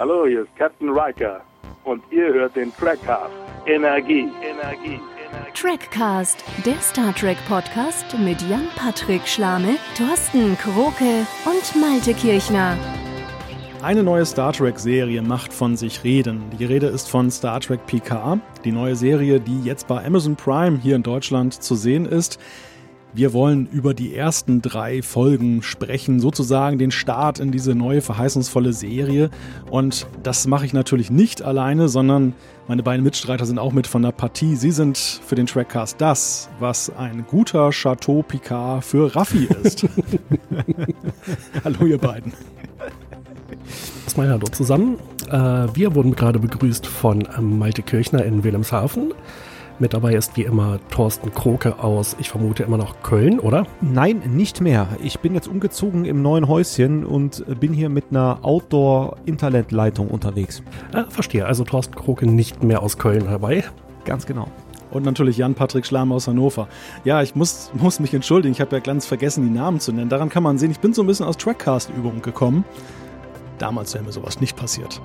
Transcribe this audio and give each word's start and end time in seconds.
Hallo, 0.00 0.28
hier 0.28 0.42
ist 0.42 0.54
Captain 0.56 0.90
Riker 0.90 1.40
und 1.82 2.04
ihr 2.12 2.32
hört 2.32 2.54
den 2.54 2.72
Trackcast. 2.76 3.32
Energie, 3.66 4.28
Energie, 4.48 5.00
Energie. 5.28 5.52
Trackcast, 5.60 6.44
der 6.64 6.80
Star 6.80 7.12
Trek 7.16 7.36
Podcast 7.48 8.16
mit 8.16 8.40
Jan-Patrick 8.42 9.26
Schlame, 9.26 9.74
Thorsten 9.96 10.56
Kroke 10.56 11.26
und 11.44 11.80
Malte 11.80 12.14
Kirchner. 12.14 12.78
Eine 13.82 14.04
neue 14.04 14.24
Star 14.24 14.52
Trek-Serie 14.52 15.20
macht 15.20 15.52
von 15.52 15.76
sich 15.76 16.04
reden. 16.04 16.44
Die 16.56 16.64
Rede 16.64 16.86
ist 16.86 17.10
von 17.10 17.28
Star 17.32 17.58
Trek 17.58 17.84
PK, 17.86 18.38
die 18.64 18.70
neue 18.70 18.94
Serie, 18.94 19.40
die 19.40 19.64
jetzt 19.64 19.88
bei 19.88 20.04
Amazon 20.04 20.36
Prime 20.36 20.78
hier 20.78 20.94
in 20.94 21.02
Deutschland 21.02 21.60
zu 21.60 21.74
sehen 21.74 22.06
ist. 22.06 22.38
Wir 23.14 23.32
wollen 23.32 23.66
über 23.66 23.94
die 23.94 24.14
ersten 24.14 24.60
drei 24.60 25.00
Folgen 25.02 25.62
sprechen, 25.62 26.20
sozusagen 26.20 26.78
den 26.78 26.90
Start 26.90 27.40
in 27.40 27.50
diese 27.50 27.74
neue 27.74 28.02
verheißungsvolle 28.02 28.74
Serie. 28.74 29.30
Und 29.70 30.06
das 30.22 30.46
mache 30.46 30.66
ich 30.66 30.74
natürlich 30.74 31.10
nicht 31.10 31.40
alleine, 31.40 31.88
sondern 31.88 32.34
meine 32.66 32.82
beiden 32.82 33.02
Mitstreiter 33.02 33.46
sind 33.46 33.58
auch 33.58 33.72
mit 33.72 33.86
von 33.86 34.02
der 34.02 34.12
Partie. 34.12 34.56
Sie 34.56 34.72
sind 34.72 34.98
für 34.98 35.34
den 35.36 35.46
Trackcast 35.46 35.98
das, 35.98 36.50
was 36.60 36.94
ein 36.96 37.24
guter 37.26 37.70
Chateau 37.70 38.22
Picard 38.22 38.84
für 38.84 39.16
Raffi 39.16 39.48
ist. 39.62 39.86
Hallo 41.64 41.86
ihr 41.86 41.98
beiden. 41.98 42.34
Erstmal 44.04 44.28
hallo 44.28 44.46
zusammen. 44.48 44.98
Äh, 45.30 45.68
wir 45.74 45.94
wurden 45.94 46.14
gerade 46.14 46.38
begrüßt 46.38 46.86
von 46.86 47.26
Malte 47.40 47.82
Kirchner 47.82 48.24
in 48.24 48.44
Wilhelmshaven. 48.44 49.14
Mit 49.80 49.94
dabei 49.94 50.14
ist 50.14 50.36
wie 50.36 50.42
immer 50.42 50.80
Thorsten 50.90 51.32
Kroke 51.32 51.78
aus, 51.78 52.16
ich 52.18 52.30
vermute 52.30 52.64
immer 52.64 52.78
noch 52.78 53.00
Köln, 53.02 53.38
oder? 53.38 53.64
Nein, 53.80 54.22
nicht 54.26 54.60
mehr. 54.60 54.88
Ich 55.04 55.20
bin 55.20 55.34
jetzt 55.34 55.46
umgezogen 55.46 56.04
im 56.04 56.20
neuen 56.20 56.48
Häuschen 56.48 57.06
und 57.06 57.44
bin 57.60 57.72
hier 57.72 57.88
mit 57.88 58.06
einer 58.10 58.40
Outdoor-Internetleitung 58.42 60.08
unterwegs. 60.08 60.64
Ah, 60.92 61.04
verstehe. 61.08 61.46
Also 61.46 61.62
Thorsten 61.62 61.94
Kroke 61.94 62.26
nicht 62.26 62.64
mehr 62.64 62.82
aus 62.82 62.98
Köln 62.98 63.26
dabei. 63.30 63.62
Ganz 64.04 64.26
genau. 64.26 64.48
Und 64.90 65.04
natürlich 65.04 65.36
Jan-Patrick 65.36 65.86
Schlamm 65.86 66.10
aus 66.10 66.26
Hannover. 66.26 66.66
Ja, 67.04 67.22
ich 67.22 67.36
muss, 67.36 67.70
muss 67.74 68.00
mich 68.00 68.12
entschuldigen, 68.12 68.50
ich 68.50 68.60
habe 68.60 68.74
ja 68.74 68.80
ganz 68.80 69.06
vergessen, 69.06 69.44
die 69.44 69.50
Namen 69.50 69.78
zu 69.78 69.92
nennen. 69.92 70.08
Daran 70.08 70.28
kann 70.28 70.42
man 70.42 70.58
sehen, 70.58 70.72
ich 70.72 70.80
bin 70.80 70.92
so 70.92 71.02
ein 71.02 71.06
bisschen 71.06 71.26
aus 71.26 71.36
Trackcast-Übungen 71.36 72.20
gekommen. 72.20 72.64
Damals 73.58 73.94
wäre 73.94 74.02
mir 74.02 74.12
sowas 74.12 74.40
nicht 74.40 74.56
passiert. 74.56 75.00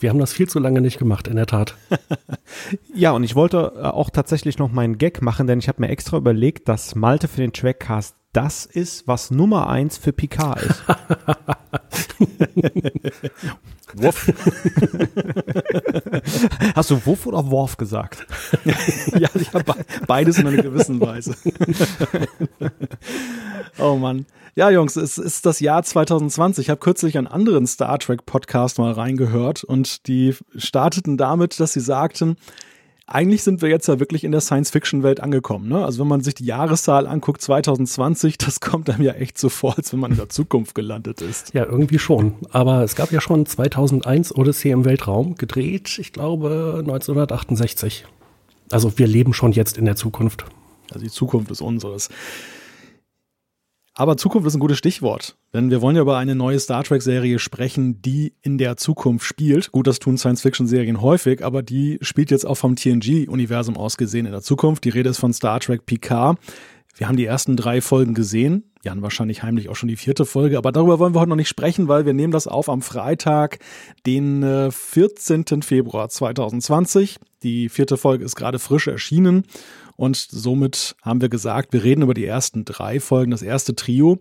Wir 0.00 0.10
haben 0.10 0.18
das 0.18 0.32
viel 0.32 0.48
zu 0.48 0.60
lange 0.60 0.80
nicht 0.80 0.98
gemacht, 0.98 1.26
in 1.26 1.36
der 1.36 1.46
Tat. 1.46 1.74
ja, 2.94 3.10
und 3.10 3.24
ich 3.24 3.34
wollte 3.34 3.72
äh, 3.76 3.82
auch 3.82 4.10
tatsächlich 4.10 4.58
noch 4.58 4.70
meinen 4.70 4.98
Gag 4.98 5.22
machen, 5.22 5.46
denn 5.46 5.58
ich 5.58 5.68
habe 5.68 5.80
mir 5.80 5.88
extra 5.88 6.16
überlegt, 6.16 6.68
dass 6.68 6.94
Malte 6.94 7.26
für 7.26 7.40
den 7.40 7.52
Trackcast 7.52 8.14
das 8.32 8.66
ist, 8.66 9.08
was 9.08 9.30
Nummer 9.30 9.68
eins 9.68 9.98
für 9.98 10.12
Picard 10.12 10.62
ist. 10.62 10.84
Wuff. 13.94 14.30
Hast 16.74 16.90
du 16.90 17.06
Wuff 17.06 17.26
oder 17.26 17.50
Worf 17.50 17.78
gesagt? 17.78 18.26
ja, 19.18 19.28
ich 19.34 19.52
habe 19.54 19.74
beides 20.06 20.38
in 20.38 20.46
einer 20.46 20.62
gewissen 20.62 21.00
Weise. 21.00 21.34
oh 23.78 23.96
Mann. 23.96 24.26
Ja, 24.58 24.70
Jungs, 24.70 24.96
es 24.96 25.18
ist 25.18 25.46
das 25.46 25.60
Jahr 25.60 25.84
2020. 25.84 26.64
Ich 26.64 26.70
habe 26.70 26.80
kürzlich 26.80 27.16
einen 27.16 27.28
anderen 27.28 27.64
Star 27.68 27.96
Trek 28.00 28.26
Podcast 28.26 28.78
mal 28.78 28.90
reingehört 28.90 29.62
und 29.62 30.08
die 30.08 30.34
starteten 30.56 31.16
damit, 31.16 31.60
dass 31.60 31.74
sie 31.74 31.80
sagten, 31.80 32.36
eigentlich 33.06 33.44
sind 33.44 33.62
wir 33.62 33.68
jetzt 33.68 33.86
ja 33.86 34.00
wirklich 34.00 34.24
in 34.24 34.32
der 34.32 34.40
Science-Fiction-Welt 34.40 35.20
angekommen. 35.20 35.68
Ne? 35.68 35.84
Also 35.84 36.00
wenn 36.00 36.08
man 36.08 36.22
sich 36.22 36.34
die 36.34 36.44
Jahreszahl 36.44 37.06
anguckt, 37.06 37.40
2020, 37.40 38.36
das 38.36 38.58
kommt 38.58 38.90
einem 38.90 39.02
ja 39.04 39.12
echt 39.12 39.38
so 39.38 39.48
vor, 39.48 39.76
als 39.76 39.92
wenn 39.92 40.00
man 40.00 40.10
in 40.10 40.16
der 40.16 40.28
Zukunft 40.28 40.74
gelandet 40.74 41.20
ist. 41.20 41.54
Ja, 41.54 41.64
irgendwie 41.64 42.00
schon. 42.00 42.34
Aber 42.50 42.82
es 42.82 42.96
gab 42.96 43.12
ja 43.12 43.20
schon 43.20 43.46
2001 43.46 44.34
Odyssey 44.34 44.72
im 44.72 44.84
Weltraum, 44.84 45.36
gedreht, 45.36 46.00
ich 46.00 46.12
glaube, 46.12 46.78
1968. 46.80 48.06
Also 48.72 48.98
wir 48.98 49.06
leben 49.06 49.34
schon 49.34 49.52
jetzt 49.52 49.78
in 49.78 49.84
der 49.84 49.94
Zukunft. 49.94 50.46
Also 50.90 51.04
die 51.04 51.12
Zukunft 51.12 51.52
ist 51.52 51.60
unseres. 51.60 52.08
Aber 53.98 54.16
Zukunft 54.16 54.46
ist 54.46 54.54
ein 54.54 54.60
gutes 54.60 54.78
Stichwort, 54.78 55.36
denn 55.52 55.72
wir 55.72 55.82
wollen 55.82 55.96
ja 55.96 56.02
über 56.02 56.18
eine 56.18 56.36
neue 56.36 56.60
Star 56.60 56.84
Trek-Serie 56.84 57.40
sprechen, 57.40 58.00
die 58.00 58.32
in 58.42 58.56
der 58.56 58.76
Zukunft 58.76 59.26
spielt. 59.26 59.72
Gut, 59.72 59.88
das 59.88 59.98
tun 59.98 60.16
Science-Fiction-Serien 60.16 61.02
häufig, 61.02 61.44
aber 61.44 61.64
die 61.64 61.98
spielt 62.00 62.30
jetzt 62.30 62.46
auch 62.46 62.54
vom 62.54 62.76
TNG-Universum 62.76 63.76
aus 63.76 63.96
gesehen 63.96 64.24
in 64.24 64.30
der 64.30 64.40
Zukunft. 64.40 64.84
Die 64.84 64.90
Rede 64.90 65.10
ist 65.10 65.18
von 65.18 65.32
Star 65.32 65.58
Trek 65.58 65.84
Picard. 65.84 66.38
Wir 66.94 67.08
haben 67.08 67.16
die 67.16 67.24
ersten 67.24 67.56
drei 67.56 67.80
Folgen 67.80 68.14
gesehen. 68.14 68.70
Jan 68.84 69.02
wahrscheinlich 69.02 69.42
heimlich 69.42 69.68
auch 69.68 69.74
schon 69.74 69.88
die 69.88 69.96
vierte 69.96 70.26
Folge, 70.26 70.58
aber 70.58 70.70
darüber 70.70 71.00
wollen 71.00 71.16
wir 71.16 71.20
heute 71.20 71.30
noch 71.30 71.36
nicht 71.36 71.48
sprechen, 71.48 71.88
weil 71.88 72.06
wir 72.06 72.14
nehmen 72.14 72.32
das 72.32 72.46
auf 72.46 72.68
am 72.68 72.82
Freitag, 72.82 73.58
den 74.06 74.70
14. 74.70 75.44
Äh, 75.50 75.62
Februar 75.62 76.08
2020. 76.08 77.16
Die 77.42 77.68
vierte 77.68 77.96
Folge 77.96 78.24
ist 78.24 78.36
gerade 78.36 78.60
frisch 78.60 78.86
erschienen 78.86 79.42
und 79.98 80.16
somit 80.16 80.94
haben 81.02 81.20
wir 81.20 81.28
gesagt, 81.28 81.72
wir 81.72 81.82
reden 81.82 82.02
über 82.02 82.14
die 82.14 82.24
ersten 82.24 82.64
drei 82.64 83.00
Folgen, 83.00 83.32
das 83.32 83.42
erste 83.42 83.74
Trio. 83.74 84.20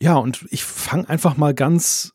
Ja, 0.00 0.16
und 0.16 0.46
ich 0.48 0.64
fange 0.64 1.10
einfach 1.10 1.36
mal 1.36 1.52
ganz, 1.52 2.14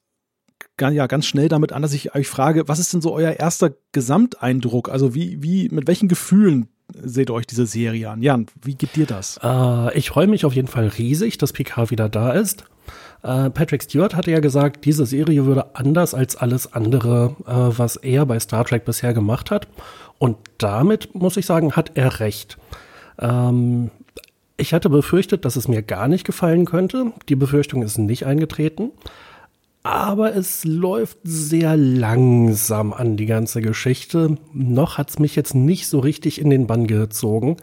ja, 0.82 1.06
ganz 1.06 1.28
schnell 1.28 1.50
damit 1.50 1.72
an, 1.72 1.84
dass 1.84 1.94
ich 1.94 2.16
euch 2.16 2.28
frage, 2.28 2.68
was 2.68 2.80
ist 2.80 2.94
denn 2.94 3.02
so 3.02 3.14
euer 3.14 3.34
erster 3.34 3.76
Gesamteindruck? 3.92 4.90
Also 4.90 5.14
wie, 5.14 5.44
wie, 5.44 5.70
mit 5.70 5.86
welchen 5.86 6.08
Gefühlen 6.08 6.68
seht 6.96 7.30
ihr 7.30 7.36
euch 7.36 7.46
diese 7.46 7.68
Serie 7.68 8.10
an? 8.10 8.24
Jan, 8.24 8.48
wie 8.60 8.74
geht 8.74 8.96
dir 8.96 9.06
das? 9.06 9.40
Äh, 9.44 9.96
ich 9.96 10.10
freue 10.10 10.26
mich 10.26 10.46
auf 10.46 10.54
jeden 10.54 10.68
Fall 10.68 10.88
riesig, 10.88 11.38
dass 11.38 11.54
Picard 11.54 11.92
wieder 11.92 12.10
da 12.10 12.32
ist. 12.32 12.64
Äh, 13.22 13.52
Patrick 13.52 13.84
Stewart 13.84 14.16
hatte 14.16 14.32
ja 14.32 14.40
gesagt, 14.40 14.84
diese 14.86 15.06
Serie 15.06 15.46
würde 15.46 15.76
anders 15.76 16.16
als 16.16 16.36
alles 16.36 16.74
andere, 16.74 17.36
äh, 17.46 17.78
was 17.78 17.98
er 17.98 18.26
bei 18.26 18.40
Star 18.40 18.66
Trek 18.66 18.84
bisher 18.84 19.14
gemacht 19.14 19.52
hat. 19.52 19.68
Und 20.18 20.38
damit, 20.58 21.14
muss 21.16 21.38
ich 21.38 21.46
sagen, 21.46 21.74
hat 21.74 21.92
er 21.96 22.20
recht. 22.20 22.58
Ähm, 23.20 23.92
ich 24.58 24.74
hatte 24.74 24.90
befürchtet, 24.90 25.46
dass 25.46 25.56
es 25.56 25.68
mir 25.68 25.82
gar 25.82 26.08
nicht 26.08 26.26
gefallen 26.26 26.66
könnte. 26.66 27.12
Die 27.28 27.36
Befürchtung 27.36 27.84
ist 27.84 27.98
nicht 27.98 28.26
eingetreten. 28.26 28.92
Aber 29.84 30.36
es 30.36 30.64
läuft 30.64 31.20
sehr 31.24 31.78
langsam 31.78 32.92
an 32.92 33.18
die 33.18 33.28
ganze 33.28 33.62
Geschichte. 33.62 34.38
Noch 34.52 34.98
hat 34.98 35.12
es 35.12 35.20
mich 35.20 35.36
jetzt 35.36 35.54
nicht 35.54 35.88
so 35.88 36.00
richtig 36.00 36.42
in 36.42 36.50
den 36.50 36.66
Bann 36.66 36.88
gezogen. 36.88 37.58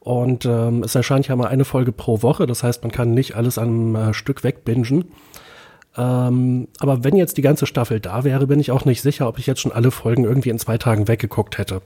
Und 0.00 0.46
ähm, 0.46 0.82
es 0.82 0.94
erscheint 0.94 1.28
ja 1.28 1.36
mal 1.36 1.46
eine 1.46 1.64
Folge 1.64 1.92
pro 1.92 2.22
Woche. 2.22 2.46
Das 2.46 2.62
heißt, 2.62 2.82
man 2.82 2.90
kann 2.90 3.14
nicht 3.14 3.36
alles 3.36 3.58
am 3.58 3.94
äh, 3.94 4.14
Stück 4.14 4.42
wegbingen. 4.42 5.04
Ähm, 5.96 6.68
aber 6.78 7.04
wenn 7.04 7.16
jetzt 7.16 7.36
die 7.36 7.42
ganze 7.42 7.66
Staffel 7.66 8.00
da 8.00 8.24
wäre, 8.24 8.46
bin 8.46 8.60
ich 8.60 8.70
auch 8.70 8.84
nicht 8.84 9.02
sicher, 9.02 9.28
ob 9.28 9.38
ich 9.38 9.46
jetzt 9.46 9.60
schon 9.60 9.72
alle 9.72 9.90
Folgen 9.90 10.24
irgendwie 10.24 10.50
in 10.50 10.58
zwei 10.58 10.78
Tagen 10.78 11.08
weggeguckt 11.08 11.58
hätte. 11.58 11.82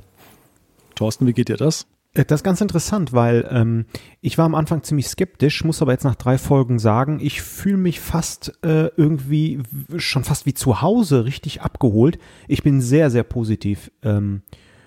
Thorsten, 0.95 1.27
wie 1.27 1.33
geht 1.33 1.49
dir 1.49 1.57
das? 1.57 1.87
Äh, 2.15 2.25
das 2.25 2.41
ist 2.41 2.45
ganz 2.45 2.61
interessant, 2.61 3.13
weil 3.13 3.47
ähm, 3.51 3.87
ich 4.21 4.39
war 4.39 4.47
am 4.47 4.55
Anfang 4.55 4.83
ziemlich 4.83 5.09
skeptisch, 5.09 5.65
muss 5.65 5.83
aber 5.83 5.93
jetzt 5.93 6.05
nach 6.05 6.17
drei 6.17 6.39
Folgen 6.39 6.79
sagen, 6.79 7.19
ich 7.21 7.43
fühle 7.43 7.77
mich 7.77 8.01
fast 8.01 8.59
äh, 8.65 8.91
irgendwie 8.97 9.61
schon 9.97 10.25
fast 10.25 10.47
wie 10.47 10.55
zu 10.55 10.83
Hause 10.83 11.25
richtig 11.25 11.63
abgeholt. 11.63 12.19
Ich 12.47 12.63
bin 12.63 12.81
sehr, 12.81 13.11
sehr 13.11 13.25
positiv 13.25 13.91
ähm, 14.03 14.43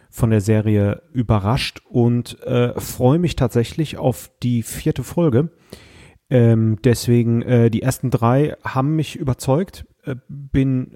von 0.09 0.30
der 0.30 0.42
Serie 0.42 1.03
überrascht 1.14 1.82
und 1.90 2.42
äh, 2.44 2.78
freue 2.80 3.20
mich 3.20 3.36
tatsächlich 3.36 3.98
auf 3.98 4.30
die 4.44 4.62
vierte 4.64 5.03
Folge. 5.03 5.50
Ähm, 6.31 6.78
deswegen, 6.84 7.42
äh, 7.42 7.69
die 7.69 7.81
ersten 7.81 8.09
drei 8.09 8.56
haben 8.64 8.96
mich 8.96 9.18
überzeugt. 9.18 9.86
Äh, 10.06 10.16
bin, 10.30 10.96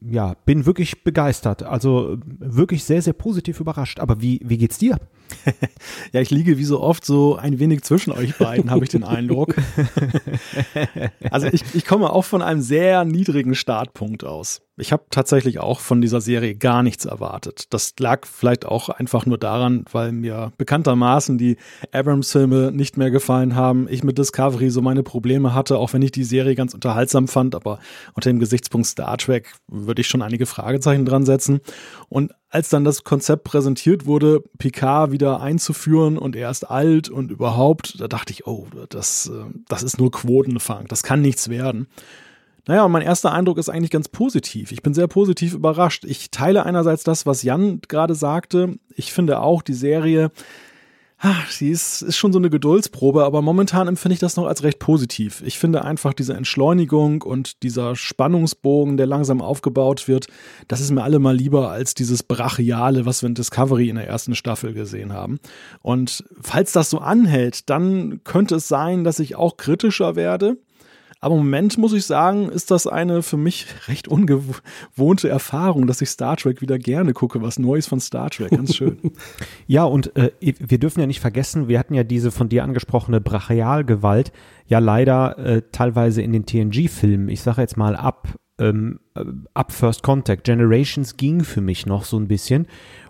ja, 0.00 0.34
bin 0.46 0.66
wirklich 0.66 1.02
begeistert. 1.02 1.64
Also 1.64 2.16
wirklich 2.38 2.84
sehr, 2.84 3.02
sehr 3.02 3.12
positiv 3.12 3.58
überrascht. 3.58 3.98
Aber 3.98 4.22
wie, 4.22 4.40
wie 4.44 4.56
geht's 4.56 4.78
dir? 4.78 4.96
ja, 6.12 6.20
ich 6.20 6.30
liege 6.30 6.58
wie 6.58 6.64
so 6.64 6.80
oft 6.80 7.04
so 7.04 7.36
ein 7.36 7.58
wenig 7.58 7.82
zwischen 7.82 8.12
euch 8.12 8.36
beiden, 8.36 8.70
habe 8.70 8.84
ich 8.84 8.90
den 8.90 9.04
Eindruck. 9.04 9.54
also 11.30 11.46
ich, 11.48 11.62
ich 11.74 11.84
komme 11.84 12.10
auch 12.10 12.24
von 12.24 12.42
einem 12.42 12.60
sehr 12.60 13.04
niedrigen 13.04 13.54
Startpunkt 13.54 14.24
aus. 14.24 14.60
Ich 14.80 14.92
habe 14.92 15.04
tatsächlich 15.10 15.58
auch 15.58 15.80
von 15.80 16.00
dieser 16.00 16.20
Serie 16.20 16.54
gar 16.54 16.84
nichts 16.84 17.04
erwartet. 17.04 17.64
Das 17.70 17.94
lag 17.98 18.26
vielleicht 18.26 18.64
auch 18.64 18.88
einfach 18.88 19.26
nur 19.26 19.36
daran, 19.36 19.84
weil 19.90 20.12
mir 20.12 20.52
bekanntermaßen 20.56 21.36
die 21.36 21.56
Abrams-Filme 21.90 22.70
nicht 22.70 22.96
mehr 22.96 23.10
gefallen 23.10 23.56
haben. 23.56 23.88
Ich 23.90 24.04
mit 24.04 24.18
Discovery 24.18 24.70
so 24.70 24.80
meine 24.80 25.02
Probleme 25.02 25.52
hatte, 25.52 25.78
auch 25.78 25.92
wenn 25.92 26.02
ich 26.02 26.12
die 26.12 26.22
Serie 26.22 26.54
ganz 26.54 26.74
unterhaltsam 26.74 27.26
fand, 27.26 27.56
aber 27.56 27.80
unter 28.14 28.30
dem 28.30 28.38
Gesichtspunkt 28.38 28.86
Star 28.86 29.18
Trek 29.18 29.52
würde 29.66 30.00
ich 30.00 30.06
schon 30.06 30.22
einige 30.22 30.46
Fragezeichen 30.46 31.04
dran 31.04 31.26
setzen. 31.26 31.60
Und 32.08 32.32
als 32.50 32.70
dann 32.70 32.84
das 32.84 33.04
Konzept 33.04 33.44
präsentiert 33.44 34.06
wurde, 34.06 34.42
Picard 34.58 35.12
wieder 35.12 35.40
einzuführen 35.40 36.16
und 36.16 36.34
er 36.34 36.50
ist 36.50 36.64
alt 36.64 37.08
und 37.10 37.30
überhaupt, 37.30 38.00
da 38.00 38.08
dachte 38.08 38.32
ich, 38.32 38.46
oh, 38.46 38.66
das, 38.88 39.30
äh, 39.32 39.52
das 39.68 39.82
ist 39.82 39.98
nur 39.98 40.10
Quotenfang, 40.10 40.86
das 40.88 41.02
kann 41.02 41.20
nichts 41.20 41.48
werden. 41.48 41.88
Naja, 42.66 42.84
und 42.84 42.92
mein 42.92 43.02
erster 43.02 43.32
Eindruck 43.32 43.56
ist 43.56 43.70
eigentlich 43.70 43.90
ganz 43.90 44.08
positiv. 44.08 44.72
Ich 44.72 44.82
bin 44.82 44.92
sehr 44.92 45.08
positiv 45.08 45.54
überrascht. 45.54 46.04
Ich 46.04 46.30
teile 46.30 46.66
einerseits 46.66 47.02
das, 47.02 47.24
was 47.24 47.42
Jan 47.42 47.80
gerade 47.88 48.14
sagte. 48.14 48.78
Ich 48.94 49.14
finde 49.14 49.40
auch, 49.40 49.62
die 49.62 49.72
Serie 49.72 50.30
Ach, 51.20 51.50
sie 51.50 51.70
ist, 51.70 52.00
ist 52.02 52.16
schon 52.16 52.32
so 52.32 52.38
eine 52.38 52.48
Geduldsprobe, 52.48 53.24
aber 53.24 53.42
momentan 53.42 53.88
empfinde 53.88 54.14
ich 54.14 54.20
das 54.20 54.36
noch 54.36 54.46
als 54.46 54.62
recht 54.62 54.78
positiv. 54.78 55.42
Ich 55.44 55.58
finde 55.58 55.84
einfach 55.84 56.14
diese 56.14 56.34
Entschleunigung 56.34 57.22
und 57.22 57.64
dieser 57.64 57.96
Spannungsbogen, 57.96 58.96
der 58.96 59.06
langsam 59.06 59.42
aufgebaut 59.42 60.06
wird, 60.06 60.28
das 60.68 60.80
ist 60.80 60.92
mir 60.92 61.02
allemal 61.02 61.34
lieber 61.34 61.70
als 61.70 61.94
dieses 61.94 62.22
Brachiale, 62.22 63.04
was 63.04 63.22
wir 63.22 63.28
in 63.28 63.34
Discovery 63.34 63.88
in 63.88 63.96
der 63.96 64.06
ersten 64.06 64.36
Staffel 64.36 64.74
gesehen 64.74 65.12
haben. 65.12 65.40
Und 65.82 66.22
falls 66.40 66.70
das 66.70 66.90
so 66.90 66.98
anhält, 66.98 67.68
dann 67.68 68.20
könnte 68.22 68.54
es 68.54 68.68
sein, 68.68 69.02
dass 69.02 69.18
ich 69.18 69.34
auch 69.34 69.56
kritischer 69.56 70.14
werde. 70.14 70.56
Aber 71.20 71.34
im 71.34 71.40
Moment 71.40 71.78
muss 71.78 71.92
ich 71.92 72.06
sagen, 72.06 72.48
ist 72.48 72.70
das 72.70 72.86
eine 72.86 73.22
für 73.22 73.36
mich 73.36 73.66
recht 73.88 74.06
ungewohnte 74.06 75.28
Erfahrung, 75.28 75.86
dass 75.86 76.00
ich 76.00 76.10
Star 76.10 76.36
Trek 76.36 76.60
wieder 76.60 76.78
gerne 76.78 77.12
gucke, 77.12 77.42
was 77.42 77.58
Neues 77.58 77.88
von 77.88 77.98
Star 77.98 78.30
Trek. 78.30 78.50
Ganz 78.50 78.76
schön. 78.76 78.98
ja, 79.66 79.84
und 79.84 80.14
äh, 80.16 80.30
wir 80.40 80.78
dürfen 80.78 81.00
ja 81.00 81.06
nicht 81.06 81.20
vergessen, 81.20 81.66
wir 81.68 81.78
hatten 81.78 81.94
ja 81.94 82.04
diese 82.04 82.30
von 82.30 82.48
dir 82.48 82.62
angesprochene 82.62 83.20
Brachialgewalt 83.20 84.32
ja 84.66 84.78
leider 84.78 85.38
äh, 85.38 85.62
teilweise 85.72 86.22
in 86.22 86.32
den 86.32 86.46
TNG-Filmen. 86.46 87.28
Ich 87.28 87.42
sage 87.42 87.62
jetzt 87.62 87.76
mal 87.76 87.96
ab 87.96 88.28
ähm, 88.58 89.00
äh, 89.14 89.24
ab 89.54 89.72
First 89.72 90.02
Contact. 90.02 90.44
Generations 90.44 91.16
ging 91.16 91.42
für 91.42 91.60
mich 91.60 91.86
noch 91.86 92.04
so 92.04 92.18
ein 92.18 92.28
bisschen. 92.28 92.66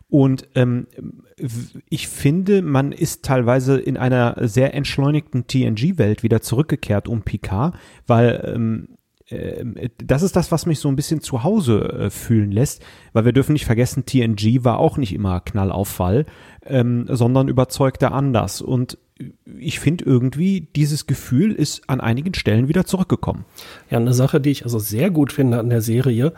Und 0.09 0.49
ähm, 0.55 0.87
ich 1.89 2.09
finde, 2.09 2.63
man 2.63 2.93
ist 2.93 3.25
teilweise 3.25 3.79
in 3.79 3.97
einer 3.97 4.37
sehr 4.41 4.75
entschleunigten 4.75 5.47
TNG-Welt 5.47 6.23
wieder 6.23 6.41
zurückgekehrt 6.41 7.09
um 7.09 7.23
Picard, 7.23 7.75
weil 8.07 8.53
ähm, 8.55 8.89
äh, 9.31 9.89
das 9.99 10.23
ist 10.23 10.37
das, 10.37 10.51
was 10.53 10.67
mich 10.67 10.79
so 10.79 10.89
ein 10.89 10.97
bisschen 10.97 11.21
zu 11.21 11.43
Hause 11.43 11.81
äh, 11.93 12.11
fühlen 12.11 12.51
lässt, 12.51 12.83
weil 13.13 13.25
wir 13.25 13.33
dürfen 13.33 13.53
nicht 13.53 13.67
vergessen, 13.67 14.07
TNG 14.07 14.65
war 14.65 14.79
auch 14.79 14.97
nicht 14.97 15.15
immer 15.15 15.41
Knallauffall, 15.41 16.27
ähm, 16.65 17.07
sondern 17.09 17.49
überzeugte 17.49 18.13
anders. 18.13 18.61
Und 18.61 18.99
ich 19.59 19.81
finde 19.81 20.05
irgendwie, 20.05 20.69
dieses 20.77 21.07
Gefühl 21.07 21.53
ist 21.53 21.89
an 21.89 22.01
einigen 22.01 22.35
Stellen 22.35 22.69
wieder 22.69 22.85
zurückgekommen. 22.85 23.45
Ja, 23.91 23.99
eine 23.99 24.13
Sache, 24.13 24.41
die 24.41 24.51
ich 24.51 24.65
also 24.65 24.79
sehr 24.79 25.11
gut 25.11 25.33
finde 25.33 25.59
an 25.59 25.71
der 25.71 25.83
Serie, 25.83 26.35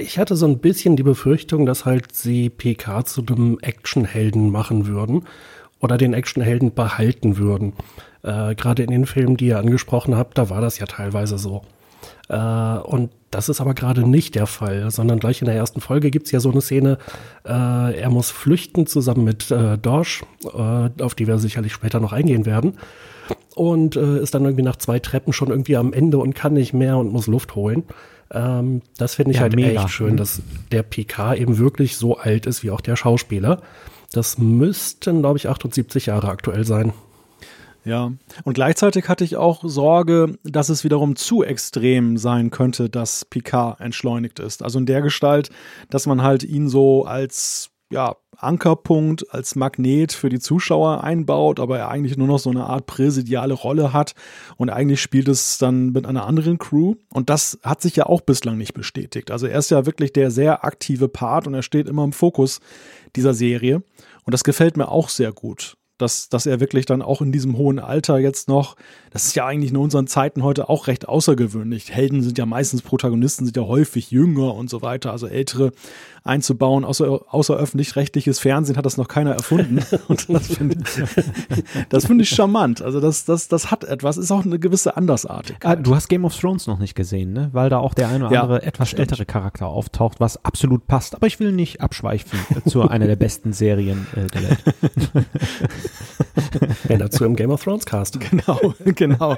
ich 0.00 0.18
hatte 0.18 0.36
so 0.36 0.46
ein 0.46 0.58
bisschen 0.58 0.96
die 0.96 1.02
Befürchtung, 1.02 1.66
dass 1.66 1.84
halt 1.84 2.14
sie 2.14 2.50
PK 2.50 3.04
zu 3.04 3.24
einem 3.26 3.58
Actionhelden 3.60 4.50
machen 4.50 4.86
würden 4.86 5.24
oder 5.80 5.96
den 5.96 6.14
Actionhelden 6.14 6.74
behalten 6.74 7.38
würden. 7.38 7.72
Äh, 8.22 8.54
Gerade 8.54 8.82
in 8.82 8.90
den 8.90 9.06
Filmen, 9.06 9.36
die 9.36 9.46
ihr 9.46 9.58
angesprochen 9.58 10.16
habt, 10.16 10.38
da 10.38 10.50
war 10.50 10.60
das 10.60 10.78
ja 10.78 10.86
teilweise 10.86 11.38
so. 11.38 11.62
Äh, 12.28 12.36
und 12.36 13.10
das 13.30 13.48
ist 13.48 13.60
aber 13.60 13.74
gerade 13.74 14.08
nicht 14.08 14.34
der 14.34 14.46
Fall, 14.46 14.90
sondern 14.90 15.20
gleich 15.20 15.40
in 15.40 15.46
der 15.46 15.54
ersten 15.54 15.80
Folge 15.80 16.10
gibt 16.10 16.26
es 16.26 16.32
ja 16.32 16.40
so 16.40 16.50
eine 16.50 16.60
Szene, 16.60 16.98
äh, 17.44 18.00
er 18.00 18.10
muss 18.10 18.30
flüchten 18.30 18.86
zusammen 18.86 19.24
mit 19.24 19.50
äh, 19.50 19.78
Dorsch, 19.78 20.24
äh, 20.44 21.02
auf 21.02 21.14
die 21.14 21.26
wir 21.26 21.38
sicherlich 21.38 21.72
später 21.72 22.00
noch 22.00 22.12
eingehen 22.12 22.44
werden. 22.44 22.74
Und 23.54 23.96
äh, 23.96 24.20
ist 24.20 24.34
dann 24.34 24.44
irgendwie 24.44 24.64
nach 24.64 24.76
zwei 24.76 24.98
Treppen 24.98 25.32
schon 25.32 25.48
irgendwie 25.48 25.76
am 25.76 25.92
Ende 25.92 26.18
und 26.18 26.34
kann 26.34 26.54
nicht 26.54 26.72
mehr 26.72 26.98
und 26.98 27.12
muss 27.12 27.26
Luft 27.26 27.54
holen. 27.54 27.84
Ähm, 28.32 28.82
das 28.96 29.16
finde 29.16 29.32
ich 29.32 29.36
ja, 29.36 29.42
halt 29.42 29.56
mega. 29.56 29.82
echt 29.82 29.90
schön, 29.90 30.16
dass 30.16 30.42
der 30.70 30.82
PK 30.82 31.34
eben 31.34 31.58
wirklich 31.58 31.96
so 31.96 32.16
alt 32.16 32.46
ist 32.46 32.62
wie 32.62 32.70
auch 32.70 32.80
der 32.80 32.96
Schauspieler. 32.96 33.62
Das 34.12 34.38
müssten, 34.38 35.20
glaube 35.20 35.38
ich, 35.38 35.48
78 35.48 36.06
Jahre 36.06 36.28
aktuell 36.28 36.64
sein. 36.64 36.92
Ja, 37.84 38.12
und 38.44 38.52
gleichzeitig 38.54 39.08
hatte 39.08 39.24
ich 39.24 39.36
auch 39.36 39.62
Sorge, 39.64 40.38
dass 40.44 40.68
es 40.68 40.84
wiederum 40.84 41.16
zu 41.16 41.42
extrem 41.42 42.18
sein 42.18 42.50
könnte, 42.50 42.90
dass 42.90 43.24
Picard 43.24 43.80
entschleunigt 43.80 44.38
ist. 44.38 44.62
Also 44.62 44.78
in 44.78 44.86
der 44.86 45.00
Gestalt, 45.00 45.48
dass 45.88 46.06
man 46.06 46.22
halt 46.22 46.42
ihn 46.42 46.68
so 46.68 47.06
als 47.06 47.70
ja, 47.90 48.16
Ankerpunkt, 48.42 49.32
als 49.32 49.56
Magnet 49.56 50.12
für 50.12 50.28
die 50.28 50.38
Zuschauer 50.38 51.04
einbaut, 51.04 51.60
aber 51.60 51.78
er 51.78 51.88
eigentlich 51.88 52.16
nur 52.16 52.26
noch 52.26 52.38
so 52.38 52.50
eine 52.50 52.64
Art 52.64 52.86
präsidiale 52.86 53.54
Rolle 53.54 53.92
hat. 53.92 54.14
Und 54.56 54.70
eigentlich 54.70 55.00
spielt 55.00 55.28
es 55.28 55.58
dann 55.58 55.90
mit 55.90 56.06
einer 56.06 56.26
anderen 56.26 56.58
Crew. 56.58 56.94
Und 57.12 57.30
das 57.30 57.58
hat 57.62 57.82
sich 57.82 57.96
ja 57.96 58.06
auch 58.06 58.20
bislang 58.20 58.58
nicht 58.58 58.74
bestätigt. 58.74 59.30
Also 59.30 59.46
er 59.46 59.58
ist 59.58 59.70
ja 59.70 59.86
wirklich 59.86 60.12
der 60.12 60.30
sehr 60.30 60.64
aktive 60.64 61.08
Part 61.08 61.46
und 61.46 61.54
er 61.54 61.62
steht 61.62 61.88
immer 61.88 62.04
im 62.04 62.12
Fokus 62.12 62.60
dieser 63.16 63.34
Serie. 63.34 63.82
Und 64.24 64.32
das 64.32 64.44
gefällt 64.44 64.76
mir 64.76 64.88
auch 64.88 65.08
sehr 65.08 65.32
gut 65.32 65.76
dass, 66.00 66.28
dass 66.28 66.46
er 66.46 66.60
wirklich 66.60 66.86
dann 66.86 67.02
auch 67.02 67.20
in 67.20 67.32
diesem 67.32 67.56
hohen 67.56 67.78
Alter 67.78 68.18
jetzt 68.18 68.48
noch, 68.48 68.76
das 69.10 69.26
ist 69.26 69.36
ja 69.36 69.46
eigentlich 69.46 69.70
in 69.70 69.76
unseren 69.76 70.06
Zeiten 70.06 70.42
heute 70.42 70.68
auch 70.68 70.86
recht 70.86 71.08
außergewöhnlich. 71.08 71.92
Helden 71.92 72.22
sind 72.22 72.38
ja 72.38 72.46
meistens 72.46 72.82
Protagonisten, 72.82 73.44
sind 73.44 73.56
ja 73.56 73.64
häufig 73.64 74.10
jünger 74.10 74.54
und 74.54 74.70
so 74.70 74.82
weiter, 74.82 75.12
also 75.12 75.26
ältere 75.26 75.72
einzubauen. 76.24 76.84
Außer, 76.84 77.20
außer 77.28 77.56
öffentlich-rechtliches 77.56 78.38
Fernsehen 78.38 78.76
hat 78.76 78.86
das 78.86 78.96
noch 78.96 79.08
keiner 79.08 79.32
erfunden. 79.32 79.80
Und 80.08 80.28
das 80.28 80.48
finde 80.48 80.76
das 81.88 82.06
find 82.06 82.20
ich 82.20 82.28
charmant. 82.28 82.82
Also 82.82 83.00
das, 83.00 83.24
das, 83.24 83.48
das 83.48 83.70
hat 83.70 83.84
etwas, 83.84 84.16
ist 84.16 84.30
auch 84.30 84.44
eine 84.44 84.58
gewisse 84.58 84.96
Andersartigkeit. 84.96 85.78
Ah, 85.78 85.80
du 85.80 85.94
hast 85.94 86.08
Game 86.08 86.24
of 86.24 86.38
Thrones 86.38 86.66
noch 86.66 86.78
nicht 86.78 86.94
gesehen, 86.94 87.32
ne? 87.32 87.50
Weil 87.52 87.70
da 87.70 87.78
auch 87.78 87.94
der 87.94 88.08
eine 88.08 88.26
oder 88.26 88.34
ja, 88.34 88.42
andere 88.42 88.62
etwas 88.62 88.88
stimmt. 88.88 89.00
ältere 89.00 89.24
Charakter 89.24 89.66
auftaucht, 89.66 90.20
was 90.20 90.44
absolut 90.44 90.86
passt. 90.86 91.14
Aber 91.14 91.26
ich 91.26 91.40
will 91.40 91.52
nicht 91.52 91.80
abschweifen 91.80 92.38
zu 92.66 92.82
einer 92.82 93.06
der 93.06 93.16
besten 93.16 93.52
Serien 93.52 94.06
äh, 94.14 94.26
der 94.26 94.42
Welt. 94.42 94.58
Wenn 96.84 96.98
dazu 96.98 97.24
im 97.24 97.36
Game 97.36 97.50
of 97.50 97.62
Thrones 97.62 97.86
Cast. 97.86 98.18
Genau, 98.20 98.74
genau. 98.84 99.36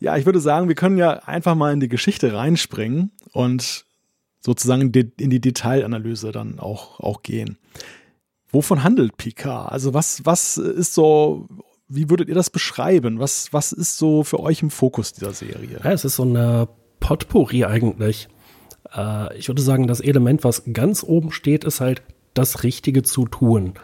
Ja, 0.00 0.16
ich 0.16 0.24
würde 0.24 0.40
sagen, 0.40 0.68
wir 0.68 0.74
können 0.74 0.96
ja 0.96 1.10
einfach 1.24 1.54
mal 1.54 1.72
in 1.72 1.80
die 1.80 1.88
Geschichte 1.88 2.32
reinspringen 2.32 3.10
und 3.32 3.84
sozusagen 4.40 4.90
in 4.90 5.30
die 5.30 5.40
Detailanalyse 5.40 6.32
dann 6.32 6.58
auch, 6.58 7.00
auch 7.00 7.22
gehen. 7.22 7.58
Wovon 8.50 8.82
handelt 8.82 9.16
Picard? 9.16 9.70
Also 9.70 9.94
was, 9.94 10.24
was 10.24 10.56
ist 10.56 10.94
so, 10.94 11.46
wie 11.88 12.08
würdet 12.08 12.28
ihr 12.28 12.34
das 12.34 12.50
beschreiben? 12.50 13.20
Was, 13.20 13.52
was 13.52 13.72
ist 13.72 13.98
so 13.98 14.24
für 14.24 14.40
euch 14.40 14.62
im 14.62 14.70
Fokus 14.70 15.12
dieser 15.12 15.34
Serie? 15.34 15.80
Ja, 15.84 15.92
es 15.92 16.04
ist 16.04 16.16
so 16.16 16.22
eine 16.22 16.68
Potpourri 17.00 17.64
eigentlich. 17.64 18.28
Äh, 18.94 19.36
ich 19.36 19.48
würde 19.48 19.62
sagen, 19.62 19.86
das 19.86 20.00
Element, 20.00 20.42
was 20.42 20.62
ganz 20.72 21.04
oben 21.04 21.30
steht, 21.30 21.64
ist 21.64 21.80
halt 21.80 22.02
das 22.34 22.62
Richtige 22.62 23.02
zu 23.02 23.26
tun. 23.26 23.74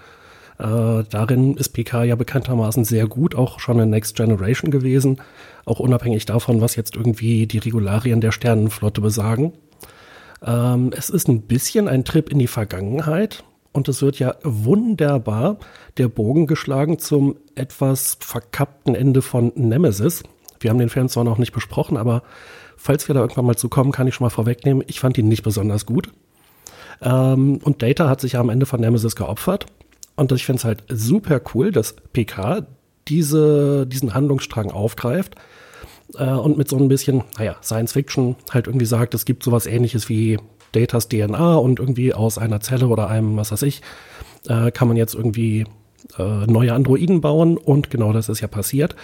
Äh, 0.58 1.05
darin 1.11 1.56
ist 1.56 1.70
PK 1.70 2.05
ja 2.05 2.17
bekanntermaßen 2.17 2.85
sehr 2.85 3.06
gut, 3.06 3.35
auch 3.35 3.61
schon 3.61 3.79
in 3.79 3.91
Next 3.91 4.17
Generation 4.17 4.70
gewesen, 4.70 5.19
auch 5.64 5.81
unabhängig 5.81 6.25
davon, 6.25 6.61
was 6.61 6.76
jetzt 6.76 6.97
irgendwie 6.97 7.47
die 7.47 7.58
Regularien 7.58 8.20
der 8.20 8.32
Sternenflotte 8.32 9.00
besagen. 9.00 9.53
Ähm, 10.44 10.93
es 10.97 11.11
ist 11.11 11.29
ein 11.29 11.43
bisschen 11.43 11.88
ein 11.88 12.05
Trip 12.05 12.31
in 12.31 12.38
die 12.38 12.47
Vergangenheit 12.47 13.44
und 13.73 13.88
es 13.88 14.00
wird 14.00 14.19
ja 14.19 14.35
wunderbar 14.43 15.58
der 15.99 16.08
Bogen 16.08 16.47
geschlagen 16.47 16.99
zum 16.99 17.37
etwas 17.54 18.16
verkappten 18.21 18.95
Ende 18.95 19.23
von 19.23 19.52
Nemesis. 19.54 20.23
Wir 20.61 20.71
haben 20.71 20.78
den 20.78 20.88
Film 20.88 21.09
zwar 21.09 21.25
noch 21.25 21.38
nicht 21.38 21.52
besprochen, 21.52 21.99
aber 21.99 22.23
falls 22.76 23.09
wir 23.09 23.14
da 23.14 23.21
irgendwann 23.21 23.45
mal 23.47 23.57
zu 23.57 23.69
kommen, 23.69 23.92
kann 23.92 24.07
ich 24.07 24.14
schon 24.14 24.25
mal 24.25 24.30
vorwegnehmen, 24.30 24.85
ich 24.87 25.00
fand 25.00 25.19
ihn 25.19 25.28
nicht 25.28 25.42
besonders 25.42 25.85
gut. 25.85 26.11
Ähm, 27.02 27.59
und 27.62 27.83
Data 27.83 28.09
hat 28.09 28.23
sich 28.23 28.33
ja 28.33 28.40
am 28.40 28.49
Ende 28.49 28.64
von 28.64 28.80
Nemesis 28.80 29.16
geopfert. 29.16 29.66
Und 30.16 30.32
ich 30.32 30.46
finde 30.46 30.58
es 30.58 30.64
halt 30.64 30.85
super 30.88 31.40
cool, 31.54 31.70
dass 31.73 31.94
PK 32.12 32.66
diese, 33.08 33.87
diesen 33.87 34.14
Handlungsstrang 34.14 34.70
aufgreift 34.70 35.37
äh, 36.14 36.30
und 36.30 36.58
mit 36.58 36.68
so 36.68 36.76
ein 36.76 36.88
bisschen, 36.88 37.23
naja, 37.38 37.56
Science 37.62 37.92
Fiction 37.92 38.37
halt 38.50 38.66
irgendwie 38.66 38.87
sagt, 38.87 39.14
es 39.14 39.25
gibt 39.25 39.42
sowas 39.42 39.66
ähnliches 39.66 40.08
wie 40.08 40.38
Datas 40.73 41.08
DNA 41.08 41.56
und 41.56 41.78
irgendwie 41.78 42.12
aus 42.12 42.38
einer 42.38 42.61
Zelle 42.61 42.88
oder 42.88 43.08
einem, 43.08 43.37
was 43.37 43.52
weiß 43.52 43.62
ich, 43.62 43.82
äh, 44.49 44.70
kann 44.70 44.88
man 44.88 44.96
jetzt 44.96 45.14
irgendwie 45.14 45.64
äh, 46.18 46.46
neue 46.46 46.73
Androiden 46.73 47.20
bauen 47.20 47.56
und 47.56 47.90
genau 47.90 48.12
das 48.12 48.28
ist 48.28 48.40
ja 48.40 48.49
passiert. 48.49 48.96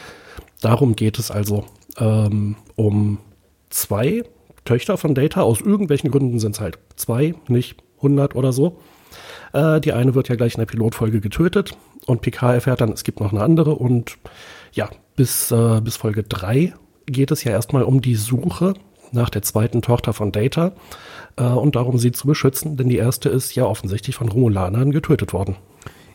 Darum 0.61 0.97
geht 0.97 1.19
es 1.19 1.31
also 1.31 1.65
ähm, 1.99 2.57
um 2.77 3.19
zwei 3.71 4.23
Töchter 4.65 4.97
von 4.97 5.15
Data. 5.15 5.43
Aus 5.43 5.61
irgendwelchen 5.61 6.11
Gründen 6.11 6.39
sind 6.39 6.55
es 6.55 6.61
halt 6.61 6.79
zwei, 6.97 7.35
nicht 7.49 7.83
100 7.99 8.35
oder 8.35 8.53
so. 8.53 8.79
Äh, 9.53 9.81
die 9.81 9.93
eine 9.93 10.15
wird 10.15 10.29
ja 10.29 10.37
gleich 10.37 10.55
in 10.55 10.61
der 10.61 10.67
Pilotfolge 10.67 11.21
getötet 11.21 11.77
und 12.07 12.23
Picard 12.23 12.55
erfährt 12.55 12.81
dann, 12.81 12.93
es 12.93 13.05
gibt 13.05 13.21
noch 13.21 13.33
eine 13.33 13.43
andere 13.43 13.75
und 13.75 14.19
ja, 14.73 14.89
bis, 15.17 15.51
äh, 15.51 15.81
bis 15.81 15.97
Folge 15.97 16.23
3 16.23 16.75
geht 17.07 17.31
es 17.31 17.45
ja 17.45 17.53
erstmal 17.53 17.83
um 17.83 18.01
die 18.01 18.15
Suche 18.15 18.75
nach 19.13 19.29
der 19.29 19.43
zweiten 19.43 19.83
Tochter 19.83 20.13
von 20.13 20.33
Data 20.33 20.73
äh, 21.37 21.45
und 21.45 21.77
darum, 21.77 21.99
sie 21.99 22.13
zu 22.13 22.27
beschützen, 22.27 22.77
denn 22.77 22.89
die 22.89 22.97
erste 22.97 23.29
ist 23.29 23.55
ja 23.55 23.65
offensichtlich 23.65 24.17
von 24.17 24.29
Romulanern 24.29 24.91
getötet 24.91 25.33
worden. 25.33 25.57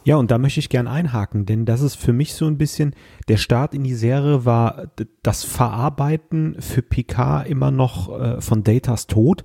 Ja, 0.07 0.15
und 0.15 0.31
da 0.31 0.37
möchte 0.37 0.61
ich 0.61 0.69
gern 0.69 0.87
einhaken, 0.87 1.45
denn 1.45 1.65
das 1.65 1.81
ist 1.81 1.95
für 1.95 2.13
mich 2.13 2.33
so 2.33 2.45
ein 2.45 2.57
bisschen, 2.57 2.95
der 3.27 3.35
Start 3.35 3.73
in 3.73 3.83
die 3.83 3.93
Serie 3.93 4.45
war 4.45 4.85
das 5.21 5.43
Verarbeiten 5.43 6.55
für 6.61 6.81
Picard 6.81 7.45
immer 7.49 7.71
noch 7.71 8.17
äh, 8.17 8.39
von 8.39 8.63
Datas 8.63 9.07
Tod. 9.07 9.43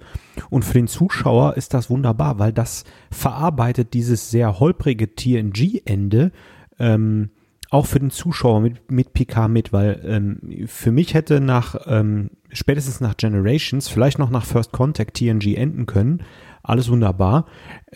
Und 0.50 0.64
für 0.64 0.74
den 0.74 0.86
Zuschauer 0.86 1.56
ist 1.56 1.74
das 1.74 1.90
wunderbar, 1.90 2.38
weil 2.38 2.52
das 2.52 2.84
verarbeitet 3.10 3.92
dieses 3.92 4.30
sehr 4.30 4.60
holprige 4.60 5.16
TNG-Ende 5.16 6.30
ähm, 6.78 7.30
auch 7.70 7.86
für 7.86 7.98
den 7.98 8.10
Zuschauer 8.10 8.60
mit, 8.60 8.88
mit 8.88 9.14
Picard 9.14 9.50
mit, 9.50 9.72
weil 9.72 10.00
ähm, 10.04 10.66
für 10.66 10.92
mich 10.92 11.14
hätte 11.14 11.40
nach 11.40 11.74
ähm, 11.86 12.30
spätestens 12.52 13.00
nach 13.00 13.16
Generations, 13.16 13.88
vielleicht 13.88 14.20
noch 14.20 14.30
nach 14.30 14.44
First 14.44 14.70
Contact 14.70 15.16
TNG 15.16 15.56
enden 15.56 15.86
können, 15.86 16.22
alles 16.62 16.90
wunderbar. 16.90 17.46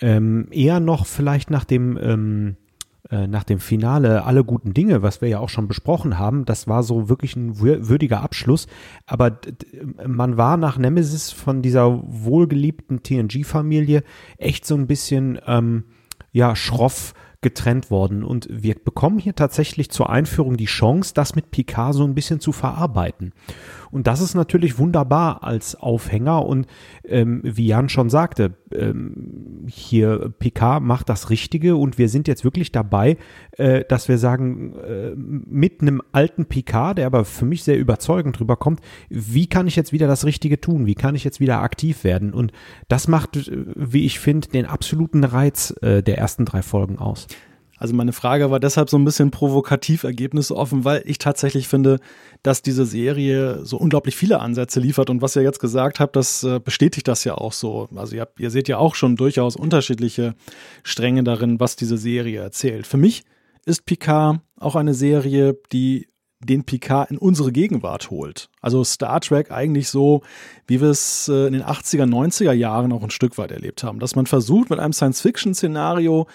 Ähm, 0.00 0.48
eher 0.50 0.80
noch 0.80 1.06
vielleicht 1.06 1.50
nach 1.50 1.64
dem 1.64 1.98
ähm, 2.00 2.56
äh, 3.10 3.28
nach 3.28 3.44
dem 3.44 3.60
Finale 3.60 4.24
alle 4.24 4.42
guten 4.42 4.74
Dinge, 4.74 5.02
was 5.02 5.20
wir 5.20 5.28
ja 5.28 5.38
auch 5.38 5.48
schon 5.48 5.68
besprochen 5.68 6.18
haben, 6.18 6.44
das 6.44 6.66
war 6.66 6.82
so 6.82 7.08
wirklich 7.08 7.36
ein 7.36 7.60
würdiger 7.60 8.20
Abschluss. 8.20 8.66
Aber 9.06 9.38
man 10.04 10.36
war 10.36 10.56
nach 10.56 10.76
Nemesis 10.76 11.30
von 11.30 11.62
dieser 11.62 12.02
wohlgeliebten 12.04 13.02
TNG-Familie 13.02 14.02
echt 14.38 14.66
so 14.66 14.74
ein 14.74 14.88
bisschen 14.88 15.38
ähm, 15.46 15.84
ja 16.32 16.56
schroff 16.56 17.14
getrennt 17.42 17.92
worden. 17.92 18.24
Und 18.24 18.48
wir 18.50 18.74
bekommen 18.74 19.20
hier 19.20 19.36
tatsächlich 19.36 19.90
zur 19.90 20.10
Einführung 20.10 20.56
die 20.56 20.64
Chance, 20.64 21.14
das 21.14 21.36
mit 21.36 21.52
Picard 21.52 21.94
so 21.94 22.02
ein 22.02 22.14
bisschen 22.14 22.40
zu 22.40 22.50
verarbeiten. 22.50 23.32
Und 23.90 24.06
das 24.06 24.20
ist 24.20 24.34
natürlich 24.34 24.78
wunderbar 24.78 25.42
als 25.42 25.74
Aufhänger. 25.76 26.44
Und 26.44 26.66
ähm, 27.04 27.40
wie 27.44 27.66
Jan 27.66 27.88
schon 27.88 28.10
sagte, 28.10 28.54
ähm, 28.72 29.66
hier 29.68 30.32
Picard 30.38 30.82
macht 30.82 31.08
das 31.08 31.30
Richtige 31.30 31.76
und 31.76 31.98
wir 31.98 32.08
sind 32.08 32.28
jetzt 32.28 32.44
wirklich 32.44 32.72
dabei, 32.72 33.16
äh, 33.52 33.84
dass 33.88 34.08
wir 34.08 34.18
sagen, 34.18 34.74
äh, 34.76 35.12
mit 35.16 35.80
einem 35.80 36.02
alten 36.12 36.46
Picard, 36.46 36.98
der 36.98 37.06
aber 37.06 37.24
für 37.24 37.44
mich 37.44 37.62
sehr 37.62 37.78
überzeugend 37.78 38.38
drüber 38.38 38.56
kommt, 38.56 38.80
wie 39.08 39.46
kann 39.46 39.66
ich 39.66 39.76
jetzt 39.76 39.92
wieder 39.92 40.06
das 40.06 40.24
Richtige 40.24 40.60
tun? 40.60 40.86
Wie 40.86 40.94
kann 40.94 41.14
ich 41.14 41.24
jetzt 41.24 41.40
wieder 41.40 41.62
aktiv 41.62 42.04
werden? 42.04 42.32
Und 42.32 42.52
das 42.88 43.08
macht, 43.08 43.50
wie 43.74 44.04
ich 44.04 44.18
finde, 44.18 44.48
den 44.48 44.66
absoluten 44.66 45.24
Reiz 45.24 45.74
äh, 45.82 46.02
der 46.02 46.18
ersten 46.18 46.44
drei 46.44 46.62
Folgen 46.62 46.98
aus. 46.98 47.26
Also 47.78 47.94
meine 47.94 48.12
Frage 48.12 48.50
war 48.50 48.60
deshalb 48.60 48.88
so 48.88 48.96
ein 48.96 49.04
bisschen 49.04 49.30
provokativ 49.30 50.04
ergebnisoffen, 50.04 50.84
weil 50.84 51.02
ich 51.04 51.18
tatsächlich 51.18 51.68
finde, 51.68 51.98
dass 52.42 52.62
diese 52.62 52.86
Serie 52.86 53.64
so 53.64 53.76
unglaublich 53.76 54.16
viele 54.16 54.40
Ansätze 54.40 54.80
liefert 54.80 55.10
und 55.10 55.22
was 55.22 55.36
ihr 55.36 55.42
jetzt 55.42 55.60
gesagt 55.60 56.00
habt, 56.00 56.16
das 56.16 56.42
äh, 56.42 56.58
bestätigt 56.58 57.08
das 57.08 57.24
ja 57.24 57.34
auch 57.34 57.52
so. 57.52 57.88
Also 57.94 58.16
ihr, 58.16 58.22
habt, 58.22 58.40
ihr 58.40 58.50
seht 58.50 58.68
ja 58.68 58.78
auch 58.78 58.94
schon 58.94 59.16
durchaus 59.16 59.56
unterschiedliche 59.56 60.34
Stränge 60.82 61.22
darin, 61.22 61.60
was 61.60 61.76
diese 61.76 61.98
Serie 61.98 62.40
erzählt. 62.40 62.86
Für 62.86 62.96
mich 62.96 63.24
ist 63.66 63.84
Picard 63.84 64.40
auch 64.58 64.76
eine 64.76 64.94
Serie, 64.94 65.58
die 65.72 66.06
den 66.40 66.64
Picard 66.64 67.10
in 67.10 67.18
unsere 67.18 67.50
Gegenwart 67.50 68.10
holt. 68.10 68.50
Also 68.60 68.84
Star 68.84 69.20
Trek 69.20 69.50
eigentlich 69.50 69.88
so, 69.88 70.22
wie 70.66 70.80
wir 70.80 70.90
es 70.90 71.28
äh, 71.28 71.46
in 71.46 71.54
den 71.54 71.62
80er, 71.62 72.04
90er 72.04 72.52
Jahren 72.52 72.92
auch 72.92 73.02
ein 73.02 73.10
Stück 73.10 73.38
weit 73.38 73.50
erlebt 73.50 73.82
haben. 73.82 73.98
Dass 73.98 74.16
man 74.16 74.26
versucht, 74.26 74.70
mit 74.70 74.78
einem 74.78 74.92
Science-Fiction-Szenario 74.92 76.26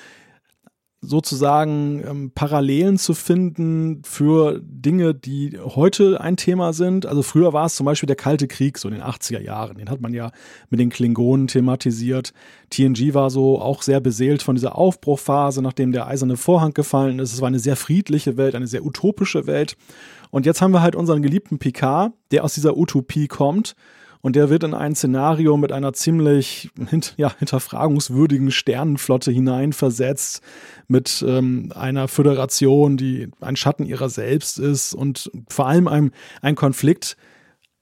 sozusagen 1.04 2.04
ähm, 2.08 2.32
Parallelen 2.34 3.00
zu 3.00 3.16
finden 3.16 4.04
für 4.06 4.62
Dinge, 4.64 5.16
die 5.16 5.58
heute 5.60 6.22
ein 6.22 6.38
Thema 6.38 6.74
sind. 6.74 7.08
Also 7.08 7.24
früher 7.24 7.54
war 7.54 7.66
es 7.66 7.76
zum 7.76 7.86
Beispiel 7.86 8.06
der 8.06 8.16
Kalte 8.16 8.48
Krieg, 8.48 8.78
so 8.78 8.88
in 8.88 8.94
den 8.94 9.04
80er 9.04 9.42
Jahren. 9.42 9.78
Den 9.78 9.90
hat 9.90 10.00
man 10.00 10.14
ja 10.14 10.32
mit 10.70 10.80
den 10.80 10.92
Klingonen 10.92 11.48
thematisiert. 11.48 12.34
TNG 12.70 13.16
war 13.16 13.32
so 13.32 13.60
auch 13.60 13.82
sehr 13.82 14.00
beseelt 14.00 14.44
von 14.44 14.56
dieser 14.56 14.78
Aufbruchphase, 14.78 15.64
nachdem 15.64 15.92
der 15.92 16.06
eiserne 16.06 16.38
Vorhang 16.38 16.76
gefallen 16.76 17.18
ist. 17.18 17.34
Es 17.34 17.42
war 17.42 17.48
eine 17.48 17.60
sehr 17.60 17.76
friedliche 17.76 18.38
Welt, 18.38 18.54
eine 18.54 18.68
sehr 18.68 18.86
utopische 18.86 19.48
Welt. 19.48 19.78
Und 20.30 20.46
jetzt 20.46 20.62
haben 20.62 20.72
wir 20.72 20.84
halt 20.84 20.96
unseren 20.96 21.24
geliebten 21.24 21.58
Picard, 21.58 22.14
der 22.30 22.44
aus 22.44 22.54
dieser 22.54 22.78
Utopie 22.78 23.28
kommt 23.28 23.76
und 24.22 24.36
der 24.36 24.50
wird 24.50 24.64
in 24.64 24.74
ein 24.74 24.96
Szenario 24.96 25.58
mit 25.58 25.72
einer 25.72 25.94
ziemlich 25.94 26.70
ja, 27.18 27.34
hinterfragungswürdigen 27.38 28.52
Sternenflotte 28.52 29.32
hineinversetzt, 29.32 30.42
mit 30.88 31.24
ähm, 31.28 31.72
einer 31.76 32.08
Föderation, 32.08 32.98
die 32.98 33.30
ein 33.40 33.56
Schatten 33.56 33.86
ihrer 33.86 34.10
selbst 34.10 34.60
ist 34.60 34.94
und 34.94 35.32
vor 35.50 35.68
allem 35.68 35.88
einem, 35.88 36.12
ein 36.42 36.56
Konflikt, 36.56 37.18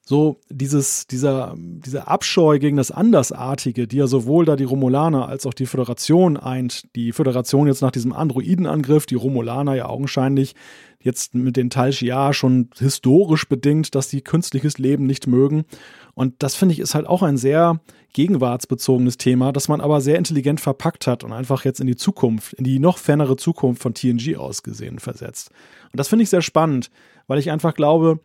so 0.10 0.40
dieses, 0.50 1.06
dieser, 1.06 1.54
dieser 1.56 2.08
Abscheu 2.08 2.58
gegen 2.58 2.78
das 2.78 2.90
Andersartige, 2.90 3.88
die 3.88 3.98
ja 3.98 4.08
sowohl 4.08 4.44
da 4.44 4.56
die 4.56 4.64
Romulaner 4.64 5.30
als 5.30 5.46
auch 5.46 5.54
die 5.54 5.68
Föderation 5.68 6.36
eint. 6.36 6.96
Die 6.96 7.12
Föderation 7.12 7.68
jetzt 7.68 7.84
nach 7.84 7.92
diesem 7.92 8.12
Androidenangriff, 8.12 9.06
die 9.06 9.14
Romulaner 9.14 9.76
ja 9.76 9.88
augenscheinlich 9.88 10.56
jetzt 11.02 11.34
mit 11.34 11.56
den 11.56 11.70
Tal 11.70 11.94
Shiar 11.94 12.34
schon 12.34 12.70
historisch 12.78 13.48
bedingt, 13.48 13.96
dass 13.96 14.10
die 14.10 14.22
künstliches 14.22 14.78
Leben 14.78 15.06
nicht 15.06 15.28
mögen. 15.28 15.66
Und 16.14 16.36
das 16.40 16.56
finde 16.56 16.74
ich 16.74 16.80
ist 16.80 16.96
halt 16.96 17.08
auch 17.08 17.24
ein 17.24 17.38
sehr 17.38 17.80
gegenwartsbezogenes 18.14 19.18
Thema, 19.18 19.52
das 19.52 19.68
man 19.68 19.82
aber 19.82 20.02
sehr 20.02 20.18
intelligent 20.18 20.60
verpackt 20.60 21.08
hat 21.08 21.24
und 21.24 21.32
einfach 21.32 21.64
jetzt 21.64 21.80
in 21.80 21.88
die 21.88 21.96
Zukunft, 21.96 22.54
in 22.54 22.64
die 22.64 22.80
noch 22.80 22.98
fernere 22.98 23.38
Zukunft 23.38 23.82
von 23.82 23.94
TNG 23.94 24.36
ausgesehen 24.36 25.00
versetzt. 25.00 25.52
Und 25.92 26.00
das 26.00 26.10
finde 26.10 26.24
ich 26.24 26.30
sehr 26.30 26.42
spannend, 26.42 26.90
weil 27.28 27.40
ich 27.40 27.52
einfach 27.52 27.74
glaube, 27.74 28.20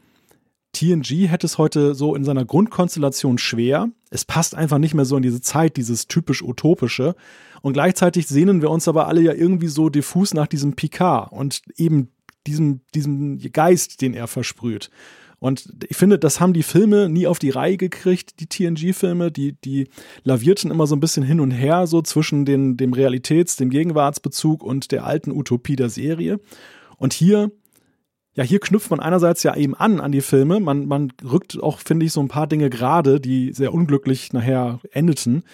TNG 0.73 1.29
hätte 1.29 1.47
es 1.47 1.59
heute 1.59 1.95
so 1.95 2.17
in 2.17 2.25
seiner 2.25 2.45
Grundkonstellation 2.45 3.39
schwer. 3.39 3.91
Es 4.11 4.25
passt 4.25 4.57
einfach 4.57 4.79
nicht 4.79 4.95
mehr 4.95 5.05
so 5.05 5.17
in 5.17 5.23
diese 5.23 5.41
Zeit, 5.41 5.77
dieses 5.77 6.09
typisch 6.09 6.43
utopische. 6.43 7.15
Und 7.63 7.75
gleichzeitig 7.75 8.27
sehnen 8.27 8.61
wir 8.61 8.71
uns 8.71 8.89
aber 8.89 9.07
alle 9.07 9.21
ja 9.21 9.33
irgendwie 9.33 9.69
so 9.69 9.89
diffus 9.89 10.35
nach 10.35 10.49
diesem 10.49 10.75
Picard 10.75 11.31
und 11.33 11.63
eben 11.77 12.11
diesem, 12.47 12.81
diesem 12.95 13.39
Geist, 13.53 14.01
den 14.01 14.15
er 14.15 14.27
versprüht. 14.27 14.91
Und 15.39 15.75
ich 15.89 15.97
finde, 15.97 16.19
das 16.19 16.41
haben 16.41 16.55
die 16.55 16.63
Filme 16.63 17.09
nie 17.09 17.27
auf 17.27 17.39
die 17.39 17.51
Reihe 17.51 17.77
gekriegt, 17.77 18.41
die 18.41 18.47
TNG-Filme. 18.47 19.31
Die, 19.31 19.53
die 19.53 19.89
lavierten 20.23 20.71
immer 20.71 20.87
so 20.87 20.97
ein 20.97 21.01
bisschen 21.01 21.23
hin 21.23 21.41
und 21.41 21.51
her, 21.51 21.87
so 21.87 22.01
zwischen 22.01 22.47
den, 22.47 22.77
dem 22.77 22.95
Realitäts-, 22.95 23.57
dem 23.57 23.69
Gegenwartsbezug 23.69 24.63
und 24.63 24.91
der 24.91 25.05
alten 25.05 25.33
Utopie 25.33 25.77
der 25.77 25.91
Serie. 25.91 26.41
Und 26.97 27.13
hier 27.13 27.51
ja, 28.37 28.43
hier 28.43 28.59
knüpft 28.59 28.91
man 28.91 29.01
einerseits 29.01 29.43
ja 29.45 29.55
eben 29.55 29.75
an 29.75 30.01
an 30.01 30.13
die 30.13 30.21
Filme. 30.21 30.59
Man, 30.59 30.87
man 30.87 31.13
rückt 31.23 31.63
auch, 31.63 31.79
finde 31.79 32.07
ich, 32.07 32.13
so 32.13 32.21
ein 32.21 32.29
paar 32.29 32.49
Dinge 32.49 32.69
gerade, 32.69 33.21
die 33.21 33.53
sehr 33.53 33.73
unglücklich 33.73 34.33
nachher 34.33 34.81
endeten. 34.91 35.45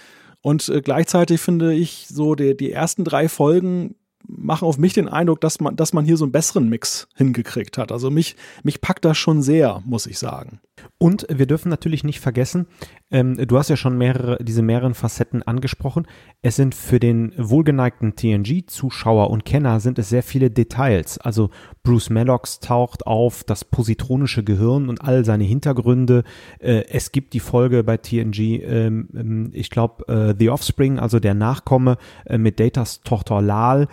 Und 0.40 0.68
äh, 0.70 0.80
gleichzeitig 0.80 1.40
finde 1.40 1.74
ich 1.74 2.06
so, 2.08 2.34
die, 2.34 2.56
die 2.56 2.72
ersten 2.72 3.04
drei 3.04 3.28
Folgen 3.28 3.96
machen 4.26 4.66
auf 4.66 4.78
mich 4.78 4.92
den 4.92 5.08
Eindruck, 5.08 5.40
dass 5.40 5.60
man, 5.60 5.76
dass 5.76 5.92
man 5.92 6.04
hier 6.04 6.16
so 6.16 6.24
einen 6.24 6.32
besseren 6.32 6.68
Mix 6.68 7.08
hingekriegt 7.16 7.78
hat. 7.78 7.92
Also 7.92 8.10
mich, 8.10 8.36
mich 8.62 8.80
packt 8.80 9.04
das 9.04 9.18
schon 9.18 9.42
sehr, 9.42 9.82
muss 9.84 10.06
ich 10.06 10.18
sagen. 10.18 10.60
Und 10.98 11.26
wir 11.30 11.46
dürfen 11.46 11.68
natürlich 11.68 12.04
nicht 12.04 12.20
vergessen, 12.20 12.66
ähm, 13.10 13.36
du 13.36 13.58
hast 13.58 13.68
ja 13.68 13.76
schon 13.76 13.98
mehrere, 13.98 14.38
diese 14.42 14.62
mehreren 14.62 14.94
Facetten 14.94 15.42
angesprochen. 15.42 16.06
Es 16.42 16.56
sind 16.56 16.74
für 16.74 17.00
den 17.00 17.32
wohlgeneigten 17.36 18.14
TNG-Zuschauer 18.14 19.30
und 19.30 19.44
Kenner 19.44 19.80
sind 19.80 19.98
es 19.98 20.08
sehr 20.08 20.22
viele 20.22 20.50
Details. 20.50 21.18
Also 21.18 21.50
Bruce 21.82 22.10
Maddox 22.10 22.60
taucht 22.60 23.06
auf, 23.06 23.44
das 23.44 23.64
positronische 23.64 24.44
Gehirn 24.44 24.88
und 24.88 25.02
all 25.02 25.24
seine 25.24 25.44
Hintergründe. 25.44 26.24
Äh, 26.60 26.84
es 26.88 27.12
gibt 27.12 27.34
die 27.34 27.40
Folge 27.40 27.82
bei 27.82 27.96
TNG, 27.96 28.62
ähm, 28.62 29.08
ähm, 29.14 29.50
ich 29.52 29.70
glaube, 29.70 30.06
äh, 30.08 30.34
The 30.38 30.50
Offspring, 30.50 30.98
also 30.98 31.18
der 31.18 31.34
Nachkomme 31.34 31.96
äh, 32.26 32.38
mit 32.38 32.60
Datas 32.60 33.00
Tochter 33.02 33.42
Lal. 33.42 33.88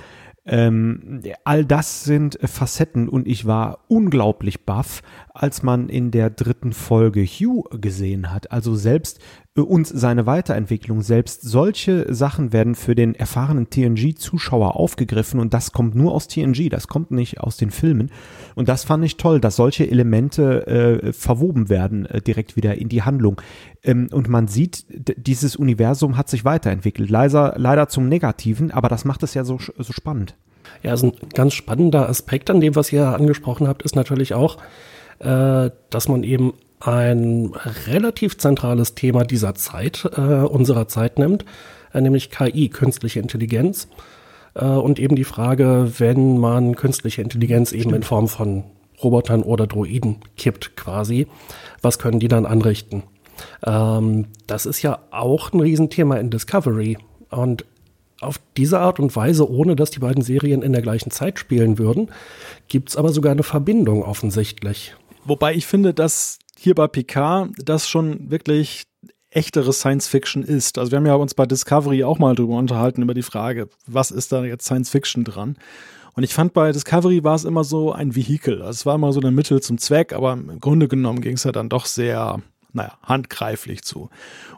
Ähm, 0.47 1.21
all 1.43 1.65
das 1.65 2.03
sind 2.03 2.39
Facetten 2.41 3.09
und 3.09 3.27
ich 3.27 3.45
war 3.45 3.79
unglaublich 3.87 4.65
baff, 4.65 5.01
als 5.33 5.61
man 5.61 5.89
in 5.89 6.11
der 6.11 6.29
dritten 6.29 6.71
Folge 6.73 7.23
Hugh 7.23 7.63
gesehen 7.77 8.31
hat. 8.31 8.51
Also 8.51 8.75
selbst 8.75 9.19
äh, 9.57 9.61
uns 9.61 9.89
seine 9.89 10.25
Weiterentwicklung, 10.25 11.01
selbst 11.01 11.41
solche 11.41 12.13
Sachen 12.13 12.53
werden 12.53 12.75
für 12.75 12.95
den 12.95 13.15
erfahrenen 13.15 13.69
TNG-Zuschauer 13.69 14.75
aufgegriffen 14.75 15.39
und 15.39 15.53
das 15.53 15.71
kommt 15.71 15.95
nur 15.95 16.13
aus 16.13 16.27
TNG, 16.27 16.69
das 16.69 16.87
kommt 16.87 17.11
nicht 17.11 17.41
aus 17.41 17.57
den 17.57 17.71
Filmen. 17.71 18.11
Und 18.55 18.69
das 18.69 18.83
fand 18.83 19.03
ich 19.03 19.17
toll, 19.17 19.41
dass 19.41 19.55
solche 19.55 19.89
Elemente 19.89 20.67
äh, 20.67 21.13
verwoben 21.13 21.69
werden 21.69 22.05
äh, 22.05 22.21
direkt 22.21 22.55
wieder 22.55 22.75
in 22.75 22.89
die 22.89 23.03
Handlung. 23.03 23.41
Ähm, 23.83 24.07
und 24.11 24.29
man 24.29 24.47
sieht, 24.47 24.85
dieses 25.17 25.55
Universum 25.55 26.17
hat 26.17 26.29
sich 26.29 26.45
weiterentwickelt. 26.45 27.09
Leider, 27.09 27.55
leider 27.57 27.89
zum 27.89 28.07
Negativen, 28.07 28.71
aber 28.71 28.89
das 28.89 29.05
macht 29.05 29.23
es 29.23 29.33
ja 29.33 29.43
so, 29.43 29.57
so 29.59 29.93
spannend. 29.93 30.35
Ja, 30.83 30.91
also 30.91 31.07
ein 31.07 31.29
ganz 31.33 31.53
spannender 31.53 32.09
Aspekt 32.09 32.49
an 32.49 32.61
dem, 32.61 32.75
was 32.75 32.91
ihr 32.91 33.07
angesprochen 33.07 33.67
habt, 33.67 33.83
ist 33.83 33.95
natürlich 33.95 34.33
auch, 34.33 34.57
äh, 35.19 35.71
dass 35.89 36.07
man 36.07 36.23
eben 36.23 36.53
ein 36.79 37.51
relativ 37.87 38.37
zentrales 38.37 38.95
Thema 38.95 39.23
dieser 39.23 39.55
Zeit, 39.55 40.09
äh, 40.15 40.21
unserer 40.21 40.87
Zeit 40.87 41.17
nimmt, 41.17 41.45
äh, 41.93 42.01
nämlich 42.01 42.29
KI, 42.29 42.69
künstliche 42.69 43.19
Intelligenz. 43.19 43.87
Äh, 44.53 44.65
und 44.65 44.99
eben 44.99 45.15
die 45.15 45.23
Frage, 45.23 45.93
wenn 45.97 46.37
man 46.37 46.75
künstliche 46.75 47.21
Intelligenz 47.21 47.71
eben 47.71 47.81
Stimmt. 47.81 47.95
in 47.95 48.03
Form 48.03 48.27
von 48.27 48.63
Robotern 49.03 49.43
oder 49.43 49.67
Droiden 49.67 50.17
kippt 50.37 50.75
quasi, 50.75 51.27
was 51.81 51.99
können 51.99 52.19
die 52.19 52.27
dann 52.27 52.45
anrichten? 52.45 53.03
Ähm, 53.65 54.25
das 54.47 54.65
ist 54.65 54.81
ja 54.81 54.99
auch 55.11 55.53
ein 55.53 55.59
Riesenthema 55.59 56.17
in 56.17 56.29
Discovery. 56.29 56.97
Und 57.29 57.65
auf 58.19 58.39
diese 58.55 58.79
Art 58.79 58.99
und 58.99 59.15
Weise, 59.15 59.49
ohne 59.49 59.75
dass 59.75 59.91
die 59.91 59.99
beiden 59.99 60.23
Serien 60.23 60.63
in 60.63 60.73
der 60.73 60.81
gleichen 60.81 61.11
Zeit 61.11 61.37
spielen 61.37 61.77
würden, 61.77 62.09
gibt 62.67 62.89
es 62.89 62.97
aber 62.97 63.09
sogar 63.09 63.31
eine 63.31 63.43
Verbindung 63.43 64.03
offensichtlich. 64.03 64.95
Wobei 65.27 65.53
ich 65.55 65.65
finde, 65.67 65.93
dass 65.93 66.39
hier 66.57 66.73
bei 66.73 66.87
Picard 66.87 67.51
das 67.63 67.87
schon 67.87 68.31
wirklich 68.31 68.83
echteres 69.29 69.79
Science 69.79 70.07
Fiction 70.07 70.41
ist. 70.43 70.77
Also 70.77 70.91
wir 70.91 70.97
haben 70.97 71.05
ja 71.05 71.15
uns 71.15 71.33
bei 71.33 71.45
Discovery 71.45 72.03
auch 72.03 72.17
mal 72.17 72.33
drüber 72.33 72.55
unterhalten, 72.55 73.01
über 73.01 73.13
die 73.13 73.23
Frage, 73.23 73.67
was 73.85 74.09
ist 74.09 74.31
da 74.31 74.43
jetzt 74.45 74.65
Science 74.65 74.89
Fiction 74.89 75.23
dran? 75.23 75.57
Und 76.13 76.23
ich 76.23 76.33
fand 76.33 76.53
bei 76.53 76.71
Discovery 76.71 77.23
war 77.23 77.35
es 77.35 77.45
immer 77.45 77.63
so 77.63 77.91
ein 77.91 78.15
Vehikel. 78.15 78.61
Also 78.61 78.71
es 78.71 78.85
war 78.85 78.95
immer 78.95 79.13
so 79.13 79.19
ein 79.19 79.35
Mittel 79.35 79.61
zum 79.61 79.77
Zweck, 79.77 80.13
aber 80.13 80.33
im 80.33 80.59
Grunde 80.59 80.87
genommen 80.87 81.21
ging 81.21 81.35
es 81.35 81.43
ja 81.43 81.51
dann 81.51 81.69
doch 81.69 81.85
sehr 81.85 82.41
naja, 82.73 82.97
handgreiflich 83.03 83.83
zu. 83.83 84.09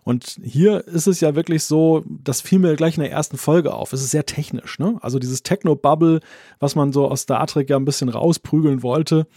Und 0.03 0.39
hier 0.43 0.85
ist 0.87 1.07
es 1.07 1.19
ja 1.19 1.35
wirklich 1.35 1.63
so, 1.63 2.03
das 2.07 2.41
fiel 2.41 2.59
mir 2.59 2.75
gleich 2.75 2.97
in 2.97 3.03
der 3.03 3.11
ersten 3.11 3.37
Folge 3.37 3.73
auf. 3.73 3.93
Es 3.93 4.01
ist 4.01 4.11
sehr 4.11 4.25
technisch, 4.25 4.77
ne? 4.79 4.97
Also 5.01 5.19
dieses 5.19 5.43
Techno-Bubble, 5.43 6.19
was 6.59 6.75
man 6.75 6.91
so 6.91 7.07
aus 7.07 7.21
Star 7.21 7.47
Trek 7.47 7.69
ja 7.69 7.77
ein 7.77 7.85
bisschen 7.85 8.09
rausprügeln 8.09 8.83
wollte, 8.83 9.27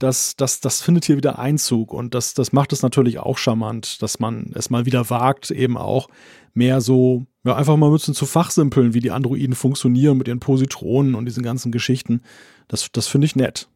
das, 0.00 0.34
das, 0.34 0.60
das 0.60 0.80
findet 0.80 1.04
hier 1.04 1.16
wieder 1.16 1.38
Einzug 1.38 1.92
und 1.92 2.14
das, 2.14 2.34
das 2.34 2.52
macht 2.52 2.72
es 2.72 2.82
natürlich 2.82 3.18
auch 3.18 3.38
charmant, 3.38 4.02
dass 4.02 4.18
man 4.18 4.50
es 4.54 4.70
mal 4.70 4.86
wieder 4.86 5.10
wagt, 5.10 5.50
eben 5.50 5.76
auch 5.76 6.08
mehr 6.54 6.80
so, 6.80 7.26
ja, 7.44 7.54
einfach 7.54 7.76
mal 7.76 7.86
ein 7.88 7.92
bisschen 7.92 8.14
zu 8.14 8.26
fachsimpeln, 8.26 8.94
wie 8.94 9.00
die 9.00 9.10
Androiden 9.10 9.54
funktionieren 9.54 10.16
mit 10.16 10.26
ihren 10.26 10.40
Positronen 10.40 11.14
und 11.14 11.26
diesen 11.26 11.42
ganzen 11.42 11.70
Geschichten. 11.70 12.22
Das, 12.66 12.90
das 12.90 13.06
finde 13.06 13.26
ich 13.26 13.36
nett. 13.36 13.68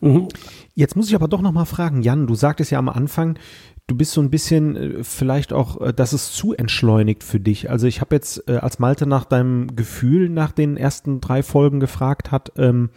Mhm. 0.00 0.28
Jetzt 0.74 0.96
muss 0.96 1.08
ich 1.08 1.14
aber 1.14 1.28
doch 1.28 1.40
noch 1.40 1.52
mal 1.52 1.66
fragen, 1.66 2.02
Jan, 2.02 2.26
du 2.26 2.34
sagtest 2.34 2.72
ja 2.72 2.78
am 2.78 2.88
Anfang, 2.88 3.38
du 3.86 3.94
bist 3.94 4.10
so 4.10 4.20
ein 4.20 4.30
bisschen 4.30 4.76
äh, 4.76 5.04
vielleicht 5.04 5.52
auch, 5.52 5.80
äh, 5.80 5.92
dass 5.94 6.12
es 6.12 6.32
zu 6.32 6.52
entschleunigt 6.52 7.22
für 7.22 7.38
dich. 7.38 7.70
Also 7.70 7.86
ich 7.86 8.00
habe 8.00 8.16
jetzt, 8.16 8.48
äh, 8.48 8.56
als 8.56 8.80
Malte 8.80 9.06
nach 9.06 9.24
deinem 9.24 9.76
Gefühl 9.76 10.30
nach 10.30 10.50
den 10.50 10.76
ersten 10.76 11.20
drei 11.20 11.44
Folgen 11.44 11.78
gefragt 11.78 12.32
hat, 12.32 12.52
ähm, 12.56 12.90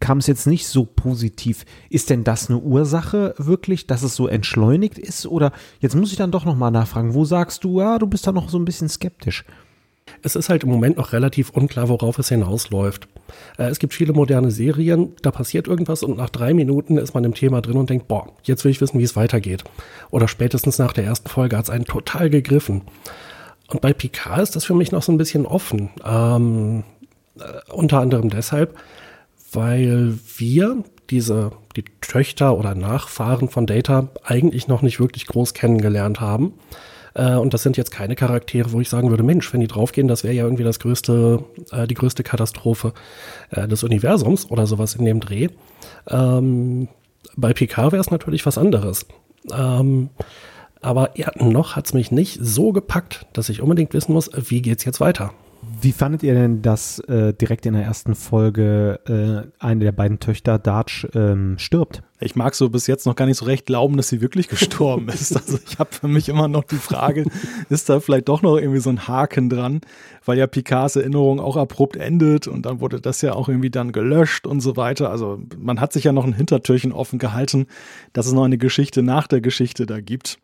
kam 0.00 0.18
es 0.18 0.26
jetzt 0.26 0.46
nicht 0.46 0.66
so 0.68 0.84
positiv. 0.84 1.64
Ist 1.90 2.10
denn 2.10 2.24
das 2.24 2.48
eine 2.48 2.58
Ursache 2.58 3.34
wirklich, 3.38 3.86
dass 3.86 4.02
es 4.02 4.14
so 4.14 4.28
entschleunigt 4.28 4.98
ist? 4.98 5.26
Oder 5.26 5.52
jetzt 5.80 5.96
muss 5.96 6.12
ich 6.12 6.16
dann 6.16 6.30
doch 6.30 6.44
nochmal 6.44 6.70
nachfragen, 6.70 7.14
wo 7.14 7.24
sagst 7.24 7.64
du, 7.64 7.80
ja, 7.80 7.98
du 7.98 8.06
bist 8.06 8.26
da 8.26 8.32
noch 8.32 8.48
so 8.48 8.58
ein 8.58 8.64
bisschen 8.64 8.88
skeptisch? 8.88 9.44
Es 10.22 10.36
ist 10.36 10.48
halt 10.48 10.62
im 10.62 10.70
Moment 10.70 10.96
noch 10.96 11.12
relativ 11.12 11.50
unklar, 11.50 11.88
worauf 11.88 12.18
es 12.20 12.28
hinausläuft. 12.28 13.08
Äh, 13.58 13.64
es 13.64 13.80
gibt 13.80 13.92
viele 13.92 14.12
moderne 14.12 14.52
Serien, 14.52 15.14
da 15.22 15.32
passiert 15.32 15.66
irgendwas 15.66 16.04
und 16.04 16.16
nach 16.16 16.30
drei 16.30 16.54
Minuten 16.54 16.96
ist 16.96 17.14
man 17.14 17.24
im 17.24 17.34
Thema 17.34 17.60
drin 17.60 17.76
und 17.76 17.90
denkt, 17.90 18.06
boah, 18.06 18.32
jetzt 18.44 18.64
will 18.64 18.70
ich 18.70 18.80
wissen, 18.80 19.00
wie 19.00 19.04
es 19.04 19.16
weitergeht. 19.16 19.64
Oder 20.10 20.28
spätestens 20.28 20.78
nach 20.78 20.92
der 20.92 21.04
ersten 21.04 21.28
Folge 21.28 21.56
hat 21.56 21.64
es 21.64 21.70
einen 21.70 21.84
total 21.84 22.30
gegriffen. 22.30 22.82
Und 23.68 23.80
bei 23.80 23.92
Picard 23.92 24.42
ist 24.42 24.54
das 24.54 24.64
für 24.64 24.74
mich 24.74 24.92
noch 24.92 25.02
so 25.02 25.10
ein 25.10 25.18
bisschen 25.18 25.44
offen. 25.44 25.90
Ähm, 26.04 26.84
äh, 27.40 27.72
unter 27.72 28.00
anderem 28.00 28.30
deshalb, 28.30 28.76
weil 29.52 30.18
wir 30.36 30.84
diese, 31.10 31.52
die 31.76 31.84
Töchter 32.00 32.58
oder 32.58 32.74
Nachfahren 32.74 33.48
von 33.48 33.66
Data 33.66 34.08
eigentlich 34.24 34.68
noch 34.68 34.82
nicht 34.82 35.00
wirklich 35.00 35.26
groß 35.26 35.54
kennengelernt 35.54 36.20
haben. 36.20 36.54
Äh, 37.14 37.34
und 37.34 37.54
das 37.54 37.62
sind 37.62 37.76
jetzt 37.76 37.90
keine 37.90 38.16
Charaktere, 38.16 38.72
wo 38.72 38.80
ich 38.80 38.88
sagen 38.88 39.10
würde, 39.10 39.22
Mensch, 39.22 39.52
wenn 39.52 39.60
die 39.60 39.66
draufgehen, 39.66 40.08
das 40.08 40.24
wäre 40.24 40.34
ja 40.34 40.44
irgendwie 40.44 40.64
das 40.64 40.80
größte, 40.80 41.44
äh, 41.72 41.86
die 41.86 41.94
größte 41.94 42.22
Katastrophe 42.22 42.92
äh, 43.50 43.66
des 43.66 43.84
Universums 43.84 44.50
oder 44.50 44.66
sowas 44.66 44.94
in 44.94 45.04
dem 45.04 45.20
Dreh. 45.20 45.48
Ähm, 46.08 46.88
bei 47.36 47.52
Picard 47.52 47.92
wäre 47.92 48.00
es 48.00 48.10
natürlich 48.10 48.44
was 48.46 48.58
anderes. 48.58 49.06
Ähm, 49.52 50.10
aber 50.80 51.10
ja, 51.16 51.30
noch 51.36 51.76
hat 51.76 51.86
es 51.86 51.94
mich 51.94 52.10
nicht 52.10 52.38
so 52.40 52.72
gepackt, 52.72 53.26
dass 53.32 53.48
ich 53.48 53.62
unbedingt 53.62 53.94
wissen 53.94 54.12
muss, 54.12 54.30
wie 54.34 54.62
geht's 54.62 54.84
jetzt 54.84 55.00
weiter. 55.00 55.32
Wie 55.78 55.92
fandet 55.92 56.22
ihr 56.22 56.34
denn, 56.34 56.62
dass 56.62 57.00
äh, 57.00 57.34
direkt 57.34 57.66
in 57.66 57.74
der 57.74 57.82
ersten 57.82 58.14
Folge 58.14 59.00
äh, 59.06 59.62
eine 59.62 59.84
der 59.84 59.92
beiden 59.92 60.20
Töchter, 60.20 60.58
Darch, 60.58 61.06
ähm, 61.14 61.58
stirbt? 61.58 62.02
Ich 62.18 62.34
mag 62.34 62.54
so 62.54 62.70
bis 62.70 62.86
jetzt 62.86 63.04
noch 63.04 63.14
gar 63.14 63.26
nicht 63.26 63.36
so 63.36 63.44
recht 63.44 63.66
glauben, 63.66 63.98
dass 63.98 64.08
sie 64.08 64.22
wirklich 64.22 64.48
gestorben 64.48 65.08
ist. 65.08 65.36
Also 65.46 65.58
ich 65.66 65.78
habe 65.78 65.92
für 65.92 66.08
mich 66.08 66.28
immer 66.28 66.48
noch 66.48 66.64
die 66.64 66.76
Frage, 66.76 67.24
ist 67.68 67.88
da 67.90 68.00
vielleicht 68.00 68.28
doch 68.28 68.42
noch 68.42 68.56
irgendwie 68.56 68.80
so 68.80 68.88
ein 68.88 69.06
Haken 69.06 69.50
dran, 69.50 69.82
weil 70.24 70.38
ja 70.38 70.46
Picards 70.46 70.96
Erinnerung 70.96 71.40
auch 71.40 71.56
abrupt 71.56 71.96
endet 71.96 72.46
und 72.46 72.64
dann 72.64 72.80
wurde 72.80 73.00
das 73.00 73.20
ja 73.20 73.34
auch 73.34 73.48
irgendwie 73.48 73.70
dann 73.70 73.92
gelöscht 73.92 74.46
und 74.46 74.60
so 74.60 74.76
weiter. 74.76 75.10
Also 75.10 75.40
man 75.58 75.80
hat 75.80 75.92
sich 75.92 76.04
ja 76.04 76.12
noch 76.12 76.24
ein 76.24 76.32
Hintertürchen 76.32 76.92
offen 76.92 77.18
gehalten, 77.18 77.66
dass 78.14 78.26
es 78.26 78.32
noch 78.32 78.44
eine 78.44 78.58
Geschichte 78.58 79.02
nach 79.02 79.26
der 79.26 79.42
Geschichte 79.42 79.84
da 79.84 80.00
gibt. 80.00 80.38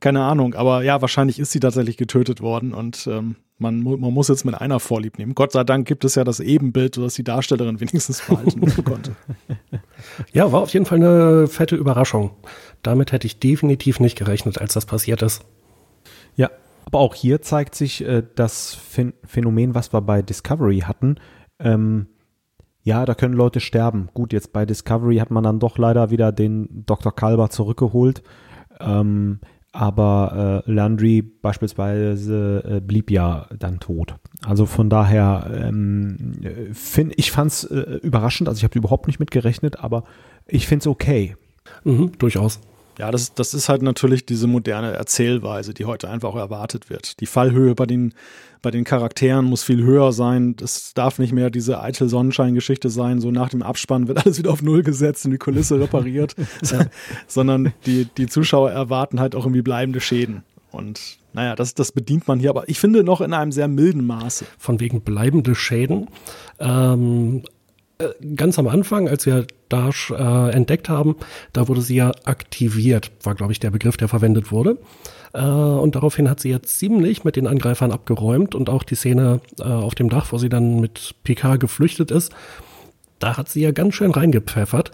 Keine 0.00 0.22
Ahnung, 0.22 0.54
aber 0.54 0.82
ja, 0.82 1.00
wahrscheinlich 1.00 1.38
ist 1.38 1.52
sie 1.52 1.60
tatsächlich 1.60 1.96
getötet 1.96 2.40
worden 2.40 2.72
und 2.72 3.06
ähm, 3.06 3.36
man, 3.58 3.82
man 3.82 4.12
muss 4.12 4.28
jetzt 4.28 4.44
mit 4.44 4.54
einer 4.54 4.80
Vorlieb 4.80 5.18
nehmen. 5.18 5.34
Gott 5.34 5.52
sei 5.52 5.64
Dank 5.64 5.86
gibt 5.86 6.04
es 6.04 6.16
ja 6.16 6.24
das 6.24 6.40
Ebenbild, 6.40 6.96
sodass 6.96 7.14
die 7.14 7.24
Darstellerin 7.24 7.80
wenigstens 7.80 8.20
verhalten 8.20 8.84
konnte. 8.84 9.16
Ja, 10.32 10.50
war 10.52 10.60
auf 10.60 10.72
jeden 10.72 10.86
Fall 10.86 10.98
eine 10.98 11.46
fette 11.46 11.76
Überraschung. 11.76 12.30
Damit 12.82 13.12
hätte 13.12 13.26
ich 13.26 13.38
definitiv 13.38 14.00
nicht 14.00 14.18
gerechnet, 14.18 14.60
als 14.60 14.74
das 14.74 14.86
passiert 14.86 15.22
ist. 15.22 15.44
Ja, 16.36 16.50
aber 16.84 16.98
auch 16.98 17.14
hier 17.14 17.42
zeigt 17.42 17.74
sich 17.74 18.04
äh, 18.04 18.22
das 18.34 18.76
Phänomen, 19.26 19.74
was 19.74 19.92
wir 19.92 20.00
bei 20.00 20.22
Discovery 20.22 20.80
hatten. 20.80 21.16
Ähm, 21.58 22.08
ja, 22.82 23.06
da 23.06 23.14
können 23.14 23.34
Leute 23.34 23.60
sterben. 23.60 24.10
Gut, 24.12 24.34
jetzt 24.34 24.52
bei 24.52 24.66
Discovery 24.66 25.16
hat 25.16 25.30
man 25.30 25.42
dann 25.42 25.58
doch 25.58 25.78
leider 25.78 26.10
wieder 26.10 26.32
den 26.32 26.84
Dr. 26.84 27.14
Kalber 27.14 27.48
zurückgeholt. 27.48 28.22
Ähm, 28.78 29.40
aber 29.74 30.62
äh, 30.66 30.70
Landry 30.70 31.22
beispielsweise 31.22 32.62
äh, 32.64 32.80
blieb 32.80 33.10
ja 33.10 33.48
dann 33.58 33.80
tot. 33.80 34.14
Also 34.46 34.66
von 34.66 34.88
daher, 34.88 35.50
ähm, 35.52 36.32
find, 36.72 37.12
ich 37.16 37.32
fand 37.32 37.50
es 37.50 37.64
äh, 37.64 37.98
überraschend, 38.02 38.48
also 38.48 38.58
ich 38.58 38.64
habe 38.64 38.78
überhaupt 38.78 39.08
nicht 39.08 39.18
mitgerechnet, 39.18 39.80
aber 39.80 40.04
ich 40.46 40.68
finde 40.68 40.84
es 40.84 40.86
okay. 40.86 41.36
Mhm, 41.82 42.12
durchaus. 42.18 42.60
Ja, 42.98 43.10
das, 43.10 43.34
das 43.34 43.52
ist 43.52 43.68
halt 43.68 43.82
natürlich 43.82 44.24
diese 44.24 44.46
moderne 44.46 44.92
Erzählweise, 44.92 45.74
die 45.74 45.86
heute 45.86 46.08
einfach 46.08 46.28
auch 46.28 46.36
erwartet 46.36 46.88
wird. 46.88 47.18
Die 47.20 47.26
Fallhöhe 47.26 47.74
bei 47.74 47.86
den, 47.86 48.14
bei 48.64 48.72
den 48.72 48.82
Charakteren 48.82 49.44
muss 49.44 49.62
viel 49.62 49.84
höher 49.84 50.12
sein. 50.12 50.56
Das 50.56 50.94
darf 50.94 51.20
nicht 51.20 51.32
mehr 51.32 51.50
diese 51.50 51.80
eitel 51.80 52.08
Sonnenschein-Geschichte 52.08 52.90
sein. 52.90 53.20
So 53.20 53.30
nach 53.30 53.50
dem 53.50 53.62
Abspann 53.62 54.08
wird 54.08 54.24
alles 54.24 54.38
wieder 54.38 54.50
auf 54.50 54.62
Null 54.62 54.82
gesetzt 54.82 55.24
und 55.24 55.30
die 55.30 55.38
Kulisse 55.38 55.78
repariert. 55.78 56.34
Sondern 57.28 57.72
die, 57.86 58.06
die 58.06 58.26
Zuschauer 58.26 58.72
erwarten 58.72 59.20
halt 59.20 59.36
auch 59.36 59.44
irgendwie 59.44 59.62
bleibende 59.62 60.00
Schäden. 60.00 60.42
Und 60.72 61.18
naja, 61.32 61.54
das, 61.54 61.74
das 61.74 61.92
bedient 61.92 62.26
man 62.26 62.40
hier, 62.40 62.50
aber 62.50 62.68
ich 62.68 62.80
finde 62.80 63.04
noch 63.04 63.20
in 63.20 63.32
einem 63.32 63.52
sehr 63.52 63.68
milden 63.68 64.06
Maße. 64.06 64.46
Von 64.58 64.80
wegen 64.80 65.02
bleibende 65.02 65.54
Schäden. 65.54 66.08
Ähm, 66.58 67.42
äh, 67.98 68.08
ganz 68.34 68.58
am 68.58 68.66
Anfang, 68.66 69.08
als 69.08 69.26
wir 69.26 69.46
Dash 69.68 70.10
äh, 70.10 70.50
entdeckt 70.50 70.88
haben, 70.88 71.16
da 71.52 71.68
wurde 71.68 71.80
sie 71.80 71.96
ja 71.96 72.12
aktiviert, 72.24 73.12
war 73.22 73.34
glaube 73.34 73.52
ich 73.52 73.60
der 73.60 73.70
Begriff, 73.70 73.96
der 73.96 74.08
verwendet 74.08 74.50
wurde. 74.50 74.78
Äh, 75.34 75.40
und 75.40 75.96
daraufhin 75.96 76.30
hat 76.30 76.40
sie 76.40 76.50
jetzt 76.50 76.78
ziemlich 76.78 77.24
mit 77.24 77.36
den 77.36 77.46
Angreifern 77.46 77.92
abgeräumt 77.92 78.54
und 78.54 78.70
auch 78.70 78.84
die 78.84 78.94
Szene 78.94 79.40
äh, 79.58 79.64
auf 79.64 79.94
dem 79.94 80.08
Dach, 80.08 80.32
wo 80.32 80.38
sie 80.38 80.48
dann 80.48 80.80
mit 80.80 81.16
PK 81.24 81.56
geflüchtet 81.56 82.10
ist, 82.10 82.32
da 83.18 83.36
hat 83.36 83.48
sie 83.48 83.60
ja 83.60 83.72
ganz 83.72 83.94
schön 83.94 84.12
reingepfeffert. 84.12 84.92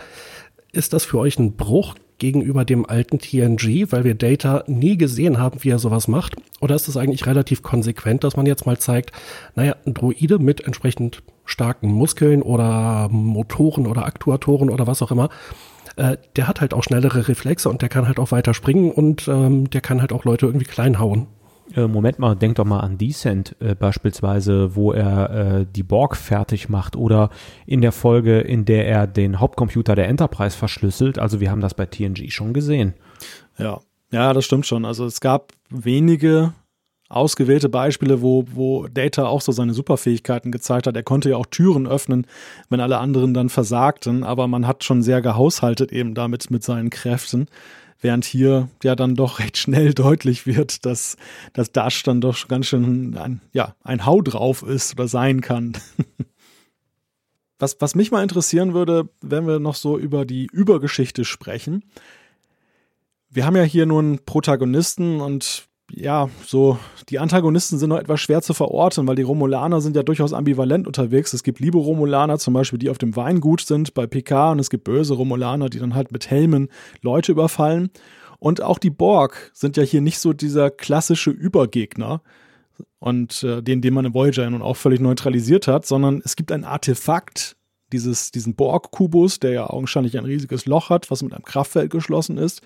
Ist 0.73 0.93
das 0.93 1.05
für 1.05 1.19
euch 1.19 1.39
ein 1.39 1.57
Bruch 1.57 1.95
gegenüber 2.19 2.65
dem 2.65 2.87
alten 2.87 3.19
TNG, 3.19 3.91
weil 3.91 4.05
wir 4.05 4.15
Data 4.15 4.63
nie 4.67 4.97
gesehen 4.97 5.39
haben, 5.39 5.63
wie 5.63 5.71
er 5.71 5.79
sowas 5.79 6.07
macht? 6.07 6.37
Oder 6.61 6.75
ist 6.75 6.87
es 6.87 6.97
eigentlich 6.97 7.27
relativ 7.27 7.63
konsequent, 7.63 8.25
dass 8.25 8.37
man 8.37 8.47
jetzt 8.47 8.67
mal 8.67 8.79
zeigt, 8.79 9.13
naja, 9.57 9.75
ein 9.87 9.95
Droide 9.95 10.39
mit 10.39 10.61
entsprechend 10.61 11.23
starken 11.45 11.91
Muskeln 11.91 12.43
oder 12.43 13.09
Motoren 13.11 13.87
oder 13.87 14.05
Aktuatoren 14.05 14.71
oder 14.71 14.87
was 14.87 15.03
auch 15.03 15.11
immer, 15.11 15.31
äh, 16.01 16.17
der 16.37 16.49
hat 16.49 16.61
halt 16.63 16.73
auch 16.73 16.83
schnellere 16.83 17.29
Reflexe 17.29 17.69
und 17.69 17.83
der 17.83 17.91
kann 17.91 18.07
halt 18.07 18.19
auch 18.19 18.33
weiter 18.33 18.55
springen 18.55 18.91
und 18.91 19.29
ähm, 19.29 19.69
der 19.69 19.83
kann 19.83 20.01
halt 20.01 20.13
auch 20.13 20.25
Leute 20.25 20.47
irgendwie 20.47 20.65
klein 20.65 20.99
hauen. 20.99 21.27
Äh, 21.77 21.87
Moment 21.87 22.19
mal, 22.19 22.35
denk 22.35 22.57
doch 22.57 22.65
mal 22.65 22.81
an 22.81 22.97
Descent 22.97 23.55
äh, 23.61 23.75
beispielsweise, 23.75 24.75
wo 24.75 24.93
er 24.93 25.31
äh, 25.61 25.67
die 25.71 25.83
Borg 25.83 26.17
fertig 26.17 26.71
macht 26.71 26.97
oder 26.97 27.29
in 27.67 27.83
der 27.83 27.93
Folge, 27.93 28.41
in 28.41 28.65
der 28.65 28.89
er 28.89 29.07
den 29.07 29.41
Hauptcomputer 29.41 29.95
der 29.95 30.09
Enterprise 30.09 30.57
verschlüsselt. 30.57 31.19
Also 31.19 31.41
wir 31.41 31.51
haben 31.51 31.61
das 31.61 31.75
bei 31.75 31.85
TNG 31.85 32.31
schon 32.31 32.55
gesehen. 32.55 32.95
Ja, 33.59 33.81
ja, 34.11 34.33
das 34.33 34.47
stimmt 34.47 34.67
schon. 34.67 34.87
Also 34.87 35.05
es 35.05 35.21
gab 35.21 35.53
wenige 35.69 36.55
ausgewählte 37.11 37.69
Beispiele, 37.69 38.23
wo, 38.23 38.45
wo 38.53 38.87
Data 38.87 39.27
auch 39.27 39.43
so 39.43 39.53
seine 39.53 39.75
Superfähigkeiten 39.75 40.53
gezeigt 40.53 40.87
hat. 40.87 40.97
Er 40.97 41.03
konnte 41.03 41.31
ja 41.31 41.37
auch 41.37 41.47
Türen 41.47 41.87
öffnen, 41.87 42.27
wenn 42.69 42.81
alle 42.81 42.99
anderen 42.99 43.35
dann 43.35 43.49
versagten, 43.49 44.23
aber 44.25 44.47
man 44.47 44.67
hat 44.67 44.85
schon 44.85 45.03
sehr 45.03 45.21
gehaushaltet 45.21 45.93
eben 45.93 46.15
damit 46.15 46.51
mit 46.51 46.63
seinen 46.63 46.89
Kräften. 46.89 47.47
Während 48.01 48.25
hier 48.25 48.69
ja 48.83 48.95
dann 48.95 49.17
doch 49.17 49.39
recht 49.41 49.59
schnell 49.59 49.93
deutlich 49.93 50.47
wird, 50.47 50.87
dass, 50.87 51.17
dass 51.53 51.73
Dash 51.73 52.03
dann 52.05 52.21
doch 52.21 52.49
ganz 52.49 52.67
schön 52.67 53.17
ein, 53.17 53.41
ja, 53.53 53.75
ein 53.83 54.07
Hau 54.07 54.23
drauf 54.23 54.63
ist 54.63 54.93
oder 54.93 55.09
sein 55.09 55.41
kann. 55.41 55.73
was, 57.59 57.77
was 57.81 57.97
mich 57.97 58.13
mal 58.13 58.23
interessieren 58.23 58.73
würde, 58.73 59.09
wenn 59.21 59.49
wir 59.49 59.59
noch 59.59 59.75
so 59.75 59.99
über 59.99 60.25
die 60.25 60.47
Übergeschichte 60.47 61.25
sprechen. 61.25 61.83
Wir 63.29 63.47
haben 63.47 63.57
ja 63.57 63.63
hier 63.63 63.87
nun 63.87 64.21
Protagonisten 64.25 65.21
und 65.21 65.70
ja, 65.93 66.29
so, 66.47 66.79
die 67.09 67.19
Antagonisten 67.19 67.79
sind 67.79 67.89
noch 67.89 67.99
etwas 67.99 68.21
schwer 68.21 68.43
zu 68.43 68.55
verorten, 68.55 69.07
weil 69.07 69.17
die 69.17 69.23
Romulaner 69.23 69.81
sind 69.81 69.97
ja 69.97 70.03
durchaus 70.03 70.33
ambivalent 70.33 70.87
unterwegs. 70.87 71.33
Es 71.33 71.43
gibt 71.43 71.61
liebe 71.61 71.79
Romulaner, 71.79 72.39
zum 72.39 72.55
Beispiel, 72.55 72.79
die 72.79 72.91
auf 72.91 72.99
dem 72.99 73.17
Weingut 73.17 73.61
sind 73.63 73.95
bei 73.95 74.07
PK, 74.07 74.53
und 74.53 74.59
es 74.59 74.71
gibt 74.71 74.85
böse 74.85 75.15
Romulaner, 75.15 75.69
die 75.69 75.79
dann 75.79 75.95
halt 75.95 76.13
mit 76.13 76.31
Helmen 76.31 76.69
Leute 77.03 77.33
überfallen. 77.33 77.91
Und 78.39 78.63
auch 78.63 78.79
die 78.79 78.91
Borg 78.91 79.51
sind 79.53 79.77
ja 79.77 79.83
hier 79.83 80.01
nicht 80.01 80.19
so 80.19 80.33
dieser 80.33 80.71
klassische 80.71 81.31
Übergegner, 81.31 82.23
und 82.99 83.43
äh, 83.43 83.63
den, 83.63 83.83
den 83.83 83.95
man 83.95 84.05
in 84.05 84.15
Voyager 84.15 84.49
nun 84.49 84.63
auch 84.63 84.77
völlig 84.77 85.01
neutralisiert 85.01 85.67
hat, 85.67 85.87
sondern 85.87 86.23
es 86.25 86.37
gibt 86.37 86.53
ein 86.53 86.65
Artefakt, 86.65 87.57
dieses, 87.93 88.31
diesen 88.31 88.55
Borg-Kubus, 88.55 89.41
der 89.41 89.51
ja 89.53 89.69
augenscheinlich 89.69 90.17
ein 90.17 90.25
riesiges 90.25 90.67
Loch 90.67 90.91
hat, 90.91 91.11
was 91.11 91.23
mit 91.23 91.33
einem 91.33 91.45
Kraftfeld 91.45 91.91
geschlossen 91.91 92.39
ist. 92.39 92.63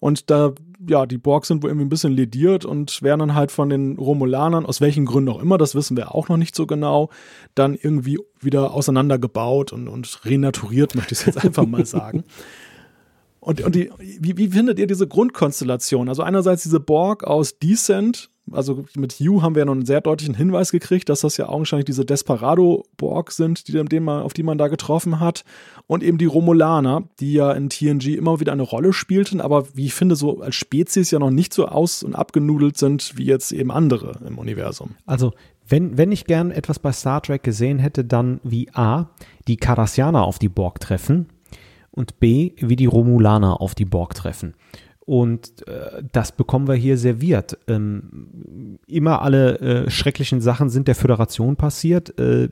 Und 0.00 0.30
da, 0.30 0.52
ja, 0.88 1.06
die 1.06 1.18
Borg 1.18 1.46
sind 1.46 1.62
wohl 1.62 1.70
irgendwie 1.70 1.86
ein 1.86 1.90
bisschen 1.90 2.12
lediert 2.12 2.64
und 2.64 3.02
werden 3.02 3.20
dann 3.20 3.34
halt 3.34 3.52
von 3.52 3.68
den 3.68 3.98
Romulanern, 3.98 4.66
aus 4.66 4.80
welchen 4.80 5.06
Gründen 5.06 5.30
auch 5.30 5.40
immer, 5.40 5.58
das 5.58 5.74
wissen 5.74 5.96
wir 5.96 6.14
auch 6.14 6.28
noch 6.28 6.36
nicht 6.36 6.54
so 6.54 6.66
genau, 6.66 7.10
dann 7.54 7.74
irgendwie 7.74 8.18
wieder 8.40 8.72
auseinandergebaut 8.72 9.72
und, 9.72 9.88
und 9.88 10.24
renaturiert, 10.24 10.94
möchte 10.96 11.14
ich 11.14 11.20
es 11.20 11.26
jetzt 11.26 11.44
einfach 11.44 11.66
mal 11.66 11.86
sagen. 11.86 12.24
Und, 13.40 13.60
und 13.60 13.74
die, 13.74 13.90
wie, 13.98 14.36
wie 14.36 14.48
findet 14.48 14.78
ihr 14.78 14.86
diese 14.86 15.08
Grundkonstellation? 15.08 16.08
Also 16.08 16.22
einerseits 16.22 16.62
diese 16.62 16.78
Borg 16.78 17.24
aus 17.24 17.58
Descent, 17.58 18.30
also 18.50 18.84
mit 18.96 19.12
Hugh 19.14 19.42
haben 19.42 19.54
wir 19.54 19.60
ja 19.60 19.66
noch 19.66 19.72
einen 19.72 19.86
sehr 19.86 20.00
deutlichen 20.00 20.34
Hinweis 20.34 20.72
gekriegt, 20.72 21.08
dass 21.08 21.20
das 21.20 21.36
ja 21.36 21.48
augenscheinlich 21.48 21.84
diese 21.84 22.04
Desperado-Borg 22.04 23.30
sind, 23.30 23.68
die, 23.68 23.84
die 23.84 24.00
man, 24.00 24.22
auf 24.22 24.32
die 24.32 24.42
man 24.42 24.58
da 24.58 24.68
getroffen 24.68 25.20
hat. 25.20 25.44
Und 25.86 26.02
eben 26.02 26.18
die 26.18 26.26
Romulaner, 26.26 27.04
die 27.20 27.34
ja 27.34 27.52
in 27.52 27.70
TNG 27.70 28.16
immer 28.16 28.40
wieder 28.40 28.52
eine 28.52 28.62
Rolle 28.62 28.92
spielten, 28.92 29.40
aber 29.40 29.74
wie 29.74 29.86
ich 29.86 29.94
finde, 29.94 30.16
so 30.16 30.40
als 30.40 30.56
Spezies 30.56 31.10
ja 31.10 31.18
noch 31.18 31.30
nicht 31.30 31.54
so 31.54 31.66
aus- 31.66 32.02
und 32.02 32.14
abgenudelt 32.14 32.76
sind 32.76 33.16
wie 33.16 33.24
jetzt 33.24 33.52
eben 33.52 33.70
andere 33.70 34.18
im 34.26 34.38
Universum. 34.38 34.96
Also 35.06 35.32
wenn, 35.68 35.96
wenn 35.96 36.12
ich 36.12 36.26
gern 36.26 36.50
etwas 36.50 36.78
bei 36.78 36.92
Star 36.92 37.22
Trek 37.22 37.42
gesehen 37.42 37.78
hätte, 37.78 38.04
dann 38.04 38.40
wie 38.42 38.68
A, 38.74 39.10
die 39.48 39.56
Cardassianer 39.56 40.22
auf 40.22 40.38
die 40.38 40.48
Borg 40.48 40.80
treffen 40.80 41.28
und 41.90 42.20
B, 42.20 42.52
wie 42.58 42.76
die 42.76 42.86
Romulaner 42.86 43.60
auf 43.60 43.74
die 43.74 43.84
Borg 43.84 44.14
treffen. 44.14 44.54
Und 45.04 45.66
äh, 45.66 46.02
das 46.12 46.30
bekommen 46.30 46.68
wir 46.68 46.74
hier 46.74 46.96
serviert. 46.96 47.58
Ähm, 47.66 48.78
immer 48.86 49.22
alle 49.22 49.58
äh, 49.58 49.90
schrecklichen 49.90 50.40
Sachen 50.40 50.70
sind 50.70 50.86
der 50.86 50.94
Föderation 50.94 51.56
passiert. 51.56 52.16
Äh, 52.20 52.50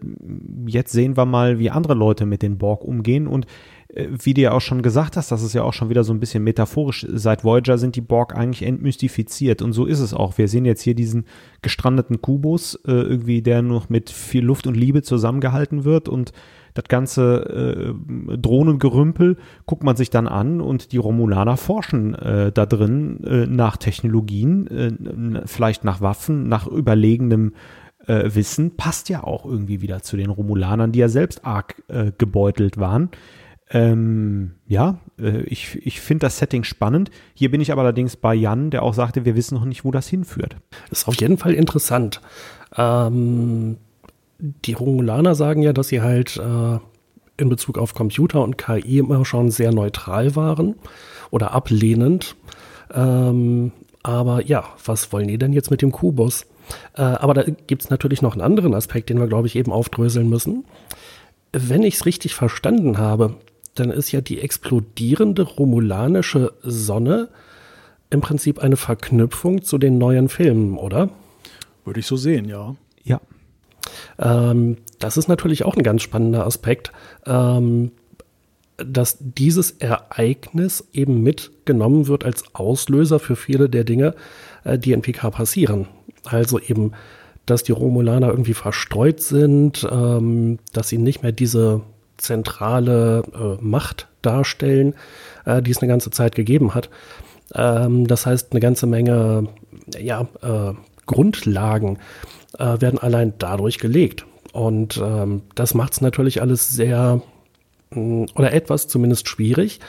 jetzt 0.66 0.90
sehen 0.90 1.16
wir 1.16 1.26
mal, 1.26 1.60
wie 1.60 1.70
andere 1.70 1.94
Leute 1.94 2.26
mit 2.26 2.42
den 2.42 2.58
Borg 2.58 2.82
umgehen. 2.84 3.28
Und 3.28 3.46
äh, 3.88 4.08
wie 4.10 4.34
du 4.34 4.40
ja 4.40 4.50
auch 4.50 4.60
schon 4.60 4.82
gesagt 4.82 5.16
hast, 5.16 5.30
das 5.30 5.44
ist 5.44 5.54
ja 5.54 5.62
auch 5.62 5.72
schon 5.72 5.90
wieder 5.90 6.02
so 6.02 6.12
ein 6.12 6.18
bisschen 6.18 6.42
metaphorisch. 6.42 7.06
Seit 7.08 7.44
Voyager 7.44 7.78
sind 7.78 7.94
die 7.94 8.00
Borg 8.00 8.34
eigentlich 8.34 8.66
entmystifiziert. 8.66 9.62
Und 9.62 9.72
so 9.72 9.86
ist 9.86 10.00
es 10.00 10.12
auch. 10.12 10.36
Wir 10.36 10.48
sehen 10.48 10.64
jetzt 10.64 10.82
hier 10.82 10.94
diesen 10.94 11.26
gestrandeten 11.62 12.20
Kubus, 12.20 12.74
äh, 12.84 12.90
irgendwie, 12.90 13.42
der 13.42 13.62
noch 13.62 13.90
mit 13.90 14.10
viel 14.10 14.44
Luft 14.44 14.66
und 14.66 14.76
Liebe 14.76 15.02
zusammengehalten 15.02 15.84
wird. 15.84 16.08
Und 16.08 16.32
das 16.74 16.84
ganze 16.84 17.94
äh, 18.28 18.36
Drohnengerümpel 18.36 19.36
guckt 19.66 19.82
man 19.82 19.96
sich 19.96 20.10
dann 20.10 20.28
an 20.28 20.60
und 20.60 20.92
die 20.92 20.98
Romulaner 20.98 21.56
forschen 21.56 22.14
äh, 22.14 22.52
da 22.52 22.66
drin 22.66 23.22
äh, 23.24 23.46
nach 23.46 23.76
Technologien, 23.76 24.66
äh, 24.68 25.42
vielleicht 25.46 25.84
nach 25.84 26.00
Waffen, 26.00 26.48
nach 26.48 26.66
überlegenem 26.66 27.54
äh, 28.06 28.30
Wissen. 28.34 28.76
Passt 28.76 29.08
ja 29.08 29.24
auch 29.24 29.44
irgendwie 29.44 29.80
wieder 29.80 30.02
zu 30.02 30.16
den 30.16 30.30
Romulanern, 30.30 30.92
die 30.92 31.00
ja 31.00 31.08
selbst 31.08 31.44
arg 31.44 31.82
äh, 31.88 32.12
gebeutelt 32.16 32.78
waren. 32.78 33.10
Ähm, 33.72 34.56
ja, 34.66 34.98
ich, 35.16 35.86
ich 35.86 36.00
finde 36.00 36.26
das 36.26 36.38
Setting 36.38 36.64
spannend. 36.64 37.12
Hier 37.34 37.52
bin 37.52 37.60
ich 37.60 37.70
aber 37.70 37.82
allerdings 37.82 38.16
bei 38.16 38.34
Jan, 38.34 38.70
der 38.70 38.82
auch 38.82 38.94
sagte, 38.94 39.24
wir 39.24 39.36
wissen 39.36 39.54
noch 39.54 39.64
nicht, 39.64 39.84
wo 39.84 39.92
das 39.92 40.08
hinführt. 40.08 40.56
Das 40.88 41.02
ist 41.02 41.08
auf 41.08 41.14
jeden 41.20 41.38
Fall 41.38 41.54
interessant. 41.54 42.20
Ähm, 42.76 43.76
die 44.40 44.72
Romulaner 44.72 45.34
sagen 45.34 45.62
ja, 45.62 45.72
dass 45.72 45.88
sie 45.88 46.00
halt 46.00 46.36
äh, 46.36 46.78
in 47.36 47.48
Bezug 47.48 47.78
auf 47.78 47.94
Computer 47.94 48.42
und 48.42 48.58
KI 48.58 48.98
immer 48.98 49.24
schon 49.24 49.50
sehr 49.50 49.72
neutral 49.72 50.36
waren 50.36 50.76
oder 51.30 51.52
ablehnend. 51.52 52.36
Ähm, 52.92 53.72
aber 54.02 54.44
ja, 54.44 54.64
was 54.84 55.12
wollen 55.12 55.28
die 55.28 55.38
denn 55.38 55.52
jetzt 55.52 55.70
mit 55.70 55.82
dem 55.82 55.92
Kubus? 55.92 56.46
Äh, 56.94 57.02
aber 57.02 57.34
da 57.34 57.42
gibt 57.42 57.82
es 57.82 57.90
natürlich 57.90 58.22
noch 58.22 58.32
einen 58.32 58.42
anderen 58.42 58.74
Aspekt, 58.74 59.10
den 59.10 59.18
wir, 59.18 59.26
glaube 59.26 59.46
ich, 59.46 59.56
eben 59.56 59.72
aufdröseln 59.72 60.28
müssen. 60.28 60.64
Wenn 61.52 61.82
ich 61.82 61.94
es 61.94 62.06
richtig 62.06 62.34
verstanden 62.34 62.98
habe, 62.98 63.36
dann 63.74 63.90
ist 63.90 64.12
ja 64.12 64.20
die 64.20 64.40
explodierende 64.40 65.42
romulanische 65.42 66.52
Sonne 66.62 67.28
im 68.10 68.20
Prinzip 68.20 68.58
eine 68.58 68.76
Verknüpfung 68.76 69.62
zu 69.62 69.78
den 69.78 69.98
neuen 69.98 70.28
Filmen, 70.28 70.76
oder? 70.76 71.10
Würde 71.84 72.00
ich 72.00 72.06
so 72.06 72.16
sehen, 72.16 72.48
ja. 72.48 72.74
Ja. 73.04 73.20
Ähm, 74.18 74.78
das 74.98 75.16
ist 75.16 75.28
natürlich 75.28 75.64
auch 75.64 75.76
ein 75.76 75.82
ganz 75.82 76.02
spannender 76.02 76.46
Aspekt, 76.46 76.92
ähm, 77.26 77.92
dass 78.76 79.18
dieses 79.20 79.72
Ereignis 79.72 80.88
eben 80.92 81.22
mitgenommen 81.22 82.06
wird 82.06 82.24
als 82.24 82.44
Auslöser 82.54 83.18
für 83.18 83.36
viele 83.36 83.68
der 83.68 83.84
Dinge, 83.84 84.14
äh, 84.64 84.78
die 84.78 84.92
in 84.92 85.02
PK 85.02 85.30
passieren. 85.30 85.88
Also 86.24 86.58
eben, 86.58 86.92
dass 87.46 87.62
die 87.62 87.72
Romulaner 87.72 88.28
irgendwie 88.28 88.54
verstreut 88.54 89.20
sind, 89.20 89.86
ähm, 89.90 90.58
dass 90.72 90.88
sie 90.88 90.98
nicht 90.98 91.22
mehr 91.22 91.32
diese 91.32 91.82
zentrale 92.16 93.22
äh, 93.34 93.62
Macht 93.62 94.08
darstellen, 94.22 94.94
äh, 95.46 95.62
die 95.62 95.70
es 95.70 95.78
eine 95.78 95.88
ganze 95.88 96.10
Zeit 96.10 96.34
gegeben 96.34 96.74
hat. 96.74 96.90
Ähm, 97.54 98.06
das 98.06 98.26
heißt, 98.26 98.52
eine 98.52 98.60
ganze 98.60 98.86
Menge 98.86 99.48
ja, 99.98 100.28
äh, 100.42 100.74
Grundlagen 101.06 101.98
äh, 102.58 102.80
werden 102.80 102.98
allein 102.98 103.34
dadurch 103.38 103.78
gelegt. 103.78 104.26
Und 104.52 105.00
ähm, 105.02 105.42
das 105.54 105.74
macht 105.74 105.92
es 105.92 106.00
natürlich 106.00 106.42
alles 106.42 106.70
sehr 106.70 107.22
mm, 107.90 108.24
oder 108.34 108.52
etwas 108.52 108.88
zumindest 108.88 109.28
schwierig, 109.28 109.80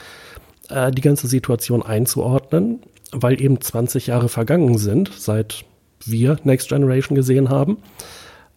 äh, 0.70 0.92
die 0.92 1.02
ganze 1.02 1.28
Situation 1.28 1.82
einzuordnen, 1.82 2.80
weil 3.12 3.42
eben 3.42 3.60
20 3.60 4.08
Jahre 4.08 4.30
vergangen 4.30 4.78
sind, 4.78 5.12
seit 5.18 5.66
wir 6.06 6.38
Next 6.44 6.70
Generation 6.70 7.16
gesehen 7.16 7.50
haben. 7.50 7.78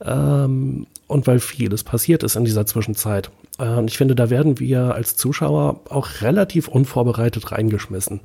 Ähm, 0.02 0.86
und 1.06 1.26
weil 1.26 1.38
vieles 1.40 1.84
passiert 1.84 2.22
ist 2.22 2.36
in 2.36 2.44
dieser 2.44 2.66
Zwischenzeit. 2.66 3.30
Äh, 3.58 3.68
und 3.68 3.90
ich 3.90 3.96
finde, 3.96 4.14
da 4.14 4.30
werden 4.30 4.58
wir 4.58 4.94
als 4.94 5.16
Zuschauer 5.16 5.80
auch 5.88 6.20
relativ 6.20 6.68
unvorbereitet 6.68 7.52
reingeschmissen. 7.52 8.20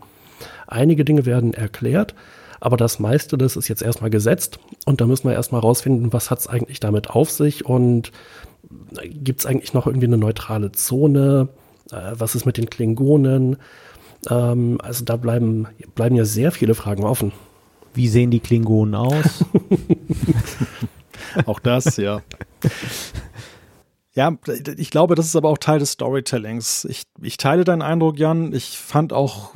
Einige 0.67 1.05
Dinge 1.05 1.25
werden 1.25 1.53
erklärt, 1.53 2.15
aber 2.59 2.77
das 2.77 2.99
meiste, 2.99 3.37
das 3.37 3.55
ist 3.55 3.67
jetzt 3.67 3.81
erstmal 3.81 4.09
gesetzt 4.09 4.59
und 4.85 5.01
da 5.01 5.07
müssen 5.07 5.27
wir 5.27 5.33
erstmal 5.33 5.61
rausfinden, 5.61 6.13
was 6.13 6.29
hat 6.29 6.39
es 6.39 6.47
eigentlich 6.47 6.79
damit 6.79 7.09
auf 7.09 7.29
sich 7.29 7.65
und 7.65 8.11
äh, 8.97 9.09
gibt 9.09 9.41
es 9.41 9.45
eigentlich 9.45 9.73
noch 9.73 9.87
irgendwie 9.87 10.07
eine 10.07 10.17
neutrale 10.17 10.71
Zone? 10.71 11.49
Äh, 11.91 12.11
was 12.13 12.35
ist 12.35 12.45
mit 12.45 12.57
den 12.57 12.69
Klingonen? 12.69 13.57
Ähm, 14.29 14.79
also 14.81 15.05
da 15.05 15.15
bleiben, 15.15 15.67
bleiben 15.95 16.15
ja 16.15 16.25
sehr 16.25 16.51
viele 16.51 16.75
Fragen 16.75 17.03
offen. 17.03 17.31
Wie 17.93 18.07
sehen 18.07 18.31
die 18.31 18.39
Klingonen 18.39 18.95
aus? 18.95 19.45
Auch 21.45 21.59
das, 21.59 21.97
ja. 21.97 22.21
Ja, 24.15 24.35
ich 24.77 24.89
glaube, 24.89 25.13
das 25.13 25.27
ist 25.27 25.35
aber 25.35 25.49
auch 25.49 25.59
Teil 25.59 25.79
des 25.79 25.91
Storytellings. 25.91 26.85
Ich, 26.85 27.03
ich 27.21 27.37
teile 27.37 27.63
deinen 27.63 27.83
Eindruck, 27.83 28.17
Jan. 28.17 28.53
Ich 28.53 28.77
fand 28.77 29.13
auch 29.13 29.53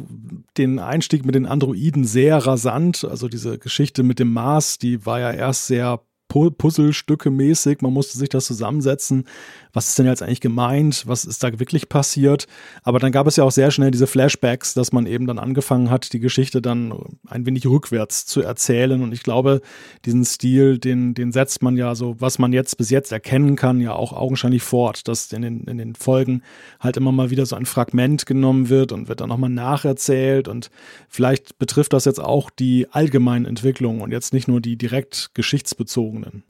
den 0.58 0.78
Einstieg 0.78 1.26
mit 1.26 1.34
den 1.34 1.48
Androiden 1.48 2.06
sehr 2.06 2.38
rasant. 2.38 3.04
Also 3.04 3.28
diese 3.28 3.58
Geschichte 3.58 4.04
mit 4.04 4.20
dem 4.20 4.32
Mars, 4.32 4.78
die 4.78 5.06
war 5.06 5.20
ja 5.20 5.32
erst 5.32 5.68
sehr 5.68 6.02
Puzzlestücke 6.28 7.30
mäßig. 7.30 7.82
Man 7.82 7.94
musste 7.94 8.18
sich 8.18 8.30
das 8.30 8.46
zusammensetzen. 8.46 9.28
Was 9.74 9.90
ist 9.90 10.00
denn 10.00 10.06
jetzt 10.06 10.22
eigentlich 10.22 10.40
gemeint? 10.40 11.04
Was 11.08 11.26
ist 11.26 11.44
da 11.44 11.60
wirklich 11.60 11.90
passiert? 11.90 12.46
Aber 12.84 13.00
dann 13.00 13.12
gab 13.12 13.26
es 13.26 13.38
ja 13.38 13.44
auch 13.44 13.52
sehr 13.52 13.72
schnell 13.72 13.90
diese 13.90 14.06
Flashbacks, 14.06 14.76
dass 14.76 14.92
man 14.92 15.08
eben 15.08 15.26
dann 15.26 15.40
angefangen 15.40 15.90
hat, 15.90 16.14
die 16.14 16.20
Geschichte 16.20 16.62
dann 16.62 16.94
ein 17.28 17.48
wenig 17.48 17.66
rückwärts 17.66 18.28
zu 18.28 18.42
erzählen. 18.42 19.02
Und 19.02 19.14
ich 19.14 19.24
glaube, 19.24 19.62
diesen 20.06 20.26
Stil, 20.26 20.78
den, 20.78 21.16
den 21.16 21.32
setzt 21.32 21.64
man 21.64 21.76
ja 21.76 21.96
so, 21.96 22.16
was 22.20 22.38
man 22.38 22.54
jetzt 22.54 22.78
bis 22.78 22.92
jetzt 22.92 23.12
erkennen 23.12 23.56
kann, 23.56 23.82
ja 23.82 23.94
auch 23.94 24.14
augenscheinlich 24.14 24.62
fort, 24.62 25.08
dass 25.08 25.32
in 25.34 25.42
den, 25.42 25.64
in 25.64 25.80
den 25.80 25.96
Folgen 25.96 26.44
halt 26.80 26.96
immer 26.96 27.12
mal 27.12 27.32
wieder 27.32 27.48
so 27.48 27.56
ein 27.56 27.66
Fragment 27.66 28.28
genommen 28.28 28.70
wird 28.70 28.92
und 28.92 29.08
wird 29.08 29.22
dann 29.22 29.30
nochmal 29.30 29.50
nacherzählt. 29.50 30.48
Und 30.48 30.70
vielleicht 31.10 31.58
betrifft 31.58 31.94
das 31.94 32.06
jetzt 32.06 32.20
auch 32.20 32.52
die 32.52 32.88
allgemeinen 32.92 33.46
Entwicklungen 33.46 34.02
und 34.02 34.12
jetzt 34.12 34.34
nicht 34.34 34.48
nur 34.48 34.62
die 34.62 34.78
direkt 34.78 35.32
geschichtsbezogenen. 35.34 36.44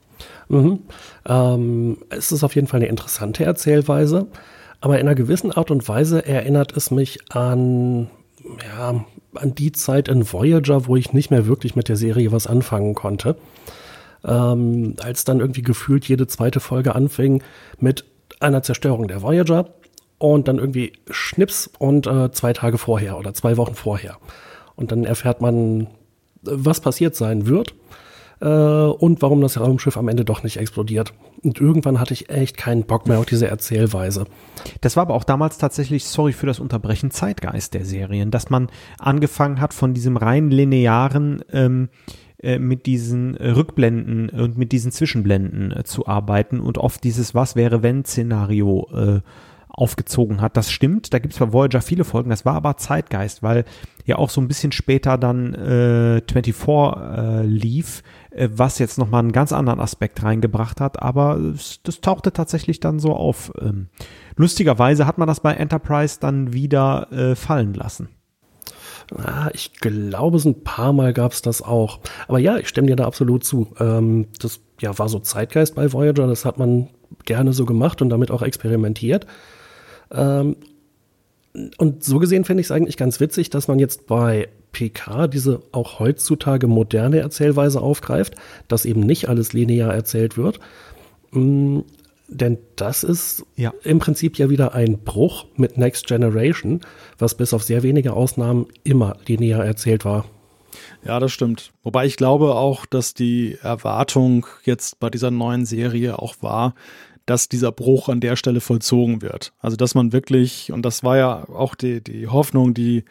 Mhm. 0.48 0.80
Ähm, 1.26 1.98
es 2.10 2.32
ist 2.32 2.44
auf 2.44 2.54
jeden 2.54 2.66
Fall 2.66 2.80
eine 2.80 2.88
interessante 2.88 3.44
Erzählweise, 3.44 4.26
aber 4.80 4.98
in 4.98 5.06
einer 5.06 5.14
gewissen 5.14 5.52
Art 5.52 5.70
und 5.70 5.88
Weise 5.88 6.26
erinnert 6.26 6.76
es 6.76 6.90
mich 6.90 7.18
an, 7.34 8.10
ja, 8.76 9.04
an 9.34 9.54
die 9.54 9.72
Zeit 9.72 10.08
in 10.08 10.30
Voyager, 10.30 10.86
wo 10.86 10.96
ich 10.96 11.12
nicht 11.12 11.30
mehr 11.30 11.46
wirklich 11.46 11.76
mit 11.76 11.88
der 11.88 11.96
Serie 11.96 12.32
was 12.32 12.46
anfangen 12.46 12.94
konnte. 12.94 13.36
Ähm, 14.24 14.96
als 15.02 15.24
dann 15.24 15.40
irgendwie 15.40 15.62
gefühlt 15.62 16.06
jede 16.06 16.26
zweite 16.26 16.60
Folge 16.60 16.94
anfing 16.94 17.42
mit 17.78 18.04
einer 18.40 18.62
Zerstörung 18.62 19.08
der 19.08 19.22
Voyager 19.22 19.70
und 20.18 20.48
dann 20.48 20.58
irgendwie 20.58 20.92
Schnips 21.10 21.70
und 21.78 22.06
äh, 22.06 22.30
zwei 22.32 22.52
Tage 22.52 22.78
vorher 22.78 23.18
oder 23.18 23.34
zwei 23.34 23.56
Wochen 23.56 23.74
vorher. 23.74 24.16
Und 24.76 24.92
dann 24.92 25.04
erfährt 25.04 25.40
man, 25.40 25.88
was 26.42 26.80
passiert 26.80 27.16
sein 27.16 27.46
wird 27.46 27.74
äh, 28.40 28.46
und 28.46 29.22
warum 29.22 29.40
das 29.40 29.58
Raumschiff 29.58 29.96
am 29.96 30.08
Ende 30.08 30.24
doch 30.24 30.42
nicht 30.42 30.56
explodiert. 30.56 31.12
Und 31.42 31.60
irgendwann 31.60 32.00
hatte 32.00 32.14
ich 32.14 32.30
echt 32.30 32.56
keinen 32.56 32.84
Bock 32.84 33.06
mehr 33.06 33.18
auf 33.18 33.26
diese 33.26 33.48
Erzählweise. 33.48 34.26
Das 34.80 34.96
war 34.96 35.02
aber 35.02 35.14
auch 35.14 35.24
damals 35.24 35.58
tatsächlich, 35.58 36.04
sorry 36.04 36.32
für 36.32 36.46
das 36.46 36.60
Unterbrechen, 36.60 37.10
Zeitgeist 37.10 37.74
der 37.74 37.84
Serien, 37.84 38.30
dass 38.30 38.50
man 38.50 38.68
angefangen 38.98 39.60
hat 39.60 39.74
von 39.74 39.94
diesem 39.94 40.16
rein 40.16 40.50
linearen, 40.50 41.44
ähm, 41.52 41.88
äh, 42.44 42.58
mit 42.58 42.84
diesen 42.84 43.36
Rückblenden 43.36 44.28
und 44.28 44.58
mit 44.58 44.72
diesen 44.72 44.92
Zwischenblenden 44.92 45.72
äh, 45.72 45.84
zu 45.84 46.06
arbeiten 46.06 46.60
und 46.60 46.76
oft 46.76 47.02
dieses 47.02 47.34
Was 47.34 47.56
wäre 47.56 47.82
wenn 47.82 48.04
Szenario 48.04 48.88
äh, 48.94 49.20
aufgezogen 49.76 50.40
hat. 50.40 50.56
Das 50.56 50.70
stimmt, 50.70 51.12
da 51.12 51.18
gibt 51.18 51.34
es 51.34 51.40
bei 51.40 51.52
Voyager 51.52 51.80
viele 51.80 52.04
Folgen, 52.04 52.30
das 52.30 52.44
war 52.44 52.54
aber 52.54 52.76
Zeitgeist, 52.76 53.42
weil 53.42 53.64
ja 54.04 54.16
auch 54.16 54.30
so 54.30 54.40
ein 54.40 54.48
bisschen 54.48 54.72
später 54.72 55.18
dann 55.18 55.54
äh, 55.54 56.22
24 56.30 56.54
äh, 56.56 57.42
lief, 57.42 58.02
äh, 58.30 58.48
was 58.52 58.78
jetzt 58.78 58.98
nochmal 58.98 59.20
einen 59.20 59.32
ganz 59.32 59.52
anderen 59.52 59.80
Aspekt 59.80 60.22
reingebracht 60.22 60.80
hat, 60.80 61.02
aber 61.02 61.38
das, 61.38 61.80
das 61.82 62.00
tauchte 62.00 62.32
tatsächlich 62.32 62.80
dann 62.80 62.98
so 62.98 63.14
auf. 63.14 63.52
Ähm, 63.60 63.88
lustigerweise 64.36 65.06
hat 65.06 65.18
man 65.18 65.28
das 65.28 65.40
bei 65.40 65.54
Enterprise 65.54 66.18
dann 66.20 66.52
wieder 66.52 67.10
äh, 67.12 67.34
fallen 67.34 67.74
lassen. 67.74 68.08
Ah, 69.16 69.50
ich 69.52 69.74
glaube, 69.74 70.38
es 70.38 70.44
ein 70.44 70.64
paar 70.64 70.92
Mal 70.92 71.12
gab 71.12 71.32
es 71.32 71.42
das 71.42 71.60
auch. 71.60 72.00
Aber 72.26 72.38
ja, 72.38 72.56
ich 72.56 72.68
stimme 72.68 72.86
dir 72.86 72.96
da 72.96 73.04
absolut 73.04 73.44
zu. 73.44 73.74
Ähm, 73.78 74.28
das 74.40 74.60
ja, 74.80 74.98
war 74.98 75.08
so 75.08 75.18
Zeitgeist 75.18 75.74
bei 75.74 75.92
Voyager, 75.92 76.26
das 76.26 76.44
hat 76.44 76.58
man 76.58 76.88
gerne 77.24 77.52
so 77.52 77.64
gemacht 77.64 78.02
und 78.02 78.08
damit 78.08 78.30
auch 78.30 78.42
experimentiert. 78.42 79.26
Ähm, 80.14 80.56
und 81.78 82.02
so 82.02 82.18
gesehen 82.18 82.44
finde 82.44 82.62
ich 82.62 82.66
es 82.66 82.70
eigentlich 82.70 82.96
ganz 82.96 83.20
witzig, 83.20 83.50
dass 83.50 83.68
man 83.68 83.78
jetzt 83.78 84.06
bei 84.06 84.48
PK 84.72 85.28
diese 85.28 85.62
auch 85.72 86.00
heutzutage 86.00 86.66
moderne 86.66 87.20
Erzählweise 87.20 87.80
aufgreift, 87.80 88.34
dass 88.66 88.84
eben 88.84 89.00
nicht 89.00 89.28
alles 89.28 89.52
linear 89.52 89.94
erzählt 89.94 90.36
wird. 90.36 90.58
Mm, 91.30 91.80
denn 92.28 92.58
das 92.76 93.04
ist 93.04 93.44
ja. 93.54 93.72
im 93.84 93.98
Prinzip 93.98 94.38
ja 94.38 94.50
wieder 94.50 94.74
ein 94.74 94.98
Bruch 94.98 95.46
mit 95.56 95.78
Next 95.78 96.06
Generation, 96.06 96.80
was 97.18 97.36
bis 97.36 97.54
auf 97.54 97.62
sehr 97.62 97.82
wenige 97.82 98.14
Ausnahmen 98.14 98.66
immer 98.82 99.16
linear 99.26 99.64
erzählt 99.64 100.04
war. 100.04 100.24
Ja, 101.04 101.20
das 101.20 101.32
stimmt. 101.32 101.72
Wobei 101.82 102.06
ich 102.06 102.16
glaube 102.16 102.56
auch, 102.56 102.86
dass 102.86 103.14
die 103.14 103.58
Erwartung 103.62 104.46
jetzt 104.64 104.98
bei 104.98 105.10
dieser 105.10 105.30
neuen 105.30 105.66
Serie 105.66 106.18
auch 106.18 106.36
war, 106.40 106.74
dass 107.26 107.48
dieser 107.48 107.72
Bruch 107.72 108.08
an 108.08 108.20
der 108.20 108.36
Stelle 108.36 108.60
vollzogen 108.60 109.22
wird. 109.22 109.52
Also 109.58 109.76
dass 109.76 109.94
man 109.94 110.12
wirklich, 110.12 110.72
und 110.72 110.82
das 110.82 111.02
war 111.02 111.16
ja 111.16 111.48
auch 111.48 111.74
die, 111.74 112.02
die 112.02 112.28
Hoffnung, 112.28 112.74
die, 112.74 113.04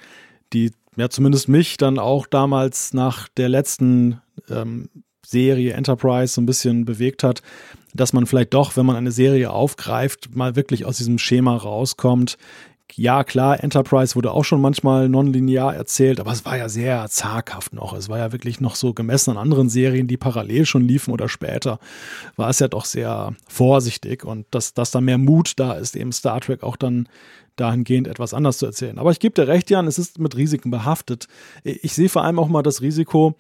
die 0.54 0.71
ja 0.95 1.10
zumindest 1.10 1.49
mich 1.49 1.78
dann 1.78 1.99
auch 1.99 2.28
damals 2.28 2.93
nach 2.93 3.28
der 3.30 3.49
letzten 3.49 4.21
ähm, 4.49 4.89
Serie 5.26 5.73
Enterprise 5.73 6.34
so 6.34 6.41
ein 6.41 6.45
bisschen 6.45 6.86
bewegt 6.86 7.23
hat, 7.23 7.41
dass 7.93 8.13
man 8.13 8.26
vielleicht 8.26 8.54
doch, 8.54 8.76
wenn 8.76 8.86
man 8.86 8.95
eine 8.95 9.12
Serie 9.12 9.52
aufgreift, 9.52 10.36
mal 10.36 10.56
wirklich 10.56 10.86
aus 10.86 10.97
diesem 10.97 11.17
Schema 11.17 11.56
rauskommt, 11.56 12.38
ja, 12.96 13.24
klar, 13.24 13.63
Enterprise 13.63 14.15
wurde 14.15 14.32
auch 14.32 14.43
schon 14.43 14.62
manchmal 14.62 15.10
nonlinear 15.10 15.74
erzählt, 15.74 16.19
aber 16.19 16.32
es 16.32 16.46
war 16.46 16.58
ja 16.58 16.69
sehr 16.69 17.08
zaghaft 17.10 17.74
noch. 17.74 17.93
Es 17.93 18.08
war 18.10 18.19
ja 18.19 18.32
wirklich 18.32 18.62
noch 18.62 18.76
so 18.76 18.93
gemessen 18.93 19.32
an 19.32 19.38
anderen 19.38 19.69
Serien, 19.69 20.08
die 20.08 20.17
parallel 20.17 20.65
schon 20.65 20.88
liefen 20.88 21.12
oder 21.12 21.28
später, 21.28 21.80
war 22.36 22.50
es 22.50 22.60
ja 22.60 22.67
doch 22.67 22.86
sehr 22.86 23.36
vorsichtig 23.48 24.26
und 24.26 24.46
dass, 24.52 24.74
dass 24.74 24.91
da 24.91 25.02
mehr 25.02 25.17
Mut 25.17 25.54
da 25.58 25.74
ist, 25.74 25.96
eben 25.96 26.12
Star 26.12 26.39
Trek 26.41 26.62
auch 26.62 26.76
dann 26.76 27.08
dahingehend 27.56 28.08
etwas 28.08 28.34
anders 28.34 28.58
zu 28.58 28.65
erzählen. 28.65 29.00
Aber 29.00 29.12
ich 29.12 29.19
gebe 29.19 29.34
dir 29.34 29.48
recht, 29.48 29.69
Jan, 29.69 29.88
es 29.88 29.98
ist 29.98 30.19
mit 30.19 30.36
Risiken 30.36 30.72
behaftet. 30.72 31.28
Ich 31.63 31.93
sehe 31.93 32.10
vor 32.10 32.24
allem 32.24 32.39
auch 32.39 32.48
mal 32.48 32.63
das 32.63 32.82
Risiko, 32.82 33.36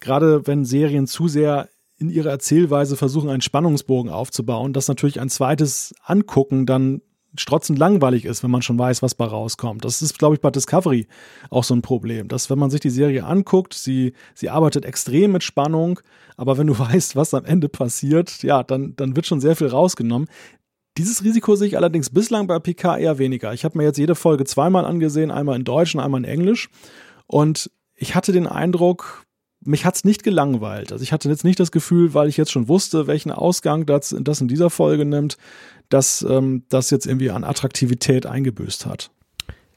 gerade 0.00 0.46
wenn 0.46 0.64
Serien 0.64 1.06
zu 1.06 1.28
sehr 1.28 1.68
in 1.96 2.10
ihrer 2.10 2.30
Erzählweise 2.30 2.96
versuchen, 2.96 3.30
einen 3.30 3.40
Spannungsbogen 3.40 4.10
aufzubauen, 4.10 4.72
dass 4.72 4.88
natürlich 4.88 5.20
ein 5.20 5.30
zweites 5.30 5.94
Angucken 6.04 6.66
dann 6.66 7.00
strotzend 7.36 7.78
langweilig 7.78 8.24
ist, 8.24 8.42
wenn 8.42 8.50
man 8.50 8.62
schon 8.62 8.78
weiß, 8.78 9.02
was 9.02 9.14
bei 9.14 9.24
rauskommt. 9.24 9.84
Das 9.84 10.02
ist, 10.02 10.18
glaube 10.18 10.36
ich, 10.36 10.40
bei 10.40 10.50
Discovery 10.50 11.06
auch 11.50 11.64
so 11.64 11.74
ein 11.74 11.82
Problem, 11.82 12.28
dass 12.28 12.50
wenn 12.50 12.58
man 12.58 12.70
sich 12.70 12.80
die 12.80 12.90
Serie 12.90 13.24
anguckt, 13.24 13.74
sie, 13.74 14.12
sie 14.34 14.50
arbeitet 14.50 14.84
extrem 14.84 15.32
mit 15.32 15.42
Spannung, 15.42 16.00
aber 16.36 16.58
wenn 16.58 16.66
du 16.66 16.78
weißt, 16.78 17.16
was 17.16 17.34
am 17.34 17.44
Ende 17.44 17.68
passiert, 17.68 18.42
ja, 18.42 18.62
dann, 18.62 18.94
dann 18.96 19.16
wird 19.16 19.26
schon 19.26 19.40
sehr 19.40 19.56
viel 19.56 19.68
rausgenommen. 19.68 20.28
Dieses 20.96 21.24
Risiko 21.24 21.56
sehe 21.56 21.68
ich 21.68 21.76
allerdings 21.76 22.10
bislang 22.10 22.46
bei 22.46 22.58
PK 22.60 22.98
eher 22.98 23.18
weniger. 23.18 23.52
Ich 23.52 23.64
habe 23.64 23.76
mir 23.78 23.84
jetzt 23.84 23.98
jede 23.98 24.14
Folge 24.14 24.44
zweimal 24.44 24.84
angesehen, 24.84 25.32
einmal 25.32 25.56
in 25.56 25.64
Deutsch 25.64 25.94
und 25.94 26.00
einmal 26.00 26.20
in 26.20 26.28
Englisch. 26.28 26.68
Und 27.26 27.70
ich 27.96 28.14
hatte 28.14 28.32
den 28.32 28.46
Eindruck, 28.46 29.23
mich 29.64 29.84
hat's 29.84 30.04
nicht 30.04 30.22
gelangweilt. 30.22 30.92
Also 30.92 31.02
ich 31.02 31.12
hatte 31.12 31.28
jetzt 31.28 31.44
nicht 31.44 31.60
das 31.60 31.72
Gefühl, 31.72 32.14
weil 32.14 32.28
ich 32.28 32.36
jetzt 32.36 32.52
schon 32.52 32.68
wusste, 32.68 33.06
welchen 33.06 33.30
Ausgang 33.30 33.86
das, 33.86 34.14
das 34.18 34.40
in 34.40 34.48
dieser 34.48 34.70
Folge 34.70 35.04
nimmt, 35.04 35.36
dass 35.88 36.22
ähm, 36.28 36.64
das 36.68 36.90
jetzt 36.90 37.06
irgendwie 37.06 37.30
an 37.30 37.44
Attraktivität 37.44 38.26
eingebüßt 38.26 38.86
hat. 38.86 39.10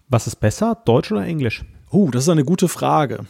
Was 0.10 0.28
ist 0.28 0.38
besser, 0.38 0.82
Deutsch 0.86 1.12
oder 1.12 1.26
Englisch? 1.26 1.66
Oh, 1.90 2.10
das 2.12 2.24
ist 2.24 2.30
eine 2.30 2.46
gute 2.46 2.68
Frage. 2.68 3.26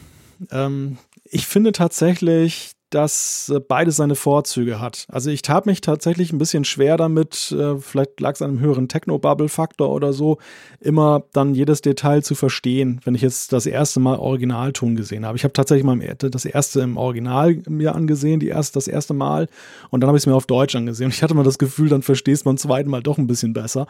Ähm, 0.52 0.98
ich 1.24 1.48
finde 1.48 1.72
tatsächlich, 1.72 2.72
dass 2.89 3.52
äh, 3.54 3.60
beides 3.60 3.97
seine 3.97 4.15
Vorzüge 4.15 4.80
hat. 4.80 5.06
Also 5.10 5.30
ich 5.30 5.41
tat 5.41 5.65
mich 5.65 5.82
tatsächlich 5.82 6.32
ein 6.32 6.38
bisschen 6.38 6.63
schwer 6.63 6.97
damit, 6.97 7.52
äh, 7.52 7.78
vielleicht 7.78 8.19
lag 8.19 8.34
es 8.34 8.41
an 8.41 8.52
einem 8.52 8.60
höheren 8.60 8.88
Techno-Bubble-Faktor 8.88 9.89
oder 9.89 10.13
so, 10.13 10.38
immer 10.80 11.23
dann 11.34 11.54
jedes 11.54 11.82
Detail 11.82 12.23
zu 12.23 12.36
verstehen, 12.36 13.02
wenn 13.04 13.15
ich 13.15 13.21
jetzt 13.21 13.52
das 13.52 13.65
erste 13.65 14.00
Mal 14.00 14.17
Originalton 14.17 14.95
gesehen 14.95 15.26
habe. 15.26 15.38
Ich 15.38 15.43
habe 15.43 15.54
tatsächlich 15.54 15.86
mal 15.86 15.97
das 16.17 16.45
erste 16.45 16.82
im 16.82 16.97
Original 16.97 17.62
mir 17.67 17.95
angesehen, 17.95 18.39
die 18.39 18.47
erste, 18.47 18.76
das 18.76 18.88
erste 18.88 19.13
Mal, 19.13 19.47
und 19.89 20.02
dann 20.02 20.08
habe 20.08 20.17
ich 20.17 20.23
es 20.23 20.28
mir 20.28 20.36
auf 20.36 20.45
Deutsch 20.45 20.76
angesehen. 20.76 21.08
Und 21.08 21.13
ich 21.13 21.23
hatte 21.23 21.34
mal 21.34 21.43
das 21.43 21.58
Gefühl, 21.58 21.89
dann 21.89 22.02
verstehst 22.02 22.45
man 22.45 22.58
zweiten 22.58 22.89
Mal 22.89 23.04
doch 23.04 23.17
ein 23.17 23.28
bisschen 23.28 23.54
besser. 23.54 23.88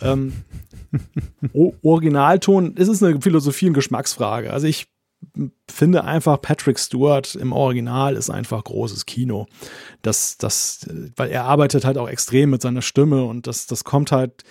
ähm, 0.00 0.32
Originalton, 1.82 2.74
es 2.76 2.88
ist 2.88 3.02
eine 3.02 3.20
Philosophie- 3.20 3.68
und 3.68 3.74
Geschmacksfrage. 3.74 4.52
Also 4.52 4.66
ich 4.66 4.86
finde 5.68 6.04
einfach, 6.04 6.40
Patrick 6.40 6.78
Stewart 6.78 7.34
im 7.34 7.52
Original 7.52 8.16
ist 8.16 8.30
einfach 8.30 8.62
großes 8.64 9.06
Kino. 9.06 9.46
Das, 10.02 10.36
das, 10.36 10.86
weil 11.16 11.30
er 11.30 11.44
arbeitet 11.44 11.84
halt 11.84 11.98
auch 11.98 12.08
extrem 12.08 12.50
mit 12.50 12.62
seiner 12.62 12.82
Stimme 12.82 13.24
und 13.24 13.46
das, 13.46 13.66
das 13.66 13.84
kommt 13.84 14.12
halt. 14.12 14.44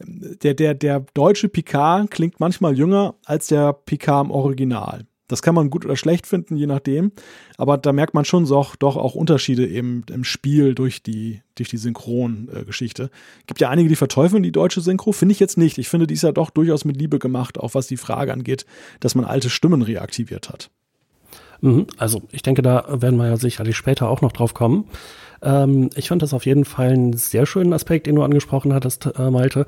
Der, 0.00 0.54
der, 0.54 0.74
der 0.74 1.00
deutsche 1.14 1.48
Picard 1.48 2.08
klingt 2.12 2.38
manchmal 2.38 2.78
jünger 2.78 3.16
als 3.24 3.48
der 3.48 3.72
Picard 3.72 4.26
im 4.26 4.30
Original. 4.30 5.07
Das 5.28 5.42
kann 5.42 5.54
man 5.54 5.70
gut 5.70 5.84
oder 5.84 5.96
schlecht 5.96 6.26
finden, 6.26 6.56
je 6.56 6.66
nachdem. 6.66 7.12
Aber 7.56 7.76
da 7.78 7.92
merkt 7.92 8.14
man 8.14 8.24
schon 8.24 8.46
so, 8.46 8.66
doch 8.78 8.96
auch 8.96 9.14
Unterschiede 9.14 9.66
eben 9.66 10.04
im 10.10 10.24
Spiel 10.24 10.74
durch 10.74 11.02
die, 11.02 11.42
durch 11.54 11.68
die 11.68 11.76
Synchrongeschichte. 11.76 13.10
Gibt 13.46 13.60
ja 13.60 13.68
einige, 13.68 13.88
die 13.88 13.96
verteufeln 13.96 14.42
die 14.42 14.52
deutsche 14.52 14.80
Synchro. 14.80 15.12
Finde 15.12 15.32
ich 15.32 15.40
jetzt 15.40 15.58
nicht. 15.58 15.78
Ich 15.78 15.88
finde, 15.88 16.06
die 16.06 16.14
ist 16.14 16.22
ja 16.22 16.32
doch 16.32 16.50
durchaus 16.50 16.84
mit 16.84 16.96
Liebe 16.96 17.18
gemacht, 17.18 17.58
auch 17.58 17.74
was 17.74 17.86
die 17.86 17.98
Frage 17.98 18.32
angeht, 18.32 18.66
dass 19.00 19.14
man 19.14 19.24
alte 19.24 19.50
Stimmen 19.50 19.82
reaktiviert 19.82 20.48
hat. 20.48 20.70
Mhm. 21.60 21.86
Also 21.96 22.22
ich 22.32 22.42
denke, 22.42 22.62
da 22.62 22.84
werden 22.88 23.18
wir 23.18 23.26
ja 23.26 23.36
sicherlich 23.36 23.76
später 23.76 24.08
auch 24.08 24.22
noch 24.22 24.32
drauf 24.32 24.54
kommen. 24.54 24.84
Ähm, 25.42 25.90
ich 25.94 26.08
fand 26.08 26.22
das 26.22 26.34
auf 26.34 26.46
jeden 26.46 26.64
Fall 26.64 26.90
einen 26.90 27.12
sehr 27.12 27.46
schönen 27.46 27.72
Aspekt, 27.72 28.06
den 28.06 28.16
du 28.16 28.22
angesprochen 28.22 28.72
hattest, 28.72 29.06
äh, 29.18 29.30
Malte, 29.30 29.66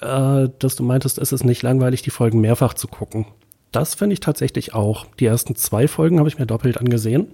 äh, 0.00 0.48
dass 0.58 0.76
du 0.76 0.82
meintest, 0.82 1.18
es 1.18 1.32
ist 1.32 1.44
nicht 1.44 1.62
langweilig, 1.62 2.02
die 2.02 2.10
Folgen 2.10 2.40
mehrfach 2.40 2.74
zu 2.74 2.88
gucken. 2.88 3.26
Das 3.72 3.94
finde 3.94 4.14
ich 4.14 4.20
tatsächlich 4.20 4.74
auch. 4.74 5.06
Die 5.18 5.26
ersten 5.26 5.54
zwei 5.54 5.88
Folgen 5.88 6.18
habe 6.18 6.28
ich 6.28 6.38
mir 6.38 6.46
doppelt 6.46 6.78
angesehen. 6.78 7.28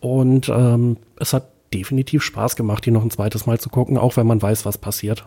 Und 0.00 0.48
ähm, 0.48 0.96
es 1.16 1.32
hat 1.32 1.48
definitiv 1.72 2.22
Spaß 2.22 2.56
gemacht, 2.56 2.84
die 2.86 2.90
noch 2.90 3.02
ein 3.02 3.10
zweites 3.10 3.46
Mal 3.46 3.58
zu 3.58 3.70
gucken, 3.70 3.98
auch 3.98 4.16
wenn 4.16 4.26
man 4.26 4.42
weiß, 4.42 4.66
was 4.66 4.78
passiert. 4.78 5.26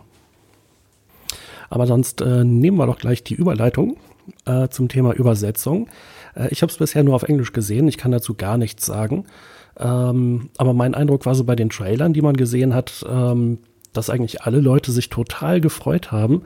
Aber 1.68 1.86
sonst 1.86 2.20
äh, 2.20 2.44
nehmen 2.44 2.76
wir 2.76 2.86
doch 2.86 2.98
gleich 2.98 3.24
die 3.24 3.34
Überleitung 3.34 3.96
äh, 4.44 4.68
zum 4.68 4.88
Thema 4.88 5.12
Übersetzung. 5.12 5.88
Äh, 6.34 6.48
ich 6.50 6.62
habe 6.62 6.70
es 6.70 6.78
bisher 6.78 7.02
nur 7.02 7.14
auf 7.14 7.24
Englisch 7.24 7.52
gesehen, 7.52 7.88
ich 7.88 7.98
kann 7.98 8.12
dazu 8.12 8.34
gar 8.34 8.58
nichts 8.58 8.86
sagen. 8.86 9.24
Ähm, 9.78 10.50
aber 10.56 10.72
mein 10.72 10.94
Eindruck 10.94 11.26
war 11.26 11.34
so 11.34 11.44
bei 11.44 11.56
den 11.56 11.70
Trailern, 11.70 12.12
die 12.12 12.22
man 12.22 12.36
gesehen 12.36 12.74
hat, 12.74 13.04
ähm, 13.08 13.58
dass 13.92 14.10
eigentlich 14.10 14.42
alle 14.42 14.60
Leute 14.60 14.92
sich 14.92 15.08
total 15.10 15.60
gefreut 15.60 16.12
haben, 16.12 16.42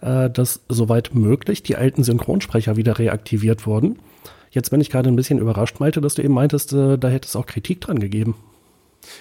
äh, 0.00 0.30
dass 0.30 0.60
soweit 0.68 1.14
möglich 1.14 1.62
die 1.62 1.76
alten 1.76 2.04
Synchronsprecher 2.04 2.76
wieder 2.76 2.98
reaktiviert 2.98 3.66
wurden. 3.66 3.98
Jetzt 4.50 4.70
bin 4.70 4.80
ich 4.80 4.90
gerade 4.90 5.08
ein 5.08 5.16
bisschen 5.16 5.38
überrascht, 5.38 5.78
Malte, 5.80 6.00
dass 6.00 6.14
du 6.14 6.22
eben 6.22 6.34
meintest, 6.34 6.72
äh, 6.72 6.98
da 6.98 7.08
hätte 7.08 7.28
es 7.28 7.36
auch 7.36 7.46
Kritik 7.46 7.80
dran 7.80 7.98
gegeben. 8.00 8.34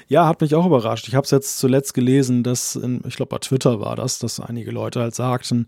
Ja, 0.08 0.28
hat 0.28 0.42
mich 0.42 0.56
auch 0.56 0.66
überrascht. 0.66 1.08
Ich 1.08 1.16
habe 1.16 1.26
es 1.26 1.32
jetzt 1.32 1.58
zuletzt 1.58 1.94
gelesen, 1.94 2.44
dass, 2.44 2.76
in, 2.76 3.02
ich 3.08 3.16
glaube 3.16 3.30
bei 3.30 3.38
Twitter 3.38 3.80
war 3.80 3.96
das, 3.96 4.20
dass 4.20 4.40
einige 4.40 4.72
Leute 4.72 5.00
halt 5.00 5.16
sagten, 5.16 5.68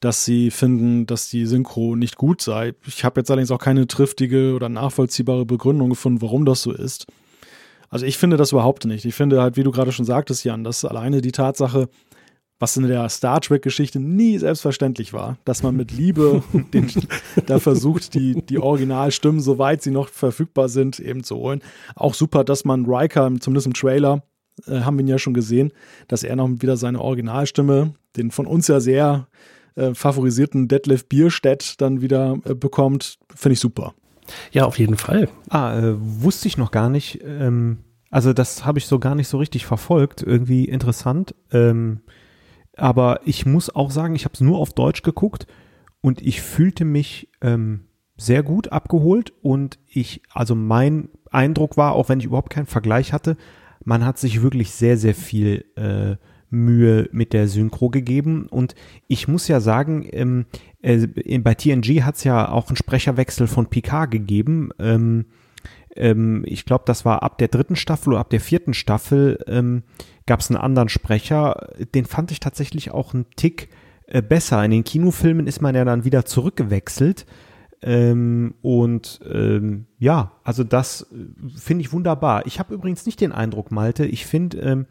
dass 0.00 0.24
sie 0.24 0.50
finden, 0.50 1.06
dass 1.06 1.28
die 1.28 1.44
Synchro 1.44 1.96
nicht 1.96 2.16
gut 2.16 2.40
sei. 2.40 2.74
Ich 2.86 3.04
habe 3.04 3.20
jetzt 3.20 3.30
allerdings 3.30 3.50
auch 3.50 3.58
keine 3.58 3.86
triftige 3.88 4.54
oder 4.54 4.68
nachvollziehbare 4.68 5.44
Begründung 5.44 5.90
gefunden, 5.90 6.22
warum 6.22 6.44
das 6.44 6.62
so 6.62 6.72
ist. 6.72 7.06
Also 7.90 8.06
ich 8.06 8.18
finde 8.18 8.36
das 8.36 8.52
überhaupt 8.52 8.84
nicht. 8.84 9.04
Ich 9.06 9.14
finde 9.14 9.40
halt, 9.40 9.56
wie 9.56 9.62
du 9.62 9.72
gerade 9.72 9.92
schon 9.92 10.04
sagtest, 10.04 10.44
Jan, 10.44 10.62
dass 10.62 10.84
alleine 10.84 11.20
die 11.20 11.32
Tatsache, 11.32 11.88
was 12.58 12.76
in 12.76 12.86
der 12.86 13.08
Star 13.08 13.40
Trek-Geschichte 13.40 14.00
nie 14.00 14.38
selbstverständlich 14.38 15.12
war, 15.12 15.38
dass 15.44 15.62
man 15.62 15.76
mit 15.76 15.92
Liebe 15.92 16.42
den, 16.72 16.90
da 17.46 17.58
versucht, 17.58 18.14
die, 18.14 18.42
die 18.42 18.58
Originalstimmen, 18.58 19.40
soweit 19.40 19.82
sie 19.82 19.90
noch 19.90 20.08
verfügbar 20.08 20.68
sind, 20.68 20.98
eben 20.98 21.22
zu 21.22 21.36
holen. 21.36 21.62
Auch 21.94 22.14
super, 22.14 22.44
dass 22.44 22.64
man 22.64 22.86
Riker, 22.86 23.30
zumindest 23.40 23.66
im 23.66 23.74
Trailer, 23.74 24.22
äh, 24.66 24.80
haben 24.80 24.98
wir 24.98 25.04
ihn 25.04 25.08
ja 25.08 25.18
schon 25.18 25.34
gesehen, 25.34 25.72
dass 26.08 26.24
er 26.24 26.36
noch 26.36 26.48
wieder 26.48 26.76
seine 26.76 27.00
Originalstimme, 27.00 27.94
den 28.16 28.30
von 28.30 28.46
uns 28.46 28.68
ja 28.68 28.80
sehr 28.80 29.28
äh, 29.76 29.94
favorisierten 29.94 30.66
Detlef 30.66 31.06
Bierstedt 31.08 31.80
dann 31.80 32.00
wieder 32.00 32.38
äh, 32.44 32.54
bekommt, 32.54 33.18
finde 33.34 33.52
ich 33.52 33.60
super. 33.60 33.94
Ja, 34.52 34.64
auf 34.64 34.78
jeden 34.78 34.96
Fall. 34.96 35.28
Ah, 35.48 35.78
äh, 35.78 35.94
wusste 35.96 36.48
ich 36.48 36.58
noch 36.58 36.70
gar 36.70 36.90
nicht. 36.90 37.20
Ähm, 37.24 37.78
also 38.10 38.32
das 38.32 38.64
habe 38.64 38.78
ich 38.78 38.86
so 38.86 38.98
gar 38.98 39.14
nicht 39.14 39.28
so 39.28 39.38
richtig 39.38 39.66
verfolgt. 39.66 40.22
Irgendwie 40.22 40.64
interessant. 40.64 41.34
Ähm, 41.52 42.00
aber 42.78 43.20
ich 43.24 43.46
muss 43.46 43.74
auch 43.74 43.90
sagen, 43.90 44.14
ich 44.14 44.24
habe 44.24 44.34
es 44.34 44.40
nur 44.40 44.58
auf 44.58 44.72
Deutsch 44.72 45.02
geguckt 45.02 45.46
und 46.00 46.22
ich 46.22 46.40
fühlte 46.40 46.84
mich 46.84 47.28
ähm, 47.40 47.86
sehr 48.16 48.42
gut 48.42 48.72
abgeholt 48.72 49.32
und 49.42 49.78
ich, 49.86 50.22
also 50.32 50.54
mein 50.54 51.08
Eindruck 51.30 51.76
war, 51.76 51.92
auch 51.92 52.08
wenn 52.08 52.20
ich 52.20 52.26
überhaupt 52.26 52.50
keinen 52.50 52.66
Vergleich 52.66 53.12
hatte, 53.12 53.36
man 53.84 54.04
hat 54.04 54.18
sich 54.18 54.42
wirklich 54.42 54.72
sehr, 54.72 54.96
sehr 54.96 55.14
viel 55.14 55.64
äh, 55.76 56.16
Mühe 56.50 57.08
mit 57.12 57.32
der 57.32 57.48
Synchro 57.48 57.90
gegeben. 57.90 58.46
Und 58.48 58.74
ich 59.06 59.28
muss 59.28 59.48
ja 59.48 59.60
sagen, 59.60 60.08
ähm, 60.12 60.46
äh, 60.82 61.06
bei 61.38 61.54
TNG 61.54 62.02
hat 62.02 62.16
es 62.16 62.24
ja 62.24 62.50
auch 62.50 62.68
einen 62.68 62.76
Sprecherwechsel 62.76 63.46
von 63.46 63.66
Picard 63.66 64.10
gegeben. 64.10 64.70
Ähm, 64.78 65.26
ähm, 65.94 66.44
ich 66.46 66.64
glaube, 66.64 66.84
das 66.86 67.04
war 67.04 67.22
ab 67.22 67.38
der 67.38 67.48
dritten 67.48 67.76
Staffel 67.76 68.10
oder 68.10 68.20
ab 68.20 68.30
der 68.30 68.40
vierten 68.40 68.74
Staffel 68.74 69.38
ähm, 69.46 69.82
gab 70.28 70.38
es 70.40 70.50
einen 70.50 70.60
anderen 70.60 70.88
Sprecher. 70.88 71.68
Den 71.94 72.04
fand 72.04 72.30
ich 72.30 72.38
tatsächlich 72.38 72.92
auch 72.92 73.14
einen 73.14 73.26
Tick 73.34 73.68
äh, 74.06 74.22
besser. 74.22 74.64
In 74.64 74.70
den 74.70 74.84
Kinofilmen 74.84 75.48
ist 75.48 75.60
man 75.60 75.74
ja 75.74 75.84
dann 75.84 76.04
wieder 76.04 76.24
zurückgewechselt. 76.24 77.26
Ähm, 77.82 78.54
und 78.62 79.20
ähm, 79.28 79.86
ja, 79.98 80.32
also 80.44 80.64
das 80.64 81.02
äh, 81.12 81.58
finde 81.58 81.82
ich 81.82 81.92
wunderbar. 81.92 82.46
Ich 82.46 82.58
habe 82.58 82.74
übrigens 82.74 83.06
nicht 83.06 83.20
den 83.20 83.32
Eindruck, 83.32 83.70
Malte, 83.70 84.04
ich 84.04 84.26
finde, 84.26 84.58
ähm, 84.58 84.86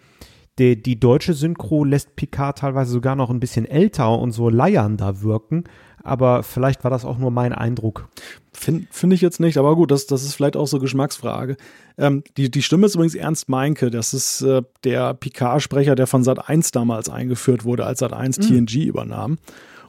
die, 0.57 0.81
die 0.81 0.99
deutsche 0.99 1.33
Synchro 1.33 1.83
lässt 1.83 2.15
Picard 2.15 2.57
teilweise 2.57 2.91
sogar 2.91 3.15
noch 3.15 3.29
ein 3.29 3.39
bisschen 3.39 3.65
älter 3.65 4.17
und 4.17 4.31
so 4.31 4.49
leiernder 4.49 5.21
wirken. 5.21 5.65
Aber 6.07 6.41
vielleicht 6.43 6.83
war 6.83 6.91
das 6.91 7.05
auch 7.05 7.17
nur 7.17 7.31
mein 7.31 7.53
Eindruck. 7.53 8.07
Finde 8.53 8.87
find 8.91 9.13
ich 9.13 9.21
jetzt 9.21 9.39
nicht, 9.39 9.57
aber 9.57 9.75
gut, 9.75 9.91
das, 9.91 10.07
das 10.07 10.23
ist 10.23 10.33
vielleicht 10.33 10.55
auch 10.55 10.65
so 10.65 10.79
Geschmacksfrage. 10.79 11.57
Ähm, 11.97 12.23
die, 12.37 12.49
die 12.49 12.61
Stimme 12.61 12.85
ist 12.85 12.95
übrigens 12.95 13.13
Ernst 13.13 13.49
Meinke. 13.49 13.91
Das 13.91 14.13
ist 14.13 14.41
äh, 14.41 14.61
der 14.83 15.13
Picard-Sprecher, 15.13 15.95
der 15.95 16.07
von 16.07 16.23
Sat 16.23 16.49
1 16.49 16.71
damals 16.71 17.09
eingeführt 17.09 17.65
wurde, 17.65 17.85
als 17.85 17.99
Sat 17.99 18.13
1 18.13 18.39
mhm. 18.39 18.65
TNG 18.67 18.85
übernahm. 18.85 19.37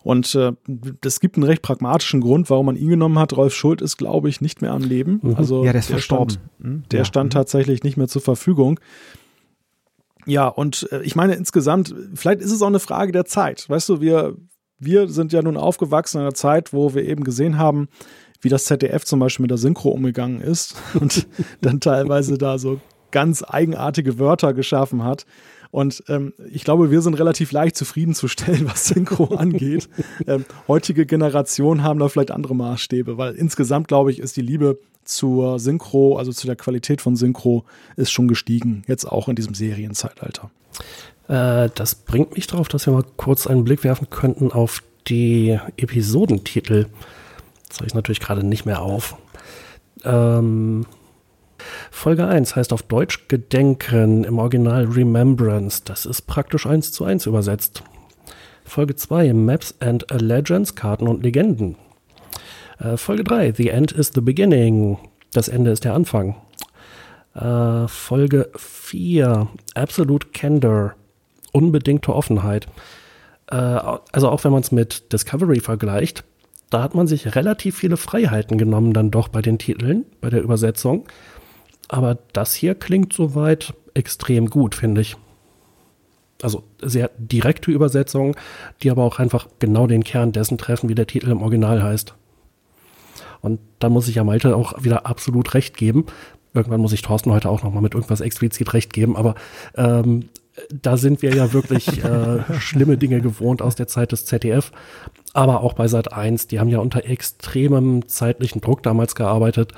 Und 0.02 0.34
äh, 0.34 0.52
es 1.04 1.20
gibt 1.20 1.36
einen 1.36 1.44
recht 1.44 1.62
pragmatischen 1.62 2.20
Grund, 2.20 2.50
warum 2.50 2.66
man 2.66 2.76
ihn 2.76 2.88
genommen 2.88 3.18
hat. 3.18 3.36
Rolf 3.36 3.54
Schult 3.54 3.80
ist, 3.80 3.96
glaube 3.96 4.28
ich, 4.28 4.40
nicht 4.40 4.60
mehr 4.60 4.72
am 4.72 4.82
Leben. 4.82 5.20
Mhm. 5.22 5.34
Also 5.36 5.64
ja, 5.64 5.72
der 5.72 5.80
ist 5.80 5.88
der 5.88 5.96
verstorben. 5.96 6.30
Stand, 6.30 6.64
mhm. 6.64 6.82
der 6.90 6.98
ja. 7.00 7.04
stand 7.04 7.32
mhm. 7.32 7.34
tatsächlich 7.34 7.82
nicht 7.84 7.96
mehr 7.96 8.08
zur 8.08 8.22
Verfügung. 8.22 8.80
Ja, 10.26 10.48
und 10.48 10.88
äh, 10.92 11.02
ich 11.02 11.16
meine 11.16 11.34
insgesamt, 11.34 11.94
vielleicht 12.14 12.40
ist 12.40 12.52
es 12.52 12.60
auch 12.60 12.66
eine 12.66 12.80
Frage 12.80 13.12
der 13.12 13.24
Zeit. 13.24 13.68
Weißt 13.68 13.88
du, 13.88 14.00
wir, 14.00 14.36
wir 14.78 15.08
sind 15.08 15.32
ja 15.32 15.42
nun 15.42 15.56
aufgewachsen 15.56 16.18
in 16.18 16.22
einer 16.22 16.34
Zeit, 16.34 16.72
wo 16.72 16.94
wir 16.94 17.04
eben 17.04 17.24
gesehen 17.24 17.58
haben, 17.58 17.88
wie 18.40 18.48
das 18.48 18.66
ZDF 18.66 19.04
zum 19.04 19.20
Beispiel 19.20 19.44
mit 19.44 19.50
der 19.50 19.58
Synchro 19.58 19.90
umgegangen 19.90 20.40
ist 20.40 20.74
und 21.00 21.26
dann 21.60 21.80
teilweise 21.80 22.38
da 22.38 22.58
so 22.58 22.80
ganz 23.10 23.42
eigenartige 23.46 24.18
Wörter 24.18 24.52
geschaffen 24.52 25.02
hat. 25.02 25.26
Und 25.70 26.02
ähm, 26.08 26.32
ich 26.50 26.64
glaube, 26.64 26.90
wir 26.90 27.02
sind 27.02 27.14
relativ 27.14 27.52
leicht 27.52 27.76
zufriedenzustellen, 27.76 28.66
was 28.70 28.88
Synchro 28.88 29.34
angeht. 29.34 29.88
Ähm, 30.26 30.44
heutige 30.66 31.04
Generationen 31.04 31.82
haben 31.82 31.98
da 31.98 32.08
vielleicht 32.08 32.30
andere 32.30 32.54
Maßstäbe, 32.54 33.18
weil 33.18 33.34
insgesamt, 33.34 33.88
glaube 33.88 34.10
ich, 34.10 34.18
ist 34.18 34.36
die 34.36 34.42
Liebe 34.42 34.78
zur 35.04 35.58
Synchro, 35.58 36.16
also 36.16 36.32
zu 36.32 36.46
der 36.46 36.56
Qualität 36.56 37.00
von 37.00 37.16
Synchro, 37.16 37.64
ist 37.96 38.10
schon 38.10 38.28
gestiegen, 38.28 38.82
jetzt 38.86 39.04
auch 39.04 39.28
in 39.28 39.36
diesem 39.36 39.54
Serienzeitalter. 39.54 40.50
Äh, 41.28 41.68
das 41.74 41.94
bringt 41.94 42.34
mich 42.34 42.46
darauf, 42.46 42.68
dass 42.68 42.86
wir 42.86 42.92
mal 42.92 43.04
kurz 43.16 43.46
einen 43.46 43.64
Blick 43.64 43.84
werfen 43.84 44.10
könnten 44.10 44.50
auf 44.50 44.82
die 45.06 45.58
Episodentitel. 45.76 46.86
Das 47.68 47.78
habe 47.78 47.86
ich 47.86 47.94
natürlich 47.94 48.20
gerade 48.20 48.44
nicht 48.44 48.66
mehr 48.66 48.82
auf. 48.82 49.16
Ähm, 50.04 50.86
Folge 51.90 52.26
1 52.26 52.56
heißt 52.56 52.72
auf 52.72 52.82
Deutsch 52.82 53.28
Gedenken, 53.28 54.24
im 54.24 54.38
Original 54.38 54.84
Remembrance. 54.84 55.82
Das 55.84 56.06
ist 56.06 56.22
praktisch 56.22 56.66
eins 56.66 56.92
zu 56.92 57.04
eins 57.04 57.26
übersetzt. 57.26 57.82
Folge 58.64 58.96
2 58.96 59.32
Maps 59.32 59.74
and 59.80 60.06
Legends, 60.10 60.74
Karten 60.74 61.08
und 61.08 61.22
Legenden. 61.22 61.76
Äh, 62.78 62.96
Folge 62.96 63.24
3 63.24 63.52
The 63.52 63.68
End 63.68 63.92
is 63.92 64.12
the 64.14 64.20
Beginning. 64.20 64.98
Das 65.32 65.48
Ende 65.48 65.72
ist 65.72 65.84
der 65.84 65.94
Anfang. 65.94 66.36
Äh, 67.34 67.88
Folge 67.88 68.50
4 68.56 69.48
Absolute 69.74 70.28
Candor, 70.32 70.94
unbedingte 71.52 72.14
Offenheit. 72.14 72.66
Äh, 73.50 73.56
also 73.56 74.28
auch 74.28 74.44
wenn 74.44 74.52
man 74.52 74.62
es 74.62 74.72
mit 74.72 75.12
Discovery 75.12 75.60
vergleicht, 75.60 76.24
da 76.70 76.82
hat 76.82 76.94
man 76.94 77.06
sich 77.06 77.34
relativ 77.34 77.78
viele 77.78 77.96
Freiheiten 77.96 78.58
genommen 78.58 78.92
dann 78.92 79.10
doch 79.10 79.28
bei 79.28 79.40
den 79.40 79.58
Titeln, 79.58 80.04
bei 80.20 80.30
der 80.30 80.42
Übersetzung. 80.42 81.06
Aber 81.88 82.18
das 82.32 82.54
hier 82.54 82.74
klingt 82.74 83.12
soweit 83.12 83.72
extrem 83.94 84.50
gut, 84.50 84.74
finde 84.74 85.00
ich. 85.00 85.16
Also 86.42 86.62
sehr 86.80 87.10
direkte 87.16 87.70
Übersetzungen, 87.70 88.34
die 88.82 88.90
aber 88.90 89.02
auch 89.02 89.18
einfach 89.18 89.48
genau 89.58 89.86
den 89.86 90.04
Kern 90.04 90.32
dessen 90.32 90.58
treffen, 90.58 90.88
wie 90.88 90.94
der 90.94 91.06
Titel 91.06 91.30
im 91.30 91.42
Original 91.42 91.82
heißt. 91.82 92.14
Und 93.40 93.60
da 93.78 93.88
muss 93.88 94.08
ich 94.08 94.16
ja 94.16 94.24
Malte 94.24 94.54
auch 94.54 94.84
wieder 94.84 95.06
absolut 95.06 95.54
recht 95.54 95.76
geben. 95.76 96.06
Irgendwann 96.54 96.80
muss 96.80 96.92
ich 96.92 97.02
Thorsten 97.02 97.32
heute 97.32 97.48
auch 97.48 97.62
nochmal 97.62 97.82
mit 97.82 97.94
irgendwas 97.94 98.20
explizit 98.20 98.72
recht 98.74 98.92
geben, 98.92 99.16
aber 99.16 99.34
ähm, 99.76 100.28
da 100.72 100.96
sind 100.96 101.22
wir 101.22 101.34
ja 101.34 101.52
wirklich 101.52 101.88
äh, 102.04 102.42
schlimme 102.58 102.96
Dinge 102.96 103.20
gewohnt 103.20 103.62
aus 103.62 103.74
der 103.74 103.88
Zeit 103.88 104.12
des 104.12 104.24
ZDF, 104.24 104.72
aber 105.32 105.62
auch 105.62 105.74
bei 105.74 105.88
Sat 105.88 106.12
1. 106.12 106.46
Die 106.48 106.60
haben 106.60 106.68
ja 106.68 106.78
unter 106.78 107.04
extremem 107.04 108.08
zeitlichen 108.08 108.60
Druck 108.60 108.82
damals 108.82 109.14
gearbeitet. 109.14 109.72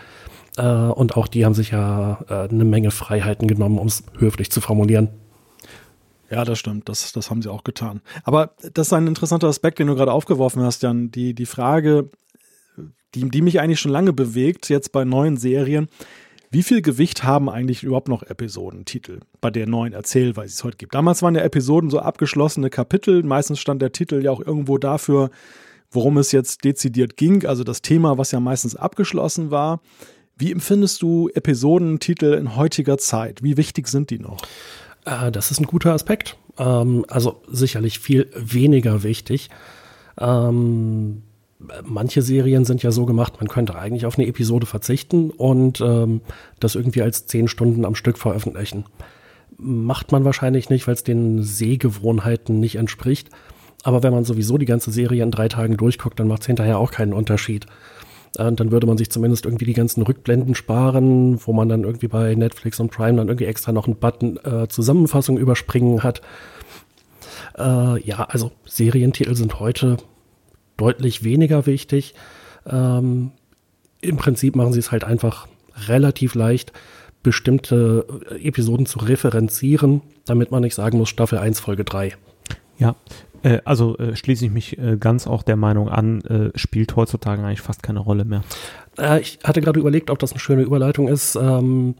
Äh, 0.56 0.62
und 0.62 1.16
auch 1.16 1.28
die 1.28 1.44
haben 1.44 1.54
sich 1.54 1.70
ja 1.70 2.24
äh, 2.28 2.48
eine 2.48 2.64
Menge 2.64 2.90
Freiheiten 2.90 3.48
genommen, 3.48 3.78
um 3.78 3.86
es 3.86 4.04
höflich 4.18 4.50
zu 4.50 4.60
formulieren. 4.60 5.08
Ja, 6.30 6.44
das 6.44 6.58
stimmt. 6.58 6.88
Das, 6.88 7.12
das 7.12 7.30
haben 7.30 7.42
sie 7.42 7.50
auch 7.50 7.64
getan. 7.64 8.00
Aber 8.22 8.54
das 8.72 8.88
ist 8.88 8.92
ein 8.92 9.08
interessanter 9.08 9.48
Aspekt, 9.48 9.80
den 9.80 9.88
du 9.88 9.96
gerade 9.96 10.12
aufgeworfen 10.12 10.62
hast, 10.62 10.82
Jan. 10.82 11.10
Die, 11.10 11.34
die 11.34 11.46
Frage, 11.46 12.08
die, 13.14 13.28
die 13.28 13.42
mich 13.42 13.60
eigentlich 13.60 13.80
schon 13.80 13.90
lange 13.90 14.12
bewegt, 14.12 14.68
jetzt 14.68 14.92
bei 14.92 15.04
neuen 15.04 15.36
Serien. 15.36 15.88
Wie 16.52 16.64
viel 16.64 16.82
Gewicht 16.82 17.22
haben 17.22 17.48
eigentlich 17.48 17.84
überhaupt 17.84 18.08
noch 18.08 18.24
Episodentitel 18.24 19.20
bei 19.40 19.50
der 19.50 19.68
neuen 19.68 19.92
Erzählweise, 19.92 20.48
die 20.48 20.58
es 20.58 20.64
heute 20.64 20.78
gibt? 20.78 20.94
Damals 20.96 21.22
waren 21.22 21.36
ja 21.36 21.42
Episoden 21.42 21.90
so 21.90 22.00
abgeschlossene 22.00 22.70
Kapitel. 22.70 23.22
Meistens 23.22 23.60
stand 23.60 23.80
der 23.80 23.92
Titel 23.92 24.20
ja 24.20 24.32
auch 24.32 24.40
irgendwo 24.40 24.76
dafür, 24.76 25.30
worum 25.92 26.18
es 26.18 26.32
jetzt 26.32 26.64
dezidiert 26.64 27.16
ging. 27.16 27.46
Also 27.46 27.62
das 27.62 27.82
Thema, 27.82 28.18
was 28.18 28.32
ja 28.32 28.40
meistens 28.40 28.74
abgeschlossen 28.74 29.52
war. 29.52 29.80
Wie 30.36 30.50
empfindest 30.50 31.02
du 31.02 31.28
Episodentitel 31.28 32.34
in 32.34 32.56
heutiger 32.56 32.98
Zeit? 32.98 33.44
Wie 33.44 33.56
wichtig 33.56 33.86
sind 33.86 34.10
die 34.10 34.18
noch? 34.18 34.42
Äh, 35.04 35.30
das 35.30 35.52
ist 35.52 35.60
ein 35.60 35.66
guter 35.66 35.92
Aspekt. 35.92 36.36
Ähm, 36.58 37.04
also 37.06 37.42
sicherlich 37.46 38.00
viel 38.00 38.28
weniger 38.34 39.04
wichtig. 39.04 39.50
Ähm, 40.18 41.22
manche 41.84 42.22
Serien 42.22 42.64
sind 42.64 42.82
ja 42.82 42.90
so 42.90 43.06
gemacht, 43.06 43.34
man 43.38 43.48
könnte 43.48 43.76
eigentlich 43.76 44.06
auf 44.06 44.18
eine 44.18 44.26
Episode 44.26 44.66
verzichten 44.66 45.30
und 45.30 45.80
ähm, 45.80 46.20
das 46.58 46.74
irgendwie 46.74 47.02
als 47.02 47.26
zehn 47.26 47.48
Stunden 47.48 47.84
am 47.84 47.94
Stück 47.94 48.18
veröffentlichen. 48.18 48.84
Macht 49.58 50.10
man 50.12 50.24
wahrscheinlich 50.24 50.70
nicht, 50.70 50.86
weil 50.86 50.94
es 50.94 51.04
den 51.04 51.42
Sehgewohnheiten 51.42 52.60
nicht 52.60 52.76
entspricht. 52.76 53.28
Aber 53.82 54.02
wenn 54.02 54.12
man 54.12 54.24
sowieso 54.24 54.58
die 54.58 54.66
ganze 54.66 54.90
Serie 54.90 55.22
in 55.22 55.30
drei 55.30 55.48
Tagen 55.48 55.76
durchguckt, 55.76 56.18
dann 56.18 56.28
macht 56.28 56.42
es 56.42 56.46
hinterher 56.46 56.78
auch 56.78 56.90
keinen 56.90 57.12
Unterschied. 57.12 57.66
Und 58.38 58.60
dann 58.60 58.70
würde 58.70 58.86
man 58.86 58.96
sich 58.96 59.10
zumindest 59.10 59.44
irgendwie 59.44 59.64
die 59.64 59.72
ganzen 59.72 60.02
Rückblenden 60.02 60.54
sparen, 60.54 61.38
wo 61.44 61.52
man 61.52 61.68
dann 61.68 61.84
irgendwie 61.84 62.08
bei 62.08 62.34
Netflix 62.34 62.78
und 62.78 62.90
Prime 62.90 63.16
dann 63.16 63.28
irgendwie 63.28 63.46
extra 63.46 63.72
noch 63.72 63.86
einen 63.86 63.96
Button 63.96 64.38
äh, 64.44 64.68
Zusammenfassung 64.68 65.36
überspringen 65.36 66.02
hat. 66.02 66.22
Äh, 67.58 68.00
ja, 68.02 68.24
also 68.28 68.52
Serientitel 68.64 69.34
sind 69.34 69.58
heute 69.58 69.96
deutlich 70.80 71.24
weniger 71.24 71.66
wichtig. 71.66 72.14
Ähm, 72.66 73.32
Im 74.00 74.16
Prinzip 74.16 74.56
machen 74.56 74.72
sie 74.72 74.78
es 74.78 74.90
halt 74.90 75.04
einfach 75.04 75.46
relativ 75.88 76.34
leicht, 76.34 76.72
bestimmte 77.22 78.06
äh, 78.30 78.48
Episoden 78.48 78.86
zu 78.86 78.98
referenzieren, 78.98 80.02
damit 80.24 80.50
man 80.50 80.62
nicht 80.62 80.74
sagen 80.74 80.98
muss, 80.98 81.08
Staffel 81.08 81.38
1, 81.38 81.60
Folge 81.60 81.84
3. 81.84 82.14
Ja, 82.78 82.96
äh, 83.42 83.58
also 83.64 83.96
äh, 83.98 84.16
schließe 84.16 84.46
ich 84.46 84.50
mich 84.50 84.78
äh, 84.78 84.96
ganz 84.98 85.26
auch 85.26 85.42
der 85.42 85.56
Meinung 85.56 85.88
an, 85.88 86.22
äh, 86.22 86.58
spielt 86.58 86.96
heutzutage 86.96 87.42
eigentlich 87.42 87.60
fast 87.60 87.82
keine 87.82 88.00
Rolle 88.00 88.24
mehr. 88.24 88.42
Äh, 88.98 89.20
ich 89.20 89.38
hatte 89.44 89.60
gerade 89.60 89.80
überlegt, 89.80 90.10
ob 90.10 90.18
das 90.18 90.32
eine 90.32 90.40
schöne 90.40 90.62
Überleitung 90.62 91.08
ist 91.08 91.36
ähm, 91.36 91.94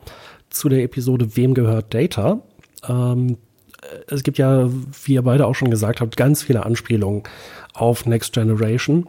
zu 0.49 0.69
der 0.69 0.83
Episode 0.83 1.37
Wem 1.37 1.55
gehört 1.55 1.93
Data? 1.93 2.41
Ähm, 2.89 3.33
äh, 3.33 3.50
es 4.09 4.23
gibt 4.23 4.39
ja, 4.39 4.69
wie 5.05 5.15
ihr 5.15 5.23
beide 5.23 5.47
auch 5.47 5.55
schon 5.55 5.71
gesagt 5.71 6.01
habt, 6.01 6.17
ganz 6.17 6.43
viele 6.43 6.67
Anspielungen 6.67 7.23
auf 7.73 8.07
Next 8.07 8.33
Generation. 8.33 9.07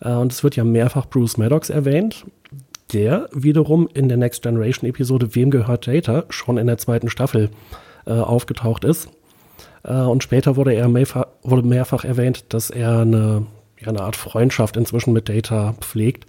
und 0.00 0.32
es 0.32 0.44
wird 0.44 0.56
ja 0.56 0.64
mehrfach 0.64 1.06
Bruce 1.06 1.36
Maddox 1.36 1.68
erwähnt, 1.70 2.24
der 2.92 3.28
wiederum 3.32 3.88
in 3.92 4.08
der 4.08 4.18
Next 4.18 4.42
Generation 4.42 4.88
Episode 4.88 5.34
Wem 5.34 5.50
gehört 5.50 5.86
Data 5.86 6.24
schon 6.28 6.58
in 6.58 6.66
der 6.66 6.78
zweiten 6.78 7.10
Staffel 7.10 7.50
aufgetaucht 8.06 8.84
ist. 8.84 9.08
Äh, 9.84 9.92
und 9.92 10.22
später 10.22 10.56
wurde 10.56 10.74
er 10.74 10.88
mehrfach, 10.88 11.26
wurde 11.42 11.66
mehrfach 11.66 12.04
erwähnt, 12.04 12.52
dass 12.52 12.70
er 12.70 13.00
eine, 13.00 13.46
ja, 13.78 13.88
eine 13.88 14.00
Art 14.00 14.16
Freundschaft 14.16 14.76
inzwischen 14.76 15.12
mit 15.12 15.28
Data 15.28 15.74
pflegt. 15.80 16.26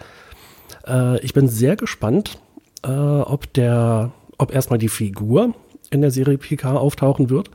Äh, 0.86 1.20
ich 1.22 1.34
bin 1.34 1.48
sehr 1.48 1.76
gespannt, 1.76 2.38
äh, 2.84 2.90
ob 2.90 3.52
der, 3.54 4.12
ob 4.38 4.54
erstmal 4.54 4.80
die 4.80 4.90
Figur 4.90 5.54
in 5.90 6.02
der 6.02 6.12
Serie 6.12 6.38
PK 6.38 6.76
auftauchen 6.76 7.30
wird 7.30 7.50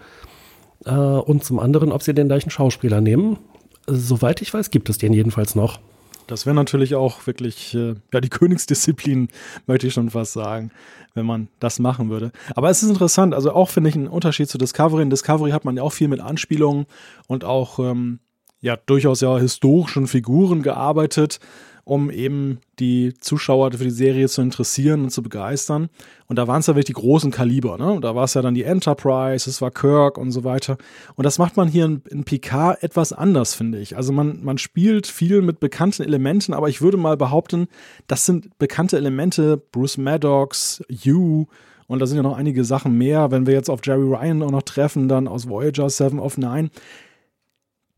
äh, 0.84 0.90
und 0.92 1.44
zum 1.44 1.58
anderen, 1.58 1.92
ob 1.92 2.02
sie 2.02 2.14
den 2.14 2.28
gleichen 2.28 2.50
Schauspieler 2.50 3.00
nehmen. 3.00 3.38
Soweit 3.86 4.42
ich 4.42 4.52
weiß, 4.52 4.70
gibt 4.70 4.88
es 4.88 4.98
den 4.98 5.12
jedenfalls 5.12 5.54
noch. 5.54 5.80
Das 6.26 6.46
wäre 6.46 6.54
natürlich 6.54 6.94
auch 6.94 7.26
wirklich 7.26 7.74
äh, 7.74 7.94
ja, 8.12 8.20
die 8.20 8.28
Königsdisziplin, 8.30 9.28
möchte 9.66 9.88
ich 9.88 9.94
schon 9.94 10.10
fast 10.10 10.32
sagen, 10.32 10.70
wenn 11.14 11.26
man 11.26 11.48
das 11.58 11.80
machen 11.80 12.08
würde. 12.08 12.30
Aber 12.54 12.70
es 12.70 12.82
ist 12.82 12.88
interessant, 12.88 13.34
also 13.34 13.52
auch 13.52 13.68
finde 13.68 13.90
ich 13.90 13.96
einen 13.96 14.06
Unterschied 14.06 14.48
zu 14.48 14.58
Discovery. 14.58 15.02
In 15.02 15.10
Discovery 15.10 15.50
hat 15.50 15.64
man 15.64 15.76
ja 15.76 15.82
auch 15.82 15.92
viel 15.92 16.08
mit 16.08 16.20
Anspielungen 16.20 16.86
und 17.26 17.44
auch 17.44 17.80
ähm, 17.80 18.20
ja 18.60 18.76
durchaus 18.76 19.20
ja 19.20 19.38
historischen 19.38 20.06
Figuren 20.06 20.62
gearbeitet 20.62 21.40
um 21.84 22.10
eben 22.10 22.58
die 22.78 23.14
Zuschauer 23.20 23.72
für 23.72 23.84
die 23.84 23.90
Serie 23.90 24.28
zu 24.28 24.42
interessieren 24.42 25.02
und 25.04 25.10
zu 25.10 25.22
begeistern. 25.22 25.88
Und 26.26 26.36
da 26.36 26.46
waren 26.46 26.60
es 26.60 26.66
ja 26.66 26.74
wirklich 26.74 26.86
die 26.86 26.92
großen 27.00 27.30
Kaliber, 27.30 27.78
ne? 27.78 27.92
Und 27.92 28.02
da 28.02 28.14
war 28.14 28.24
es 28.24 28.34
ja 28.34 28.42
dann 28.42 28.54
die 28.54 28.64
Enterprise, 28.64 29.48
es 29.48 29.60
war 29.60 29.70
Kirk 29.70 30.18
und 30.18 30.30
so 30.30 30.44
weiter. 30.44 30.78
Und 31.16 31.24
das 31.24 31.38
macht 31.38 31.56
man 31.56 31.68
hier 31.68 31.84
in, 31.84 32.02
in 32.08 32.24
Picard 32.24 32.82
etwas 32.82 33.12
anders, 33.12 33.54
finde 33.54 33.78
ich. 33.78 33.96
Also 33.96 34.12
man, 34.12 34.42
man 34.42 34.58
spielt 34.58 35.06
viel 35.06 35.42
mit 35.42 35.60
bekannten 35.60 36.02
Elementen, 36.02 36.54
aber 36.54 36.68
ich 36.68 36.80
würde 36.80 36.96
mal 36.96 37.16
behaupten, 37.16 37.68
das 38.06 38.26
sind 38.26 38.58
bekannte 38.58 38.96
Elemente, 38.96 39.56
Bruce 39.56 39.98
Maddox, 39.98 40.82
You, 40.88 41.46
und 41.90 41.98
da 41.98 42.06
sind 42.06 42.18
ja 42.18 42.22
noch 42.22 42.36
einige 42.36 42.62
Sachen 42.62 42.96
mehr. 42.96 43.32
Wenn 43.32 43.48
wir 43.48 43.54
jetzt 43.54 43.68
auf 43.68 43.80
Jerry 43.82 44.04
Ryan 44.04 44.44
auch 44.44 44.52
noch 44.52 44.62
treffen, 44.62 45.08
dann 45.08 45.26
aus 45.26 45.48
Voyager 45.48 45.90
7 45.90 46.20
of 46.20 46.38
Nine 46.38 46.70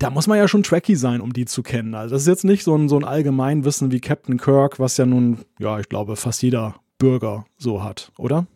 da 0.03 0.11
muss 0.11 0.27
man 0.27 0.37
ja 0.37 0.49
schon 0.49 0.65
tracky 0.65 0.97
sein, 0.97 1.21
um 1.21 1.33
die 1.33 1.45
zu 1.45 1.63
kennen. 1.63 1.95
Also 1.95 2.15
das 2.15 2.23
ist 2.23 2.29
jetzt 2.29 2.45
nicht 2.45 2.65
so 2.65 2.75
ein, 2.77 2.89
so 2.89 2.99
ein 2.99 3.05
Allgemeinwissen 3.05 3.93
wie 3.93 4.01
Captain 4.01 4.37
Kirk, 4.37 4.81
was 4.81 4.97
ja 4.97 5.07
nun, 5.07 5.39
ja, 5.61 5.79
ich 5.79 5.89
glaube, 5.89 6.17
fast 6.17 6.43
jeder 6.43 6.75
Bürger 6.99 7.45
so 7.57 7.85
hat, 7.85 8.11
oder? 8.19 8.47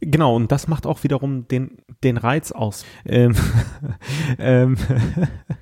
Genau, 0.00 0.36
und 0.36 0.52
das 0.52 0.68
macht 0.68 0.86
auch 0.86 1.02
wiederum 1.02 1.48
den, 1.48 1.78
den 2.02 2.18
Reiz 2.18 2.52
aus. 2.52 2.84
Ähm, 3.06 3.34
ähm, 4.38 4.76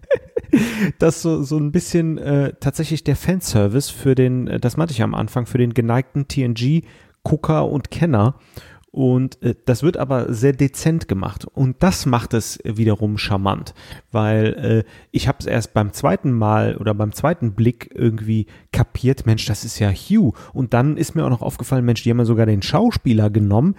dass 0.99 1.23
so, 1.23 1.45
so 1.45 1.59
ein 1.59 1.71
bisschen 1.71 2.19
äh, 2.19 2.55
tatsächlich 2.59 3.05
der 3.05 3.15
Fanservice 3.15 3.89
für 3.89 4.17
den, 4.17 4.49
äh, 4.49 4.59
das 4.59 4.77
meinte 4.77 4.95
ich 4.95 5.03
am 5.03 5.15
Anfang, 5.15 5.47
für 5.47 5.59
den 5.59 5.75
geneigten 5.75 6.27
TNG-Gucker 6.27 7.69
und 7.69 7.93
Kenner 7.93 8.35
und 8.93 9.43
äh, 9.43 9.55
das 9.65 9.83
wird 9.83 9.97
aber 9.97 10.33
sehr 10.33 10.53
dezent 10.53 11.09
gemacht. 11.09 11.47
Und 11.47 11.83
das 11.83 12.05
macht 12.05 12.35
es 12.35 12.59
wiederum 12.63 13.17
charmant, 13.17 13.75
weil 14.13 14.85
äh, 14.87 14.91
ich 15.11 15.29
habe 15.29 15.39
es 15.41 15.47
erst 15.47 15.73
beim 15.73 15.95
zweiten 15.95 16.31
Mal 16.31 16.77
oder 16.77 16.93
beim 16.93 17.13
zweiten 17.13 17.55
Blick 17.55 17.91
irgendwie 17.95 18.47
kapiert, 18.71 19.25
Mensch, 19.25 19.47
das 19.47 19.65
ist 19.65 19.79
ja 19.79 19.91
Hugh. 19.91 20.35
Und 20.53 20.75
dann 20.75 20.99
ist 20.99 21.15
mir 21.15 21.25
auch 21.25 21.31
noch 21.31 21.41
aufgefallen, 21.43 21.87
Mensch, 21.87 22.03
die 22.03 22.11
haben 22.11 22.19
ja 22.19 22.27
sogar 22.27 22.45
den 22.45 22.61
Schauspieler 22.61 23.31
genommen. 23.31 23.77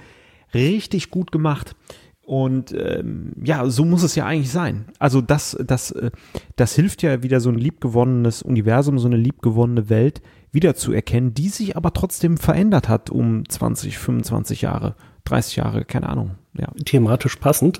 Richtig 0.51 1.11
gut 1.11 1.31
gemacht. 1.31 1.75
Und 2.25 2.71
ähm, 2.71 3.33
ja, 3.43 3.69
so 3.69 3.85
muss 3.85 4.01
es 4.01 4.15
ja 4.15 4.25
eigentlich 4.25 4.51
sein. 4.51 4.85
Also 4.97 5.21
das, 5.21 5.55
das, 5.63 5.91
äh, 5.91 6.09
das 6.55 6.73
hilft 6.73 7.03
ja 7.03 7.21
wieder 7.21 7.39
so 7.39 7.49
ein 7.49 7.57
liebgewonnenes 7.57 8.41
Universum, 8.41 8.97
so 8.97 9.07
eine 9.07 9.17
liebgewonnene 9.17 9.89
Welt 9.89 10.21
wiederzuerkennen, 10.53 11.33
die 11.33 11.49
sich 11.49 11.75
aber 11.75 11.93
trotzdem 11.93 12.37
verändert 12.37 12.87
hat 12.87 13.09
um 13.09 13.47
20, 13.47 13.97
25 13.97 14.61
Jahre, 14.61 14.95
30 15.25 15.57
Jahre, 15.57 15.83
keine 15.83 16.07
Ahnung. 16.09 16.35
Ja. 16.57 16.67
Thematisch 16.85 17.35
passend. 17.37 17.79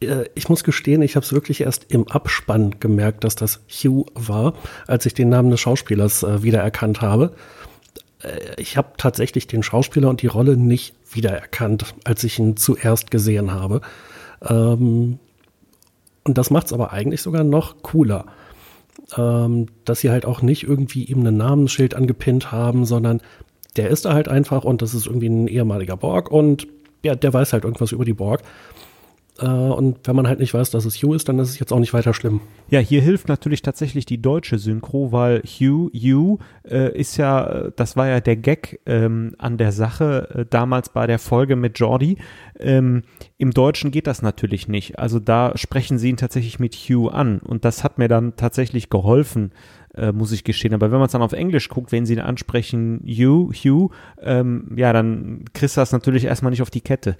Äh, 0.00 0.24
ich 0.34 0.48
muss 0.48 0.64
gestehen, 0.64 1.02
ich 1.02 1.16
habe 1.16 1.24
es 1.24 1.32
wirklich 1.32 1.60
erst 1.60 1.92
im 1.92 2.08
Abspann 2.08 2.80
gemerkt, 2.80 3.24
dass 3.24 3.36
das 3.36 3.60
Hugh 3.68 4.06
war, 4.14 4.54
als 4.86 5.06
ich 5.06 5.14
den 5.14 5.28
Namen 5.28 5.50
des 5.50 5.60
Schauspielers 5.60 6.24
äh, 6.24 6.42
wiedererkannt 6.42 7.00
habe. 7.00 7.32
Äh, 8.22 8.60
ich 8.60 8.76
habe 8.76 8.88
tatsächlich 8.96 9.46
den 9.46 9.62
Schauspieler 9.62 10.08
und 10.08 10.22
die 10.22 10.26
Rolle 10.26 10.56
nicht 10.56 10.94
wiedererkannt, 11.10 11.94
als 12.04 12.24
ich 12.24 12.38
ihn 12.38 12.56
zuerst 12.56 13.10
gesehen 13.10 13.52
habe. 13.52 13.80
Ähm, 14.42 15.18
und 16.24 16.36
das 16.36 16.50
macht 16.50 16.66
es 16.66 16.72
aber 16.72 16.92
eigentlich 16.92 17.22
sogar 17.22 17.44
noch 17.44 17.82
cooler 17.82 18.26
ähm, 19.16 19.66
dass 19.84 20.00
sie 20.00 20.10
halt 20.10 20.26
auch 20.26 20.42
nicht 20.42 20.64
irgendwie 20.64 21.04
ihm 21.04 21.24
ein 21.26 21.36
Namensschild 21.36 21.94
angepinnt 21.94 22.52
haben, 22.52 22.84
sondern 22.84 23.20
der 23.76 23.88
ist 23.88 24.04
da 24.04 24.12
halt 24.12 24.28
einfach 24.28 24.64
und 24.64 24.82
das 24.82 24.94
ist 24.94 25.06
irgendwie 25.06 25.28
ein 25.28 25.48
ehemaliger 25.48 25.96
Borg 25.96 26.30
und 26.30 26.66
ja, 27.04 27.14
der 27.14 27.32
weiß 27.32 27.52
halt 27.52 27.64
irgendwas 27.64 27.92
über 27.92 28.04
die 28.04 28.14
Borg. 28.14 28.42
Äh, 29.38 29.46
und 29.46 29.98
wenn 30.04 30.16
man 30.16 30.26
halt 30.26 30.40
nicht 30.40 30.54
weiß, 30.54 30.70
dass 30.70 30.84
es 30.84 30.96
Hugh 31.02 31.14
ist, 31.14 31.28
dann 31.28 31.38
ist 31.38 31.50
es 31.50 31.58
jetzt 31.58 31.72
auch 31.72 31.78
nicht 31.78 31.94
weiter 31.94 32.14
schlimm. 32.14 32.40
Ja, 32.70 32.80
hier 32.80 33.00
hilft 33.00 33.28
natürlich 33.28 33.62
tatsächlich 33.62 34.06
die 34.06 34.20
deutsche 34.20 34.58
Synchro, 34.58 35.12
weil 35.12 35.42
Hugh, 35.42 35.90
Hugh 35.94 36.38
äh, 36.68 36.98
ist 36.98 37.16
ja, 37.16 37.70
das 37.76 37.96
war 37.96 38.08
ja 38.08 38.20
der 38.20 38.36
Gag 38.36 38.80
ähm, 38.86 39.34
an 39.38 39.56
der 39.56 39.72
Sache 39.72 40.28
äh, 40.34 40.46
damals 40.48 40.90
bei 40.90 41.06
der 41.06 41.18
Folge 41.18 41.56
mit 41.56 41.78
Jordi. 41.78 42.18
Ähm, 42.58 43.02
Im 43.36 43.52
Deutschen 43.52 43.90
geht 43.90 44.06
das 44.06 44.22
natürlich 44.22 44.68
nicht. 44.68 44.98
Also 44.98 45.20
da 45.20 45.56
sprechen 45.56 45.98
sie 45.98 46.10
ihn 46.10 46.16
tatsächlich 46.16 46.58
mit 46.58 46.74
Hugh 46.74 47.12
an. 47.12 47.38
Und 47.38 47.64
das 47.64 47.84
hat 47.84 47.98
mir 47.98 48.08
dann 48.08 48.36
tatsächlich 48.36 48.90
geholfen, 48.90 49.52
äh, 49.94 50.12
muss 50.12 50.32
ich 50.32 50.44
gestehen. 50.44 50.74
Aber 50.74 50.90
wenn 50.90 50.98
man 50.98 51.06
es 51.06 51.12
dann 51.12 51.22
auf 51.22 51.32
Englisch 51.32 51.68
guckt, 51.68 51.92
wenn 51.92 52.06
sie 52.06 52.14
ihn 52.14 52.20
ansprechen, 52.20 53.00
Hugh, 53.06 53.52
Hugh, 53.52 53.90
ähm, 54.20 54.72
ja, 54.76 54.92
dann 54.92 55.44
kriegst 55.52 55.76
du 55.76 55.80
das 55.80 55.92
natürlich 55.92 56.24
erstmal 56.24 56.50
nicht 56.50 56.62
auf 56.62 56.70
die 56.70 56.80
Kette. 56.80 57.16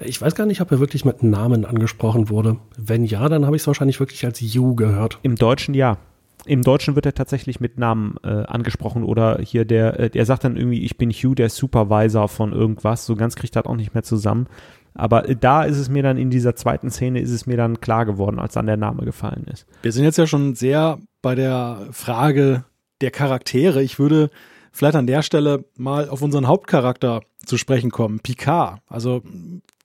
Ich 0.00 0.20
weiß 0.20 0.34
gar 0.34 0.46
nicht, 0.46 0.60
ob 0.60 0.70
er 0.70 0.80
wirklich 0.80 1.04
mit 1.04 1.22
Namen 1.22 1.64
angesprochen 1.64 2.28
wurde. 2.28 2.56
Wenn 2.76 3.04
ja, 3.04 3.28
dann 3.28 3.46
habe 3.46 3.56
ich 3.56 3.62
es 3.62 3.66
wahrscheinlich 3.66 4.00
wirklich 4.00 4.24
als 4.24 4.40
You 4.40 4.74
gehört. 4.74 5.18
Im 5.22 5.36
Deutschen 5.36 5.74
ja. 5.74 5.98
Im 6.46 6.62
Deutschen 6.62 6.94
wird 6.94 7.04
er 7.04 7.14
tatsächlich 7.14 7.60
mit 7.60 7.78
Namen 7.78 8.16
äh, 8.22 8.28
angesprochen 8.28 9.04
oder 9.04 9.38
hier 9.42 9.64
der, 9.64 10.00
äh, 10.00 10.10
der 10.10 10.24
sagt 10.24 10.44
dann 10.44 10.56
irgendwie, 10.56 10.82
ich 10.82 10.96
bin 10.96 11.10
Hugh, 11.10 11.34
der 11.34 11.50
Supervisor 11.50 12.28
von 12.28 12.52
irgendwas. 12.52 13.04
So 13.04 13.16
ganz 13.16 13.36
kriegt 13.36 13.56
er 13.56 13.66
auch 13.66 13.76
nicht 13.76 13.92
mehr 13.92 14.02
zusammen. 14.02 14.46
Aber 14.94 15.28
äh, 15.28 15.36
da 15.36 15.64
ist 15.64 15.78
es 15.78 15.88
mir 15.88 16.02
dann 16.02 16.16
in 16.16 16.30
dieser 16.30 16.56
zweiten 16.56 16.90
Szene 16.90 17.20
ist 17.20 17.30
es 17.30 17.46
mir 17.46 17.56
dann 17.56 17.80
klar 17.80 18.06
geworden, 18.06 18.38
als 18.38 18.54
dann 18.54 18.66
der 18.66 18.76
Name 18.76 19.04
gefallen 19.04 19.46
ist. 19.52 19.66
Wir 19.82 19.92
sind 19.92 20.04
jetzt 20.04 20.18
ja 20.18 20.26
schon 20.26 20.54
sehr 20.54 20.98
bei 21.22 21.34
der 21.34 21.88
Frage 21.92 22.64
der 23.00 23.10
Charaktere. 23.10 23.82
Ich 23.82 23.98
würde 23.98 24.30
vielleicht 24.72 24.96
an 24.96 25.06
der 25.06 25.22
Stelle 25.22 25.64
mal 25.76 26.08
auf 26.08 26.22
unseren 26.22 26.46
Hauptcharakter 26.46 27.22
zu 27.44 27.56
sprechen 27.56 27.90
kommen, 27.90 28.20
Picard. 28.20 28.80
Also 28.86 29.22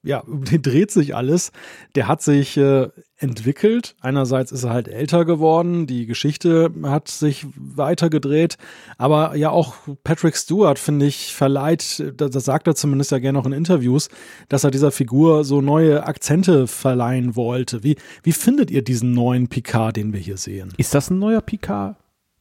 ja, 0.04 0.20
um 0.20 0.44
den 0.46 0.62
dreht 0.62 0.92
sich 0.92 1.16
alles. 1.16 1.52
Der 1.96 2.08
hat 2.08 2.22
sich 2.22 2.58
äh, 2.58 2.90
entwickelt. 3.18 3.96
Einerseits 4.02 4.52
ist 4.52 4.66
er 4.66 4.72
halt 4.72 4.88
älter 4.88 5.26
geworden, 5.26 5.88
die 5.88 6.06
Geschichte 6.06 6.70
hat 6.84 7.08
sich 7.08 7.46
weitergedreht, 7.56 8.58
aber 8.98 9.36
ja 9.36 9.50
auch 9.50 9.76
Patrick 10.04 10.36
Stewart, 10.36 10.78
finde 10.78 11.06
ich, 11.06 11.34
verleiht, 11.34 12.04
das, 12.18 12.34
sagt 12.44 12.68
er 12.68 12.76
zumindest 12.76 13.12
ja 13.12 13.20
gerne 13.20 13.40
auch 13.40 13.46
in 13.46 13.54
Interviews, 13.54 14.10
dass 14.50 14.66
er 14.66 14.72
dieser 14.72 14.92
Figur 14.92 15.46
so 15.46 15.62
neue 15.62 16.06
Akzente 16.06 16.68
verleihen 16.68 17.38
wollte. 17.38 17.84
Wie, 17.84 17.96
wie 18.24 18.34
findet 18.34 18.72
ihr 18.72 18.84
diesen 18.84 19.14
neuen 19.14 19.48
Picard, 19.48 19.96
den 19.96 20.12
wir 20.12 20.20
hier 20.20 20.38
sehen? 20.38 20.74
Ist 20.78 20.94
das 20.94 21.10
ein 21.10 21.20
neuer 21.20 21.42
Picard? 21.42 21.96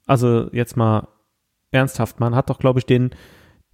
Also 0.06 0.48
jetzt 0.52 0.76
mal 0.76 1.06
ernsthaft, 1.72 2.20
man 2.20 2.34
hat 2.34 2.50
doch, 2.50 2.58
glaube 2.58 2.78
ich, 2.78 2.86
den, 2.86 3.10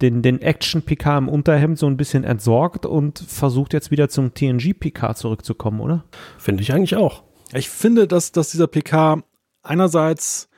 den, 0.01 0.21
den 0.21 0.41
Action-PK 0.41 1.17
im 1.17 1.29
Unterhemd 1.29 1.77
so 1.77 1.87
ein 1.87 1.97
bisschen 1.97 2.23
entsorgt 2.23 2.85
und 2.85 3.19
versucht 3.19 3.73
jetzt 3.73 3.91
wieder 3.91 4.09
zum 4.09 4.33
TNG-PK 4.33 5.15
zurückzukommen, 5.15 5.81
oder? 5.81 6.05
Finde 6.37 6.63
ich 6.63 6.73
eigentlich 6.73 6.95
auch. 6.95 7.23
Ich 7.53 7.69
finde, 7.69 8.07
dass, 8.07 8.31
dass 8.31 8.51
dieser 8.51 8.67
PK 8.67 9.23
einerseits 9.61 10.49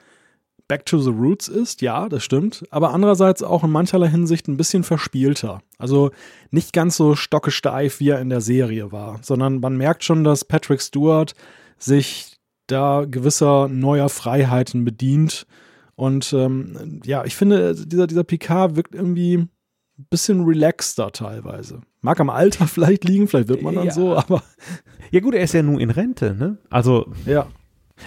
Back 0.68 0.86
to 0.86 1.00
the 1.00 1.10
Roots 1.10 1.50
ist, 1.50 1.82
ja, 1.82 2.08
das 2.08 2.24
stimmt, 2.24 2.64
aber 2.70 2.94
andererseits 2.94 3.44
auch 3.44 3.66
in 3.66 3.72
mancherlei 3.72 4.08
Hinsicht 4.08 4.48
ein 4.48 4.56
bisschen 4.56 4.84
verspielter. 4.84 5.62
Also 5.78 6.12
nicht 6.50 6.72
ganz 6.72 6.96
so 6.96 7.16
stockesteif, 7.16 8.00
wie 8.00 8.10
er 8.10 8.22
in 8.22 8.30
der 8.30 8.40
Serie 8.40 8.92
war, 8.92 9.20
sondern 9.22 9.60
man 9.60 9.76
merkt 9.76 10.06
schon, 10.06 10.24
dass 10.24 10.46
Patrick 10.46 10.82
Stewart 10.82 11.34
sich 11.78 12.38
da 12.68 13.04
gewisser 13.06 13.68
neuer 13.68 14.08
Freiheiten 14.08 14.86
bedient 14.86 15.46
und 16.02 16.34
ähm, 16.34 17.00
ja, 17.06 17.26
ich 17.26 17.36
finde, 17.36 17.76
dieser, 17.76 18.08
dieser 18.08 18.24
Picard 18.24 18.76
wirkt 18.76 18.96
irgendwie 18.96 19.38
ein 19.38 19.50
bisschen 20.10 20.44
relaxter 20.44 21.12
teilweise. 21.12 21.82
Mag 22.02 22.20
am 22.20 22.32
Alter 22.32 22.66
vielleicht 22.68 23.04
liegen, 23.04 23.28
vielleicht 23.28 23.50
wird 23.50 23.62
man 23.62 23.76
dann 23.76 23.86
ja. 23.86 23.92
so, 23.92 24.18
aber. 24.18 24.42
Ja, 25.12 25.20
gut, 25.20 25.36
er 25.36 25.44
ist 25.44 25.54
ja 25.54 25.62
nur 25.62 25.80
in 25.80 25.92
Rente, 25.92 26.34
ne? 26.34 26.58
Also. 26.72 27.06
Ja. 27.28 27.46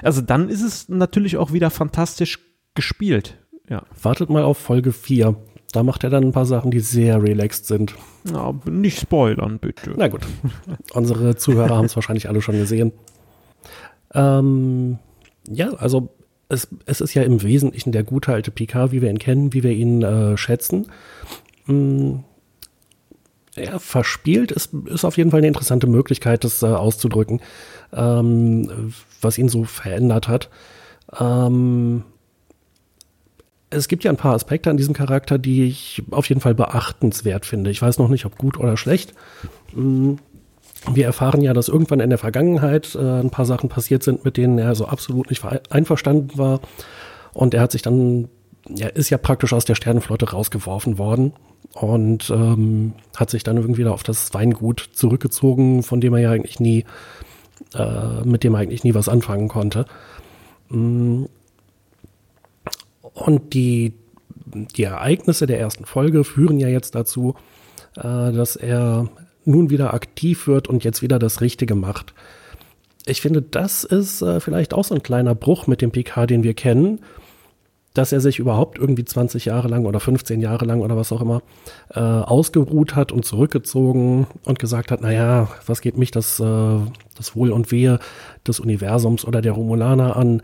Also 0.02 0.22
dann 0.22 0.48
ist 0.48 0.62
es 0.62 0.88
natürlich 0.88 1.36
auch 1.36 1.52
wieder 1.52 1.70
fantastisch 1.70 2.40
gespielt. 2.74 3.38
Ja. 3.70 3.84
Wartet 4.02 4.28
mal 4.28 4.42
auf 4.42 4.58
Folge 4.58 4.90
4. 4.90 5.36
Da 5.70 5.84
macht 5.84 6.02
er 6.02 6.10
dann 6.10 6.24
ein 6.24 6.32
paar 6.32 6.46
Sachen, 6.46 6.72
die 6.72 6.80
sehr 6.80 7.22
relaxed 7.22 7.66
sind. 7.66 7.94
Na, 8.24 8.58
nicht 8.64 8.98
spoilern, 8.98 9.60
bitte. 9.60 9.94
Na 9.96 10.08
gut. 10.08 10.22
Unsere 10.94 11.36
Zuhörer 11.36 11.76
haben 11.76 11.84
es 11.84 11.94
wahrscheinlich 11.94 12.28
alle 12.28 12.42
schon 12.42 12.58
gesehen. 12.58 12.90
Ähm, 14.14 14.98
ja, 15.48 15.74
also 15.74 16.08
es, 16.48 16.68
es 16.86 17.00
ist 17.00 17.14
ja 17.14 17.22
im 17.22 17.42
Wesentlichen 17.42 17.92
der 17.92 18.02
gute 18.02 18.32
alte 18.32 18.50
Picard, 18.50 18.92
wie 18.92 19.02
wir 19.02 19.10
ihn 19.10 19.18
kennen, 19.18 19.52
wie 19.52 19.62
wir 19.62 19.72
ihn 19.72 20.02
äh, 20.02 20.36
schätzen. 20.36 20.86
Hm, 21.66 22.24
ja, 23.56 23.78
verspielt 23.78 24.50
ist, 24.50 24.74
ist 24.86 25.04
auf 25.04 25.16
jeden 25.16 25.30
Fall 25.30 25.38
eine 25.38 25.46
interessante 25.46 25.86
Möglichkeit, 25.86 26.44
das 26.44 26.62
äh, 26.62 26.66
auszudrücken, 26.66 27.40
ähm, 27.92 28.92
was 29.20 29.38
ihn 29.38 29.48
so 29.48 29.64
verändert 29.64 30.28
hat. 30.28 30.50
Ähm, 31.18 32.02
es 33.70 33.88
gibt 33.88 34.04
ja 34.04 34.10
ein 34.10 34.16
paar 34.16 34.34
Aspekte 34.34 34.70
an 34.70 34.76
diesem 34.76 34.94
Charakter, 34.94 35.38
die 35.38 35.64
ich 35.64 36.02
auf 36.10 36.28
jeden 36.28 36.40
Fall 36.40 36.54
beachtenswert 36.54 37.46
finde. 37.46 37.70
Ich 37.70 37.82
weiß 37.82 37.98
noch 37.98 38.08
nicht, 38.08 38.24
ob 38.24 38.38
gut 38.38 38.58
oder 38.58 38.76
schlecht. 38.76 39.14
Mm, 39.72 40.14
wir 40.92 41.06
erfahren 41.06 41.40
ja, 41.40 41.52
dass 41.54 41.68
irgendwann 41.68 42.00
in 42.00 42.10
der 42.10 42.18
Vergangenheit 42.18 42.94
äh, 42.94 43.20
ein 43.20 43.30
paar 43.30 43.46
Sachen 43.46 43.68
passiert 43.68 44.02
sind, 44.02 44.24
mit 44.24 44.36
denen 44.36 44.58
er 44.58 44.74
so 44.74 44.86
absolut 44.86 45.30
nicht 45.30 45.42
einverstanden 45.70 46.36
war. 46.36 46.60
Und 47.32 47.54
er 47.54 47.62
hat 47.62 47.72
sich 47.72 47.82
dann, 47.82 48.28
er 48.78 48.94
ist 48.96 49.10
ja 49.10 49.18
praktisch 49.18 49.52
aus 49.52 49.64
der 49.64 49.74
Sternenflotte 49.74 50.30
rausgeworfen 50.30 50.98
worden 50.98 51.32
und 51.74 52.30
ähm, 52.30 52.92
hat 53.16 53.30
sich 53.30 53.42
dann 53.42 53.56
irgendwie 53.56 53.84
da 53.84 53.90
auf 53.90 54.02
das 54.02 54.32
Weingut 54.34 54.90
zurückgezogen, 54.92 55.82
von 55.82 56.00
dem 56.00 56.14
er 56.14 56.20
ja 56.20 56.30
eigentlich 56.30 56.60
nie, 56.60 56.84
äh, 57.74 58.22
mit 58.24 58.44
dem 58.44 58.54
er 58.54 58.60
eigentlich 58.60 58.84
nie 58.84 58.94
was 58.94 59.08
anfangen 59.08 59.48
konnte. 59.48 59.86
Mm. 60.68 61.24
Und 63.12 63.54
die, 63.54 63.94
die 64.44 64.82
Ereignisse 64.82 65.46
der 65.46 65.60
ersten 65.60 65.84
Folge 65.84 66.24
führen 66.24 66.58
ja 66.58 66.68
jetzt 66.68 66.94
dazu, 66.94 67.34
äh, 67.96 68.02
dass 68.02 68.56
er 68.56 69.08
nun 69.46 69.70
wieder 69.70 69.94
aktiv 69.94 70.46
wird 70.46 70.68
und 70.68 70.84
jetzt 70.84 71.02
wieder 71.02 71.18
das 71.18 71.40
Richtige 71.40 71.74
macht. 71.74 72.14
Ich 73.06 73.20
finde, 73.20 73.42
das 73.42 73.84
ist 73.84 74.22
äh, 74.22 74.40
vielleicht 74.40 74.72
auch 74.72 74.84
so 74.84 74.94
ein 74.94 75.02
kleiner 75.02 75.34
Bruch 75.34 75.66
mit 75.66 75.82
dem 75.82 75.90
PK, 75.90 76.26
den 76.26 76.42
wir 76.42 76.54
kennen, 76.54 77.00
dass 77.92 78.12
er 78.12 78.20
sich 78.20 78.38
überhaupt 78.38 78.78
irgendwie 78.78 79.04
20 79.04 79.44
Jahre 79.44 79.68
lang 79.68 79.84
oder 79.86 80.00
15 80.00 80.40
Jahre 80.40 80.64
lang 80.64 80.80
oder 80.80 80.96
was 80.96 81.12
auch 81.12 81.20
immer 81.20 81.42
äh, 81.94 82.00
ausgeruht 82.00 82.96
hat 82.96 83.12
und 83.12 83.24
zurückgezogen 83.24 84.26
und 84.44 84.58
gesagt 84.58 84.90
hat, 84.90 85.00
naja, 85.00 85.48
was 85.66 85.80
geht 85.80 85.96
mich 85.96 86.10
das, 86.10 86.40
äh, 86.40 86.78
das 87.16 87.36
Wohl 87.36 87.52
und 87.52 87.70
Wehe 87.70 88.00
des 88.46 88.58
Universums 88.58 89.24
oder 89.24 89.42
der 89.42 89.52
Romulaner 89.52 90.16
an? 90.16 90.42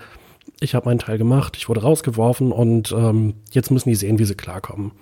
Ich 0.61 0.75
habe 0.75 0.87
meinen 0.87 0.99
Teil 0.99 1.19
gemacht, 1.19 1.57
ich 1.57 1.69
wurde 1.69 1.83
rausgeworfen 1.83 2.53
und 2.53 2.93
ähm, 2.93 3.35
jetzt 3.51 3.71
müssen 3.71 3.89
die 3.89 3.95
sehen, 3.95 4.19
wie 4.19 4.27
sie 4.27 4.35
klarkommen 4.35 4.93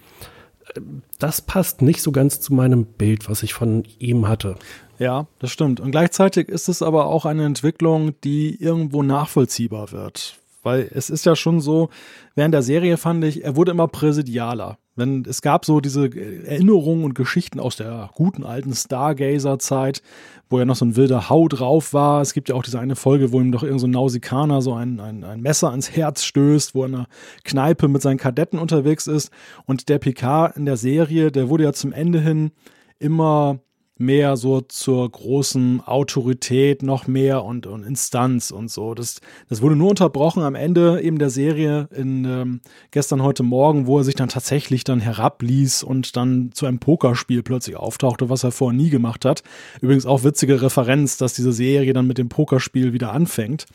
das 1.18 1.40
passt 1.40 1.82
nicht 1.82 2.02
so 2.02 2.12
ganz 2.12 2.40
zu 2.40 2.54
meinem 2.54 2.84
Bild, 2.84 3.28
was 3.28 3.42
ich 3.42 3.54
von 3.54 3.84
ihm 3.98 4.28
hatte. 4.28 4.56
Ja, 4.98 5.26
das 5.38 5.52
stimmt. 5.52 5.80
Und 5.80 5.92
gleichzeitig 5.92 6.48
ist 6.48 6.68
es 6.68 6.82
aber 6.82 7.06
auch 7.06 7.24
eine 7.24 7.44
Entwicklung, 7.44 8.12
die 8.24 8.60
irgendwo 8.60 9.02
nachvollziehbar 9.02 9.92
wird. 9.92 10.38
Weil 10.62 10.90
es 10.92 11.08
ist 11.08 11.24
ja 11.24 11.36
schon 11.36 11.60
so, 11.60 11.88
während 12.34 12.52
der 12.52 12.62
Serie 12.62 12.96
fand 12.96 13.24
ich, 13.24 13.44
er 13.44 13.56
wurde 13.56 13.70
immer 13.70 13.88
präsidialer. 13.88 14.78
Wenn, 14.98 15.24
es 15.24 15.40
gab 15.42 15.64
so 15.64 15.80
diese 15.80 16.04
Erinnerungen 16.04 17.04
und 17.04 17.14
Geschichten 17.14 17.60
aus 17.60 17.76
der 17.76 18.10
guten 18.14 18.44
alten 18.44 18.74
Stargazer-Zeit, 18.74 20.02
wo 20.50 20.58
er 20.58 20.64
noch 20.64 20.76
so 20.76 20.84
ein 20.84 20.96
wilder 20.96 21.30
Hau 21.30 21.48
drauf 21.48 21.92
war. 21.92 22.20
Es 22.20 22.32
gibt 22.32 22.48
ja 22.48 22.54
auch 22.54 22.62
diese 22.62 22.80
eine 22.80 22.96
Folge, 22.96 23.32
wo 23.32 23.40
ihm 23.40 23.52
doch 23.52 23.62
irgendein 23.62 23.80
so 23.80 23.86
Nausikaner 23.86 24.60
so 24.60 24.74
ein, 24.74 25.00
ein, 25.00 25.24
ein 25.24 25.40
Messer 25.40 25.70
ans 25.70 25.90
Herz 25.90 26.24
stößt, 26.24 26.74
wo 26.74 26.82
er 26.82 26.88
in 26.88 26.94
einer 26.96 27.06
Kneipe 27.44 27.88
mit 27.88 28.02
seinen 28.02 28.18
Kadetten 28.18 28.58
unterwegs 28.58 29.06
ist. 29.06 29.30
Und 29.66 29.88
der 29.88 29.98
PK 29.98 30.46
in 30.48 30.66
der 30.66 30.76
Serie, 30.76 31.30
der 31.30 31.48
wurde 31.48 31.64
ja 31.64 31.72
zum 31.72 31.92
Ende 31.92 32.20
hin 32.20 32.50
immer 32.98 33.60
mehr 33.98 34.36
so 34.36 34.60
zur 34.60 35.10
großen 35.10 35.80
Autorität, 35.80 36.82
noch 36.82 37.06
mehr 37.06 37.44
und, 37.44 37.66
und 37.66 37.84
Instanz 37.84 38.50
und 38.50 38.70
so. 38.70 38.94
Das, 38.94 39.20
das 39.48 39.60
wurde 39.60 39.76
nur 39.76 39.90
unterbrochen 39.90 40.42
am 40.42 40.54
Ende 40.54 41.00
eben 41.02 41.18
der 41.18 41.30
Serie 41.30 41.88
in 41.94 42.24
ähm, 42.24 42.60
gestern, 42.90 43.22
heute 43.22 43.42
Morgen, 43.42 43.86
wo 43.86 43.98
er 43.98 44.04
sich 44.04 44.14
dann 44.14 44.28
tatsächlich 44.28 44.84
dann 44.84 45.00
herabließ 45.00 45.82
und 45.82 46.16
dann 46.16 46.50
zu 46.52 46.66
einem 46.66 46.78
Pokerspiel 46.78 47.42
plötzlich 47.42 47.76
auftauchte, 47.76 48.30
was 48.30 48.44
er 48.44 48.52
vorher 48.52 48.76
nie 48.76 48.90
gemacht 48.90 49.24
hat. 49.24 49.42
Übrigens 49.80 50.06
auch 50.06 50.24
witzige 50.24 50.62
Referenz, 50.62 51.16
dass 51.16 51.34
diese 51.34 51.52
Serie 51.52 51.92
dann 51.92 52.06
mit 52.06 52.18
dem 52.18 52.28
Pokerspiel 52.28 52.92
wieder 52.92 53.12
anfängt. 53.12 53.66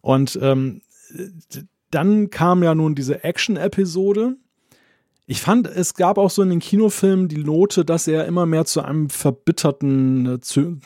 Und 0.00 0.38
ähm, 0.40 0.82
dann 1.90 2.30
kam 2.30 2.62
ja 2.62 2.74
nun 2.74 2.94
diese 2.94 3.24
Action-Episode, 3.24 4.36
ich 5.30 5.40
fand, 5.40 5.68
es 5.68 5.94
gab 5.94 6.18
auch 6.18 6.28
so 6.28 6.42
in 6.42 6.50
den 6.50 6.58
Kinofilmen 6.58 7.28
die 7.28 7.44
Note, 7.44 7.84
dass 7.84 8.08
er 8.08 8.24
immer 8.24 8.46
mehr 8.46 8.64
zu 8.64 8.82
einem 8.82 9.08
verbitterten 9.10 10.26
äh, 10.26 10.38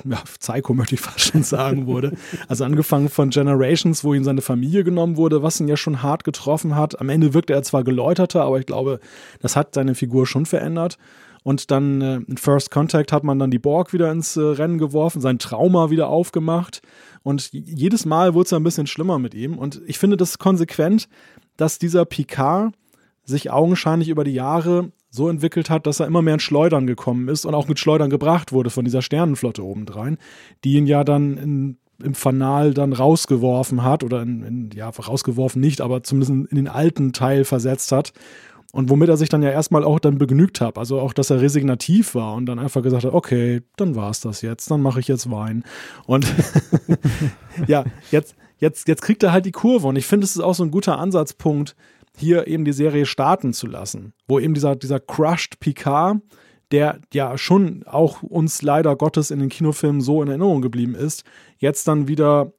ja, 0.07 0.23
Psycho, 0.39 0.75
möchte 0.75 0.97
ich 0.97 1.01
fast 1.01 1.21
schon 1.21 1.43
sagen, 1.43 1.87
wurde. 1.87 2.13
Also 2.47 2.65
angefangen 2.65 3.09
von 3.09 3.31
Generations, 3.31 4.05
wo 4.05 4.13
ihm 4.13 4.23
seine 4.23 4.43
Familie 4.43 4.85
genommen 4.85 5.17
wurde, 5.17 5.43
was 5.43 5.61
ihn 5.61 5.69
ja 5.69 5.79
schon 5.79 6.03
hart 6.03 6.25
getroffen 6.25 6.77
hat. 6.77 7.01
Am 7.01 7.09
Ende 7.09 7.33
wirkte 7.33 7.55
er 7.55 7.63
zwar 7.63 7.85
geläuterter, 7.85 8.43
aber 8.43 8.59
ich 8.59 8.67
glaube, 8.67 9.01
das 9.41 9.57
hat 9.57 9.75
seine 9.75 9.95
Figur 9.95 10.27
schon 10.27 10.45
verändert. 10.45 10.99
Und 11.43 11.71
dann 11.71 12.03
äh, 12.03 12.17
in 12.29 12.37
First 12.37 12.71
Contact 12.71 13.13
hat 13.13 13.25
man 13.25 13.39
dann 13.39 13.51
die 13.51 13.59
Borg 13.59 13.95
wieder 13.95 14.13
ins 14.13 14.37
äh, 14.37 14.43
Rennen 14.43 14.77
geworfen, 14.77 15.23
sein 15.23 15.39
Trauma 15.39 15.89
wieder 15.89 16.09
aufgemacht. 16.09 16.83
Und 17.23 17.49
jedes 17.55 18.05
Mal 18.05 18.35
wurde 18.35 18.49
es 18.49 18.53
ein 18.53 18.63
bisschen 18.63 18.89
schlimmer 18.89 19.19
mit 19.19 19.33
ihm. 19.33 19.57
Und 19.57 19.81
ich 19.87 19.97
finde 19.99 20.19
das 20.19 20.37
konsequent, 20.37 21.09
dass 21.57 21.79
dieser 21.79 22.05
Picard 22.05 22.75
sich 23.25 23.51
augenscheinlich 23.51 24.09
über 24.09 24.25
die 24.25 24.35
Jahre 24.35 24.93
so 25.11 25.29
entwickelt 25.29 25.71
hat, 25.71 25.87
dass 25.87 26.01
er 26.01 26.07
immer 26.07 26.23
mehr 26.23 26.35
in 26.35 26.41
Schleudern 26.41 26.87
gekommen 26.87 27.29
ist 27.29 27.47
und 27.47 27.55
auch 27.55 27.69
mit 27.69 27.79
Schleudern 27.79 28.11
gebracht 28.11 28.53
wurde 28.53 28.71
von 28.71 28.85
dieser 28.85 29.01
Sternenflotte 29.01 29.65
obendrein, 29.65 30.19
die 30.65 30.75
ihn 30.75 30.87
ja 30.87 31.05
dann 31.05 31.37
in, 31.37 31.77
im 32.03 32.15
Fanal 32.15 32.75
dann 32.75 32.93
rausgeworfen 32.93 33.85
hat 33.85 34.03
oder 34.03 34.23
in, 34.23 34.43
in, 34.43 34.71
ja, 34.75 34.89
rausgeworfen 34.89 35.61
nicht, 35.61 35.81
aber 35.81 36.03
zumindest 36.03 36.51
in 36.51 36.57
den 36.57 36.69
alten 36.69 37.13
Teil 37.13 37.45
versetzt 37.45 37.93
hat. 37.93 38.13
Und 38.73 38.91
womit 38.91 39.09
er 39.09 39.17
sich 39.17 39.29
dann 39.29 39.45
ja 39.45 39.51
erstmal 39.51 39.85
auch 39.85 40.01
dann 40.01 40.19
begnügt 40.19 40.61
hat. 40.61 40.79
Also 40.79 40.99
auch, 40.99 41.13
dass 41.13 41.31
er 41.31 41.41
resignativ 41.41 42.17
war 42.17 42.35
und 42.35 42.47
dann 42.47 42.59
einfach 42.59 42.83
gesagt 42.83 43.05
hat, 43.05 43.15
okay, 43.15 43.63
dann 43.77 43.95
war's 43.95 44.21
das 44.21 44.43
jetzt, 44.43 44.69
dann 44.69 44.83
mache 44.83 44.99
ich 44.99 45.07
jetzt 45.07 45.31
Wein. 45.31 45.63
Und 46.07 46.27
ja, 47.69 47.85
jetzt, 48.11 48.35
jetzt, 48.59 48.89
jetzt 48.89 49.03
kriegt 49.03 49.23
er 49.23 49.31
halt 49.31 49.47
die 49.47 49.53
Kurve. 49.53 49.87
Und 49.87 49.95
ich 49.95 50.07
finde, 50.07 50.25
es 50.25 50.35
ist 50.35 50.43
auch 50.43 50.57
so 50.57 50.65
ein 50.65 50.73
guter 50.73 50.99
Ansatzpunkt, 50.99 51.77
hier 52.17 52.47
eben 52.47 52.65
die 52.65 52.73
Serie 52.73 53.07
starten 53.07 53.53
zu 53.53 53.67
lassen, 53.67 54.13
wo 54.27 54.39
eben 54.39 54.55
dieser, 54.55 54.77
dieser 54.77 55.01
Crushed 55.01 55.61
Picard, 55.61 56.19
der 56.71 57.01
ja 57.13 57.37
schon 57.39 57.85
auch 57.85 58.23
uns 58.23 58.63
leider 58.63 58.97
Gottes 58.97 59.31
in 59.31 59.39
den 59.39 59.49
Kinofilmen 59.49 60.01
so 60.01 60.23
in 60.23 60.29
Erinnerung 60.29 60.63
geblieben 60.63 60.95
ist, 60.95 61.25
jetzt 61.59 61.89
dann 61.89 62.09
wieder 62.09 62.53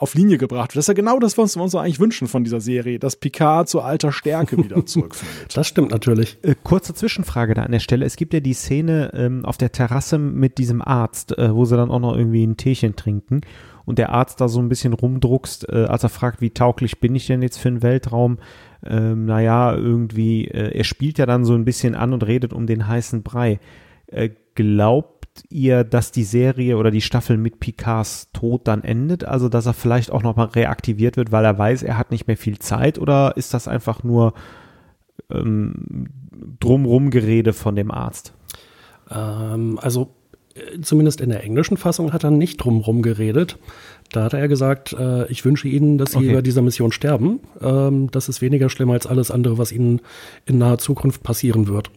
auf 0.00 0.14
Linie 0.14 0.38
gebracht 0.38 0.70
wird. 0.70 0.76
Das 0.76 0.84
ist 0.84 0.88
ja 0.88 0.94
genau 0.94 1.18
das, 1.18 1.36
was 1.36 1.56
wir 1.56 1.62
uns 1.62 1.74
eigentlich 1.74 2.00
wünschen 2.00 2.26
von 2.26 2.42
dieser 2.42 2.62
Serie, 2.62 2.98
dass 2.98 3.16
Picard 3.16 3.68
zu 3.68 3.82
alter 3.82 4.12
Stärke 4.12 4.56
wieder 4.56 4.84
zurückfindet. 4.86 5.54
Das 5.54 5.66
stimmt 5.66 5.90
natürlich. 5.90 6.38
Äh, 6.42 6.54
kurze 6.62 6.94
Zwischenfrage 6.94 7.52
da 7.52 7.64
an 7.64 7.72
der 7.72 7.80
Stelle. 7.80 8.06
Es 8.06 8.16
gibt 8.16 8.32
ja 8.32 8.40
die 8.40 8.54
Szene 8.54 9.10
ähm, 9.12 9.44
auf 9.44 9.58
der 9.58 9.72
Terrasse 9.72 10.18
mit 10.18 10.56
diesem 10.56 10.80
Arzt, 10.80 11.36
äh, 11.36 11.54
wo 11.54 11.66
sie 11.66 11.76
dann 11.76 11.90
auch 11.90 11.98
noch 11.98 12.16
irgendwie 12.16 12.46
ein 12.46 12.56
Teechen 12.56 12.96
trinken 12.96 13.42
und 13.84 13.98
der 13.98 14.10
Arzt 14.10 14.40
da 14.40 14.48
so 14.48 14.58
ein 14.60 14.70
bisschen 14.70 14.94
rumdruckst, 14.94 15.68
äh, 15.68 15.84
als 15.84 16.02
er 16.02 16.08
fragt, 16.08 16.40
wie 16.40 16.50
tauglich 16.50 17.00
bin 17.00 17.14
ich 17.14 17.26
denn 17.26 17.42
jetzt 17.42 17.58
für 17.58 17.70
den 17.70 17.82
Weltraum? 17.82 18.38
Ähm, 18.86 19.26
naja, 19.26 19.74
irgendwie, 19.74 20.46
äh, 20.46 20.76
er 20.76 20.84
spielt 20.84 21.18
ja 21.18 21.26
dann 21.26 21.44
so 21.44 21.54
ein 21.54 21.64
bisschen 21.64 21.94
an 21.94 22.12
und 22.12 22.26
redet 22.26 22.52
um 22.52 22.66
den 22.66 22.86
heißen 22.86 23.22
Brei. 23.22 23.60
Äh, 24.06 24.30
glaubt 24.54 25.44
ihr, 25.50 25.84
dass 25.84 26.12
die 26.12 26.24
Serie 26.24 26.76
oder 26.76 26.90
die 26.90 27.00
Staffel 27.00 27.36
mit 27.36 27.60
Picards 27.60 28.30
Tod 28.32 28.66
dann 28.66 28.82
endet? 28.82 29.24
Also, 29.24 29.48
dass 29.48 29.66
er 29.66 29.74
vielleicht 29.74 30.10
auch 30.10 30.22
nochmal 30.22 30.46
reaktiviert 30.48 31.16
wird, 31.16 31.32
weil 31.32 31.44
er 31.44 31.58
weiß, 31.58 31.82
er 31.82 31.98
hat 31.98 32.10
nicht 32.10 32.26
mehr 32.26 32.36
viel 32.36 32.58
Zeit? 32.58 32.98
Oder 32.98 33.36
ist 33.36 33.54
das 33.54 33.68
einfach 33.68 34.02
nur 34.02 34.32
ähm, 35.30 36.08
drumrum 36.58 37.10
Gerede 37.10 37.52
von 37.52 37.76
dem 37.76 37.90
Arzt? 37.90 38.34
Ähm, 39.10 39.78
also, 39.80 40.14
äh, 40.54 40.80
zumindest 40.80 41.20
in 41.20 41.30
der 41.30 41.44
englischen 41.44 41.76
Fassung 41.76 42.12
hat 42.12 42.24
er 42.24 42.30
nicht 42.30 42.56
drumrum 42.56 43.02
geredet. 43.02 43.58
Da 44.10 44.24
hat 44.24 44.34
er 44.34 44.48
gesagt, 44.48 44.92
äh, 44.92 45.26
ich 45.30 45.44
wünsche 45.44 45.68
Ihnen, 45.68 45.96
dass 45.96 46.12
Sie 46.12 46.18
okay. 46.18 46.30
über 46.30 46.42
dieser 46.42 46.62
Mission 46.62 46.92
sterben. 46.92 47.40
Ähm, 47.60 48.10
das 48.10 48.28
ist 48.28 48.40
weniger 48.40 48.68
schlimm 48.68 48.90
als 48.90 49.06
alles 49.06 49.30
andere, 49.30 49.56
was 49.56 49.70
Ihnen 49.70 50.00
in 50.46 50.58
naher 50.58 50.78
Zukunft 50.78 51.22
passieren 51.22 51.68
wird. 51.68 51.90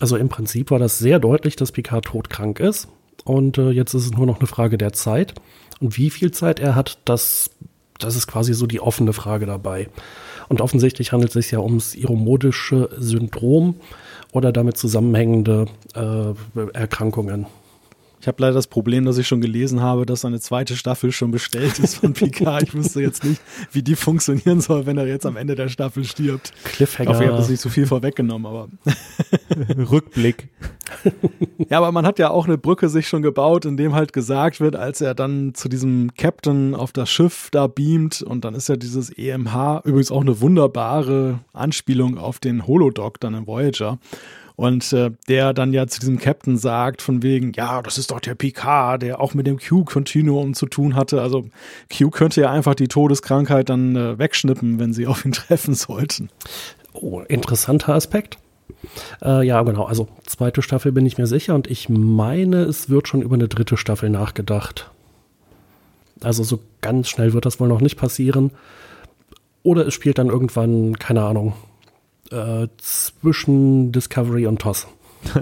Also 0.00 0.16
im 0.16 0.28
Prinzip 0.28 0.70
war 0.70 0.78
das 0.78 0.98
sehr 0.98 1.18
deutlich, 1.18 1.56
dass 1.56 1.72
Picard 1.72 2.04
todkrank 2.04 2.60
ist. 2.60 2.88
Und 3.24 3.56
äh, 3.56 3.70
jetzt 3.70 3.94
ist 3.94 4.04
es 4.04 4.10
nur 4.12 4.26
noch 4.26 4.38
eine 4.38 4.46
Frage 4.46 4.76
der 4.76 4.92
Zeit. 4.92 5.34
Und 5.80 5.96
wie 5.96 6.10
viel 6.10 6.30
Zeit 6.30 6.60
er 6.60 6.74
hat, 6.74 6.98
das, 7.06 7.50
das 7.98 8.14
ist 8.14 8.26
quasi 8.26 8.52
so 8.52 8.66
die 8.66 8.80
offene 8.80 9.12
Frage 9.12 9.46
dabei. 9.46 9.88
Und 10.48 10.60
offensichtlich 10.60 11.12
handelt 11.12 11.30
es 11.30 11.44
sich 11.44 11.52
ja 11.52 11.60
ums 11.60 11.94
iromodische 11.94 12.90
Syndrom 12.98 13.76
oder 14.32 14.52
damit 14.52 14.76
zusammenhängende 14.76 15.66
äh, 15.94 16.34
Erkrankungen. 16.74 17.46
Ich 18.22 18.28
habe 18.28 18.40
leider 18.40 18.54
das 18.54 18.68
Problem, 18.68 19.04
dass 19.04 19.18
ich 19.18 19.26
schon 19.26 19.40
gelesen 19.40 19.80
habe, 19.80 20.06
dass 20.06 20.24
eine 20.24 20.38
zweite 20.38 20.76
Staffel 20.76 21.10
schon 21.10 21.32
bestellt 21.32 21.80
ist 21.80 21.96
von 21.96 22.12
Picard. 22.12 22.62
Ich 22.62 22.72
wüsste 22.72 23.00
jetzt 23.00 23.24
nicht, 23.24 23.42
wie 23.72 23.82
die 23.82 23.96
funktionieren 23.96 24.60
soll, 24.60 24.86
wenn 24.86 24.96
er 24.96 25.08
jetzt 25.08 25.26
am 25.26 25.36
Ende 25.36 25.56
der 25.56 25.68
Staffel 25.68 26.04
stirbt. 26.04 26.52
Cliffhanger. 26.62 27.10
Ich 27.10 27.14
hoffe, 27.16 27.24
ich 27.24 27.28
habe 27.30 27.38
das 27.38 27.48
nicht 27.48 27.60
zu 27.60 27.68
so 27.68 27.72
viel 27.72 27.86
vorweggenommen, 27.86 28.46
aber 28.46 28.68
Rückblick. 29.90 30.50
ja, 31.68 31.78
aber 31.78 31.90
man 31.90 32.06
hat 32.06 32.20
ja 32.20 32.30
auch 32.30 32.46
eine 32.46 32.58
Brücke 32.58 32.88
sich 32.88 33.08
schon 33.08 33.22
gebaut, 33.22 33.64
in 33.64 33.76
dem 33.76 33.92
halt 33.92 34.12
gesagt 34.12 34.60
wird, 34.60 34.76
als 34.76 35.00
er 35.00 35.16
dann 35.16 35.54
zu 35.54 35.68
diesem 35.68 36.14
Captain 36.16 36.76
auf 36.76 36.92
das 36.92 37.10
Schiff 37.10 37.48
da 37.50 37.66
beamt 37.66 38.22
und 38.22 38.44
dann 38.44 38.54
ist 38.54 38.68
ja 38.68 38.76
dieses 38.76 39.10
EMH 39.10 39.80
übrigens 39.82 40.12
auch 40.12 40.20
eine 40.20 40.40
wunderbare 40.40 41.40
Anspielung 41.52 42.18
auf 42.18 42.38
den 42.38 42.68
Holodoc 42.68 43.18
dann 43.18 43.34
in 43.34 43.48
Voyager. 43.48 43.98
Und 44.62 44.92
äh, 44.92 45.10
der 45.26 45.54
dann 45.54 45.72
ja 45.72 45.88
zu 45.88 45.98
diesem 45.98 46.20
Captain 46.20 46.56
sagt, 46.56 47.02
von 47.02 47.24
wegen, 47.24 47.52
ja, 47.52 47.82
das 47.82 47.98
ist 47.98 48.12
doch 48.12 48.20
der 48.20 48.36
Picard, 48.36 49.02
der 49.02 49.20
auch 49.20 49.34
mit 49.34 49.48
dem 49.48 49.58
Q-Continuum 49.58 50.54
zu 50.54 50.66
tun 50.66 50.94
hatte. 50.94 51.20
Also 51.20 51.46
Q 51.92 52.10
könnte 52.10 52.42
ja 52.42 52.52
einfach 52.52 52.76
die 52.76 52.86
Todeskrankheit 52.86 53.70
dann 53.70 53.96
äh, 53.96 54.20
wegschnippen, 54.20 54.78
wenn 54.78 54.92
sie 54.92 55.06
auf 55.08 55.24
ihn 55.24 55.32
treffen 55.32 55.74
sollten. 55.74 56.28
Oh, 56.92 57.22
interessanter 57.22 57.92
Aspekt. 57.92 58.38
Äh, 59.20 59.44
ja, 59.44 59.60
genau. 59.62 59.82
Also 59.82 60.06
zweite 60.26 60.62
Staffel 60.62 60.92
bin 60.92 61.06
ich 61.06 61.18
mir 61.18 61.26
sicher 61.26 61.56
und 61.56 61.68
ich 61.68 61.88
meine, 61.88 62.58
es 62.58 62.88
wird 62.88 63.08
schon 63.08 63.22
über 63.22 63.34
eine 63.34 63.48
dritte 63.48 63.76
Staffel 63.76 64.10
nachgedacht. 64.10 64.92
Also 66.20 66.44
so 66.44 66.60
ganz 66.82 67.08
schnell 67.08 67.32
wird 67.32 67.46
das 67.46 67.58
wohl 67.58 67.66
noch 67.66 67.80
nicht 67.80 67.96
passieren. 67.96 68.52
Oder 69.64 69.88
es 69.88 69.94
spielt 69.94 70.18
dann 70.18 70.28
irgendwann, 70.28 71.00
keine 71.00 71.24
Ahnung, 71.24 71.54
äh, 72.32 72.68
zwischen 72.78 73.92
Discovery 73.92 74.46
und 74.46 74.60
TOS. 74.60 74.88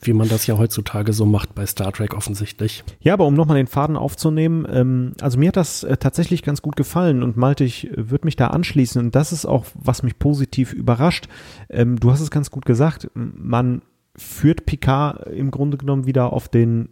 Wie 0.00 0.12
man 0.12 0.28
das 0.28 0.46
ja 0.46 0.58
heutzutage 0.58 1.12
so 1.12 1.26
macht 1.26 1.54
bei 1.54 1.64
Star 1.66 1.92
Trek 1.92 2.14
offensichtlich. 2.14 2.84
Ja, 3.00 3.14
aber 3.14 3.26
um 3.26 3.34
nochmal 3.34 3.56
den 3.56 3.66
Faden 3.66 3.96
aufzunehmen, 3.96 4.66
ähm, 4.70 5.12
also 5.20 5.38
mir 5.38 5.48
hat 5.48 5.56
das 5.56 5.82
äh, 5.82 5.96
tatsächlich 5.96 6.42
ganz 6.42 6.62
gut 6.62 6.76
gefallen 6.76 7.22
und 7.22 7.36
Malte, 7.36 7.64
ich 7.64 7.90
äh, 7.90 8.10
würde 8.10 8.26
mich 8.26 8.36
da 8.36 8.48
anschließen 8.48 9.02
und 9.02 9.14
das 9.14 9.32
ist 9.32 9.46
auch, 9.46 9.66
was 9.74 10.02
mich 10.02 10.18
positiv 10.18 10.72
überrascht. 10.72 11.28
Ähm, 11.68 11.98
du 11.98 12.10
hast 12.10 12.20
es 12.20 12.30
ganz 12.30 12.50
gut 12.50 12.64
gesagt, 12.64 13.10
man 13.14 13.82
führt 14.16 14.66
Picard 14.66 15.26
im 15.28 15.50
Grunde 15.50 15.78
genommen 15.78 16.06
wieder 16.06 16.32
auf 16.32 16.48
den, 16.48 16.88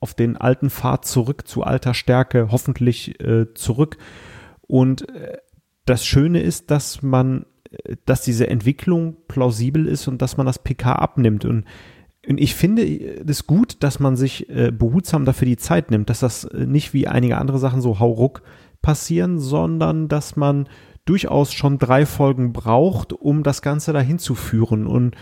auf 0.00 0.14
den 0.14 0.36
alten 0.36 0.70
Pfad 0.70 1.04
zurück, 1.04 1.46
zu 1.46 1.62
alter 1.62 1.94
Stärke, 1.94 2.48
hoffentlich 2.50 3.20
äh, 3.20 3.52
zurück. 3.54 3.98
Und 4.66 5.08
äh, 5.10 5.38
das 5.84 6.04
Schöne 6.04 6.40
ist, 6.40 6.70
dass 6.70 7.02
man 7.02 7.46
dass 8.04 8.22
diese 8.22 8.48
Entwicklung 8.48 9.16
plausibel 9.28 9.86
ist 9.86 10.08
und 10.08 10.20
dass 10.22 10.36
man 10.36 10.46
das 10.46 10.58
PK 10.58 10.92
abnimmt. 10.92 11.44
Und, 11.44 11.64
und 12.28 12.40
ich 12.40 12.54
finde 12.54 12.82
es 12.82 13.46
gut, 13.46 13.82
dass 13.82 14.00
man 14.00 14.16
sich 14.16 14.48
äh, 14.48 14.72
behutsam 14.72 15.24
dafür 15.24 15.46
die 15.46 15.56
Zeit 15.56 15.90
nimmt, 15.90 16.10
dass 16.10 16.20
das 16.20 16.44
äh, 16.44 16.66
nicht 16.66 16.92
wie 16.92 17.06
einige 17.06 17.38
andere 17.38 17.58
Sachen 17.58 17.80
so 17.80 18.00
hauruck 18.00 18.42
passieren, 18.82 19.38
sondern 19.38 20.08
dass 20.08 20.36
man 20.36 20.68
durchaus 21.04 21.52
schon 21.52 21.78
drei 21.78 22.06
Folgen 22.06 22.52
braucht, 22.52 23.12
um 23.12 23.42
das 23.42 23.62
Ganze 23.62 23.92
dahin 23.92 24.18
zu 24.18 24.34
führen. 24.34 24.86
Und 24.86 25.14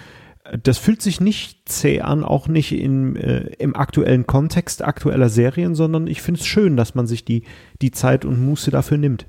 äh, 0.44 0.58
das 0.58 0.78
fühlt 0.78 1.02
sich 1.02 1.20
nicht 1.20 1.68
zäh 1.68 2.00
an, 2.00 2.24
auch 2.24 2.48
nicht 2.48 2.72
in, 2.72 3.16
äh, 3.16 3.50
im 3.58 3.76
aktuellen 3.76 4.26
Kontext 4.26 4.82
aktueller 4.82 5.28
Serien, 5.28 5.74
sondern 5.74 6.06
ich 6.06 6.22
finde 6.22 6.40
es 6.40 6.46
schön, 6.46 6.78
dass 6.78 6.94
man 6.94 7.06
sich 7.06 7.26
die, 7.26 7.42
die 7.82 7.90
Zeit 7.90 8.24
und 8.24 8.42
Muße 8.42 8.70
dafür 8.70 8.96
nimmt 8.96 9.26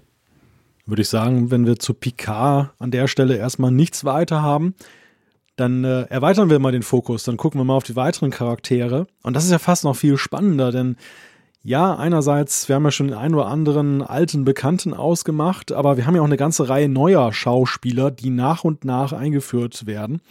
würde 0.90 1.02
ich 1.02 1.10
sagen, 1.10 1.52
wenn 1.52 1.66
wir 1.66 1.80
zu 1.80 1.94
Picard 1.94 2.72
an 2.80 2.92
der 2.92 3.08
Stelle 3.08 3.38
erstmal 3.38 3.72
nichts 3.72 4.06
weiter 4.06 4.42
haben, 4.42 4.76
dann 5.56 5.84
äh, 5.84 6.04
erweitern 6.04 6.50
wir 6.50 6.60
mal 6.60 6.72
den 6.72 6.84
Fokus, 6.84 7.24
dann 7.24 7.38
gucken 7.38 7.60
wir 7.60 7.66
mal 7.66 7.76
auf 7.76 7.84
die 7.84 7.96
weiteren 7.96 8.32
Charaktere. 8.32 9.08
Und 9.24 9.36
das 9.36 9.46
ist 9.46 9.52
ja 9.52 9.60
fast 9.60 9.84
noch 9.84 9.96
viel 9.96 10.18
spannender, 10.18 10.72
denn 10.72 10.96
ja, 11.62 11.96
einerseits, 11.96 12.70
wir 12.70 12.76
haben 12.76 12.86
ja 12.86 12.92
schon 12.92 13.10
den 13.10 13.18
einen 13.18 13.36
oder 13.36 13.48
anderen 13.48 14.02
alten 14.02 14.46
Bekannten 14.46 14.94
ausgemacht, 14.94 15.74
aber 15.74 15.98
wir 15.98 16.06
haben 16.06 16.16
ja 16.16 16.22
auch 16.22 16.26
eine 16.26 16.38
ganze 16.38 16.70
Reihe 16.70 16.88
neuer 16.88 17.34
Schauspieler, 17.34 18.12
die 18.12 18.30
nach 18.30 18.64
und 18.64 18.86
nach 18.86 19.12
eingeführt 19.12 19.86
werden. 19.86 20.22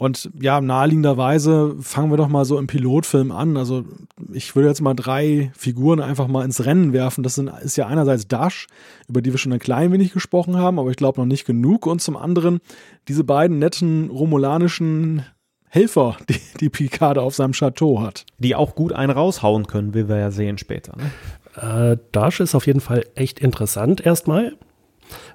Und 0.00 0.30
ja, 0.40 0.62
naheliegenderweise 0.62 1.76
fangen 1.78 2.10
wir 2.10 2.16
doch 2.16 2.30
mal 2.30 2.46
so 2.46 2.58
im 2.58 2.66
Pilotfilm 2.66 3.30
an. 3.30 3.58
Also 3.58 3.84
ich 4.32 4.56
würde 4.56 4.68
jetzt 4.68 4.80
mal 4.80 4.94
drei 4.94 5.52
Figuren 5.54 6.00
einfach 6.00 6.26
mal 6.26 6.42
ins 6.42 6.64
Rennen 6.64 6.94
werfen. 6.94 7.22
Das 7.22 7.34
sind, 7.34 7.50
ist 7.62 7.76
ja 7.76 7.86
einerseits 7.86 8.26
Dash, 8.26 8.66
über 9.08 9.20
die 9.20 9.30
wir 9.30 9.36
schon 9.36 9.52
ein 9.52 9.58
klein 9.58 9.92
wenig 9.92 10.14
gesprochen 10.14 10.56
haben, 10.56 10.78
aber 10.78 10.88
ich 10.88 10.96
glaube 10.96 11.20
noch 11.20 11.26
nicht 11.26 11.44
genug. 11.44 11.86
Und 11.86 12.00
zum 12.00 12.16
anderen 12.16 12.60
diese 13.08 13.24
beiden 13.24 13.58
netten 13.58 14.08
romulanischen 14.08 15.26
Helfer, 15.68 16.16
die, 16.30 16.40
die 16.60 16.70
Picard 16.70 17.18
auf 17.18 17.34
seinem 17.34 17.52
Chateau 17.52 18.00
hat. 18.00 18.24
Die 18.38 18.54
auch 18.54 18.74
gut 18.74 18.94
einen 18.94 19.12
raushauen 19.12 19.66
können, 19.66 19.92
wie 19.92 20.08
wir 20.08 20.16
ja 20.16 20.30
sehen 20.30 20.56
später. 20.56 20.96
Ne? 20.96 21.92
Äh, 21.92 21.98
Dash 22.12 22.40
ist 22.40 22.54
auf 22.54 22.66
jeden 22.66 22.80
Fall 22.80 23.04
echt 23.16 23.38
interessant 23.38 24.00
erstmal, 24.00 24.56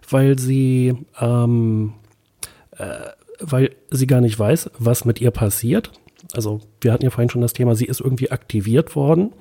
weil 0.10 0.40
sie 0.40 1.06
ähm, 1.22 1.94
äh, 2.72 3.10
weil 3.40 3.76
sie 3.90 4.08
gar 4.08 4.22
nicht 4.22 4.38
weiß, 4.38 4.72
was 4.80 5.06
mit 5.06 5.22
ihr 5.22 5.32
passiert. 5.32 5.92
Also 6.34 6.62
wir 6.82 6.92
hatten 6.92 7.04
ja 7.04 7.10
vorhin 7.10 7.30
schon 7.30 7.42
das 7.42 7.54
Thema, 7.54 7.76
sie 7.76 7.86
ist 7.86 8.02
irgendwie 8.02 8.32
aktiviert 8.32 8.96
worden, 8.96 9.34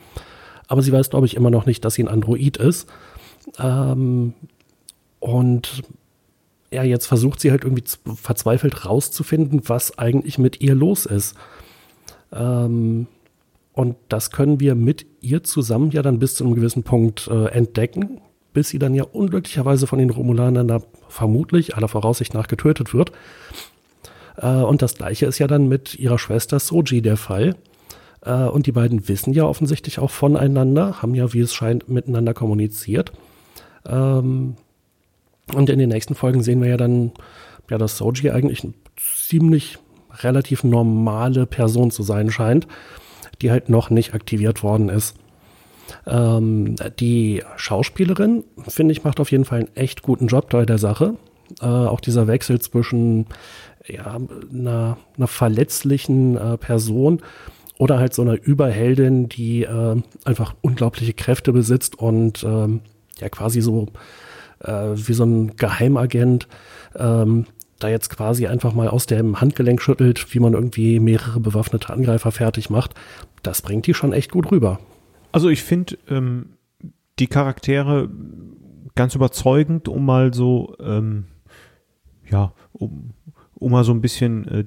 aber 0.66 0.82
sie 0.82 0.92
weiß, 0.92 1.11
glaube 1.11 1.26
ich, 1.26 1.34
immer 1.34 1.51
noch 1.51 1.66
nicht, 1.66 1.84
dass 1.84 1.95
sie 1.95 2.05
ein 2.05 2.09
Android 2.09 2.57
ist. 2.57 2.88
Ähm, 3.59 4.34
und 5.20 5.82
ja, 6.70 6.82
jetzt 6.82 7.07
versucht 7.07 7.40
sie 7.40 7.51
halt 7.51 7.64
irgendwie 7.64 7.84
verzweifelt 8.16 8.84
rauszufinden, 8.84 9.62
was 9.66 9.99
eigentlich 9.99 10.38
mit 10.38 10.61
ihr 10.61 10.74
los 10.74 11.07
ist. 11.07 11.36
Ähm, 12.32 13.07
und 13.72 13.97
das 14.09 14.30
können 14.30 14.61
wir 14.61 14.74
mit 14.74 15.07
ihr 15.20 15.42
zusammen 15.42 15.90
ja 15.90 16.03
dann 16.03 16.18
bis 16.18 16.34
zu 16.34 16.45
einem 16.45 16.55
gewissen 16.55 16.82
Punkt 16.82 17.28
äh, 17.28 17.47
entdecken, 17.47 18.20
bis 18.53 18.68
sie 18.68 18.78
dann 18.78 18.95
ja 18.95 19.05
unglücklicherweise 19.05 19.86
von 19.86 19.99
den 19.99 20.11
Romulanern 20.11 20.68
da 20.68 20.80
vermutlich 21.09 21.76
aller 21.76 21.88
Voraussicht 21.88 22.34
nach 22.34 22.47
getötet 22.49 22.95
wird. 22.95 23.12
Äh, 24.37 24.47
und 24.47 24.82
das 24.82 24.95
gleiche 24.95 25.26
ist 25.26 25.39
ja 25.39 25.47
dann 25.47 25.68
mit 25.68 25.95
ihrer 25.99 26.18
Schwester 26.18 26.59
Soji 26.59 27.03
der 27.03 27.16
Fall. 27.16 27.57
Äh, 28.24 28.45
und 28.45 28.66
die 28.66 28.72
beiden 28.72 29.09
wissen 29.09 29.32
ja 29.32 29.45
offensichtlich 29.45 29.99
auch 29.99 30.11
voneinander, 30.11 31.03
haben 31.03 31.14
ja, 31.14 31.32
wie 31.32 31.41
es 31.41 31.55
scheint, 31.55 31.89
miteinander 31.89 32.35
kommuniziert. 32.35 33.12
Ähm, 33.87 34.57
und 35.53 35.70
in 35.70 35.78
den 35.78 35.91
nächsten 35.91 36.14
Folgen 36.14 36.43
sehen 36.43 36.62
wir 36.62 36.68
ja 36.68 36.76
dann, 36.76 37.12
ja, 37.70 37.78
dass 37.78 37.99
Soji 37.99 38.30
eigentlich 38.30 38.64
eine 38.64 38.74
ziemlich 38.97 39.78
relativ 40.22 40.64
normale 40.64 41.47
Person 41.47 41.91
zu 41.91 42.03
sein 42.03 42.30
scheint, 42.30 42.66
die 43.43 43.51
halt 43.51 43.68
noch 43.68 43.91
nicht 43.91 44.14
aktiviert 44.14 44.62
worden 44.62 44.89
ist. 44.89 45.16
Ähm, 46.07 46.76
die 46.99 47.43
Schauspielerin, 47.57 48.45
finde 48.66 48.93
ich, 48.93 49.05
macht 49.05 49.20
auf 49.20 49.30
jeden 49.30 49.45
Fall 49.45 49.61
einen 49.61 49.76
echt 49.76 50.03
guten 50.03 50.28
Job 50.28 50.49
bei 50.51 50.64
der 50.64 50.78
Sache. 50.78 51.14
Äh, 51.61 51.66
auch 51.66 52.01
dieser 52.01 52.26
Wechsel 52.26 52.61
zwischen 52.61 53.26
ja, 53.87 54.18
einer, 54.53 54.97
einer 55.16 55.26
verletzlichen 55.26 56.37
äh, 56.37 56.57
Person 56.57 57.20
oder 57.78 57.99
halt 57.99 58.14
so 58.14 58.22
einer 58.22 58.41
Überheldin, 58.41 59.28
die 59.28 59.64
äh, 59.64 60.01
einfach 60.24 60.55
unglaubliche 60.62 61.12
Kräfte 61.12 61.53
besitzt 61.53 61.99
und 61.99 62.45
ähm, 62.45 62.80
ja 63.18 63.28
quasi 63.28 63.61
so 63.61 63.89
äh, 64.61 64.91
wie 64.95 65.12
so 65.12 65.24
ein 65.24 65.57
Geheimagent 65.57 66.49
ähm, 66.97 67.47
da 67.78 67.89
jetzt 67.89 68.09
quasi 68.09 68.47
einfach 68.47 68.72
mal 68.72 68.89
aus 68.89 69.07
dem 69.07 69.41
Handgelenk 69.41 69.82
schüttelt, 69.82 70.32
wie 70.32 70.39
man 70.39 70.55
irgendwie 70.55 71.01
mehrere 71.01 71.41
bewaffnete 71.41 71.93
Angreifer 71.93 72.32
fertig 72.32 72.70
macht. 72.70 72.95
Das 73.43 73.62
bringt 73.62 73.87
die 73.87 73.95
schon 73.95 74.12
echt 74.12 74.30
gut 74.30 74.51
rüber. 74.51 74.80
Also 75.32 75.49
ich 75.49 75.62
finde 75.62 75.99
ähm, 76.09 76.51
die 77.18 77.26
Charaktere 77.26 78.09
ganz 78.95 79.14
überzeugend, 79.14 79.89
um 79.89 80.07
mal 80.07 80.32
so 80.32 80.76
ähm, 80.80 81.26
ja, 82.30 82.53
um 82.72 83.12
um 83.57 83.72
mal 83.72 83.84
so 83.84 83.92
ein 83.92 84.00
bisschen 84.00 84.48
äh, 84.48 84.64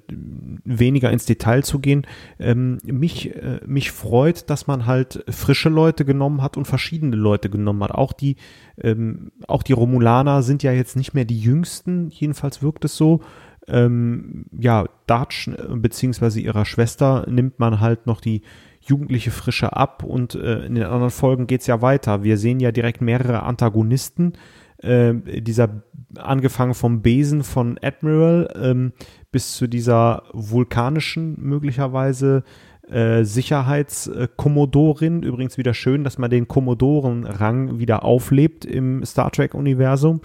weniger 0.63 1.11
ins 1.11 1.25
Detail 1.25 1.63
zu 1.63 1.79
gehen, 1.79 2.05
ähm, 2.39 2.79
mich, 2.83 3.35
äh, 3.35 3.59
mich 3.65 3.91
freut, 3.91 4.49
dass 4.49 4.67
man 4.67 4.85
halt 4.85 5.23
frische 5.29 5.69
Leute 5.69 6.05
genommen 6.05 6.41
hat 6.41 6.57
und 6.57 6.65
verschiedene 6.65 7.15
Leute 7.15 7.49
genommen 7.49 7.83
hat. 7.83 7.91
Auch 7.91 8.13
die, 8.13 8.37
ähm, 8.81 9.31
auch 9.47 9.63
die 9.63 9.73
Romulaner 9.73 10.43
sind 10.43 10.63
ja 10.63 10.71
jetzt 10.71 10.95
nicht 10.95 11.13
mehr 11.13 11.25
die 11.25 11.39
jüngsten, 11.39 12.09
jedenfalls 12.09 12.61
wirkt 12.61 12.85
es 12.85 12.95
so. 12.95 13.21
Ähm, 13.67 14.45
ja, 14.57 14.85
Dutch 15.07 15.49
äh, 15.49 15.75
beziehungsweise 15.75 16.39
ihrer 16.39 16.65
Schwester 16.65 17.25
nimmt 17.29 17.59
man 17.59 17.81
halt 17.81 18.07
noch 18.07 18.21
die 18.21 18.41
jugendliche 18.79 19.31
Frische 19.31 19.75
ab 19.75 20.03
und 20.03 20.35
äh, 20.35 20.65
in 20.65 20.75
den 20.75 20.85
anderen 20.85 21.11
Folgen 21.11 21.47
geht's 21.47 21.67
ja 21.67 21.81
weiter. 21.81 22.23
Wir 22.23 22.37
sehen 22.37 22.59
ja 22.61 22.71
direkt 22.71 23.01
mehrere 23.01 23.43
Antagonisten, 23.43 24.33
äh, 24.79 25.13
dieser 25.41 25.83
angefangen 26.17 26.73
vom 26.73 27.01
Besen 27.01 27.43
von 27.43 27.77
Admiral 27.81 28.49
ähm, 28.55 28.93
bis 29.31 29.53
zu 29.53 29.67
dieser 29.67 30.23
vulkanischen 30.33 31.35
möglicherweise 31.39 32.43
äh, 32.89 33.23
Sicherheitskommodorin. 33.23 35.23
Übrigens 35.23 35.57
wieder 35.57 35.73
schön, 35.73 36.03
dass 36.03 36.17
man 36.17 36.29
den 36.29 36.47
Kommodoren-Rang 36.47 37.79
wieder 37.79 38.03
auflebt 38.03 38.65
im 38.65 39.03
Star 39.03 39.31
Trek-Universum. 39.31 40.21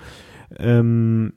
Ähm, 0.58 1.32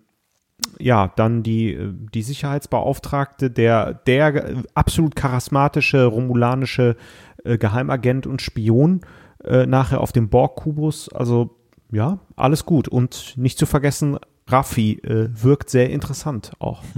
ja, 0.79 1.11
dann 1.15 1.43
die, 1.43 1.77
die 2.13 2.21
Sicherheitsbeauftragte, 2.21 3.51
der, 3.51 3.93
der 3.93 4.63
absolut 4.73 5.15
charismatische 5.15 6.05
romulanische 6.05 6.95
äh, 7.43 7.57
Geheimagent 7.57 8.27
und 8.27 8.41
Spion 8.41 9.01
äh, 9.43 9.65
nachher 9.65 10.01
auf 10.01 10.11
dem 10.11 10.29
Borg-Kubus. 10.29 11.09
Also 11.09 11.57
ja, 11.95 12.19
alles 12.35 12.65
gut. 12.65 12.87
Und 12.87 13.33
nicht 13.37 13.57
zu 13.57 13.65
vergessen, 13.65 14.19
Raffi 14.47 14.99
äh, 15.03 15.29
wirkt 15.31 15.69
sehr 15.69 15.89
interessant 15.89 16.51
auch. 16.59 16.83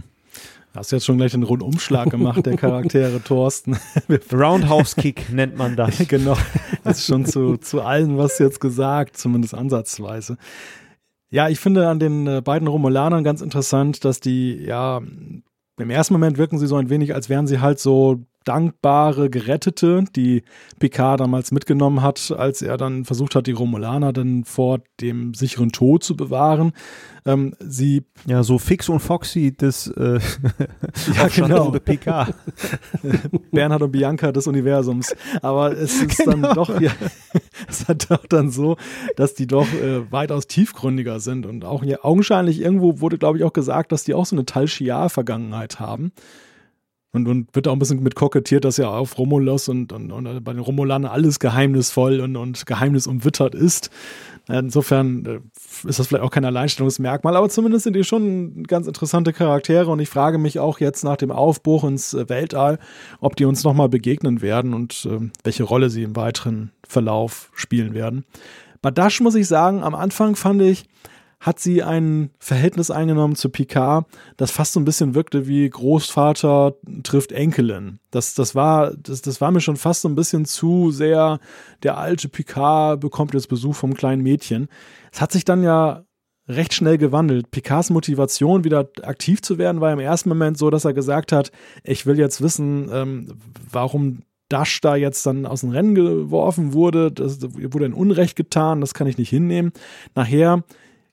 Hast 0.76 0.92
jetzt 0.92 1.06
schon 1.06 1.18
gleich 1.18 1.34
einen 1.34 1.44
Rundumschlag 1.44 2.12
gemacht 2.12 2.46
der 2.46 2.56
Charaktere, 2.56 3.20
Thorsten. 3.24 3.78
Roundhouse 4.32 4.96
Kick 4.96 5.32
nennt 5.32 5.58
man 5.58 5.76
das. 5.76 5.98
genau. 6.08 6.38
Das 6.84 7.00
ist 7.00 7.08
schon 7.08 7.26
zu, 7.26 7.58
zu 7.58 7.82
allen 7.82 8.18
was 8.18 8.38
jetzt 8.38 8.60
gesagt, 8.60 9.18
zumindest 9.18 9.56
ansatzweise. 9.56 10.38
Ja, 11.32 11.50
ich 11.50 11.60
finde 11.60 11.88
an 11.88 12.00
den 12.00 12.28
äh, 12.28 12.42
beiden 12.42 12.68
Romulanern 12.68 13.24
ganz 13.24 13.42
interessant, 13.42 14.06
dass 14.06 14.20
die 14.20 14.56
ja 14.56 15.02
im 15.80 15.90
ersten 15.90 16.14
Moment 16.14 16.38
wirken 16.38 16.60
sie 16.60 16.68
so 16.68 16.76
ein 16.76 16.90
wenig, 16.90 17.16
als 17.16 17.28
wären 17.28 17.48
sie 17.48 17.60
halt 17.60 17.80
so 17.80 18.20
dankbare 18.48 19.30
Gerettete, 19.30 20.06
die 20.16 20.44
Picard 20.80 21.20
damals 21.20 21.52
mitgenommen 21.52 22.02
hat, 22.02 22.34
als 22.38 22.62
er 22.62 22.78
dann 22.78 23.06
versucht 23.06 23.36
hat, 23.36 23.48
die 23.48 23.52
Romulaner 23.52 24.14
dann 24.14 24.44
vor 24.46 24.80
dem 25.02 25.34
sicheren 25.34 25.72
Tod 25.72 26.04
zu 26.04 26.16
bewahren. 26.16 26.74
Ähm, 27.26 27.56
sie 27.60 28.04
ja, 28.26 28.42
so 28.44 28.58
Fix 28.58 28.88
und 28.88 29.00
Foxy 29.00 29.52
des 29.52 29.88
äh, 29.88 30.20
ja, 31.16 31.28
genau. 31.36 31.72
Picard. 31.72 32.34
Bernhard 33.52 33.82
und 33.82 33.92
Bianca 33.92 34.32
des 34.32 34.48
Universums. 34.48 35.14
Aber 35.42 35.74
es 35.74 36.02
ist 36.02 36.18
genau. 36.18 36.32
dann 36.32 36.56
doch, 36.56 36.80
ja, 36.80 36.92
es 37.68 37.82
ist 37.82 38.10
doch 38.10 38.26
dann 38.28 38.50
so, 38.50 38.78
dass 39.18 39.34
die 39.34 39.48
doch 39.48 39.68
äh, 39.74 40.10
weitaus 40.12 40.48
tiefgründiger 40.48 41.20
sind 41.20 41.46
und 41.46 41.66
auch 41.66 41.84
ja, 41.84 42.04
augenscheinlich 42.04 42.62
irgendwo 42.62 43.02
wurde, 43.02 43.18
glaube 43.18 43.38
ich, 43.38 43.44
auch 43.44 43.54
gesagt, 43.54 43.92
dass 43.92 44.06
die 44.06 44.14
auch 44.14 44.26
so 44.26 44.36
eine 44.36 44.46
Tal 44.46 44.68
Shiar-Vergangenheit 44.68 45.80
haben. 45.80 46.14
Und, 47.18 47.28
und 47.28 47.56
wird 47.56 47.68
auch 47.68 47.74
ein 47.74 47.80
bisschen 47.80 48.02
mit 48.02 48.16
kokettiert, 48.16 48.64
dass 48.64 48.78
ja 48.78 48.90
auf 48.90 49.18
Romulus 49.18 49.68
und, 49.68 49.92
und, 49.92 50.12
und 50.12 50.44
bei 50.44 50.54
den 50.54 50.62
Romulanern 50.62 51.12
alles 51.12 51.40
geheimnisvoll 51.40 52.22
und, 52.22 52.36
und 52.38 52.66
geheimnisumwittert 52.66 53.56
ist. 53.56 53.90
Insofern 54.50 55.26
äh, 55.26 55.40
ist 55.88 56.00
das 56.00 56.08
vielleicht 56.08 56.24
auch 56.24 56.32
kein 56.32 56.46
Alleinstellungsmerkmal, 56.46 57.36
aber 57.36 57.50
zumindest 57.50 57.84
sind 57.84 57.96
die 57.96 58.06
schon 58.06 58.64
ganz 58.64 58.88
interessante 58.88 59.34
Charaktere 59.34 59.92
und 59.92 60.00
ich 60.00 60.08
frage 60.08 60.38
mich 60.38 60.60
auch 60.60 60.80
jetzt 60.80 61.04
nach 61.04 61.18
dem 61.18 61.32
Aufbruch 61.32 61.84
ins 61.84 62.14
äh, 62.14 62.30
Weltall, 62.30 62.80
ob 63.20 63.36
die 63.36 63.44
uns 63.44 63.66
nochmal 63.66 63.90
begegnen 63.90 64.42
werden 64.42 64.74
und 64.74 65.06
äh, 65.12 65.30
welche 65.44 65.64
Rolle 65.64 65.90
sie 65.90 66.04
im 66.04 66.16
weiteren 66.16 66.72
Verlauf 66.88 67.52
spielen 67.56 67.94
werden. 67.94 68.24
Bei 68.82 68.92
muss 69.20 69.36
ich 69.36 69.48
sagen, 69.48 69.84
am 69.84 69.96
Anfang 69.96 70.36
fand 70.36 70.62
ich, 70.62 70.86
hat 71.40 71.60
sie 71.60 71.84
ein 71.84 72.32
Verhältnis 72.40 72.90
eingenommen 72.90 73.36
zu 73.36 73.50
Picard, 73.50 74.08
das 74.38 74.52
fast 74.52 74.74
so 74.74 74.80
ein 74.80 74.86
bisschen 74.86 75.14
wirkte 75.14 75.48
wie 75.48 75.70
Großvater 75.70 76.76
trifft 77.04 77.32
Enkelin. 77.32 78.00
Das, 78.12 78.34
das, 78.34 78.56
war, 78.56 78.96
das, 78.98 79.22
das 79.22 79.40
war 79.40 79.52
mir 79.52 79.62
schon 79.62 79.78
fast 79.78 80.02
so 80.02 80.10
ein 80.10 80.16
bisschen 80.16 80.46
zu 80.46 80.92
sehr, 80.92 81.40
der 81.84 81.98
alte 81.98 82.28
Picard 82.28 83.00
bekommt 83.00 83.34
jetzt 83.34 83.50
Besuch 83.50 83.76
vom 83.76 83.94
kleinen 83.94 84.24
Mädchen. 84.24 84.68
Es 85.12 85.22
hat 85.22 85.32
sich 85.32 85.46
dann 85.46 85.64
ja 85.64 86.04
recht 86.48 86.74
schnell 86.74 86.98
gewandelt. 86.98 87.52
Picards 87.52 87.90
Motivation, 87.90 88.64
wieder 88.64 88.90
aktiv 89.04 89.42
zu 89.42 89.58
werden, 89.58 89.82
war 89.82 89.92
im 89.92 90.00
ersten 90.00 90.30
Moment 90.30 90.58
so, 90.58 90.70
dass 90.70 90.86
er 90.86 90.94
gesagt 90.94 91.32
hat, 91.32 91.52
ich 91.84 92.06
will 92.06 92.18
jetzt 92.18 92.42
wissen, 92.42 92.90
ähm, 92.92 93.38
warum 93.70 94.22
Dash 94.50 94.80
da 94.80 94.96
jetzt 94.96 95.26
dann 95.26 95.46
aus 95.46 95.62
dem 95.62 95.72
Rennen 95.72 95.94
geworfen 95.94 96.72
wurde. 96.72 97.12
Das 97.12 97.42
wurde 97.42 97.86
ein 97.86 97.94
Unrecht 97.94 98.38
getan, 98.38 98.80
das 98.80 98.94
kann 98.94 99.08
ich 99.08 99.18
nicht 99.18 99.30
hinnehmen. 99.30 99.74
Nachher 100.16 100.64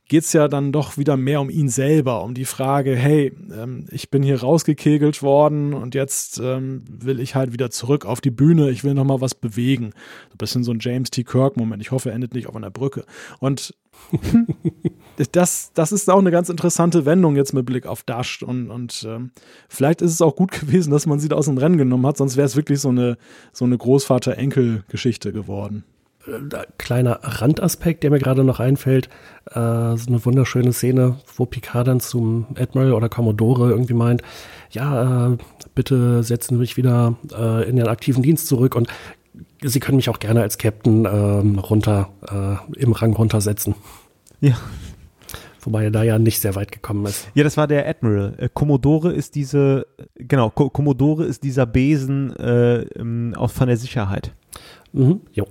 geht 0.09 0.25
es 0.25 0.33
ja 0.33 0.49
dann 0.49 0.71
doch 0.71 0.99
wieder 0.99 1.17
mehr 1.17 1.41
um 1.41 1.49
ihn 1.49 1.69
selber, 1.69 2.23
um 2.23 2.35
die 2.35 2.45
Frage, 2.45 2.95
hey, 2.95 3.33
ähm, 3.53 3.87
ich 3.91 4.11
bin 4.11 4.23
hier 4.23 4.41
rausgekegelt 4.41 5.23
worden 5.23 5.73
und 5.73 5.95
jetzt 5.95 6.39
ähm, 6.43 6.85
will 6.87 7.21
ich 7.21 7.35
halt 7.35 7.53
wieder 7.53 7.71
zurück 7.71 8.05
auf 8.05 8.21
die 8.21 8.31
Bühne, 8.31 8.71
ich 8.71 8.85
will 8.85 8.95
nochmal 8.95 9.23
was 9.23 9.35
bewegen. 9.35 9.93
So 10.29 10.35
ein 10.35 10.39
bisschen 10.39 10.65
so 10.65 10.73
ein 10.73 10.79
James 10.81 11.11
T. 11.11 11.25
Kirk-Moment. 11.25 11.81
Ich 11.81 11.91
hoffe, 11.91 12.11
er 12.11 12.15
endet 12.15 12.35
nicht 12.35 12.49
auf 12.49 12.57
einer 12.57 12.71
Brücke. 12.71 13.05
Und 13.39 13.75
das, 15.33 15.73
das 15.73 15.93
ist 15.93 16.11
auch 16.11 16.19
eine 16.19 16.31
ganz 16.31 16.51
interessante 16.51 17.07
Wendung 17.07 17.37
jetzt 17.37 17.55
mit 17.55 17.65
Blick 17.65 17.87
auf 17.87 18.03
Dash 18.03 18.43
und, 18.43 18.71
und 18.71 19.07
ähm, 19.09 19.31
vielleicht 19.69 20.03
ist 20.03 20.13
es 20.13 20.21
auch 20.21 20.37
gut 20.37 20.51
gewesen, 20.61 20.91
dass 20.91 21.07
man 21.07 21.19
sie 21.19 21.29
da 21.29 21.37
aus 21.37 21.47
dem 21.47 21.57
Rennen 21.59 21.79
genommen 21.79 22.07
hat, 22.07 22.19
sonst 22.19 22.37
wäre 22.37 22.47
es 22.47 22.57
wirklich 22.57 22.81
so 22.81 22.91
eine, 22.91 23.17
so 23.53 23.65
eine 23.65 23.79
Großvater-Enkel-Geschichte 23.79 25.33
geworden 25.33 25.85
kleiner 26.79 27.21
Randaspekt, 27.23 28.03
der 28.03 28.11
mir 28.11 28.19
gerade 28.19 28.45
noch 28.45 28.61
einfällt. 28.61 29.09
Äh, 29.51 29.97
so 29.97 30.09
eine 30.09 30.25
wunderschöne 30.25 30.73
Szene, 30.73 31.17
wo 31.37 31.47
Picard 31.47 31.89
dann 31.89 32.01
zum 32.01 32.47
Admiral 32.59 32.93
oder 32.93 33.09
Commodore 33.09 33.71
irgendwie 33.71 33.95
meint, 33.95 34.23
ja, 34.71 35.33
äh, 35.33 35.37
bitte 35.75 36.23
setzen 36.23 36.55
Sie 36.55 36.61
mich 36.61 36.77
wieder 36.77 37.17
äh, 37.37 37.69
in 37.69 37.77
den 37.77 37.89
aktiven 37.89 38.23
Dienst 38.23 38.47
zurück 38.47 38.75
und 38.75 38.89
Sie 39.63 39.81
können 39.81 39.97
mich 39.97 40.11
auch 40.11 40.19
gerne 40.19 40.43
als 40.43 40.59
Captain 40.59 41.07
ähm, 41.07 41.59
runter, 41.59 42.11
äh, 42.31 42.81
im 42.81 42.93
Rang 42.93 43.15
runtersetzen. 43.15 43.75
Ja. 44.41 44.57
Wobei 45.61 45.85
er 45.85 45.91
da 45.91 46.03
ja 46.03 46.19
nicht 46.19 46.41
sehr 46.41 46.55
weit 46.55 46.71
gekommen 46.71 47.07
ist. 47.07 47.29
Ja, 47.35 47.43
das 47.43 47.57
war 47.57 47.67
der 47.67 47.89
Admiral. 47.89 48.35
Äh, 48.37 48.49
Commodore 48.53 49.13
ist 49.13 49.35
diese, 49.35 49.87
genau, 50.15 50.51
Commodore 50.51 51.25
ist 51.25 51.43
dieser 51.43 51.67
Besen 51.67 52.37
äh, 52.37 52.83
ähm, 52.83 53.35
aus, 53.37 53.53
von 53.53 53.69
der 53.69 53.79
Sicherheit. 53.79 54.33
Mhm, 54.93 55.23
jo. 55.33 55.47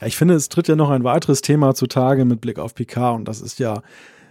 Ja, 0.00 0.06
ich 0.06 0.16
finde, 0.16 0.34
es 0.34 0.48
tritt 0.48 0.68
ja 0.68 0.76
noch 0.76 0.90
ein 0.90 1.04
weiteres 1.04 1.40
Thema 1.40 1.74
zutage 1.74 2.24
mit 2.24 2.40
Blick 2.40 2.58
auf 2.58 2.74
Picard 2.74 3.16
und 3.16 3.26
das 3.26 3.40
ist 3.40 3.58
ja, 3.58 3.82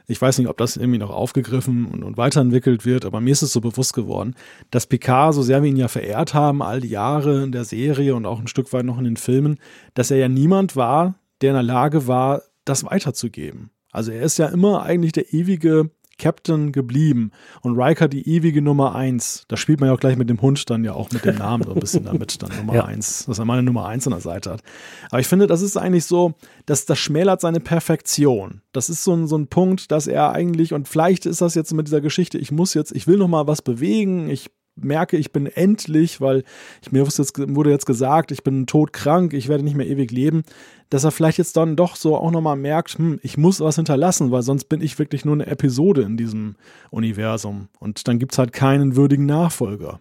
ich 0.07 0.21
weiß 0.21 0.37
nicht, 0.37 0.47
ob 0.47 0.57
das 0.57 0.77
irgendwie 0.77 0.99
noch 0.99 1.09
aufgegriffen 1.09 1.85
und, 1.85 2.03
und 2.03 2.17
weiterentwickelt 2.17 2.85
wird, 2.85 3.05
aber 3.05 3.21
mir 3.21 3.31
ist 3.31 3.41
es 3.41 3.53
so 3.53 3.61
bewusst 3.61 3.93
geworden, 3.93 4.35
dass 4.71 4.87
Picard, 4.87 5.33
so 5.33 5.41
sehr 5.41 5.63
wir 5.63 5.69
ihn 5.69 5.77
ja 5.77 5.87
verehrt 5.87 6.33
haben, 6.33 6.61
all 6.61 6.81
die 6.81 6.89
Jahre 6.89 7.43
in 7.43 7.51
der 7.51 7.63
Serie 7.63 8.15
und 8.15 8.25
auch 8.25 8.39
ein 8.39 8.47
Stück 8.47 8.71
weit 8.73 8.85
noch 8.85 8.97
in 8.97 9.05
den 9.05 9.17
Filmen, 9.17 9.57
dass 9.93 10.11
er 10.11 10.17
ja 10.17 10.27
niemand 10.27 10.75
war, 10.75 11.15
der 11.41 11.51
in 11.51 11.55
der 11.55 11.63
Lage 11.63 12.07
war, 12.07 12.41
das 12.65 12.83
weiterzugeben. 12.83 13.71
Also 13.91 14.11
er 14.11 14.21
ist 14.21 14.37
ja 14.37 14.47
immer 14.47 14.83
eigentlich 14.83 15.13
der 15.13 15.33
ewige 15.33 15.89
Captain 16.17 16.71
geblieben 16.71 17.31
und 17.61 17.77
Riker 17.77 18.07
die 18.07 18.27
ewige 18.29 18.61
Nummer 18.61 18.95
eins. 18.95 19.45
Da 19.47 19.57
spielt 19.57 19.79
man 19.79 19.87
ja 19.87 19.95
auch 19.95 19.99
gleich 19.99 20.17
mit 20.17 20.29
dem 20.29 20.41
Hund 20.41 20.69
dann 20.69 20.83
ja 20.83 20.93
auch 20.93 21.11
mit 21.11 21.25
dem 21.25 21.37
Namen 21.37 21.63
so 21.63 21.73
ein 21.73 21.79
bisschen 21.79 22.05
damit, 22.05 22.41
dann 22.41 22.55
Nummer 22.55 22.75
ja. 22.75 22.85
eins, 22.85 23.25
dass 23.25 23.39
er 23.39 23.45
mal 23.45 23.53
eine 23.53 23.63
Nummer 23.63 23.85
eins 23.85 24.07
an 24.07 24.11
der 24.11 24.21
Seite 24.21 24.51
hat. 24.51 24.63
Aber 25.09 25.19
ich 25.19 25.27
finde, 25.27 25.47
das 25.47 25.61
ist 25.61 25.77
eigentlich 25.77 26.05
so, 26.05 26.33
dass 26.65 26.85
das 26.85 26.99
schmälert 26.99 27.41
seine 27.41 27.59
Perfektion. 27.59 28.61
Das 28.71 28.89
ist 28.89 29.03
so 29.03 29.13
ein, 29.13 29.27
so 29.27 29.37
ein 29.37 29.47
Punkt, 29.47 29.91
dass 29.91 30.07
er 30.07 30.31
eigentlich, 30.31 30.73
und 30.73 30.87
vielleicht 30.87 31.25
ist 31.25 31.41
das 31.41 31.55
jetzt 31.55 31.73
mit 31.73 31.87
dieser 31.87 32.01
Geschichte, 32.01 32.37
ich 32.37 32.51
muss 32.51 32.73
jetzt, 32.73 32.91
ich 32.91 33.07
will 33.07 33.17
noch 33.17 33.27
mal 33.27 33.47
was 33.47 33.61
bewegen, 33.61 34.29
ich 34.29 34.49
merke, 34.75 35.17
ich 35.17 35.31
bin 35.31 35.45
endlich, 35.45 36.21
weil 36.21 36.43
ich 36.81 36.91
mir 36.91 37.05
wurde 37.05 37.69
jetzt 37.69 37.85
gesagt, 37.85 38.31
ich 38.31 38.43
bin 38.43 38.67
todkrank, 38.67 39.33
ich 39.33 39.47
werde 39.47 39.63
nicht 39.63 39.75
mehr 39.75 39.87
ewig 39.87 40.11
leben, 40.11 40.43
dass 40.89 41.03
er 41.03 41.11
vielleicht 41.11 41.37
jetzt 41.37 41.57
dann 41.57 41.75
doch 41.75 41.95
so 41.95 42.15
auch 42.15 42.31
nochmal 42.31 42.55
merkt, 42.55 42.97
hm, 42.97 43.19
ich 43.23 43.37
muss 43.37 43.59
was 43.59 43.75
hinterlassen, 43.75 44.31
weil 44.31 44.43
sonst 44.43 44.65
bin 44.65 44.81
ich 44.81 44.99
wirklich 44.99 45.25
nur 45.25 45.33
eine 45.33 45.47
Episode 45.47 46.03
in 46.03 46.17
diesem 46.17 46.55
Universum. 46.91 47.69
Und 47.79 48.07
dann 48.07 48.19
gibt 48.19 48.33
es 48.33 48.37
halt 48.37 48.53
keinen 48.53 48.95
würdigen 48.95 49.25
Nachfolger. 49.25 49.99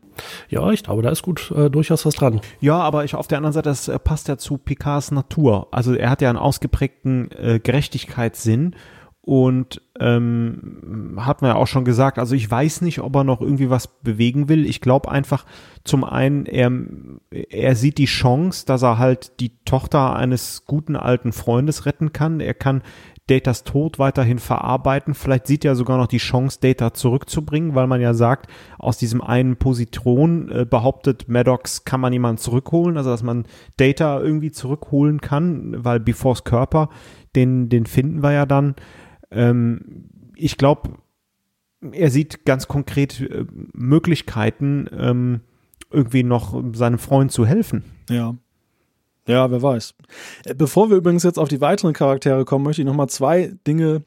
Ja, 0.49 0.71
ich 0.71 0.83
glaube, 0.83 1.03
da 1.03 1.11
ist 1.11 1.23
gut 1.23 1.51
äh, 1.57 1.71
durchaus 1.71 2.05
was 2.05 2.15
dran. 2.15 2.41
Ja, 2.61 2.79
aber 2.79 3.05
ich 3.05 3.15
auf 3.15 3.29
der 3.29 3.39
anderen 3.39 3.55
Seite, 3.55 3.71
das 3.71 3.89
äh, 3.89 3.99
passt 3.99 4.29
ja 4.29 4.37
zu 4.37 4.59
Picards 4.59 5.11
Natur. 5.11 5.69
Also 5.71 5.95
er 5.95 6.11
hat 6.11 6.21
ja 6.21 6.29
einen 6.29 6.39
ausgeprägten 6.39 7.31
äh, 7.33 7.61
Gerechtigkeitssinn 7.61 8.75
und 9.27 9.81
ähm, 9.99 11.17
hat 11.19 11.41
man 11.41 11.53
ja 11.53 11.57
auch 11.57 11.67
schon 11.67 11.87
gesagt, 11.87 12.19
also 12.19 12.35
ich 12.35 12.51
weiß 12.51 12.83
nicht, 12.83 13.01
ob 13.01 13.17
er 13.17 13.25
noch 13.25 13.41
irgendwie 13.41 13.71
was 13.71 13.89
bewegen 13.89 14.51
will. 14.51 14.67
Ich 14.67 14.83
glaube 14.83 15.11
einfach, 15.11 15.47
zum 15.83 16.05
einen, 16.05 16.45
er, 16.45 16.71
er 17.31 17.75
sieht 17.75 17.97
die 17.97 18.05
Chance, 18.05 18.67
dass 18.67 18.83
er 18.83 18.99
halt 18.99 19.41
die 19.41 19.57
Tochter 19.65 20.15
eines 20.15 20.67
guten 20.67 20.95
alten 20.95 21.33
Freundes 21.33 21.87
retten 21.87 22.13
kann. 22.13 22.41
Er 22.41 22.53
kann 22.53 22.83
Datas 23.29 23.65
Tod 23.65 23.99
weiterhin 23.99 24.39
verarbeiten. 24.39 25.15
Vielleicht 25.15 25.47
sieht 25.47 25.65
er 25.65 25.75
sogar 25.75 25.97
noch 25.97 26.07
die 26.09 26.19
Chance, 26.19 26.59
Data 26.61 26.93
zurückzubringen, 26.93 27.75
weil 27.75 27.87
man 27.87 28.03
ja 28.03 28.13
sagt, 28.13 28.51
aus 28.79 28.99
diesem 28.99 29.23
einen 29.23 29.57
Positron 29.57 30.51
äh, 30.51 30.67
behauptet 30.69 31.29
Maddox, 31.29 31.85
kann 31.85 32.03
man 32.03 32.13
jemanden 32.13 32.37
zurückholen, 32.37 32.99
also 32.99 33.09
dass 33.09 33.23
man 33.23 33.47
Data 33.79 34.21
irgendwie 34.21 34.53
zurückholen 34.53 35.23
kann, 35.23 35.83
weil 35.83 35.99
Befores 35.99 36.45
Körper, 36.45 36.91
den, 37.35 37.71
den 37.71 37.87
finden 37.87 38.23
wir 38.23 38.33
ja 38.33 38.45
dann. 38.45 38.75
Ähm, 39.35 40.09
ich 40.37 40.57
glaube, 40.57 40.99
er 41.93 42.11
sieht 42.11 42.45
ganz 42.45 42.69
konkret 42.69 43.21
äh, 43.21 43.45
Möglichkeiten, 43.73 44.89
ähm, 44.97 45.41
irgendwie 45.91 46.23
noch 46.23 46.63
seinem 46.73 46.99
Freund 46.99 47.33
zu 47.33 47.47
helfen. 47.47 47.85
Ja. 48.09 48.37
Ja, 49.27 49.51
wer 49.51 49.63
weiß. 49.63 49.95
Äh, 50.45 50.55
bevor 50.55 50.91
wir 50.91 50.97
übrigens 50.97 51.23
jetzt 51.23 51.39
auf 51.39 51.49
die 51.49 51.61
weiteren 51.61 51.93
Charaktere 51.93 52.45
kommen, 52.45 52.65
möchte 52.65 52.83
ich 52.83 52.87
noch 52.87 52.95
mal 52.95 53.09
zwei 53.09 53.55
Dinge 53.67 54.05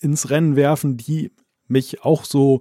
ins 0.00 0.30
Rennen 0.30 0.56
werfen, 0.56 0.96
die 0.96 1.32
mich 1.66 2.04
auch 2.04 2.24
so 2.24 2.60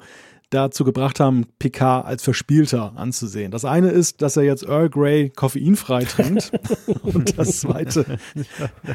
dazu 0.49 0.83
gebracht 0.83 1.19
haben, 1.19 1.45
Picard 1.59 2.05
als 2.05 2.23
Verspielter 2.23 2.93
anzusehen. 2.95 3.51
Das 3.51 3.65
eine 3.65 3.89
ist, 3.89 4.21
dass 4.21 4.37
er 4.37 4.43
jetzt 4.43 4.63
Earl 4.63 4.89
Grey 4.89 5.29
koffeinfrei 5.29 6.05
trinkt. 6.05 6.51
Und 7.03 7.37
das 7.37 7.59
zweite, 7.59 8.17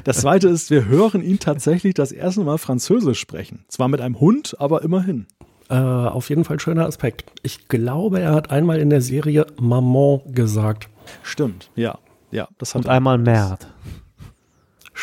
das 0.05 0.23
zweite 0.23 0.49
ist, 0.49 0.71
wir 0.71 0.87
hören 0.87 1.23
ihn 1.23 1.39
tatsächlich 1.39 1.95
das 1.95 2.13
erste 2.13 2.43
Mal 2.43 2.59
Französisch 2.59 3.21
sprechen. 3.21 3.65
Zwar 3.69 3.89
mit 3.89 4.01
einem 4.01 4.21
Hund, 4.21 4.57
aber 4.59 4.83
immerhin. 4.83 5.27
Äh, 5.69 5.75
auf 5.75 6.29
jeden 6.29 6.45
Fall 6.45 6.61
schöner 6.61 6.87
Aspekt. 6.87 7.33
Ich 7.43 7.69
glaube, 7.69 8.21
er 8.21 8.33
hat 8.35 8.51
einmal 8.51 8.79
in 8.79 8.91
der 8.91 9.01
Serie 9.01 9.47
Maman 9.61 10.21
gesagt. 10.27 10.89
Stimmt, 11.23 11.71
ja. 11.75 11.99
Ja, 12.31 12.49
das 12.59 12.75
hat 12.75 12.85
Und 12.85 12.91
einmal 12.91 13.19
Merd. 13.19 13.69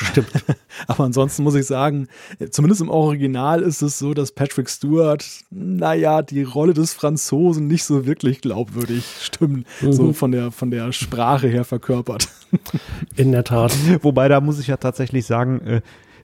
Stimmt. 0.01 0.31
Aber 0.87 1.03
ansonsten 1.03 1.43
muss 1.43 1.55
ich 1.55 1.65
sagen, 1.65 2.07
zumindest 2.51 2.81
im 2.81 2.89
Original 2.89 3.61
ist 3.61 3.81
es 3.81 3.99
so, 3.99 4.13
dass 4.13 4.31
Patrick 4.31 4.69
Stewart, 4.69 5.25
naja, 5.49 6.21
die 6.21 6.43
Rolle 6.43 6.73
des 6.73 6.93
Franzosen 6.93 7.67
nicht 7.67 7.83
so 7.83 8.05
wirklich 8.05 8.41
glaubwürdig 8.41 9.03
stimmt, 9.21 9.67
mhm. 9.81 9.93
so 9.93 10.13
von 10.13 10.31
der, 10.31 10.51
von 10.51 10.71
der 10.71 10.93
Sprache 10.93 11.47
her 11.47 11.65
verkörpert. 11.65 12.29
In 13.15 13.31
der 13.31 13.43
Tat. 13.43 13.75
Wobei, 14.01 14.27
da 14.29 14.39
muss 14.39 14.59
ich 14.59 14.67
ja 14.67 14.77
tatsächlich 14.77 15.25
sagen, 15.25 15.59
äh, 15.61 15.81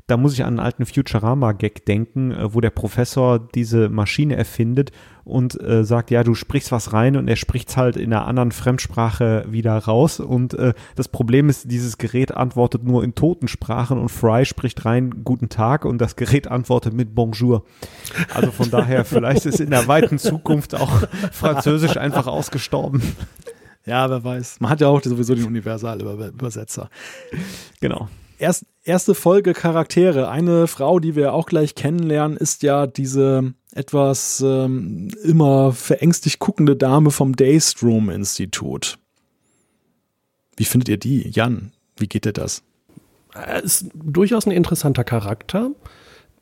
da 0.08 0.18
muss 0.18 0.34
ich 0.34 0.43
an 0.43 0.49
einen 0.49 0.60
alten 0.60 0.86
Futurama-Gag 0.86 1.86
denken, 1.86 2.32
äh, 2.32 2.53
wo 2.53 2.62
der 2.62 2.70
Professor 2.70 3.39
diese 3.39 3.89
Maschine 3.89 4.36
erfindet 4.36 4.91
und 5.24 5.60
äh, 5.60 5.84
sagt, 5.84 6.12
ja, 6.12 6.24
du 6.24 6.36
sprichst 6.36 6.72
was 6.72 6.93
rein 6.93 7.18
und 7.18 7.28
er 7.28 7.36
spricht's 7.36 7.76
halt 7.76 7.97
in 7.97 8.14
einer 8.14 8.28
anderen 8.28 8.51
Fremdsprache 8.51 9.45
wieder 9.49 9.76
raus. 9.76 10.20
Und 10.20 10.53
äh, 10.53 10.74
das 10.95 11.08
Problem 11.08 11.49
ist, 11.49 11.72
dieses 11.72 11.97
Gerät 11.97 12.32
antwortet 12.32 12.84
nur 12.84 13.03
in 13.03 13.16
Totensprachen 13.16 13.97
und 13.97 14.10
Fry 14.10 14.45
spricht 14.45 14.86
rein 14.86 15.24
Guten 15.24 15.49
Tag 15.49 15.86
und 15.86 15.99
das 15.99 16.16
Gerät 16.16 16.47
antwortet 16.47 16.93
mit 16.93 17.16
Bonjour. 17.16 17.64
Also 18.34 18.51
von 18.51 18.70
daher, 18.70 19.06
vielleicht 19.06 19.47
ist 19.47 19.60
in 19.60 19.72
der 19.72 19.88
weiten 19.88 20.20
Zukunft 20.20 20.76
auch 20.76 21.01
Französisch 21.32 21.97
einfach 21.97 22.28
ausgestorben. 22.28 23.01
Ja, 23.88 24.10
wer 24.10 24.24
weiß. 24.24 24.60
Man 24.60 24.70
hat 24.70 24.82
ja 24.82 24.88
auch 24.88 25.01
sowieso 25.01 25.34
den 25.34 25.45
Universalübersetzer. 25.45 26.89
Genau. 27.82 28.08
Erst, 28.38 28.65
erste 28.83 29.15
Folge 29.15 29.53
Charaktere. 29.53 30.29
Eine 30.29 30.67
Frau, 30.67 30.99
die 30.99 31.15
wir 31.15 31.33
auch 31.33 31.45
gleich 31.45 31.75
kennenlernen, 31.75 32.38
ist 32.38 32.63
ja 32.63 32.86
diese 32.86 33.53
etwas 33.73 34.41
ähm, 34.45 35.09
immer 35.23 35.71
verängstigt 35.71 36.39
guckende 36.39 36.75
Dame 36.75 37.11
vom 37.11 37.36
Daystrom 37.36 38.09
Institut. 38.09 38.97
Wie 40.57 40.65
findet 40.65 40.89
ihr 40.89 40.97
die? 40.97 41.29
Jan, 41.29 41.71
wie 41.97 42.07
geht 42.07 42.25
dir 42.25 42.33
das? 42.33 42.63
Er 43.33 43.63
ist 43.63 43.88
durchaus 43.93 44.45
ein 44.45 44.51
interessanter 44.51 45.03
Charakter, 45.03 45.71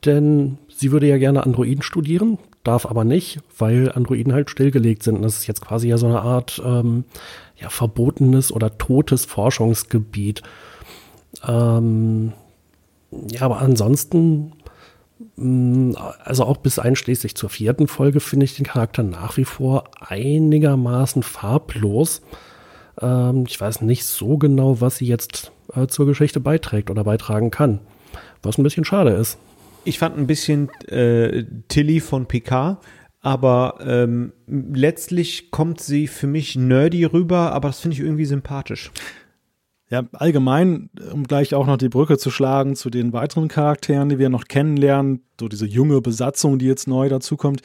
denn 0.06 0.60
sie 0.68 0.92
würde 0.92 1.08
ja 1.08 1.18
gerne 1.18 1.44
Androiden 1.44 1.82
studieren, 1.82 2.38
darf 2.64 2.86
aber 2.86 3.04
nicht, 3.04 3.40
weil 3.58 3.92
Androiden 3.92 4.34
halt 4.34 4.50
stillgelegt 4.52 5.02
sind. 5.04 5.16
Und 5.16 5.24
das 5.24 5.38
ist 5.38 5.48
jetzt 5.48 5.62
quasi 5.62 5.90
ja 5.90 5.98
so 5.98 6.08
eine 6.08 6.22
Art 6.22 6.62
ähm, 6.64 7.06
ja, 7.56 7.70
verbotenes 7.70 8.52
oder 8.52 8.78
totes 8.78 9.26
Forschungsgebiet. 9.26 10.44
Ähm, 11.48 12.34
ja, 13.30 13.42
aber 13.42 13.60
ansonsten, 13.60 14.54
mh, 15.36 15.98
also 16.24 16.46
auch 16.46 16.58
bis 16.58 16.80
einschließlich 16.80 17.36
zur 17.36 17.50
vierten 17.50 17.88
Folge 17.88 18.20
finde 18.20 18.46
ich 18.46 18.56
den 18.56 18.66
Charakter 18.66 19.04
nach 19.04 19.38
wie 19.38 19.46
vor 19.46 19.86
einigermaßen 20.00 21.24
farblos. 21.24 22.22
Ähm, 23.02 23.46
ich 23.48 23.60
weiß 23.60 23.82
nicht 23.82 24.06
so 24.06 24.38
genau, 24.38 24.82
was 24.82 24.98
sie 24.98 25.08
jetzt 25.08 25.52
äh, 25.76 25.88
zur 25.88 26.06
Geschichte 26.06 26.40
beiträgt 26.40 26.90
oder 26.90 27.04
beitragen 27.04 27.52
kann. 27.52 27.80
Was 28.42 28.58
ein 28.58 28.64
bisschen 28.64 28.86
schade 28.86 29.12
ist. 29.12 29.38
Ich 29.86 30.00
fand 30.00 30.18
ein 30.18 30.28
bisschen 30.28 30.70
äh, 30.88 31.44
Tilly 31.68 32.00
von 32.00 32.26
Picard, 32.26 32.78
aber 33.22 33.80
ähm, 33.86 34.34
letztlich 34.48 35.52
kommt 35.52 35.82
sie 35.82 36.08
für 36.08 36.28
mich 36.28 36.56
nerdy 36.56 37.06
rüber, 37.06 37.52
aber 37.54 37.70
das 37.70 37.80
finde 37.80 37.96
ich 37.96 38.02
irgendwie 38.02 38.26
sympathisch. 38.26 38.92
Ja, 39.94 40.02
allgemein, 40.14 40.90
um 41.12 41.26
gleich 41.26 41.54
auch 41.54 41.68
noch 41.68 41.78
die 41.78 41.88
Brücke 41.88 42.18
zu 42.18 42.32
schlagen 42.32 42.76
zu 42.76 42.90
den 42.90 43.14
weiteren 43.14 43.48
Charakteren, 43.48 44.10
die 44.10 44.18
wir 44.18 44.30
noch 44.30 44.46
kennenlernen, 44.46 45.22
so 45.40 45.48
diese 45.48 45.68
junge 45.68 46.02
Besatzung, 46.02 46.58
die 46.58 46.66
jetzt 46.66 46.88
neu 46.88 47.10
dazukommt. 47.10 47.62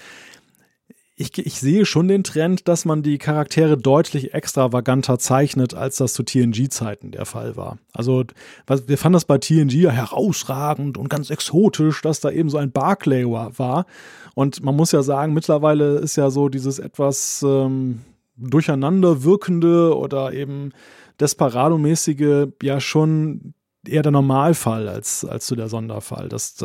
Ich, 1.17 1.39
ich 1.39 1.59
sehe 1.59 1.87
schon 1.87 2.07
den 2.07 2.25
Trend, 2.25 2.69
dass 2.69 2.85
man 2.85 3.03
die 3.03 3.17
Charaktere 3.17 3.79
deutlich 3.79 4.35
extravaganter 4.35 5.19
zeichnet, 5.19 5.73
als 5.73 5.97
das 5.97 6.13
zu 6.13 6.23
TNG-Zeiten 6.23 7.13
der 7.13 7.25
Fall 7.25 7.57
war. 7.57 7.79
Also, 7.95 8.25
was, 8.67 8.89
wir 8.89 8.99
fanden 8.99 9.15
das 9.15 9.25
bei 9.25 9.39
TNG 9.39 9.91
herausragend 9.91 10.99
und 10.99 11.09
ganz 11.09 11.31
exotisch, 11.31 12.03
dass 12.03 12.21
da 12.21 12.31
eben 12.31 12.51
so 12.51 12.59
ein 12.59 12.73
Barclay 12.73 13.25
war. 13.25 13.87
Und 14.35 14.63
man 14.63 14.77
muss 14.77 14.93
ja 14.93 15.03
sagen, 15.03 15.33
mittlerweile 15.33 15.97
ist 15.97 16.17
ja 16.17 16.29
so 16.29 16.51
dieses 16.51 16.79
etwas 16.79 17.43
ähm, 17.43 18.01
durcheinander 18.37 19.25
wirkende 19.25 19.97
oder 19.97 20.35
eben 20.35 20.73
Desperado-mäßige 21.21 22.49
ja 22.63 22.81
schon 22.81 23.55
eher 23.87 24.03
der 24.03 24.13
Normalfall 24.13 24.89
als, 24.89 25.25
als 25.25 25.47
so 25.47 25.55
der 25.55 25.69
Sonderfall. 25.69 26.29
Das, 26.29 26.57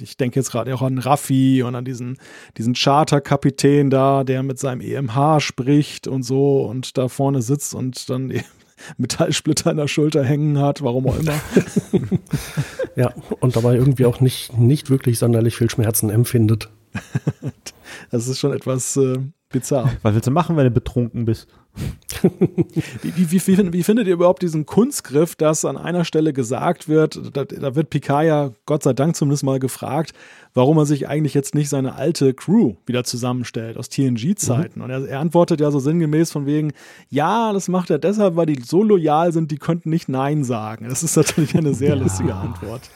ich 0.00 0.16
denke 0.16 0.40
jetzt 0.40 0.50
gerade 0.50 0.74
auch 0.74 0.82
an 0.82 0.98
Raffi 0.98 1.62
und 1.62 1.74
an 1.74 1.84
diesen, 1.84 2.18
diesen 2.56 2.74
Charterkapitän 2.74 3.90
da, 3.90 4.24
der 4.24 4.42
mit 4.42 4.58
seinem 4.58 4.80
EMH 4.80 5.40
spricht 5.40 6.06
und 6.06 6.22
so 6.22 6.62
und 6.62 6.96
da 6.98 7.08
vorne 7.08 7.42
sitzt 7.42 7.74
und 7.74 8.08
dann 8.10 8.32
Metallsplitter 8.96 9.70
in 9.70 9.76
der 9.76 9.88
Schulter 9.88 10.24
hängen 10.24 10.58
hat, 10.58 10.82
warum 10.82 11.08
auch 11.08 11.18
immer. 11.18 11.34
ja, 12.96 13.12
und 13.40 13.54
dabei 13.54 13.76
irgendwie 13.76 14.06
auch 14.06 14.20
nicht, 14.20 14.58
nicht 14.58 14.90
wirklich 14.90 15.18
sonderlich 15.18 15.56
viel 15.56 15.70
Schmerzen 15.70 16.10
empfindet. 16.10 16.70
das 18.10 18.28
ist 18.28 18.38
schon 18.38 18.52
etwas 18.52 18.96
äh, 18.96 19.18
bizarr. 19.50 19.92
Was 20.02 20.14
willst 20.14 20.26
du 20.26 20.32
machen, 20.32 20.56
wenn 20.56 20.64
du 20.64 20.70
betrunken 20.70 21.24
bist? 21.24 21.48
Wie, 23.02 23.16
wie, 23.16 23.30
wie, 23.32 23.72
wie, 23.72 23.82
findet 23.82 24.06
ihr 24.06 24.14
überhaupt 24.14 24.42
diesen 24.42 24.66
Kunstgriff, 24.66 25.34
dass 25.34 25.64
an 25.64 25.76
einer 25.76 26.04
Stelle 26.04 26.32
gesagt 26.32 26.88
wird, 26.88 27.20
da, 27.32 27.44
da, 27.44 27.74
wird 27.74 27.90
Picard 27.90 28.24
ja 28.26 28.50
Gott 28.66 28.82
sei 28.82 28.92
Dank 28.92 29.16
zumindest 29.16 29.42
mal 29.44 29.58
gefragt, 29.58 30.12
warum 30.54 30.76
er 30.78 30.86
sich 30.86 31.08
eigentlich 31.08 31.34
jetzt 31.34 31.54
nicht 31.54 31.68
seine 31.68 31.94
alte 31.94 32.34
Crew 32.34 32.74
wieder 32.86 33.04
zusammenstellt 33.04 33.76
aus 33.76 33.88
TNG-Zeiten. 33.88 34.78
Mhm. 34.78 34.84
Und 34.84 34.90
er, 34.90 35.08
er, 35.08 35.20
antwortet 35.20 35.60
ja 35.60 35.70
so 35.70 35.78
sinngemäß 35.78 36.30
von 36.30 36.46
wegen, 36.46 36.72
ja, 37.08 37.52
das 37.52 37.68
macht 37.68 37.90
er 37.90 37.98
deshalb, 37.98 38.36
weil 38.36 38.46
die 38.46 38.62
so 38.62 38.82
loyal 38.82 39.32
sind, 39.32 39.50
die 39.50 39.58
könnten 39.58 39.90
nicht 39.90 40.08
Nein 40.08 40.44
sagen. 40.44 40.88
Das 40.88 41.02
ist 41.02 41.16
natürlich 41.16 41.56
eine 41.56 41.74
sehr 41.74 41.88
ja. 41.96 42.02
lustige 42.02 42.34
Antwort. 42.34 42.90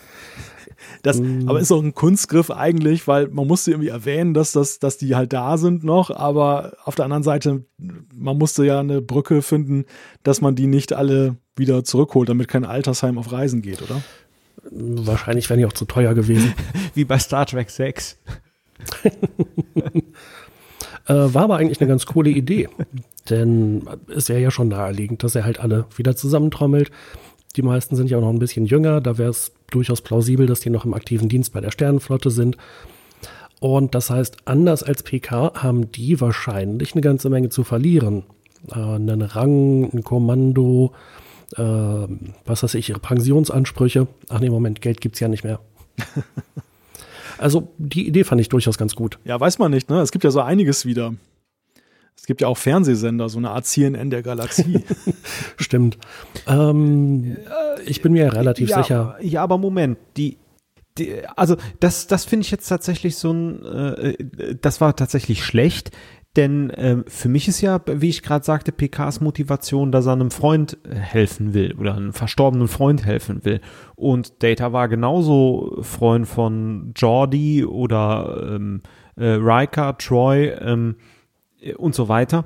Das, 1.02 1.20
mm. 1.20 1.48
aber 1.48 1.60
ist 1.60 1.72
auch 1.72 1.82
ein 1.82 1.94
Kunstgriff 1.94 2.50
eigentlich, 2.50 3.06
weil 3.08 3.28
man 3.28 3.46
musste 3.46 3.70
irgendwie 3.70 3.88
erwähnen, 3.88 4.34
dass, 4.34 4.52
das, 4.52 4.78
dass 4.78 4.98
die 4.98 5.14
halt 5.14 5.32
da 5.32 5.56
sind 5.58 5.84
noch, 5.84 6.10
aber 6.10 6.72
auf 6.84 6.94
der 6.94 7.04
anderen 7.04 7.22
Seite, 7.22 7.64
man 7.78 8.38
musste 8.38 8.64
ja 8.66 8.80
eine 8.80 9.00
Brücke 9.00 9.42
finden, 9.42 9.86
dass 10.22 10.40
man 10.40 10.54
die 10.54 10.66
nicht 10.66 10.92
alle 10.92 11.36
wieder 11.56 11.84
zurückholt, 11.84 12.28
damit 12.28 12.48
kein 12.48 12.64
Altersheim 12.64 13.18
auf 13.18 13.32
Reisen 13.32 13.62
geht, 13.62 13.82
oder? 13.82 14.02
Wahrscheinlich 14.70 15.48
wären 15.48 15.58
die 15.58 15.66
auch 15.66 15.72
zu 15.72 15.84
teuer 15.84 16.14
gewesen. 16.14 16.54
Wie 16.94 17.04
bei 17.04 17.18
Star 17.18 17.46
Trek 17.46 17.70
6. 17.70 18.18
äh, 21.06 21.14
war 21.14 21.44
aber 21.44 21.56
eigentlich 21.56 21.80
eine 21.80 21.88
ganz 21.88 22.06
coole 22.06 22.30
Idee. 22.30 22.68
Denn 23.30 23.82
es 24.14 24.28
wäre 24.28 24.40
ja 24.40 24.50
schon 24.50 24.68
naheliegend, 24.68 25.22
dass 25.22 25.34
er 25.34 25.44
halt 25.44 25.60
alle 25.60 25.86
wieder 25.96 26.16
zusammentrommelt. 26.16 26.90
Die 27.56 27.62
meisten 27.62 27.96
sind 27.96 28.10
ja 28.10 28.18
auch 28.18 28.22
noch 28.22 28.30
ein 28.30 28.38
bisschen 28.38 28.66
jünger, 28.66 29.00
da 29.00 29.16
wäre 29.16 29.30
es 29.30 29.52
durchaus 29.70 30.02
plausibel, 30.02 30.46
dass 30.46 30.60
die 30.60 30.70
noch 30.70 30.84
im 30.84 30.94
aktiven 30.94 31.28
Dienst 31.28 31.52
bei 31.52 31.60
der 31.60 31.70
Sternenflotte 31.70 32.30
sind. 32.30 32.56
Und 33.60 33.94
das 33.94 34.10
heißt, 34.10 34.36
anders 34.44 34.82
als 34.82 35.02
PK 35.02 35.52
haben 35.54 35.90
die 35.90 36.20
wahrscheinlich 36.20 36.92
eine 36.92 37.00
ganze 37.00 37.30
Menge 37.30 37.48
zu 37.48 37.64
verlieren. 37.64 38.24
Äh, 38.70 38.78
einen 38.78 39.22
Rang, 39.22 39.90
ein 39.92 40.02
Kommando, 40.02 40.92
äh, 41.56 41.62
was 41.62 42.62
weiß 42.62 42.74
ich, 42.74 42.88
ihre 42.88 43.00
Pensionsansprüche. 43.00 44.06
Ach 44.28 44.40
nee, 44.40 44.50
Moment, 44.50 44.80
Geld 44.80 45.00
gibt 45.00 45.16
es 45.16 45.20
ja 45.20 45.28
nicht 45.28 45.44
mehr. 45.44 45.60
also 47.38 47.68
die 47.78 48.06
Idee 48.06 48.24
fand 48.24 48.40
ich 48.40 48.48
durchaus 48.48 48.78
ganz 48.78 48.94
gut. 48.94 49.18
Ja, 49.24 49.38
weiß 49.38 49.58
man 49.58 49.70
nicht, 49.70 49.90
ne? 49.90 50.00
Es 50.00 50.12
gibt 50.12 50.24
ja 50.24 50.30
so 50.30 50.40
einiges 50.40 50.86
wieder. 50.86 51.14
Es 52.16 52.24
gibt 52.24 52.40
ja 52.40 52.48
auch 52.48 52.56
Fernsehsender, 52.56 53.28
so 53.28 53.38
eine 53.38 53.50
Art 53.50 53.66
CNN 53.66 54.10
der 54.10 54.22
Galaxie. 54.22 54.82
Stimmt. 55.58 55.98
Ähm, 56.48 57.36
ich 57.84 58.02
bin 58.02 58.12
mir 58.12 58.32
relativ 58.32 58.70
ja, 58.70 58.82
sicher. 58.82 59.16
Ja, 59.20 59.42
aber 59.42 59.58
Moment, 59.58 59.98
die, 60.16 60.38
die 60.96 61.22
also 61.36 61.56
das, 61.78 62.06
das 62.06 62.24
finde 62.24 62.44
ich 62.44 62.50
jetzt 62.50 62.66
tatsächlich 62.66 63.16
so 63.16 63.32
ein, 63.32 63.64
äh, 63.64 64.16
das 64.60 64.80
war 64.80 64.96
tatsächlich 64.96 65.44
schlecht, 65.44 65.90
denn 66.36 66.70
äh, 66.70 66.98
für 67.06 67.28
mich 67.28 67.48
ist 67.48 67.60
ja, 67.60 67.80
wie 67.86 68.10
ich 68.10 68.22
gerade 68.22 68.44
sagte, 68.44 68.72
PKs 68.72 69.20
Motivation, 69.20 69.90
dass 69.90 70.06
er 70.06 70.12
einem 70.12 70.30
Freund 70.30 70.78
helfen 70.88 71.54
will 71.54 71.74
oder 71.78 71.94
einem 71.94 72.12
verstorbenen 72.12 72.68
Freund 72.68 73.04
helfen 73.06 73.44
will. 73.44 73.60
Und 73.94 74.42
Data 74.42 74.72
war 74.72 74.88
genauso 74.88 75.78
Freund 75.82 76.28
von 76.28 76.92
Jordi 76.94 77.64
oder 77.64 78.54
ähm, 78.54 78.82
äh, 79.16 79.26
Riker, 79.26 79.96
Troy, 79.96 80.48
ähm, 80.48 80.96
und 81.76 81.94
so 81.94 82.08
weiter. 82.08 82.44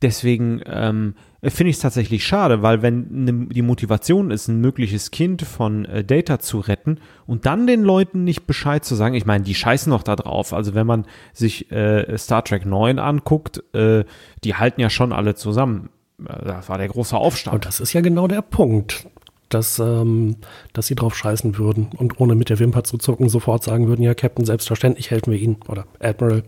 Deswegen 0.00 0.60
ähm, 0.66 1.14
finde 1.50 1.70
ich 1.70 1.76
es 1.76 1.82
tatsächlich 1.82 2.24
schade, 2.24 2.62
weil 2.62 2.82
wenn 2.82 3.24
ne, 3.24 3.46
die 3.50 3.62
Motivation 3.62 4.30
ist, 4.30 4.46
ein 4.46 4.60
mögliches 4.60 5.10
Kind 5.10 5.42
von 5.42 5.84
äh, 5.86 6.04
Data 6.04 6.38
zu 6.38 6.60
retten 6.60 6.98
und 7.26 7.46
dann 7.46 7.66
den 7.66 7.82
Leuten 7.82 8.22
nicht 8.22 8.46
Bescheid 8.46 8.84
zu 8.84 8.94
sagen, 8.94 9.14
ich 9.16 9.26
meine, 9.26 9.42
die 9.42 9.54
scheißen 9.54 9.90
noch 9.90 10.04
da 10.04 10.14
drauf. 10.14 10.52
Also 10.52 10.74
wenn 10.74 10.86
man 10.86 11.04
sich 11.32 11.70
äh, 11.72 12.16
Star 12.16 12.44
Trek 12.44 12.64
9 12.64 13.00
anguckt, 13.00 13.62
äh, 13.74 14.04
die 14.44 14.54
halten 14.54 14.80
ja 14.80 14.88
schon 14.88 15.12
alle 15.12 15.34
zusammen. 15.34 15.90
Äh, 16.20 16.44
das 16.44 16.68
war 16.68 16.78
der 16.78 16.88
große 16.88 17.16
Aufstand. 17.16 17.56
Und 17.56 17.66
das 17.66 17.80
ist 17.80 17.92
ja 17.92 18.02
genau 18.02 18.28
der 18.28 18.42
Punkt. 18.42 19.08
Dass, 19.48 19.78
ähm, 19.78 20.36
dass 20.72 20.86
sie 20.86 20.94
drauf 20.94 21.14
scheißen 21.14 21.58
würden 21.58 21.90
und 21.94 22.18
ohne 22.18 22.34
mit 22.34 22.48
der 22.48 22.58
Wimper 22.58 22.84
zu 22.84 22.96
zucken 22.96 23.28
sofort 23.28 23.62
sagen 23.62 23.86
würden, 23.86 24.02
ja, 24.02 24.14
Captain, 24.14 24.46
selbstverständlich 24.46 25.10
helfen 25.10 25.30
wir 25.30 25.38
Ihnen. 25.38 25.56
Oder 25.68 25.84
Admiral. 26.00 26.44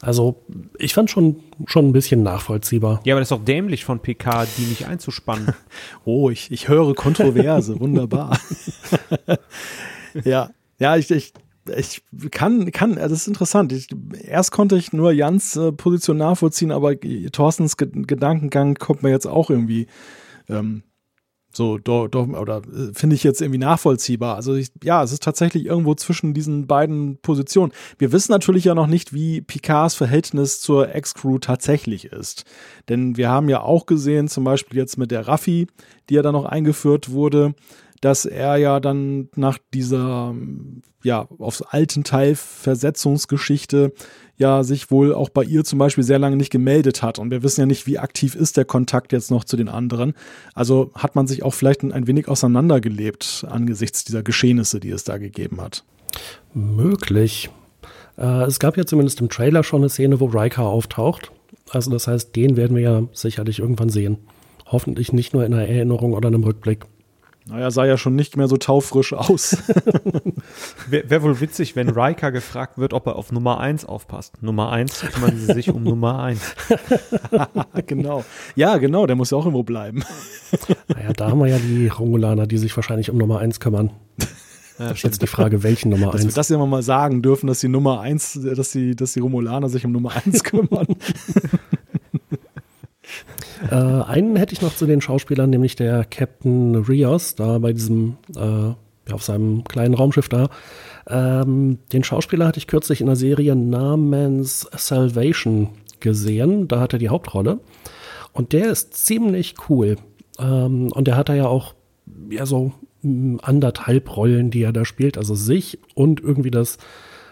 Also 0.00 0.44
ich 0.78 0.94
fand 0.94 1.10
schon, 1.10 1.40
schon 1.66 1.88
ein 1.88 1.92
bisschen 1.92 2.22
nachvollziehbar. 2.22 3.00
Ja, 3.04 3.14
aber 3.14 3.20
das 3.20 3.30
ist 3.30 3.36
doch 3.36 3.44
dämlich 3.44 3.84
von 3.84 4.00
PK, 4.00 4.46
die 4.56 4.62
nicht 4.62 4.86
einzuspannen. 4.86 5.54
oh, 6.04 6.30
ich, 6.30 6.50
ich 6.52 6.68
höre 6.68 6.94
Kontroverse, 6.94 7.80
wunderbar. 7.80 8.38
ja, 10.24 10.50
ja, 10.78 10.96
ich, 10.96 11.10
ich, 11.10 11.32
ich 11.76 12.02
kann, 12.30 12.70
kann, 12.70 12.94
das 12.94 13.12
ist 13.12 13.26
interessant. 13.26 13.72
Ich, 13.72 13.88
erst 14.22 14.52
konnte 14.52 14.76
ich 14.76 14.92
nur 14.92 15.10
Jans 15.10 15.56
äh, 15.56 15.72
Position 15.72 16.18
nachvollziehen, 16.18 16.70
aber 16.70 16.94
Thorstens 17.32 17.76
Ge 17.76 17.88
Gedankengang 17.92 18.74
kommt 18.74 19.02
mir 19.02 19.10
jetzt 19.10 19.26
auch 19.26 19.50
irgendwie 19.50 19.88
ähm, 20.48 20.82
So, 21.50 21.78
do, 21.78 22.08
do, 22.08 22.22
oder 22.22 22.58
äh, 22.58 22.92
finde 22.92 23.16
ich 23.16 23.24
jetzt 23.24 23.40
irgendwie 23.40 23.58
nachvollziehbar. 23.58 24.36
Also 24.36 24.54
ich, 24.54 24.68
ja, 24.82 25.02
es 25.02 25.12
ist 25.12 25.22
tatsächlich 25.22 25.64
irgendwo 25.64 25.94
zwischen 25.94 26.34
diesen 26.34 26.66
beiden 26.66 27.16
Positionen. 27.18 27.72
Wir 27.98 28.12
wissen 28.12 28.32
natürlich 28.32 28.64
ja 28.64 28.74
noch 28.74 28.86
nicht, 28.86 29.14
wie 29.14 29.40
Picards 29.40 29.94
Verhältnis 29.94 30.60
zur 30.60 30.94
Ex-Crew 30.94 31.38
tatsächlich 31.38 32.06
ist. 32.06 32.44
Denn 32.88 33.16
wir 33.16 33.30
haben 33.30 33.48
ja 33.48 33.62
auch 33.62 33.86
gesehen, 33.86 34.28
zum 34.28 34.44
Beispiel 34.44 34.78
jetzt 34.78 34.98
mit 34.98 35.10
der 35.10 35.26
Raffi, 35.26 35.66
die 36.08 36.14
ja 36.14 36.22
dann 36.22 36.34
noch 36.34 36.44
eingeführt 36.44 37.10
wurde, 37.10 37.54
dass 38.00 38.26
er 38.26 38.56
ja 38.56 38.78
dann 38.78 39.28
nach 39.34 39.58
dieser, 39.74 40.34
ja, 41.02 41.26
aufs 41.38 41.62
alten 41.62 42.04
Teil 42.04 42.34
Versetzungsgeschichte 42.36 43.92
ja 44.38 44.62
sich 44.62 44.90
wohl 44.90 45.12
auch 45.12 45.28
bei 45.28 45.42
ihr 45.42 45.64
zum 45.64 45.78
Beispiel 45.78 46.04
sehr 46.04 46.18
lange 46.18 46.36
nicht 46.36 46.50
gemeldet 46.50 47.02
hat. 47.02 47.18
Und 47.18 47.30
wir 47.30 47.42
wissen 47.42 47.60
ja 47.60 47.66
nicht, 47.66 47.86
wie 47.86 47.98
aktiv 47.98 48.34
ist 48.34 48.56
der 48.56 48.64
Kontakt 48.64 49.12
jetzt 49.12 49.30
noch 49.30 49.44
zu 49.44 49.56
den 49.56 49.68
anderen. 49.68 50.14
Also 50.54 50.90
hat 50.94 51.14
man 51.16 51.26
sich 51.26 51.42
auch 51.42 51.54
vielleicht 51.54 51.82
ein 51.82 52.06
wenig 52.06 52.28
auseinandergelebt 52.28 53.44
angesichts 53.48 54.04
dieser 54.04 54.22
Geschehnisse, 54.22 54.80
die 54.80 54.90
es 54.90 55.04
da 55.04 55.18
gegeben 55.18 55.60
hat. 55.60 55.84
Möglich. 56.54 57.50
Äh, 58.16 58.44
es 58.44 58.58
gab 58.58 58.76
ja 58.76 58.86
zumindest 58.86 59.20
im 59.20 59.28
Trailer 59.28 59.64
schon 59.64 59.82
eine 59.82 59.88
Szene, 59.90 60.20
wo 60.20 60.26
Riker 60.26 60.64
auftaucht. 60.64 61.32
Also 61.70 61.90
das 61.90 62.06
heißt, 62.06 62.34
den 62.34 62.56
werden 62.56 62.76
wir 62.76 62.82
ja 62.82 63.02
sicherlich 63.12 63.58
irgendwann 63.58 63.90
sehen. 63.90 64.18
Hoffentlich 64.66 65.12
nicht 65.12 65.32
nur 65.32 65.44
in 65.44 65.52
einer 65.52 65.66
Erinnerung 65.66 66.12
oder 66.12 66.28
einem 66.28 66.44
Rückblick. 66.44 66.84
Naja, 67.48 67.70
sah 67.70 67.86
ja 67.86 67.96
schon 67.96 68.14
nicht 68.14 68.36
mehr 68.36 68.46
so 68.46 68.58
taufrisch 68.58 69.14
aus. 69.14 69.56
Wäre 70.88 71.08
wär 71.08 71.22
wohl 71.22 71.40
witzig, 71.40 71.76
wenn 71.76 71.88
Riker 71.88 72.30
gefragt 72.30 72.76
wird, 72.76 72.92
ob 72.92 73.06
er 73.06 73.16
auf 73.16 73.32
Nummer 73.32 73.58
1 73.58 73.86
aufpasst. 73.86 74.42
Nummer 74.42 74.70
1 74.70 75.00
kümmern 75.00 75.38
sie 75.38 75.54
sich 75.54 75.70
um 75.70 75.82
Nummer 75.82 76.22
1. 76.22 76.40
genau. 77.86 78.24
Ja, 78.54 78.76
genau, 78.76 79.06
der 79.06 79.16
muss 79.16 79.30
ja 79.30 79.38
auch 79.38 79.46
irgendwo 79.46 79.62
bleiben. 79.62 80.04
Naja, 80.88 81.12
da 81.14 81.30
haben 81.30 81.38
wir 81.38 81.46
ja 81.46 81.58
die 81.58 81.88
Romulaner, 81.88 82.46
die 82.46 82.58
sich 82.58 82.76
wahrscheinlich 82.76 83.10
um 83.10 83.16
Nummer 83.16 83.38
1 83.38 83.60
kümmern. 83.60 83.90
Ja, 84.78 84.90
ist 84.90 85.02
jetzt 85.02 85.22
die 85.22 85.26
Frage, 85.26 85.62
welchen 85.62 85.88
Nummer 85.88 86.12
1? 86.12 86.12
Dass 86.12 86.24
wir 86.26 86.32
das 86.32 86.48
ja 86.50 86.58
mal 86.64 86.82
sagen 86.82 87.22
dürfen, 87.22 87.46
dass 87.46 87.60
die 87.60 87.68
Nummer 87.68 88.00
1, 88.00 88.40
dass 88.54 88.70
die, 88.72 88.94
dass 88.94 89.14
die 89.14 89.20
Romulaner 89.20 89.68
sich 89.68 89.84
um 89.84 89.92
Nummer 89.92 90.12
1 90.24 90.44
kümmern. 90.44 90.86
Äh, 93.70 93.74
einen 93.74 94.36
hätte 94.36 94.52
ich 94.54 94.62
noch 94.62 94.74
zu 94.74 94.86
den 94.86 95.00
Schauspielern, 95.00 95.50
nämlich 95.50 95.76
der 95.76 96.04
Captain 96.04 96.74
Rios, 96.76 97.34
da 97.34 97.58
bei 97.58 97.72
diesem, 97.72 98.16
äh, 98.36 99.12
auf 99.12 99.22
seinem 99.22 99.64
kleinen 99.64 99.94
Raumschiff 99.94 100.28
da. 100.28 100.48
Ähm, 101.08 101.78
den 101.92 102.04
Schauspieler 102.04 102.46
hatte 102.46 102.58
ich 102.58 102.66
kürzlich 102.66 103.00
in 103.00 103.06
der 103.06 103.16
Serie 103.16 103.56
namens 103.56 104.68
Salvation 104.76 105.70
gesehen. 106.00 106.68
Da 106.68 106.80
hat 106.80 106.92
er 106.92 106.98
die 106.98 107.08
Hauptrolle. 107.08 107.60
Und 108.32 108.52
der 108.52 108.70
ist 108.70 108.94
ziemlich 108.94 109.54
cool. 109.68 109.96
Ähm, 110.38 110.92
und 110.92 111.06
der 111.06 111.16
hat 111.16 111.28
da 111.28 111.34
ja 111.34 111.46
auch 111.46 111.74
ja 112.30 112.46
so 112.46 112.72
mm, 113.02 113.38
anderthalb 113.42 114.16
Rollen, 114.16 114.50
die 114.50 114.62
er 114.62 114.72
da 114.72 114.84
spielt. 114.84 115.18
Also 115.18 115.34
sich 115.34 115.78
und 115.94 116.20
irgendwie 116.20 116.50
das 116.50 116.78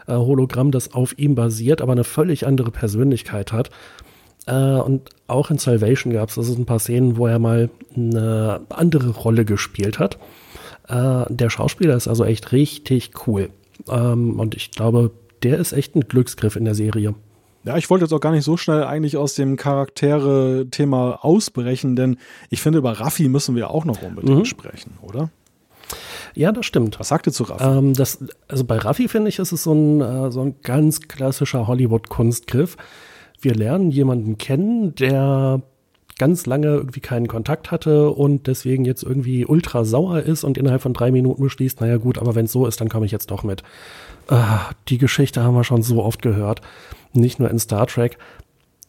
äh, 0.06 0.14
Hologramm, 0.14 0.70
das 0.70 0.94
auf 0.94 1.18
ihm 1.18 1.34
basiert, 1.34 1.82
aber 1.82 1.92
eine 1.92 2.04
völlig 2.04 2.46
andere 2.46 2.70
Persönlichkeit 2.70 3.52
hat. 3.52 3.70
Äh, 4.46 4.54
und 4.54 5.10
auch 5.26 5.50
in 5.50 5.58
Salvation 5.58 6.12
gab 6.12 6.30
es 6.30 6.38
also 6.38 6.54
ein 6.54 6.66
paar 6.66 6.78
Szenen, 6.78 7.16
wo 7.16 7.26
er 7.26 7.38
mal 7.38 7.70
eine 7.94 8.60
andere 8.70 9.10
Rolle 9.10 9.44
gespielt 9.44 9.98
hat. 9.98 10.18
Äh, 10.88 11.24
der 11.28 11.50
Schauspieler 11.50 11.96
ist 11.96 12.08
also 12.08 12.24
echt 12.24 12.52
richtig 12.52 13.26
cool. 13.26 13.50
Ähm, 13.88 14.38
und 14.38 14.54
ich 14.54 14.70
glaube, 14.70 15.10
der 15.42 15.58
ist 15.58 15.72
echt 15.72 15.94
ein 15.94 16.02
Glücksgriff 16.02 16.56
in 16.56 16.64
der 16.64 16.74
Serie. 16.74 17.14
Ja, 17.64 17.76
ich 17.76 17.90
wollte 17.90 18.04
jetzt 18.04 18.12
auch 18.12 18.20
gar 18.20 18.30
nicht 18.30 18.44
so 18.44 18.56
schnell 18.56 18.84
eigentlich 18.84 19.16
aus 19.16 19.34
dem 19.34 19.56
Charaktere-Thema 19.56 21.24
ausbrechen, 21.24 21.96
denn 21.96 22.16
ich 22.48 22.62
finde, 22.62 22.78
über 22.78 22.92
Raffi 22.92 23.28
müssen 23.28 23.56
wir 23.56 23.70
auch 23.70 23.84
noch 23.84 24.02
unbedingt 24.02 24.38
mhm. 24.38 24.44
sprechen, 24.44 24.92
oder? 25.02 25.30
Ja, 26.34 26.52
das 26.52 26.66
stimmt. 26.66 27.00
Was 27.00 27.08
sagt 27.08 27.26
ihr 27.26 27.32
zu 27.32 27.42
Raffi? 27.44 27.64
Ähm, 27.64 27.94
das, 27.94 28.18
also 28.46 28.64
bei 28.64 28.76
Raffi 28.76 29.08
finde 29.08 29.30
ich, 29.30 29.40
ist 29.40 29.50
es 29.50 29.64
so 29.64 29.72
ein, 29.72 30.00
äh, 30.00 30.30
so 30.30 30.42
ein 30.42 30.54
ganz 30.62 31.00
klassischer 31.00 31.66
Hollywood-Kunstgriff 31.66 32.76
wir 33.46 33.54
lernen 33.54 33.92
jemanden 33.92 34.38
kennen, 34.38 34.96
der 34.96 35.62
ganz 36.18 36.46
lange 36.46 36.66
irgendwie 36.66 36.98
keinen 36.98 37.28
Kontakt 37.28 37.70
hatte 37.70 38.10
und 38.10 38.48
deswegen 38.48 38.84
jetzt 38.84 39.04
irgendwie 39.04 39.46
ultra 39.46 39.84
sauer 39.84 40.20
ist 40.20 40.42
und 40.42 40.58
innerhalb 40.58 40.82
von 40.82 40.94
drei 40.94 41.12
Minuten 41.12 41.44
beschließt, 41.44 41.80
naja 41.80 41.98
gut, 41.98 42.18
aber 42.18 42.34
wenn 42.34 42.46
es 42.46 42.52
so 42.52 42.66
ist, 42.66 42.80
dann 42.80 42.88
komme 42.88 43.06
ich 43.06 43.12
jetzt 43.12 43.30
doch 43.30 43.44
mit. 43.44 43.62
Ah, 44.26 44.70
die 44.88 44.98
Geschichte 44.98 45.44
haben 45.44 45.54
wir 45.54 45.62
schon 45.62 45.84
so 45.84 46.02
oft 46.02 46.22
gehört. 46.22 46.60
Nicht 47.12 47.38
nur 47.38 47.48
in 47.48 47.60
Star 47.60 47.86
Trek. 47.86 48.18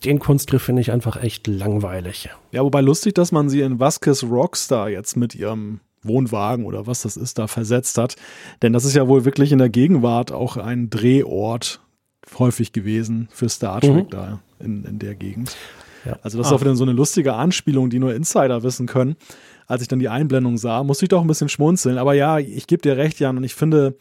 Den 0.03 0.17
Kunstgriff 0.17 0.63
finde 0.63 0.81
ich 0.81 0.91
einfach 0.91 1.21
echt 1.21 1.45
langweilig. 1.45 2.29
Ja, 2.51 2.63
wobei 2.63 2.81
lustig, 2.81 3.13
dass 3.13 3.31
man 3.31 3.49
sie 3.49 3.61
in 3.61 3.79
Vasquez 3.79 4.23
Rockstar 4.23 4.89
jetzt 4.89 5.17
mit 5.17 5.35
ihrem 5.35 5.81
Wohnwagen 6.01 6.65
oder 6.65 6.87
was 6.87 7.03
das 7.03 7.15
ist, 7.15 7.37
da 7.37 7.45
versetzt 7.45 7.99
hat. 7.99 8.15
Denn 8.63 8.73
das 8.73 8.85
ist 8.85 8.95
ja 8.95 9.07
wohl 9.07 9.23
wirklich 9.23 9.51
in 9.51 9.59
der 9.59 9.69
Gegenwart 9.69 10.31
auch 10.31 10.57
ein 10.57 10.89
Drehort 10.89 11.81
häufig 12.37 12.71
gewesen 12.71 13.27
für 13.31 13.49
Star 13.49 13.81
Trek 13.81 14.05
mhm. 14.05 14.09
da 14.09 14.39
in, 14.59 14.83
in 14.85 14.99
der 14.99 15.15
Gegend. 15.15 15.55
Ja. 16.05 16.17
Also 16.21 16.37
das 16.37 16.47
ist 16.47 16.53
ah. 16.53 16.55
auch 16.55 16.61
wieder 16.61 16.75
so 16.75 16.83
eine 16.83 16.93
lustige 16.93 17.33
Anspielung, 17.33 17.89
die 17.89 17.99
nur 17.99 18.13
Insider 18.13 18.63
wissen 18.63 18.87
können. 18.87 19.15
Als 19.67 19.81
ich 19.81 19.87
dann 19.87 19.99
die 19.99 20.09
Einblendung 20.09 20.57
sah, 20.57 20.83
musste 20.83 21.05
ich 21.05 21.09
doch 21.09 21.21
ein 21.21 21.27
bisschen 21.27 21.49
schmunzeln. 21.49 21.97
Aber 21.97 22.13
ja, 22.13 22.39
ich 22.39 22.67
gebe 22.67 22.81
dir 22.81 22.95
recht, 22.95 23.19
Jan, 23.19 23.37
und 23.37 23.43
ich 23.43 23.53
finde, 23.53 23.97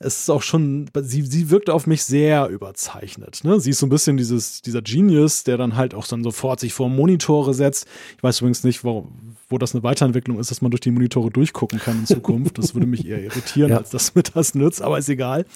es 0.00 0.20
ist 0.20 0.30
auch 0.30 0.42
schon, 0.42 0.90
sie, 1.02 1.22
sie 1.22 1.50
wirkt 1.50 1.70
auf 1.70 1.86
mich 1.86 2.02
sehr 2.02 2.48
überzeichnet. 2.48 3.42
Ne? 3.44 3.60
Sie 3.60 3.70
ist 3.70 3.78
so 3.78 3.86
ein 3.86 3.90
bisschen 3.90 4.16
dieses, 4.16 4.60
dieser 4.60 4.82
Genius, 4.82 5.44
der 5.44 5.56
dann 5.56 5.76
halt 5.76 5.94
auch 5.94 6.06
dann 6.06 6.24
sofort 6.24 6.58
sich 6.58 6.74
vor 6.74 6.88
Monitore 6.88 7.54
setzt. 7.54 7.86
Ich 8.16 8.22
weiß 8.22 8.40
übrigens 8.40 8.64
nicht, 8.64 8.82
wo, 8.82 9.06
wo 9.48 9.56
das 9.56 9.74
eine 9.74 9.84
Weiterentwicklung 9.84 10.40
ist, 10.40 10.50
dass 10.50 10.62
man 10.62 10.72
durch 10.72 10.80
die 10.80 10.90
Monitore 10.90 11.30
durchgucken 11.30 11.78
kann 11.78 12.00
in 12.00 12.06
Zukunft. 12.06 12.58
Das 12.58 12.74
würde 12.74 12.86
mich 12.88 13.06
eher 13.06 13.22
irritieren, 13.22 13.70
ja. 13.70 13.78
als 13.78 13.90
dass 13.90 14.16
mir 14.16 14.24
das 14.24 14.54
nützt, 14.54 14.82
aber 14.82 14.98
ist 14.98 15.08
egal 15.08 15.46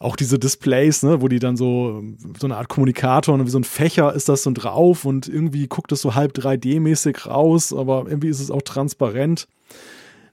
auch 0.00 0.14
diese 0.14 0.38
Displays, 0.38 1.02
ne, 1.02 1.20
wo 1.20 1.28
die 1.28 1.40
dann 1.40 1.56
so, 1.56 2.02
so 2.38 2.46
eine 2.46 2.56
Art 2.56 2.68
Kommunikator 2.68 3.34
und 3.34 3.44
wie 3.44 3.50
so 3.50 3.58
ein 3.58 3.64
Fächer 3.64 4.14
ist 4.14 4.28
das 4.28 4.44
so 4.44 4.52
drauf 4.52 5.04
und 5.04 5.28
irgendwie 5.28 5.66
guckt 5.66 5.90
es 5.90 6.02
so 6.02 6.14
halb 6.14 6.32
3D-mäßig 6.38 7.26
raus, 7.26 7.72
aber 7.72 8.04
irgendwie 8.06 8.28
ist 8.28 8.40
es 8.40 8.50
auch 8.50 8.62
transparent. 8.62 9.48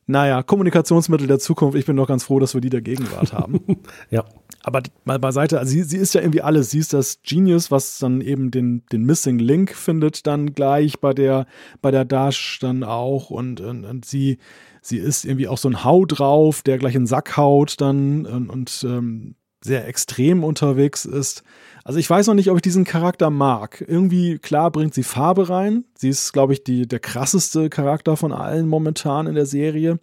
Naja, 0.07 0.43
Kommunikationsmittel 0.43 1.25
der 1.25 1.39
Zukunft, 1.39 1.75
ich 1.75 1.85
bin 1.85 1.95
doch 1.95 2.07
ganz 2.07 2.25
froh, 2.25 2.39
dass 2.39 2.53
wir 2.53 2.61
die 2.61 2.69
der 2.69 2.81
Gegenwart 2.81 3.33
haben. 3.33 3.59
ja. 4.11 4.23
Aber 4.61 4.81
mal 5.03 5.19
beiseite, 5.19 5.59
also 5.59 5.71
sie, 5.71 5.83
sie 5.83 5.97
ist 5.97 6.13
ja 6.13 6.21
irgendwie 6.21 6.41
alles. 6.41 6.71
Sie 6.71 6.79
ist 6.79 6.93
das 6.93 7.21
Genius, 7.23 7.71
was 7.71 7.99
dann 7.99 8.21
eben 8.21 8.51
den, 8.51 8.83
den 8.91 9.03
Missing 9.03 9.39
Link 9.39 9.75
findet, 9.75 10.27
dann 10.27 10.53
gleich 10.53 10.99
bei 10.99 11.13
der, 11.13 11.47
bei 11.81 11.91
der 11.91 12.05
Dash 12.05 12.59
dann 12.61 12.83
auch. 12.83 13.31
Und, 13.31 13.61
und, 13.61 13.83
und 13.83 14.05
sie, 14.05 14.37
sie 14.81 14.97
ist 14.97 15.25
irgendwie 15.25 15.47
auch 15.47 15.57
so 15.57 15.69
ein 15.69 15.83
Hau 15.83 16.05
drauf, 16.05 16.61
der 16.61 16.77
gleich 16.77 16.95
in 16.95 17.01
den 17.01 17.07
Sack 17.07 17.37
haut 17.37 17.79
dann 17.81 18.25
und, 18.27 18.49
und 18.49 18.85
ähm, 18.87 19.35
sehr 19.65 19.87
extrem 19.87 20.43
unterwegs 20.43 21.05
ist. 21.05 21.43
Also 21.83 21.99
ich 21.99 22.09
weiß 22.09 22.27
noch 22.27 22.33
nicht, 22.33 22.49
ob 22.49 22.55
ich 22.55 22.61
diesen 22.61 22.85
Charakter 22.85 23.29
mag. 23.29 23.83
Irgendwie, 23.85 24.39
klar, 24.39 24.71
bringt 24.71 24.93
sie 24.93 25.03
Farbe 25.03 25.49
rein. 25.49 25.83
Sie 25.95 26.09
ist, 26.09 26.31
glaube 26.31 26.53
ich, 26.53 26.63
die, 26.63 26.87
der 26.87 26.99
krasseste 26.99 27.69
Charakter 27.69 28.15
von 28.15 28.31
allen 28.31 28.67
momentan 28.67 29.27
in 29.27 29.35
der 29.35 29.45
Serie. 29.45 29.99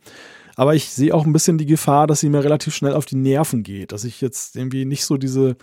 Aber 0.54 0.74
ich 0.74 0.90
sehe 0.90 1.14
auch 1.14 1.24
ein 1.24 1.32
bisschen 1.32 1.58
die 1.58 1.66
Gefahr, 1.66 2.06
dass 2.06 2.20
sie 2.20 2.28
mir 2.28 2.44
relativ 2.44 2.74
schnell 2.74 2.92
auf 2.92 3.06
die 3.06 3.16
Nerven 3.16 3.62
geht. 3.62 3.92
Dass 3.92 4.04
ich 4.04 4.20
jetzt 4.20 4.56
irgendwie 4.56 4.84
nicht 4.84 5.04
so 5.04 5.16
diese 5.16 5.56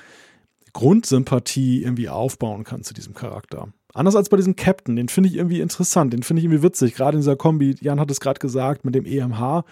Grundsympathie 0.74 1.84
irgendwie 1.84 2.10
aufbauen 2.10 2.64
kann 2.64 2.84
zu 2.84 2.94
diesem 2.94 3.14
Charakter. 3.14 3.70
Anders 3.94 4.16
als 4.16 4.30
bei 4.30 4.38
diesem 4.38 4.56
Captain, 4.56 4.96
den 4.96 5.10
finde 5.10 5.30
ich 5.30 5.36
irgendwie 5.36 5.62
interessant, 5.62 6.14
den 6.14 6.24
finde 6.24 6.40
ich 6.40 6.46
irgendwie 6.46 6.64
witzig. 6.64 6.96
Gerade 6.96 7.16
in 7.16 7.22
dieser 7.22 7.36
Kombi, 7.36 7.76
Jan 7.82 8.00
hat 8.00 8.12
es 8.12 8.20
gerade 8.20 8.40
gesagt, 8.40 8.86
mit 8.86 8.94
dem 8.94 9.06
EMH 9.06 9.64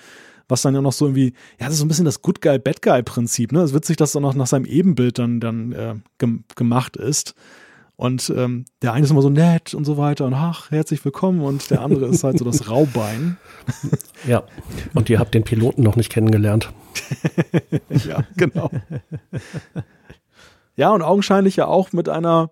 was 0.48 0.62
dann 0.62 0.76
ja 0.76 0.82
noch 0.82 0.94
so 0.94 1.06
irgendwie, 1.06 1.34
ja, 1.60 1.66
das 1.66 1.74
ist 1.74 1.80
so 1.80 1.86
ein 1.86 1.88
bisschen 1.88 2.06
das 2.06 2.22
Good 2.22 2.42
Guy, 2.42 2.60
Bad 2.60 2.82
Guy 2.82 3.04
Prinzip, 3.04 3.52
ne? 3.52 3.62
Es 3.62 3.74
wird 3.74 3.86
sich 3.86 3.98
das 3.98 4.12
dann 4.12 4.26
auch 4.26 4.34
nach 4.34 4.48
seinem 4.48 4.66
Ebenbild 4.66 5.20
dann, 5.20 5.40
dann 5.40 5.72
äh, 5.72 5.96
gem 6.18 6.44
gemacht 6.56 6.98
ist. 6.98 7.36
Und 7.98 8.32
ähm, 8.36 8.66
der 8.84 8.94
eine 8.94 9.06
ist 9.06 9.12
immer 9.12 9.24
so 9.24 9.30
nett 9.30 9.74
und 9.74 9.84
so 9.84 9.98
weiter 9.98 10.28
und 10.28 10.36
ach, 10.36 10.70
herzlich 10.70 11.04
willkommen 11.04 11.42
und 11.42 11.72
der 11.72 11.82
andere 11.82 12.06
ist 12.06 12.24
halt 12.24 12.38
so 12.38 12.46
das 12.46 12.70
Raubein. 12.70 13.38
Ja, 14.28 14.44
und 14.94 15.10
ihr 15.10 15.18
habt 15.18 15.34
den 15.34 15.44
Piloten 15.44 15.82
noch 15.82 15.96
nicht 15.96 16.12
kennengelernt. 16.12 16.72
ja, 18.08 18.24
genau. 18.36 18.70
Ja, 20.76 20.92
und 20.92 21.02
augenscheinlich 21.02 21.56
ja 21.56 21.66
auch 21.66 21.92
mit 21.92 22.08
einer 22.08 22.52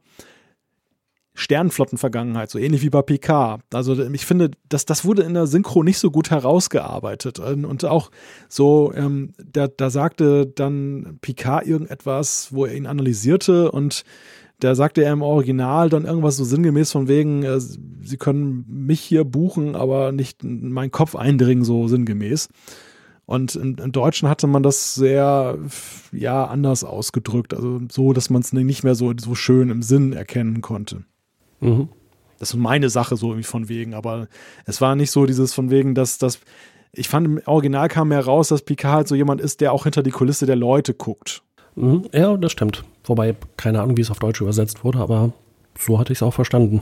Sternenflottenvergangenheit, 1.35 2.49
so 2.49 2.57
ähnlich 2.57 2.81
wie 2.81 2.89
bei 2.89 3.01
PK. 3.01 3.59
Also 3.73 4.01
ich 4.05 4.25
finde, 4.25 4.51
das, 4.69 4.85
das 4.85 5.03
wurde 5.03 5.23
in 5.23 5.33
der 5.33 5.47
Synchro 5.47 5.83
nicht 5.83 5.99
so 5.99 6.09
gut 6.09 6.31
herausgearbeitet. 6.31 7.39
Und 7.39 7.83
auch 7.85 8.09
so, 8.47 8.93
ähm, 8.95 9.33
da, 9.37 9.67
da 9.67 9.89
sagte 9.89 10.47
dann 10.47 11.19
Picard 11.21 11.67
irgendetwas, 11.67 12.49
wo 12.51 12.65
er 12.65 12.73
ihn 12.73 12.87
analysierte 12.87 13.71
und 13.71 14.03
da 14.61 14.73
sagte 14.73 15.03
er 15.03 15.11
im 15.11 15.21
Original 15.21 15.89
dann 15.89 16.05
irgendwas 16.05 16.37
so 16.37 16.45
sinngemäß 16.45 16.91
von 16.91 17.09
wegen, 17.09 17.43
äh, 17.43 17.59
sie 17.59 18.17
können 18.17 18.63
mich 18.67 19.01
hier 19.01 19.25
buchen, 19.25 19.75
aber 19.75 20.13
nicht 20.13 20.43
in 20.43 20.71
meinen 20.71 20.91
Kopf 20.91 21.15
eindringen, 21.15 21.65
so 21.65 21.89
sinngemäß. 21.89 22.47
Und 23.25 23.55
im, 23.55 23.75
im, 23.75 23.91
Deutschen 23.91 24.29
hatte 24.29 24.47
man 24.47 24.63
das 24.63 24.95
sehr, 24.95 25.57
ja, 26.11 26.45
anders 26.45 26.83
ausgedrückt. 26.83 27.53
Also 27.53 27.81
so, 27.91 28.13
dass 28.13 28.29
man 28.29 28.41
es 28.41 28.53
nicht 28.53 28.83
mehr 28.83 28.95
so, 28.95 29.11
so 29.19 29.35
schön 29.35 29.69
im 29.69 29.81
Sinn 29.81 30.13
erkennen 30.13 30.61
konnte. 30.61 31.03
Mhm. 31.59 31.89
Das 32.39 32.49
ist 32.49 32.55
meine 32.55 32.89
Sache 32.89 33.15
so 33.15 33.27
irgendwie 33.27 33.43
von 33.43 33.69
wegen, 33.69 33.93
aber 33.93 34.27
es 34.65 34.81
war 34.81 34.95
nicht 34.95 35.11
so 35.11 35.25
dieses 35.25 35.53
von 35.53 35.69
wegen, 35.69 35.95
dass 35.95 36.17
das. 36.17 36.39
Ich 36.91 37.09
fand 37.09 37.27
im 37.27 37.41
Original 37.45 37.89
kam 37.89 38.09
mehr 38.09 38.23
raus, 38.23 38.49
dass 38.49 38.61
Picard 38.61 38.93
halt 38.93 39.07
so 39.07 39.15
jemand 39.15 39.41
ist, 39.41 39.59
der 39.59 39.73
auch 39.73 39.83
hinter 39.83 40.01
die 40.01 40.11
Kulisse 40.11 40.45
der 40.45 40.55
Leute 40.55 40.93
guckt. 40.93 41.43
Mhm, 41.75 42.05
ja, 42.13 42.37
das 42.37 42.53
stimmt. 42.53 42.85
Wobei, 43.03 43.35
keine 43.57 43.81
Ahnung, 43.81 43.97
wie 43.97 44.01
es 44.01 44.11
auf 44.11 44.19
Deutsch 44.19 44.39
übersetzt 44.39 44.83
wurde, 44.83 44.99
aber 44.99 45.33
so 45.77 45.99
hatte 45.99 46.13
ich 46.13 46.19
es 46.19 46.23
auch 46.23 46.33
verstanden. 46.33 46.81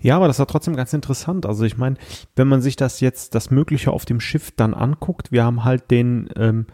Ja, 0.00 0.16
aber 0.16 0.28
das 0.28 0.38
war 0.38 0.46
trotzdem 0.46 0.76
ganz 0.76 0.92
interessant. 0.92 1.46
Also 1.46 1.64
ich 1.64 1.76
meine, 1.76 1.96
wenn 2.36 2.48
man 2.48 2.60
sich 2.60 2.76
das 2.76 3.00
jetzt, 3.00 3.34
das 3.34 3.50
Mögliche 3.50 3.90
auf 3.90 4.04
dem 4.04 4.20
Schiff 4.20 4.50
dann 4.54 4.74
anguckt, 4.74 5.32
wir 5.32 5.44
haben 5.44 5.64
halt 5.64 5.90
den, 5.90 6.28
ähm, 6.36 6.66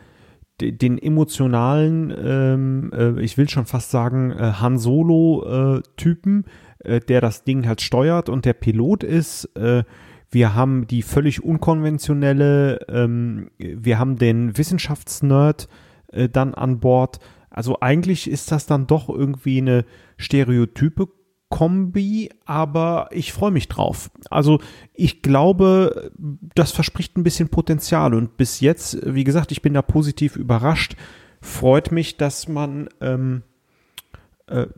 den 0.60 0.98
emotionalen, 0.98 2.12
ähm, 2.22 2.90
äh, 2.92 3.20
ich 3.22 3.38
will 3.38 3.48
schon 3.48 3.66
fast 3.66 3.90
sagen, 3.90 4.32
äh, 4.32 4.52
Han 4.60 4.78
Solo-Typen, 4.78 6.44
äh, 6.44 6.50
der 6.84 7.20
das 7.20 7.44
Ding 7.44 7.66
halt 7.66 7.80
steuert 7.80 8.28
und 8.28 8.44
der 8.44 8.54
Pilot 8.54 9.04
ist. 9.04 9.44
Äh, 9.56 9.84
wir 10.30 10.54
haben 10.54 10.86
die 10.86 11.02
völlig 11.02 11.42
unkonventionelle, 11.42 12.86
ähm, 12.88 13.50
wir 13.58 13.98
haben 13.98 14.16
den 14.16 14.56
Wissenschaftsnerd 14.56 15.68
äh, 16.12 16.28
dann 16.28 16.54
an 16.54 16.80
Bord. 16.80 17.18
Also 17.50 17.80
eigentlich 17.80 18.30
ist 18.30 18.52
das 18.52 18.66
dann 18.66 18.86
doch 18.86 19.08
irgendwie 19.08 19.58
eine 19.58 19.84
Stereotype 20.16 21.08
Kombi, 21.50 22.30
aber 22.46 23.08
ich 23.10 23.32
freue 23.32 23.50
mich 23.50 23.66
drauf. 23.66 24.10
Also 24.30 24.60
ich 24.94 25.20
glaube, 25.20 26.12
das 26.54 26.70
verspricht 26.70 27.18
ein 27.18 27.24
bisschen 27.24 27.48
Potenzial 27.48 28.14
und 28.14 28.36
bis 28.36 28.60
jetzt, 28.60 28.98
wie 29.04 29.24
gesagt, 29.24 29.50
ich 29.50 29.60
bin 29.60 29.74
da 29.74 29.82
positiv 29.82 30.36
überrascht. 30.36 30.94
Freut 31.40 31.90
mich, 31.90 32.16
dass 32.16 32.46
man, 32.46 32.88
ähm, 33.00 33.42
äh, 33.42 33.49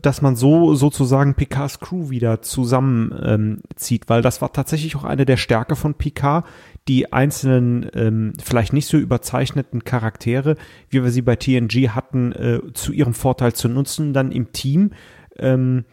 dass 0.01 0.21
man 0.21 0.35
so 0.35 0.75
sozusagen 0.75 1.33
Picards 1.33 1.79
Crew 1.79 2.09
wieder 2.09 2.41
zusammenzieht, 2.41 4.03
ähm, 4.03 4.09
weil 4.09 4.21
das 4.21 4.41
war 4.41 4.53
tatsächlich 4.53 4.95
auch 4.95 5.03
eine 5.03 5.25
der 5.25 5.37
Stärke 5.37 5.75
von 5.75 5.95
Picard, 5.95 6.45
die 6.87 7.11
einzelnen 7.11 7.89
ähm, 7.93 8.33
vielleicht 8.43 8.73
nicht 8.73 8.87
so 8.87 8.97
überzeichneten 8.97 9.83
Charaktere, 9.83 10.57
wie 10.89 11.03
wir 11.03 11.11
sie 11.11 11.21
bei 11.21 11.35
TNG 11.35 11.89
hatten, 11.89 12.31
äh, 12.33 12.59
zu 12.73 12.91
ihrem 12.91 13.13
Vorteil 13.13 13.53
zu 13.53 13.67
nutzen, 13.67 14.13
dann 14.13 14.31
im 14.31 14.51
Team. 14.51 14.91
Ähm, 15.37 15.85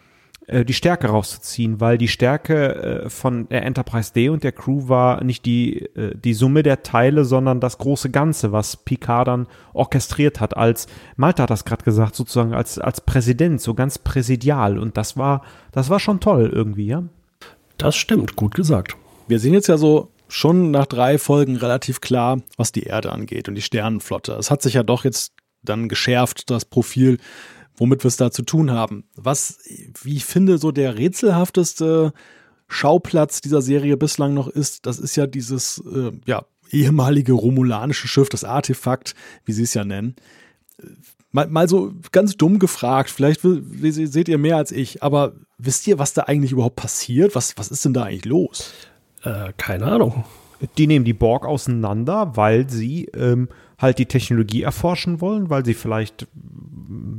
äh, 0.51 0.65
die 0.65 0.75
Stärke 0.75 1.09
rauszuziehen, 1.09 1.81
weil 1.81 1.97
die 1.97 2.09
Stärke 2.09 3.05
äh, 3.05 3.11
von 3.11 3.49
der 3.49 3.65
Enterprise 3.65 4.13
D 4.13 4.29
und 4.29 4.43
der 4.43 4.53
Crew 4.53 4.89
war 4.89 5.23
nicht 5.23 5.47
die, 5.47 5.87
äh, 5.95 6.15
die 6.17 6.35
Summe 6.35 6.63
der 6.63 6.83
Teile, 6.83 7.25
sondern 7.25 7.61
das 7.61 7.79
große 7.79 8.11
Ganze, 8.11 8.51
was 8.51 8.77
Picard 8.77 9.29
dann 9.29 9.47
orchestriert 9.73 10.41
hat, 10.41 10.57
als, 10.57 10.89
Malta 11.17 11.45
hat 11.45 11.51
das 11.51 11.65
gerade 11.65 11.85
gesagt, 11.85 12.17
sozusagen 12.17 12.53
als, 12.53 12.79
als 12.79 13.01
Präsident, 13.01 13.61
so 13.61 13.75
ganz 13.75 13.99
präsidial. 13.99 14.79
Und 14.79 14.97
das 14.97 15.17
war, 15.17 15.43
das 15.73 15.89
war 15.89 16.01
schon 16.01 16.19
toll 16.19 16.51
irgendwie, 16.53 16.87
ja. 16.87 17.05
Das 17.79 17.97
stimmt, 17.97 18.35
gut 18.35 18.55
gesagt. 18.55 18.97
Wir 19.29 19.39
sehen 19.39 19.55
jetzt 19.55 19.69
ja 19.69 19.79
so 19.79 20.11
schon 20.29 20.71
nach 20.71 20.87
drei 20.87 21.19
Folgen 21.19 21.57
relativ 21.57 22.01
klar, 22.01 22.41
was 22.57 22.73
die 22.73 22.83
Erde 22.83 23.13
angeht 23.13 23.49
und 23.49 23.55
die 23.55 23.63
Sternenflotte. 23.63 24.33
Es 24.33 24.51
hat 24.51 24.63
sich 24.63 24.75
ja 24.75 24.83
doch 24.83 25.05
jetzt 25.05 25.33
dann 25.63 25.89
geschärft, 25.89 26.51
das 26.51 26.65
Profil 26.65 27.19
womit 27.81 28.05
wir 28.05 28.09
es 28.09 28.19
da 28.19 28.31
zu 28.31 28.43
tun 28.43 28.71
haben. 28.71 29.05
Was, 29.17 29.59
wie 30.03 30.15
ich 30.15 30.27
finde, 30.27 30.59
so 30.59 30.71
der 30.71 30.99
rätselhafteste 30.99 32.13
Schauplatz 32.69 33.41
dieser 33.41 33.63
Serie 33.63 33.97
bislang 33.97 34.35
noch 34.35 34.49
ist, 34.49 34.85
das 34.87 34.99
ist 34.99 35.17
ja 35.17 35.27
dieses, 35.27 35.83
äh, 35.93 36.13
ja, 36.27 36.45
ehemalige 36.71 37.33
romulanische 37.33 38.07
Schiff, 38.07 38.29
das 38.29 38.45
Artefakt, 38.45 39.15
wie 39.47 39.53
sie 39.53 39.63
es 39.63 39.75
ja 39.75 39.85
nennen. 39.85 40.15
Mal, 41.33 41.49
mal 41.49 41.69
so 41.69 41.95
ganz 42.13 42.37
dumm 42.37 42.59
gefragt, 42.59 43.11
vielleicht 43.11 43.41
seht 43.41 44.29
ihr 44.29 44.39
mehr 44.39 44.59
als 44.59 44.73
ich, 44.73 45.03
aber 45.03 45.33
wisst 45.59 45.87
ihr, 45.87 45.99
was 45.99 46.13
da 46.13 46.25
eigentlich 46.25 46.53
überhaupt 46.53 46.77
passiert? 46.77 47.35
Was, 47.35 47.57
was 47.57 47.71
ist 47.71 47.85
denn 47.85 47.95
da 47.95 48.05
eigentlich 48.05 48.27
los? 48.27 48.73
Äh, 49.23 49.53
keine 49.57 49.87
Ahnung. 49.87 50.25
Die 50.77 50.87
nehmen 50.87 51.07
die 51.07 51.15
Borg 51.15 51.47
auseinander, 51.47 52.37
weil 52.37 52.69
sie 52.69 53.07
ähm, 53.15 53.49
halt 53.79 53.99
die 53.99 54.07
Technologie 54.07 54.63
erforschen 54.63 55.23
wollen, 55.23 55.49
weil 55.49 55.65
sie 55.65 55.75
vielleicht 55.75 56.29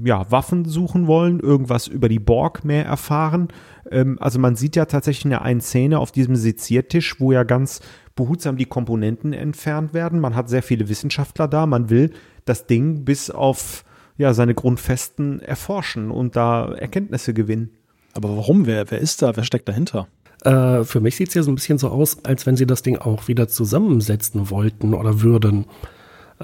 ja, 0.04 0.30
Waffen 0.32 0.66
suchen 0.66 1.08
wollen, 1.08 1.40
irgendwas 1.40 1.88
über 1.88 2.10
die 2.10 2.20
Borg 2.20 2.66
mehr 2.66 2.86
erfahren. 2.86 3.50
Ähm, 3.90 4.18
also 4.20 4.40
man 4.40 4.56
sieht 4.56 4.76
ja 4.76 4.86
tatsächlich 4.86 5.26
in 5.26 5.32
der 5.32 5.44
einen 5.44 5.62
Szene 5.62 6.00
auf 6.00 6.12
diesem 6.12 6.36
Seziertisch, 6.36 7.20
wo 7.20 7.32
ja 7.32 7.44
ganz 7.44 7.82
behutsam 8.16 8.58
die 8.58 8.66
Komponenten 8.66 9.34
entfernt 9.34 9.94
werden. 9.94 10.20
Man 10.20 10.36
hat 10.36 10.50
sehr 10.50 10.64
viele 10.64 10.90
Wissenschaftler 10.90 11.48
da. 11.48 11.66
Man 11.66 11.90
will 11.90 12.12
das 12.46 12.68
Ding 12.68 13.06
bis 13.06 13.30
auf 13.30 13.86
ja, 14.18 14.34
seine 14.34 14.54
Grundfesten 14.54 15.40
erforschen 15.42 16.12
und 16.12 16.36
da 16.36 16.74
Erkenntnisse 16.74 17.34
gewinnen. 17.34 17.72
Aber 18.14 18.36
warum? 18.36 18.66
Wer, 18.66 18.92
wer 18.92 19.00
ist 19.00 19.22
da? 19.22 19.36
Wer 19.36 19.44
steckt 19.44 19.70
dahinter? 19.70 20.08
Äh, 20.44 20.84
für 20.84 21.00
mich 21.00 21.16
sieht 21.16 21.30
es 21.30 21.34
ja 21.34 21.44
so 21.44 21.52
ein 21.52 21.56
bisschen 21.56 21.78
so 21.78 21.90
aus, 21.90 22.26
als 22.26 22.46
wenn 22.46 22.58
sie 22.58 22.66
das 22.66 22.82
Ding 22.82 22.98
auch 22.98 23.28
wieder 23.28 23.48
zusammensetzen 23.48 24.50
wollten 24.50 24.94
oder 24.94 25.22
würden. 25.22 25.66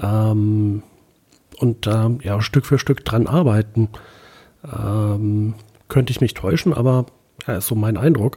Ähm, 0.00 0.82
und 1.58 1.86
da 1.86 2.10
ja 2.22 2.40
Stück 2.40 2.66
für 2.66 2.78
Stück 2.78 3.04
dran 3.04 3.26
arbeiten. 3.26 3.88
Ähm, 4.64 5.54
könnte 5.88 6.10
ich 6.10 6.20
mich 6.20 6.34
täuschen, 6.34 6.72
aber 6.74 7.06
ja, 7.46 7.56
ist 7.56 7.66
so 7.66 7.74
mein 7.74 7.96
Eindruck. 7.96 8.36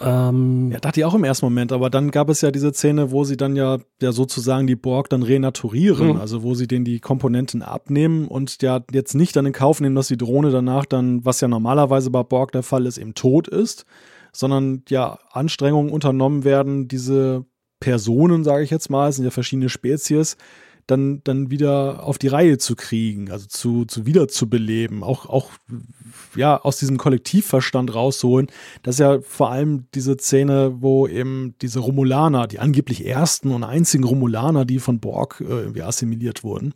Ähm, 0.00 0.70
ja, 0.70 0.78
dachte 0.78 1.00
ich 1.00 1.04
auch 1.04 1.14
im 1.14 1.24
ersten 1.24 1.46
Moment, 1.46 1.72
aber 1.72 1.90
dann 1.90 2.12
gab 2.12 2.28
es 2.28 2.40
ja 2.40 2.52
diese 2.52 2.72
Szene, 2.72 3.10
wo 3.10 3.24
sie 3.24 3.36
dann 3.36 3.56
ja, 3.56 3.78
ja 4.00 4.12
sozusagen 4.12 4.68
die 4.68 4.76
Borg 4.76 5.08
dann 5.08 5.24
renaturieren, 5.24 6.10
mhm. 6.10 6.20
also 6.20 6.44
wo 6.44 6.54
sie 6.54 6.68
denen 6.68 6.84
die 6.84 7.00
Komponenten 7.00 7.62
abnehmen 7.62 8.28
und 8.28 8.62
ja 8.62 8.80
jetzt 8.92 9.14
nicht 9.14 9.34
dann 9.34 9.46
in 9.46 9.52
Kauf 9.52 9.80
nehmen, 9.80 9.96
dass 9.96 10.06
die 10.06 10.16
Drohne 10.16 10.50
danach 10.50 10.86
dann, 10.86 11.24
was 11.24 11.40
ja 11.40 11.48
normalerweise 11.48 12.10
bei 12.10 12.22
Borg 12.22 12.52
der 12.52 12.62
Fall 12.62 12.86
ist, 12.86 12.98
eben 12.98 13.14
tot 13.14 13.48
ist, 13.48 13.86
sondern 14.32 14.82
ja 14.88 15.18
Anstrengungen 15.32 15.90
unternommen 15.90 16.44
werden, 16.44 16.86
diese 16.86 17.44
Personen, 17.80 18.44
sage 18.44 18.62
ich 18.62 18.70
jetzt 18.70 18.90
mal, 18.90 19.08
es 19.08 19.16
sind 19.16 19.24
ja 19.24 19.32
verschiedene 19.32 19.68
Spezies, 19.68 20.36
dann, 20.88 21.20
dann 21.22 21.50
wieder 21.50 22.02
auf 22.02 22.18
die 22.18 22.28
Reihe 22.28 22.56
zu 22.56 22.74
kriegen, 22.74 23.30
also 23.30 23.46
zu, 23.46 23.84
zu 23.84 24.06
wiederzubeleben, 24.06 25.02
auch, 25.02 25.26
auch 25.26 25.50
ja, 26.34 26.58
aus 26.60 26.78
diesem 26.78 26.96
Kollektivverstand 26.96 27.94
rauszuholen. 27.94 28.48
Das 28.82 28.96
ist 28.96 29.00
ja 29.00 29.20
vor 29.20 29.50
allem 29.50 29.86
diese 29.94 30.16
Szene, 30.16 30.76
wo 30.80 31.06
eben 31.06 31.54
diese 31.60 31.80
Romulaner, 31.80 32.46
die 32.46 32.58
angeblich 32.58 33.06
ersten 33.06 33.52
und 33.52 33.64
einzigen 33.64 34.04
Romulaner, 34.04 34.64
die 34.64 34.78
von 34.78 34.98
Borg 34.98 35.40
äh, 35.40 35.44
irgendwie 35.44 35.82
assimiliert 35.82 36.42
wurden, 36.42 36.72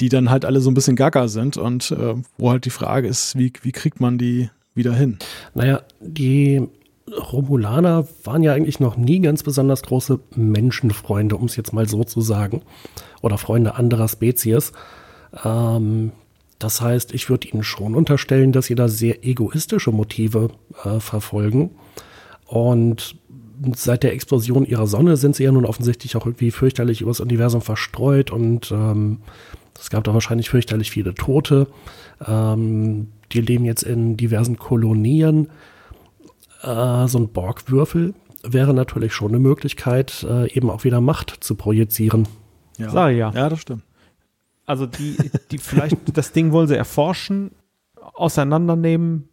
die 0.00 0.08
dann 0.08 0.30
halt 0.30 0.46
alle 0.46 0.60
so 0.60 0.70
ein 0.70 0.74
bisschen 0.74 0.96
gaga 0.96 1.28
sind 1.28 1.58
und 1.58 1.90
äh, 1.90 2.14
wo 2.38 2.50
halt 2.50 2.64
die 2.64 2.70
Frage 2.70 3.08
ist, 3.08 3.38
wie, 3.38 3.52
wie 3.60 3.72
kriegt 3.72 4.00
man 4.00 4.16
die 4.16 4.48
wieder 4.74 4.94
hin? 4.94 5.18
Naja, 5.52 5.82
die 6.00 6.66
Romulaner 7.10 8.06
waren 8.24 8.42
ja 8.42 8.54
eigentlich 8.54 8.80
noch 8.80 8.96
nie 8.96 9.20
ganz 9.20 9.42
besonders 9.42 9.82
große 9.82 10.20
Menschenfreunde, 10.34 11.36
um 11.36 11.46
es 11.46 11.56
jetzt 11.56 11.72
mal 11.72 11.88
so 11.88 12.04
zu 12.04 12.20
sagen. 12.20 12.62
Oder 13.20 13.38
Freunde 13.38 13.74
anderer 13.74 14.08
Spezies. 14.08 14.72
Ähm, 15.44 16.12
das 16.58 16.80
heißt, 16.80 17.12
ich 17.12 17.28
würde 17.28 17.48
Ihnen 17.48 17.62
schon 17.62 17.94
unterstellen, 17.94 18.52
dass 18.52 18.66
Sie 18.66 18.74
da 18.74 18.88
sehr 18.88 19.24
egoistische 19.24 19.90
Motive 19.90 20.48
äh, 20.84 21.00
verfolgen. 21.00 21.70
Und 22.46 23.16
seit 23.74 24.02
der 24.02 24.12
Explosion 24.12 24.64
Ihrer 24.64 24.86
Sonne 24.86 25.16
sind 25.16 25.36
Sie 25.36 25.44
ja 25.44 25.52
nun 25.52 25.66
offensichtlich 25.66 26.16
auch 26.16 26.26
irgendwie 26.26 26.50
fürchterlich 26.50 27.02
übers 27.02 27.20
Universum 27.20 27.60
verstreut 27.60 28.30
und 28.30 28.72
ähm, 28.72 29.18
es 29.78 29.90
gab 29.90 30.04
da 30.04 30.14
wahrscheinlich 30.14 30.50
fürchterlich 30.50 30.90
viele 30.90 31.14
Tote. 31.14 31.66
Ähm, 32.26 33.08
die 33.32 33.40
leben 33.40 33.64
jetzt 33.64 33.82
in 33.82 34.16
diversen 34.16 34.56
Kolonien 34.56 35.48
äh, 36.64 37.08
so 37.08 37.18
ein 37.18 37.28
Borgwürfel 37.28 38.14
wäre 38.42 38.74
natürlich 38.74 39.12
schon 39.12 39.28
eine 39.28 39.38
Möglichkeit, 39.38 40.24
äh, 40.28 40.52
eben 40.52 40.70
auch 40.70 40.84
wieder 40.84 41.00
Macht 41.00 41.30
zu 41.40 41.54
projizieren. 41.54 42.28
Ja. 42.78 42.90
Sag 42.90 43.12
ja. 43.12 43.30
Ja, 43.32 43.48
das 43.48 43.60
stimmt. 43.60 43.82
Also 44.66 44.86
die, 44.86 45.16
die 45.50 45.58
vielleicht, 45.58 45.96
das 46.16 46.32
Ding 46.32 46.52
wollen 46.52 46.68
sie 46.68 46.76
erforschen, 46.76 47.52
auseinandernehmen, 47.96 49.28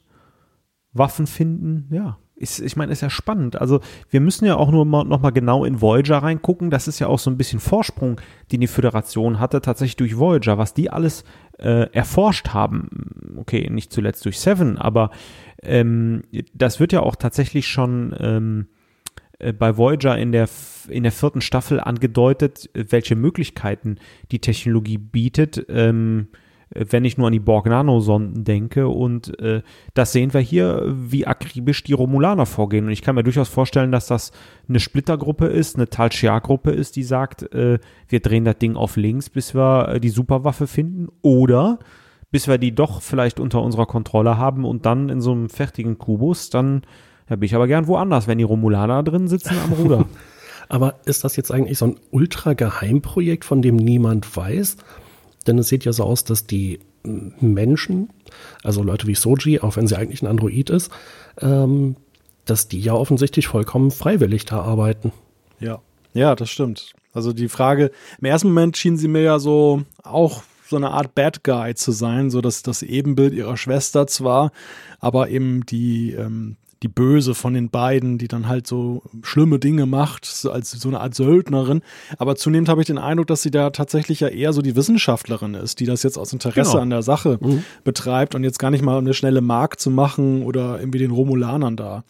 Waffen 0.93 1.27
finden, 1.27 1.87
ja. 1.93 2.17
Ich, 2.41 2.61
ich 2.61 2.75
meine, 2.75 2.91
ist 2.91 3.01
ja 3.01 3.09
spannend. 3.09 3.59
Also 3.59 3.79
wir 4.09 4.19
müssen 4.19 4.45
ja 4.45 4.55
auch 4.55 4.71
nur 4.71 4.85
mal, 4.85 5.03
noch 5.03 5.21
mal 5.21 5.31
genau 5.31 5.63
in 5.65 5.81
Voyager 5.81 6.17
reingucken. 6.17 6.69
Das 6.69 6.87
ist 6.87 6.99
ja 6.99 7.07
auch 7.07 7.19
so 7.19 7.29
ein 7.29 7.37
bisschen 7.37 7.59
Vorsprung, 7.59 8.19
den 8.51 8.61
die 8.61 8.67
Föderation 8.67 9.39
hatte, 9.39 9.61
tatsächlich 9.61 9.97
durch 9.97 10.17
Voyager, 10.17 10.57
was 10.57 10.73
die 10.73 10.89
alles 10.89 11.23
äh, 11.57 11.91
erforscht 11.91 12.49
haben. 12.49 12.89
Okay, 13.37 13.69
nicht 13.69 13.93
zuletzt 13.93 14.25
durch 14.25 14.39
Seven, 14.39 14.77
aber 14.77 15.11
ähm, 15.61 16.23
das 16.53 16.79
wird 16.79 16.93
ja 16.93 17.01
auch 17.01 17.15
tatsächlich 17.15 17.67
schon 17.67 18.15
ähm, 18.19 18.67
äh, 19.39 19.53
bei 19.53 19.77
Voyager 19.77 20.17
in 20.17 20.31
der, 20.31 20.47
in 20.87 21.03
der 21.03 21.11
vierten 21.11 21.41
Staffel 21.41 21.79
angedeutet, 21.79 22.69
welche 22.73 23.15
Möglichkeiten 23.15 23.97
die 24.31 24.39
Technologie 24.39 24.97
bietet. 24.97 25.65
Ähm, 25.69 26.27
wenn 26.73 27.05
ich 27.05 27.17
nur 27.17 27.27
an 27.27 27.33
die 27.33 27.39
Borg-Nanosonden 27.39 28.43
denke. 28.43 28.87
Und 28.87 29.37
äh, 29.39 29.61
das 29.93 30.11
sehen 30.11 30.33
wir 30.33 30.41
hier, 30.41 30.85
wie 30.87 31.27
akribisch 31.27 31.83
die 31.83 31.93
Romulaner 31.93 32.45
vorgehen. 32.45 32.85
Und 32.85 32.91
ich 32.91 33.01
kann 33.01 33.15
mir 33.15 33.23
durchaus 33.23 33.49
vorstellen, 33.49 33.91
dass 33.91 34.07
das 34.07 34.31
eine 34.69 34.79
Splittergruppe 34.79 35.47
ist, 35.47 35.75
eine 35.75 35.89
Tal 35.89 36.11
Shiar-Gruppe 36.11 36.71
ist, 36.71 36.95
die 36.95 37.03
sagt, 37.03 37.53
äh, 37.53 37.79
wir 38.07 38.19
drehen 38.21 38.45
das 38.45 38.57
Ding 38.57 38.75
auf 38.75 38.95
links, 38.95 39.29
bis 39.29 39.53
wir 39.53 39.89
äh, 39.89 39.99
die 39.99 40.09
Superwaffe 40.09 40.67
finden. 40.67 41.09
Oder 41.21 41.79
bis 42.31 42.47
wir 42.47 42.57
die 42.57 42.73
doch 42.73 43.01
vielleicht 43.01 43.39
unter 43.39 43.61
unserer 43.61 43.85
Kontrolle 43.85 44.37
haben 44.37 44.63
und 44.63 44.85
dann 44.85 45.09
in 45.09 45.21
so 45.21 45.33
einem 45.33 45.49
fertigen 45.49 45.97
Kubus, 45.97 46.49
dann 46.49 46.83
ja, 47.29 47.35
bin 47.35 47.45
ich 47.45 47.55
aber 47.55 47.67
gern 47.67 47.87
woanders, 47.87 48.27
wenn 48.27 48.37
die 48.37 48.45
Romulaner 48.45 49.03
drin 49.03 49.27
sitzen 49.27 49.57
am 49.63 49.73
Ruder. 49.73 50.05
aber 50.69 50.95
ist 51.05 51.25
das 51.25 51.35
jetzt 51.35 51.51
eigentlich 51.51 51.77
so 51.77 51.87
ein 51.87 51.99
ultra-Geheimprojekt, 52.11 53.43
von 53.43 53.61
dem 53.61 53.75
niemand 53.75 54.35
weiß? 54.35 54.77
Denn 55.47 55.57
es 55.57 55.67
sieht 55.67 55.85
ja 55.85 55.93
so 55.93 56.03
aus, 56.03 56.23
dass 56.23 56.45
die 56.45 56.79
Menschen, 57.03 58.09
also 58.63 58.83
Leute 58.83 59.07
wie 59.07 59.15
Soji, 59.15 59.59
auch 59.59 59.75
wenn 59.75 59.87
sie 59.87 59.97
eigentlich 59.97 60.21
ein 60.21 60.27
Android 60.27 60.69
ist, 60.69 60.91
ähm, 61.39 61.95
dass 62.45 62.67
die 62.67 62.79
ja 62.79 62.93
offensichtlich 62.93 63.47
vollkommen 63.47 63.91
freiwillig 63.91 64.45
da 64.45 64.61
arbeiten. 64.61 65.11
Ja, 65.59 65.81
ja, 66.13 66.35
das 66.35 66.49
stimmt. 66.49 66.93
Also 67.13 67.33
die 67.33 67.49
Frage, 67.49 67.91
im 68.19 68.25
ersten 68.25 68.49
Moment 68.49 68.77
schien 68.77 68.97
sie 68.97 69.07
mir 69.07 69.21
ja 69.21 69.39
so 69.39 69.83
auch 70.03 70.43
so 70.67 70.77
eine 70.77 70.91
Art 70.91 71.13
Bad 71.15 71.43
Guy 71.43 71.75
zu 71.75 71.91
sein, 71.91 72.29
so 72.29 72.39
dass 72.41 72.63
das 72.63 72.81
Ebenbild 72.81 73.33
ihrer 73.33 73.57
Schwester 73.57 74.07
zwar, 74.07 74.51
aber 74.99 75.29
eben 75.29 75.65
die, 75.65 76.13
ähm, 76.13 76.55
die 76.83 76.87
Böse 76.87 77.35
von 77.35 77.53
den 77.53 77.69
beiden, 77.69 78.17
die 78.17 78.27
dann 78.27 78.47
halt 78.47 78.65
so 78.65 79.03
schlimme 79.21 79.59
Dinge 79.59 79.85
macht, 79.85 80.25
so 80.25 80.51
als 80.51 80.71
so 80.71 80.89
eine 80.89 80.99
Art 80.99 81.13
Söldnerin. 81.13 81.81
Aber 82.17 82.35
zunehmend 82.35 82.69
habe 82.69 82.81
ich 82.81 82.87
den 82.87 82.97
Eindruck, 82.97 83.27
dass 83.27 83.43
sie 83.43 83.51
da 83.51 83.69
tatsächlich 83.69 84.21
ja 84.21 84.29
eher 84.29 84.51
so 84.51 84.61
die 84.61 84.75
Wissenschaftlerin 84.75 85.53
ist, 85.53 85.79
die 85.79 85.85
das 85.85 86.01
jetzt 86.01 86.17
aus 86.17 86.33
Interesse 86.33 86.71
genau. 86.71 86.81
an 86.81 86.89
der 86.89 87.03
Sache 87.03 87.37
mhm. 87.39 87.63
betreibt 87.83 88.33
und 88.33 88.43
jetzt 88.43 88.57
gar 88.57 88.71
nicht 88.71 88.83
mal 88.83 88.97
um 88.97 89.05
eine 89.05 89.13
schnelle 89.13 89.41
Mark 89.41 89.79
zu 89.79 89.91
machen 89.91 90.43
oder 90.43 90.79
irgendwie 90.79 90.99
den 90.99 91.11
Romulanern 91.11 91.77
da 91.77 92.03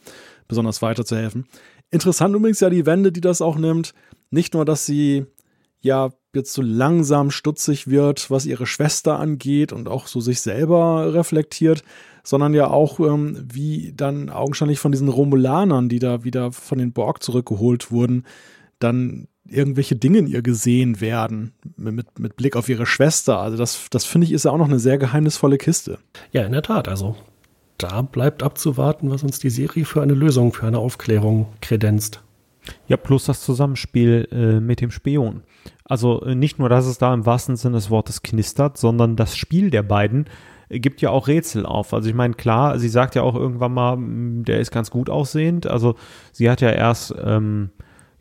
besonders 0.47 0.81
weiterzuhelfen. 0.81 1.45
Interessant 1.89 2.33
übrigens 2.35 2.61
ja 2.61 2.69
die 2.69 2.85
Wende, 2.85 3.11
die 3.11 3.21
das 3.21 3.41
auch 3.41 3.57
nimmt. 3.57 3.93
Nicht 4.29 4.53
nur, 4.53 4.63
dass 4.63 4.85
sie 4.85 5.25
ja 5.81 6.11
jetzt 6.33 6.53
so 6.53 6.61
langsam 6.61 7.31
stutzig 7.31 7.87
wird, 7.87 8.31
was 8.31 8.45
ihre 8.45 8.65
Schwester 8.65 9.19
angeht 9.19 9.73
und 9.73 9.87
auch 9.87 10.07
so 10.07 10.21
sich 10.21 10.41
selber 10.41 11.13
reflektiert, 11.13 11.83
sondern 12.23 12.53
ja 12.53 12.67
auch, 12.67 12.99
ähm, 12.99 13.45
wie 13.51 13.93
dann 13.95 14.29
augenscheinlich 14.29 14.79
von 14.79 14.91
diesen 14.91 15.09
Romulanern, 15.09 15.89
die 15.89 15.99
da 15.99 16.23
wieder 16.23 16.51
von 16.51 16.77
den 16.77 16.93
Borg 16.93 17.23
zurückgeholt 17.23 17.91
wurden, 17.91 18.25
dann 18.79 19.27
irgendwelche 19.47 19.95
Dinge 19.95 20.19
in 20.19 20.27
ihr 20.27 20.41
gesehen 20.41 21.01
werden, 21.01 21.53
mit, 21.75 22.19
mit 22.19 22.35
Blick 22.37 22.55
auf 22.55 22.69
ihre 22.69 22.85
Schwester. 22.85 23.39
Also 23.39 23.57
das, 23.57 23.87
das 23.89 24.05
finde 24.05 24.25
ich 24.25 24.33
ist 24.33 24.45
ja 24.45 24.51
auch 24.51 24.57
noch 24.57 24.69
eine 24.69 24.79
sehr 24.79 24.97
geheimnisvolle 24.97 25.57
Kiste. 25.57 25.99
Ja, 26.31 26.43
in 26.43 26.51
der 26.51 26.61
Tat. 26.61 26.87
Also 26.87 27.15
da 27.77 28.01
bleibt 28.01 28.43
abzuwarten, 28.43 29.09
was 29.09 29.23
uns 29.23 29.39
die 29.39 29.49
Serie 29.49 29.85
für 29.85 30.01
eine 30.01 30.13
Lösung, 30.13 30.53
für 30.53 30.67
eine 30.67 30.77
Aufklärung 30.77 31.47
kredenzt. 31.61 32.21
Ja, 32.87 32.97
plus 32.97 33.25
das 33.25 33.41
Zusammenspiel 33.41 34.27
äh, 34.31 34.59
mit 34.59 34.81
dem 34.81 34.91
Spion. 34.91 35.43
Also 35.83 36.21
äh, 36.23 36.35
nicht 36.35 36.59
nur, 36.59 36.69
dass 36.69 36.85
es 36.85 36.97
da 36.97 37.13
im 37.13 37.25
wahrsten 37.25 37.55
Sinne 37.55 37.75
des 37.75 37.89
Wortes 37.89 38.21
knistert, 38.21 38.77
sondern 38.77 39.15
das 39.15 39.35
Spiel 39.35 39.69
der 39.69 39.83
beiden 39.83 40.25
gibt 40.79 41.01
ja 41.01 41.09
auch 41.09 41.27
Rätsel 41.27 41.65
auf. 41.65 41.93
Also 41.93 42.09
ich 42.09 42.15
meine, 42.15 42.33
klar, 42.33 42.79
sie 42.79 42.89
sagt 42.89 43.15
ja 43.15 43.23
auch 43.23 43.35
irgendwann 43.35 43.73
mal, 43.73 43.97
mm, 43.97 44.45
der 44.45 44.59
ist 44.59 44.71
ganz 44.71 44.89
gut 44.89 45.09
aussehend. 45.09 45.67
Also 45.67 45.95
sie 46.31 46.49
hat 46.49 46.61
ja 46.61 46.69
erst 46.69 47.13
ähm, 47.23 47.71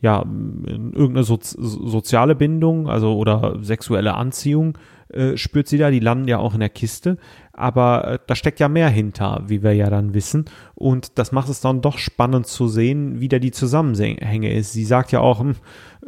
ja 0.01 0.23
irgendeine 0.23 1.23
so 1.23 1.39
soziale 1.41 2.35
Bindung, 2.35 2.89
also 2.89 3.15
oder 3.15 3.57
sexuelle 3.61 4.15
Anziehung 4.15 4.77
äh, 5.13 5.37
spürt 5.37 5.67
sie 5.67 5.77
da. 5.77 5.91
Die 5.91 5.99
landen 5.99 6.27
ja 6.27 6.37
auch 6.37 6.53
in 6.53 6.59
der 6.59 6.69
Kiste, 6.69 7.17
aber 7.53 8.07
äh, 8.07 8.19
da 8.27 8.35
steckt 8.35 8.59
ja 8.59 8.69
mehr 8.69 8.89
hinter, 8.89 9.43
wie 9.47 9.63
wir 9.63 9.73
ja 9.73 9.89
dann 9.89 10.13
wissen. 10.13 10.45
Und 10.75 11.17
das 11.17 11.31
macht 11.31 11.49
es 11.49 11.61
dann 11.61 11.81
doch 11.81 11.97
spannend 11.97 12.47
zu 12.47 12.67
sehen, 12.67 13.19
wie 13.19 13.27
da 13.27 13.39
die 13.39 13.51
Zusammenhänge 13.51 14.53
ist. 14.53 14.73
Sie 14.73 14.85
sagt 14.85 15.11
ja 15.11 15.19
auch, 15.19 15.39
hm, 15.39 15.55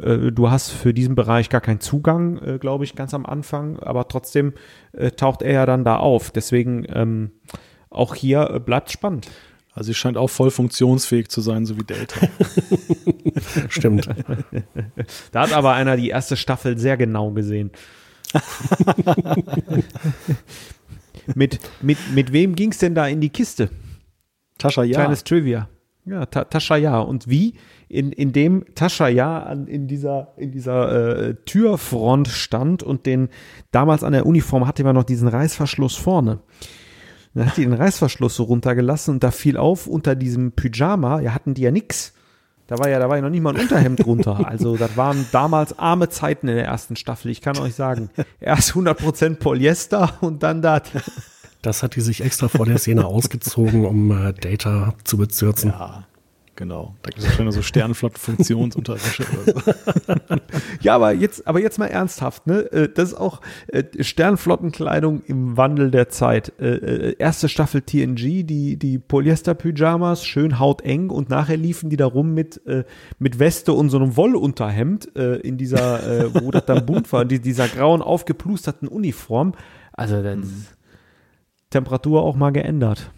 äh, 0.00 0.32
du 0.32 0.50
hast 0.50 0.70
für 0.70 0.94
diesen 0.94 1.14
Bereich 1.14 1.48
gar 1.48 1.60
keinen 1.60 1.80
Zugang, 1.80 2.38
äh, 2.38 2.58
glaube 2.58 2.84
ich, 2.84 2.94
ganz 2.94 3.14
am 3.14 3.26
Anfang, 3.26 3.78
aber 3.78 4.08
trotzdem 4.08 4.54
äh, 4.92 5.10
taucht 5.10 5.42
er 5.42 5.52
ja 5.52 5.66
dann 5.66 5.84
da 5.84 5.96
auf. 5.96 6.30
Deswegen 6.30 6.84
ähm, 6.88 7.30
auch 7.90 8.14
hier 8.14 8.50
äh, 8.50 8.60
bleibt 8.60 8.90
spannend. 8.90 9.28
Also 9.74 9.88
sie 9.88 9.94
scheint 9.94 10.16
auch 10.16 10.28
voll 10.28 10.52
funktionsfähig 10.52 11.28
zu 11.28 11.40
sein, 11.40 11.66
so 11.66 11.76
wie 11.76 11.82
Delta. 11.82 12.28
Stimmt. 13.68 14.08
da 15.32 15.42
hat 15.42 15.52
aber 15.52 15.72
einer 15.72 15.96
die 15.96 16.10
erste 16.10 16.36
Staffel 16.36 16.78
sehr 16.78 16.96
genau 16.96 17.32
gesehen. 17.32 17.72
mit, 21.34 21.58
mit, 21.82 21.98
mit 22.14 22.32
wem 22.32 22.54
ging 22.54 22.72
es 22.72 22.78
denn 22.78 22.94
da 22.94 23.06
in 23.06 23.20
die 23.20 23.30
Kiste? 23.30 23.70
Tascha 24.58 24.82
Ja. 24.82 25.00
Kleines 25.00 25.24
Trivia. 25.24 25.68
Ja, 26.04 26.26
Ta 26.26 26.44
Tascha 26.44 26.76
Ja. 26.76 27.00
Und 27.00 27.28
wie? 27.28 27.54
in, 27.94 28.10
in 28.10 28.32
dem 28.32 28.64
Tascha 28.74 29.08
ja 29.08 29.42
an, 29.42 29.68
in 29.68 29.86
dieser, 29.86 30.32
in 30.36 30.50
dieser 30.50 31.28
äh, 31.28 31.34
Türfront 31.46 32.28
stand 32.28 32.82
und 32.82 33.06
den 33.06 33.28
damals 33.70 34.02
an 34.02 34.12
der 34.12 34.26
Uniform 34.26 34.66
hatte 34.66 34.82
man 34.82 34.96
noch 34.96 35.04
diesen 35.04 35.28
Reißverschluss 35.28 35.96
vorne. 35.96 36.40
Dann 37.34 37.46
hat 37.46 37.56
die 37.56 37.62
den 37.62 37.72
Reißverschluss 37.72 38.36
so 38.36 38.44
runtergelassen 38.44 39.14
und 39.14 39.24
da 39.24 39.30
fiel 39.30 39.56
auf, 39.56 39.86
unter 39.86 40.14
diesem 40.14 40.52
Pyjama, 40.52 41.20
ja, 41.20 41.34
hatten 41.34 41.54
die 41.54 41.62
ja 41.62 41.70
nix. 41.70 42.13
Da 42.66 42.78
war 42.78 42.88
ja, 42.88 42.98
da 42.98 43.08
war 43.08 43.16
ja 43.16 43.22
noch 43.22 43.30
nicht 43.30 43.42
mal 43.42 43.54
ein 43.54 43.60
Unterhemd 43.60 44.04
drunter. 44.04 44.40
Also, 44.44 44.76
das 44.76 44.96
waren 44.96 45.26
damals 45.32 45.78
arme 45.78 46.08
Zeiten 46.08 46.48
in 46.48 46.56
der 46.56 46.64
ersten 46.64 46.96
Staffel. 46.96 47.30
Ich 47.30 47.40
kann 47.40 47.58
euch 47.58 47.74
sagen, 47.74 48.10
erst 48.40 48.72
100% 48.72 49.36
Polyester 49.36 50.14
und 50.20 50.42
dann 50.42 50.62
das. 50.62 50.82
Das 51.62 51.82
hat 51.82 51.96
die 51.96 52.00
sich 52.00 52.22
extra 52.22 52.48
vor 52.48 52.66
der 52.66 52.78
Szene 52.78 53.04
ausgezogen, 53.06 53.84
um 53.84 54.10
äh, 54.10 54.32
Data 54.32 54.94
zu 55.04 55.16
bezürzen. 55.16 55.70
Ja. 55.70 56.04
Genau, 56.56 56.94
da 57.02 57.10
gibt 57.10 57.26
es 57.26 57.34
schon 57.34 57.50
so 57.50 57.62
Sternflottenfunktionsunterwäsche 57.62 59.24
oder 59.24 59.60
so. 59.60 60.36
ja, 60.80 60.94
aber 60.94 61.12
jetzt, 61.12 61.48
aber 61.48 61.60
jetzt 61.60 61.78
mal 61.78 61.86
ernsthaft, 61.86 62.46
ne? 62.46 62.70
Äh, 62.70 62.88
das 62.94 63.10
ist 63.10 63.18
auch 63.18 63.40
äh, 63.66 63.82
Sternflottenkleidung 63.98 65.22
im 65.26 65.56
Wandel 65.56 65.90
der 65.90 66.10
Zeit. 66.10 66.52
Äh, 66.60 67.16
erste 67.18 67.48
Staffel 67.48 67.82
TNG, 67.82 68.44
die, 68.44 68.76
die 68.76 68.98
Polyester-Pyjamas, 68.98 70.24
schön 70.24 70.60
hauteng 70.60 71.10
und 71.10 71.28
nachher 71.28 71.56
liefen 71.56 71.90
die 71.90 71.96
da 71.96 72.06
rum 72.06 72.34
mit, 72.34 72.60
mit 73.18 73.38
Weste 73.38 73.72
und 73.72 73.90
so 73.90 73.96
einem 73.96 74.16
Wollunterhemd 74.16 75.06
in 75.06 75.58
dieser, 75.58 76.32
wo 76.34 76.50
das 76.50 76.66
dann 76.66 76.86
bunt 76.86 77.12
war, 77.12 77.24
die, 77.24 77.40
dieser 77.40 77.68
grauen, 77.68 78.02
aufgeplusterten 78.02 78.88
Uniform. 78.88 79.54
Also, 79.92 80.22
das 80.22 80.34
hm. 80.34 80.66
Temperatur 81.70 82.22
auch 82.22 82.36
mal 82.36 82.50
geändert. 82.50 83.10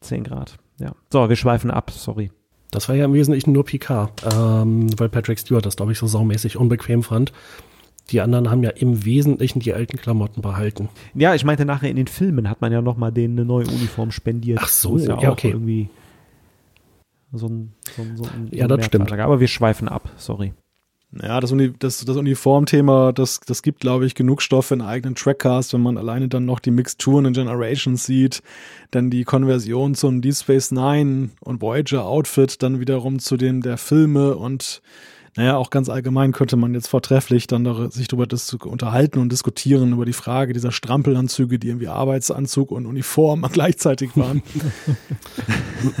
10 0.00 0.24
Grad. 0.24 0.56
Ja. 0.78 0.92
So, 1.12 1.28
wir 1.28 1.36
schweifen 1.36 1.70
ab, 1.70 1.90
sorry. 1.90 2.30
Das 2.70 2.88
war 2.88 2.96
ja 2.96 3.06
im 3.06 3.14
Wesentlichen 3.14 3.52
nur 3.52 3.64
Picard, 3.64 4.22
ähm, 4.30 4.88
weil 4.98 5.08
Patrick 5.08 5.38
Stewart 5.38 5.64
das, 5.64 5.76
glaube 5.76 5.92
ich, 5.92 5.98
so 5.98 6.06
saumäßig 6.06 6.56
unbequem 6.56 7.02
fand. 7.02 7.32
Die 8.10 8.20
anderen 8.20 8.50
haben 8.50 8.62
ja 8.62 8.70
im 8.70 9.04
Wesentlichen 9.04 9.60
die 9.60 9.74
alten 9.74 9.96
Klamotten 9.98 10.40
behalten. 10.40 10.88
Ja, 11.14 11.34
ich 11.34 11.44
meinte 11.44 11.64
nachher 11.64 11.90
in 11.90 11.96
den 11.96 12.06
Filmen 12.06 12.48
hat 12.48 12.60
man 12.60 12.72
ja 12.72 12.80
nochmal 12.80 13.12
denen 13.12 13.38
eine 13.38 13.46
neue 13.46 13.66
Uniform 13.66 14.10
spendiert. 14.10 14.60
Ach 14.62 14.68
so, 14.68 14.98
ja, 14.98 15.20
ja 15.20 15.32
okay. 15.32 15.50
Irgendwie 15.50 15.90
so 17.32 17.46
ein, 17.46 17.74
so 17.94 18.02
ein, 18.02 18.16
so 18.16 18.24
ein 18.24 18.48
ja, 18.50 18.66
das 18.66 18.86
stimmt. 18.86 19.12
Aber 19.12 19.40
wir 19.40 19.48
schweifen 19.48 19.88
ab, 19.88 20.10
sorry. 20.16 20.54
Ja, 21.10 21.40
das, 21.40 21.52
Uni 21.52 21.72
das, 21.78 22.04
das 22.04 22.16
Uniformthema, 22.18 23.12
das, 23.12 23.40
das 23.40 23.62
gibt, 23.62 23.80
glaube 23.80 24.04
ich, 24.04 24.14
genug 24.14 24.42
Stoff 24.42 24.70
einen 24.70 24.82
eigenen 24.82 25.14
Trackcast, 25.14 25.72
wenn 25.72 25.80
man 25.80 25.96
alleine 25.96 26.28
dann 26.28 26.44
noch 26.44 26.60
die 26.60 26.70
Mixturen 26.70 27.24
in 27.24 27.32
Generations 27.32 28.04
sieht, 28.04 28.42
dann 28.90 29.08
die 29.08 29.24
Konversion 29.24 29.94
zum 29.94 30.20
Deep 30.20 30.34
Space 30.34 30.70
Nine 30.70 31.30
und 31.40 31.62
Voyager 31.62 32.04
Outfit, 32.04 32.62
dann 32.62 32.78
wiederum 32.78 33.20
zu 33.20 33.38
dem 33.38 33.62
der 33.62 33.78
Filme 33.78 34.36
und 34.36 34.82
naja, 35.36 35.56
auch 35.56 35.70
ganz 35.70 35.88
allgemein 35.88 36.32
könnte 36.32 36.56
man 36.56 36.74
jetzt 36.74 36.88
vortrefflich 36.88 37.46
dann 37.46 37.64
da, 37.64 37.90
sich 37.90 38.08
darüber 38.08 38.26
unterhalten 38.64 39.18
und 39.18 39.30
diskutieren 39.30 39.92
über 39.92 40.04
die 40.04 40.12
Frage 40.12 40.52
dieser 40.52 40.72
Strampelanzüge, 40.72 41.58
die 41.58 41.68
irgendwie 41.68 41.88
Arbeitsanzug 41.88 42.70
und 42.70 42.86
Uniform 42.86 43.46
gleichzeitig 43.52 44.16
waren. 44.16 44.42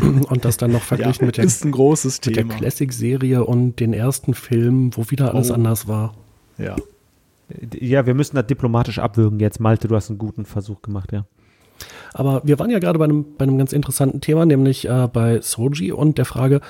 und 0.28 0.44
das 0.44 0.56
dann 0.56 0.72
noch 0.72 0.82
verglichen 0.82 1.22
ja, 1.22 1.26
mit, 1.26 1.36
der, 1.36 1.44
ist 1.44 1.64
ein 1.64 1.72
großes 1.72 2.20
mit 2.26 2.34
Thema. 2.34 2.48
der 2.48 2.58
Classic-Serie 2.58 3.44
und 3.44 3.80
den 3.80 3.92
ersten 3.92 4.34
Film, 4.34 4.96
wo 4.96 5.10
wieder 5.10 5.34
alles 5.34 5.50
oh. 5.50 5.54
anders 5.54 5.88
war. 5.88 6.14
Ja. 6.56 6.76
Ja, 7.80 8.04
wir 8.04 8.14
müssen 8.14 8.36
das 8.36 8.46
diplomatisch 8.46 8.98
abwürgen 8.98 9.40
jetzt. 9.40 9.58
Malte, 9.58 9.88
du 9.88 9.96
hast 9.96 10.10
einen 10.10 10.18
guten 10.18 10.44
Versuch 10.44 10.82
gemacht, 10.82 11.12
ja. 11.12 11.24
Aber 12.12 12.42
wir 12.44 12.58
waren 12.58 12.70
ja 12.70 12.78
gerade 12.78 12.98
bei 12.98 13.04
einem, 13.04 13.36
bei 13.36 13.44
einem 13.44 13.58
ganz 13.58 13.72
interessanten 13.72 14.20
Thema, 14.20 14.44
nämlich 14.44 14.88
äh, 14.88 15.08
bei 15.12 15.40
Soji 15.40 15.92
und 15.92 16.18
der 16.18 16.24
Frage, 16.24 16.60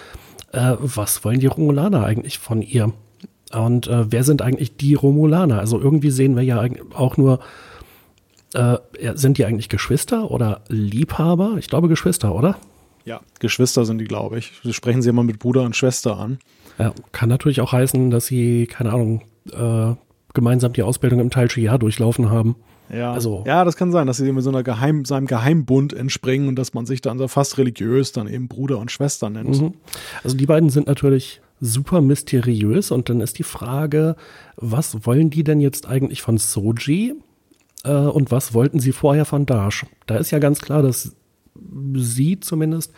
äh, 0.53 0.75
was 0.79 1.25
wollen 1.25 1.41
die 1.41 1.47
Romulaner 1.47 2.05
eigentlich 2.05 2.39
von 2.39 2.63
ihr? 2.63 2.93
Und 3.53 3.87
äh, 3.87 4.11
wer 4.11 4.25
sind 4.25 4.43
eigentlich 4.43 4.77
die 4.77 4.95
Romulaner? 4.95 5.59
Also 5.59 5.81
irgendwie 5.81 6.11
sehen 6.11 6.37
wir 6.37 6.43
ja 6.43 6.65
auch 6.95 7.17
nur, 7.17 7.41
äh, 8.55 8.77
sind 9.15 9.39
die 9.39 9.45
eigentlich 9.45 9.69
Geschwister 9.69 10.31
oder 10.31 10.63
Liebhaber? 10.69 11.57
Ich 11.59 11.69
glaube 11.69 11.89
Geschwister, 11.89 12.35
oder? 12.35 12.57
Ja, 13.05 13.21
Geschwister 13.41 13.87
sind 13.87 13.99
die, 13.99 14.05
glaube 14.05 14.39
ich. 14.39 14.53
Sie 14.63 14.75
sprechen 14.75 15.01
sie 15.01 15.09
immer 15.09 15.23
mit 15.23 15.39
Bruder 15.39 15.63
und 15.63 15.77
Schwester 15.77 16.19
an. 16.19 16.39
Ja, 16.79 16.93
kann 17.13 17.31
natürlich 17.31 17.61
auch 17.61 17.73
heißen, 17.73 18.11
dass 18.11 18.27
sie, 18.27 18.67
keine 18.67 18.93
Ahnung, 18.93 19.23
äh, 19.51 19.95
gemeinsam 20.35 20.75
die 20.75 20.83
Ausbildung 20.83 21.21
im 21.21 21.31
Teil 21.31 21.49
Jahr 21.57 21.79
durchlaufen 21.79 22.31
haben. 22.31 22.57
Ja, 22.93 23.13
also, 23.13 23.45
ja, 23.47 23.65
das 23.65 23.77
kann 23.77 23.93
sein, 23.93 24.07
dass 24.07 24.17
sie 24.17 24.33
mit 24.33 24.43
so 24.43 24.51
einer 24.51 24.63
Geheim, 24.63 25.05
seinem 25.05 25.27
Geheimbund 25.27 25.93
entspringen 25.93 26.49
und 26.49 26.57
dass 26.57 26.75
man 26.75 26.87
sich 26.87 27.01
dann 27.01 27.19
so 27.19 27.29
fast 27.29 27.59
religiös 27.59 28.13
dann 28.13 28.29
eben 28.29 28.49
Bruder 28.49 28.79
und 28.79 28.91
Schwester 28.91 29.29
nennt. 29.29 29.61
Mhm. 29.61 29.75
Also 30.25 30.37
die 30.37 30.47
beiden 30.47 30.71
sind 30.71 30.87
natürlich 30.87 31.41
super 31.61 32.01
mysteriös 32.01 32.91
und 32.91 33.09
dann 33.09 33.21
ist 33.21 33.39
die 33.39 33.43
Frage, 33.43 34.17
was 34.57 35.07
wollen 35.07 35.31
die 35.31 35.45
denn 35.45 35.61
jetzt 35.61 35.87
eigentlich 35.87 36.23
von 36.23 36.39
Soji? 36.39 37.15
Äh, 37.85 37.93
und 37.93 38.31
was 38.31 38.55
wollten 38.55 38.81
sie 38.81 38.93
vorher 38.93 39.25
von 39.25 39.47
Dash? 39.47 39.87
Da 40.07 40.17
ist 40.17 40.31
ja 40.31 40.39
ganz 40.39 40.61
klar, 40.61 40.83
dass 40.83 41.17
sie 41.95 42.41
zumindest 42.41 42.93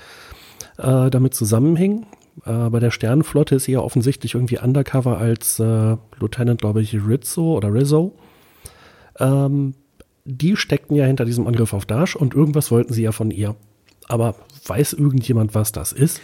äh, 0.79 1.11
damit 1.11 1.35
zusammenhing. 1.35 2.07
Äh, 2.45 2.71
bei 2.71 2.81
der 2.81 2.91
Sternenflotte 2.91 3.57
ist 3.57 3.65
sie 3.65 3.73
ja 3.73 3.81
offensichtlich 3.81 4.35
irgendwie 4.35 4.59
undercover 4.59 5.19
als 5.19 5.59
äh, 5.59 5.97
Lieutenant, 6.19 6.61
glaube 6.61 6.83
ich, 6.83 6.95
Rizzo 6.95 7.57
oder 7.57 7.73
Rizzo. 7.73 8.15
Ähm, 9.19 9.75
die 10.33 10.57
steckten 10.57 10.97
ja 10.97 11.05
hinter 11.05 11.25
diesem 11.25 11.47
Angriff 11.47 11.73
auf 11.73 11.87
Dash 11.87 12.17
und 12.17 12.35
irgendwas 12.35 12.71
wollten 12.71 12.93
sie 12.93 13.03
ja 13.03 13.13
von 13.13 13.31
ihr. 13.31 13.57
Aber 14.09 14.35
weiß 14.67 14.93
irgendjemand, 14.95 15.55
was 15.55 15.73
das 15.73 15.93
ist? 15.93 16.21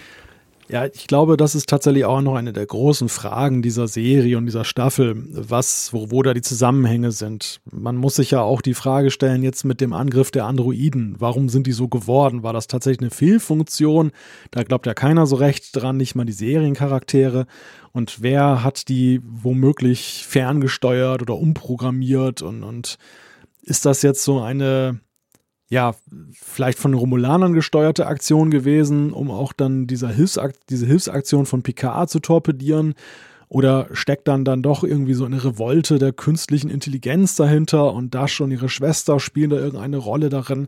Ja, 0.69 0.85
ich 0.85 1.07
glaube, 1.07 1.37
das 1.37 1.55
ist 1.55 1.69
tatsächlich 1.69 2.05
auch 2.07 2.20
noch 2.20 2.35
eine 2.35 2.53
der 2.53 2.66
großen 2.66 3.09
Fragen 3.09 3.62
dieser 3.62 3.87
Serie 3.87 4.37
und 4.37 4.47
dieser 4.47 4.65
Staffel, 4.65 5.23
was, 5.31 5.93
wo, 5.93 6.11
wo 6.11 6.24
da 6.24 6.35
die 6.35 6.41
Zusammenhänge 6.41 7.12
sind. 7.12 7.61
Man 7.70 7.95
muss 7.95 8.16
sich 8.16 8.33
ja 8.33 8.41
auch 8.41 8.61
die 8.61 8.74
Frage 8.74 9.12
stellen, 9.12 9.45
jetzt 9.45 9.65
mit 9.65 9.81
dem 9.81 9.93
Angriff 9.93 10.33
der 10.33 10.45
Androiden, 10.45 11.15
warum 11.20 11.49
sind 11.49 11.69
die 11.69 11.73
so 11.73 11.87
geworden? 11.87 12.43
War 12.43 12.53
das 12.53 12.66
tatsächlich 12.66 13.03
eine 13.03 13.11
Fehlfunktion? 13.11 14.11
Da 14.51 14.65
glaubt 14.65 14.87
ja 14.87 14.95
keiner 14.95 15.27
so 15.27 15.37
recht 15.37 15.69
dran, 15.77 15.99
nicht 15.99 16.16
mal 16.16 16.24
die 16.24 16.33
Seriencharaktere. 16.33 17.47
Und 17.93 18.20
wer 18.23 18.65
hat 18.65 18.89
die 18.89 19.20
womöglich 19.23 20.27
ferngesteuert 20.27 21.23
oder 21.23 21.37
umprogrammiert 21.37 22.43
und, 22.43 22.65
und 22.65 22.99
ist 23.67 23.85
das 23.85 24.03
jetzt 24.03 24.25
so 24.25 24.41
eine 24.41 25.01
ja, 25.69 25.95
vielleicht 26.33 26.79
von 26.79 26.95
Romulanern 26.95 27.53
gesteuerte 27.53 28.07
Aktion 28.07 28.51
gewesen, 28.51 29.13
um 29.13 29.31
auch 29.31 29.53
dann 29.53 29.87
dieser 29.87 30.09
Hilfsakt 30.09 30.59
diese 30.71 30.87
Hilfsaktion 30.87 31.47
von 31.47 31.63
Picard 31.63 32.09
zu 32.09 32.21
torpedieren? 32.21 32.95
Oder 33.49 33.89
steckt 33.93 34.27
dann 34.27 34.45
dann 34.45 34.63
doch 34.63 34.83
irgendwie 34.83 35.15
so 35.15 35.25
eine 35.25 35.45
Revolte 35.45 35.99
der 35.99 36.13
künstlichen 36.13 36.69
Intelligenz 36.69 37.37
dahinter 37.37 37.93
und 37.93 38.13
Dash 38.13 38.41
und 38.41 38.51
ihre 38.51 38.69
Schwester 38.69 39.21
spielen 39.21 39.51
da 39.51 39.57
irgendeine 39.57 39.99
Rolle 39.99 40.31
darin? 40.31 40.67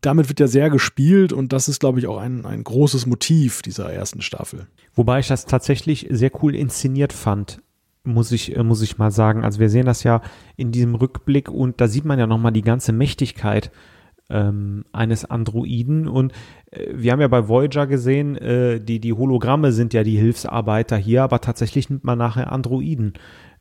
Damit 0.00 0.30
wird 0.30 0.40
ja 0.40 0.46
sehr 0.46 0.70
gespielt 0.70 1.32
und 1.32 1.52
das 1.52 1.68
ist, 1.68 1.80
glaube 1.80 1.98
ich, 1.98 2.06
auch 2.06 2.16
ein, 2.16 2.46
ein 2.46 2.64
großes 2.64 3.04
Motiv 3.04 3.60
dieser 3.60 3.92
ersten 3.92 4.22
Staffel. 4.22 4.66
Wobei 4.94 5.20
ich 5.20 5.28
das 5.28 5.44
tatsächlich 5.44 6.06
sehr 6.10 6.30
cool 6.42 6.54
inszeniert 6.54 7.12
fand 7.12 7.60
muss 8.04 8.32
ich, 8.32 8.56
muss 8.56 8.82
ich 8.82 8.98
mal 8.98 9.10
sagen. 9.10 9.44
Also 9.44 9.60
wir 9.60 9.68
sehen 9.68 9.86
das 9.86 10.02
ja 10.02 10.22
in 10.56 10.72
diesem 10.72 10.94
Rückblick 10.94 11.50
und 11.50 11.80
da 11.80 11.88
sieht 11.88 12.04
man 12.04 12.18
ja 12.18 12.26
nochmal 12.26 12.52
die 12.52 12.62
ganze 12.62 12.92
Mächtigkeit 12.92 13.70
ähm, 14.30 14.84
eines 14.92 15.24
Androiden. 15.24 16.08
Und 16.08 16.32
äh, 16.70 16.86
wir 16.94 17.12
haben 17.12 17.20
ja 17.20 17.28
bei 17.28 17.48
Voyager 17.48 17.86
gesehen, 17.86 18.36
äh, 18.36 18.80
die, 18.80 19.00
die 19.00 19.12
Hologramme 19.12 19.72
sind 19.72 19.92
ja 19.92 20.02
die 20.02 20.16
Hilfsarbeiter 20.16 20.96
hier, 20.96 21.22
aber 21.22 21.40
tatsächlich 21.40 21.90
nimmt 21.90 22.04
man 22.04 22.18
nachher 22.18 22.52
Androiden. 22.52 23.14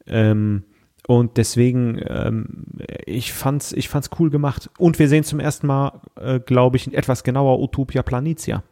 Ähm, 0.07 0.63
und 1.07 1.37
deswegen, 1.37 1.99
ähm, 2.05 2.65
ich 3.05 3.33
fand's, 3.33 3.73
ich 3.73 3.89
fand's 3.89 4.11
cool 4.19 4.29
gemacht. 4.29 4.69
Und 4.77 4.99
wir 4.99 5.09
sehen 5.09 5.23
zum 5.23 5.39
ersten 5.39 5.65
Mal, 5.65 6.01
äh, 6.15 6.39
glaube 6.39 6.77
ich, 6.77 6.93
etwas 6.93 7.23
genauer 7.23 7.59
Utopia 7.59 8.03
Planitia. 8.03 8.63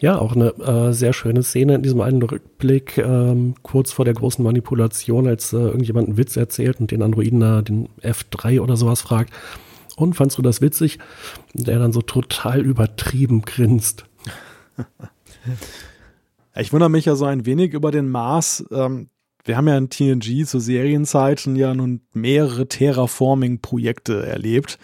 Ja, 0.00 0.18
auch 0.18 0.34
eine 0.34 0.48
äh, 0.58 0.92
sehr 0.92 1.12
schöne 1.12 1.42
Szene 1.42 1.74
in 1.74 1.82
diesem 1.82 2.00
einen 2.00 2.22
Rückblick, 2.22 2.98
ähm, 2.98 3.54
kurz 3.62 3.92
vor 3.92 4.04
der 4.04 4.14
großen 4.14 4.44
Manipulation, 4.44 5.26
als 5.26 5.52
äh, 5.52 5.56
irgendjemand 5.56 6.08
einen 6.08 6.16
Witz 6.16 6.36
erzählt 6.36 6.80
und 6.80 6.90
den 6.90 7.02
Androiden 7.02 7.40
da, 7.40 7.62
den 7.62 7.88
F3 8.02 8.60
oder 8.60 8.76
sowas 8.76 9.02
fragt 9.02 9.32
und 9.98 10.14
fandst 10.14 10.38
du 10.38 10.42
das 10.42 10.60
witzig? 10.60 10.98
Der 11.54 11.78
dann 11.78 11.92
so 11.92 12.02
total 12.02 12.60
übertrieben 12.60 13.42
grinst. 13.42 14.04
Ich 16.60 16.72
wundere 16.72 16.90
mich 16.90 17.04
ja 17.04 17.14
so 17.14 17.24
ein 17.24 17.46
wenig 17.46 17.72
über 17.72 17.92
den 17.92 18.08
Mars. 18.08 18.64
Ähm, 18.72 19.10
wir 19.44 19.56
haben 19.56 19.68
ja 19.68 19.78
in 19.78 19.90
TNG 19.90 20.44
zu 20.44 20.58
Serienzeiten 20.58 21.54
ja 21.54 21.72
nun 21.72 22.00
mehrere 22.12 22.66
Terraforming-Projekte 22.66 24.26
erlebt, 24.26 24.78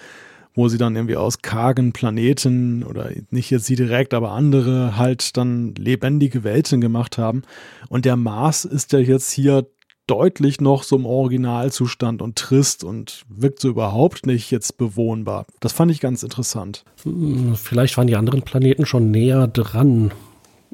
wo 0.55 0.69
sie 0.69 0.79
dann 0.79 0.95
irgendwie 0.95 1.17
aus 1.17 1.43
kargen 1.43 1.93
Planeten 1.93 2.85
oder 2.85 3.11
nicht 3.31 3.51
jetzt 3.51 3.67
sie 3.67 3.77
direkt, 3.77 4.15
aber 4.15 4.31
andere 4.31 4.97
halt 4.97 5.37
dann 5.37 5.75
lebendige 5.75 6.45
Welten 6.45 6.81
gemacht 6.81 7.19
haben. 7.19 7.43
Und 7.89 8.05
der 8.05 8.17
Mars 8.17 8.65
ist 8.65 8.93
ja 8.93 9.01
jetzt 9.01 9.31
hier 9.33 9.67
deutlich 10.07 10.61
noch 10.61 10.83
so 10.83 10.97
im 10.97 11.07
Originalzustand 11.07 12.21
und 12.23 12.37
trist 12.37 12.85
und 12.85 13.25
wirkt 13.29 13.61
so 13.61 13.69
überhaupt 13.69 14.27
nicht 14.27 14.51
jetzt 14.51 14.77
bewohnbar. 14.77 15.47
Das 15.61 15.73
fand 15.73 15.91
ich 15.91 16.01
ganz 16.01 16.23
interessant. 16.23 16.85
Hm, 17.03 17.57
vielleicht 17.57 17.97
waren 17.97 18.07
die 18.07 18.17
anderen 18.17 18.43
Planeten 18.43 18.87
schon 18.87 19.11
näher 19.11 19.47
dran 19.49 20.13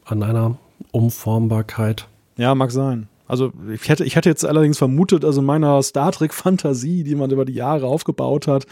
an 0.04 0.22
einer 0.22 0.58
Umformbarkeit. 0.90 2.08
Ja, 2.36 2.54
mag 2.54 2.72
sein. 2.72 3.08
Also 3.28 3.52
ich 3.72 3.88
hätte, 3.88 4.04
ich 4.04 4.16
hätte 4.16 4.28
jetzt 4.28 4.44
allerdings 4.44 4.78
vermutet, 4.78 5.24
also 5.24 5.40
in 5.40 5.46
meiner 5.46 5.80
Star 5.84 6.10
Trek-Fantasie, 6.10 7.04
die 7.04 7.14
man 7.14 7.30
über 7.30 7.44
die 7.44 7.52
Jahre 7.54 7.86
aufgebaut 7.86 8.48
hat, 8.48 8.66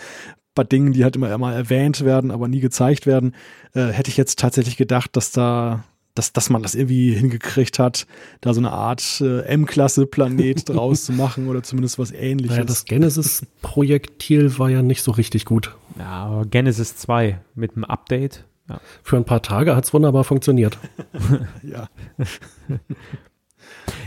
bei 0.58 0.64
Dingen, 0.64 0.92
die 0.92 1.04
halt 1.04 1.14
immer, 1.14 1.32
immer 1.32 1.54
erwähnt 1.54 2.04
werden, 2.04 2.32
aber 2.32 2.48
nie 2.48 2.58
gezeigt 2.58 3.06
werden, 3.06 3.34
äh, 3.74 3.86
hätte 3.86 4.10
ich 4.10 4.16
jetzt 4.16 4.38
tatsächlich 4.38 4.76
gedacht, 4.76 5.16
dass 5.16 5.30
da 5.30 5.84
dass, 6.14 6.32
dass 6.32 6.50
man 6.50 6.64
das 6.64 6.74
irgendwie 6.74 7.12
hingekriegt 7.12 7.78
hat, 7.78 8.08
da 8.40 8.52
so 8.52 8.60
eine 8.60 8.72
Art 8.72 9.20
äh, 9.20 9.42
M-Klasse-Planet 9.42 10.68
draus 10.74 11.04
zu 11.04 11.12
machen 11.12 11.46
oder 11.46 11.62
zumindest 11.62 11.96
was 12.00 12.10
ähnliches. 12.10 12.56
Naja, 12.56 12.64
das 12.64 12.86
Genesis-Projektil 12.86 14.58
war 14.58 14.68
ja 14.68 14.82
nicht 14.82 15.04
so 15.04 15.12
richtig 15.12 15.44
gut. 15.44 15.76
Ja, 15.96 16.24
aber 16.24 16.44
Genesis 16.46 16.96
2 16.96 17.38
mit 17.54 17.76
einem 17.76 17.84
Update. 17.84 18.44
Ja. 18.68 18.80
Für 19.04 19.16
ein 19.16 19.24
paar 19.24 19.42
Tage 19.42 19.76
hat 19.76 19.84
es 19.84 19.94
wunderbar 19.94 20.24
funktioniert. 20.24 20.76
ja. 21.62 21.88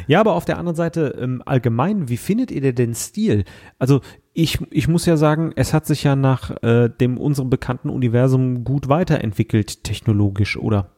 Ja, 0.08 0.20
aber 0.20 0.34
auf 0.34 0.46
der 0.46 0.58
anderen 0.58 0.76
Seite 0.76 1.18
ähm, 1.20 1.42
allgemein, 1.46 2.10
wie 2.10 2.18
findet 2.18 2.52
ihr 2.52 2.74
den 2.74 2.94
Stil? 2.96 3.46
Also 3.80 4.02
ich, 4.34 4.60
ich 4.72 4.88
muss 4.88 5.06
ja 5.06 5.18
sagen, 5.18 5.52
es 5.56 5.74
hat 5.74 5.86
sich 5.86 6.04
ja 6.04 6.16
nach 6.16 6.52
äh, 6.64 6.90
dem 6.90 7.18
unserem 7.18 7.50
bekannten 7.50 7.90
Universum 7.90 8.64
gut 8.64 8.90
weiterentwickelt, 8.90 9.84
technologisch, 9.84 10.58
oder? 10.58 10.90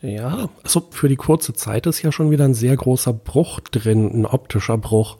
Ja, 0.00 0.48
also 0.64 0.88
für 0.90 1.08
die 1.08 1.16
kurze 1.16 1.52
Zeit 1.52 1.86
ist 1.86 2.02
ja 2.02 2.10
schon 2.10 2.30
wieder 2.30 2.44
ein 2.44 2.54
sehr 2.54 2.76
großer 2.76 3.12
Bruch 3.12 3.60
drin, 3.60 4.10
ein 4.12 4.26
optischer 4.26 4.76
Bruch. 4.78 5.16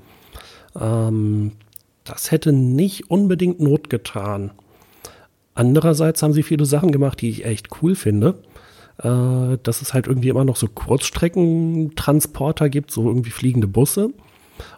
Ähm, 0.79 1.53
das 2.05 2.33
hätte 2.33 2.53
nicht 2.53 3.11
unbedingt 3.11 3.61
Not 3.61 3.91
getan. 3.91 4.51
Andererseits 5.55 6.23
haben 6.23 6.33
sie 6.33 6.43
viele 6.43 6.65
Sachen 6.65 6.91
gemacht, 6.91 7.21
die 7.21 7.31
ich 7.31 7.45
echt 7.45 7.69
cool 7.81 7.95
finde. 7.95 8.43
Äh, 9.03 9.59
dass 9.63 9.83
es 9.83 9.95
halt 9.95 10.07
irgendwie 10.07 10.29
immer 10.29 10.45
noch 10.45 10.57
so 10.57 10.69
Kurzstreckentransporter 10.69 12.69
gibt, 12.69 12.93
so 12.93 13.09
irgendwie 13.09 13.31
fliegende 13.31 13.67
Busse. 13.67 14.11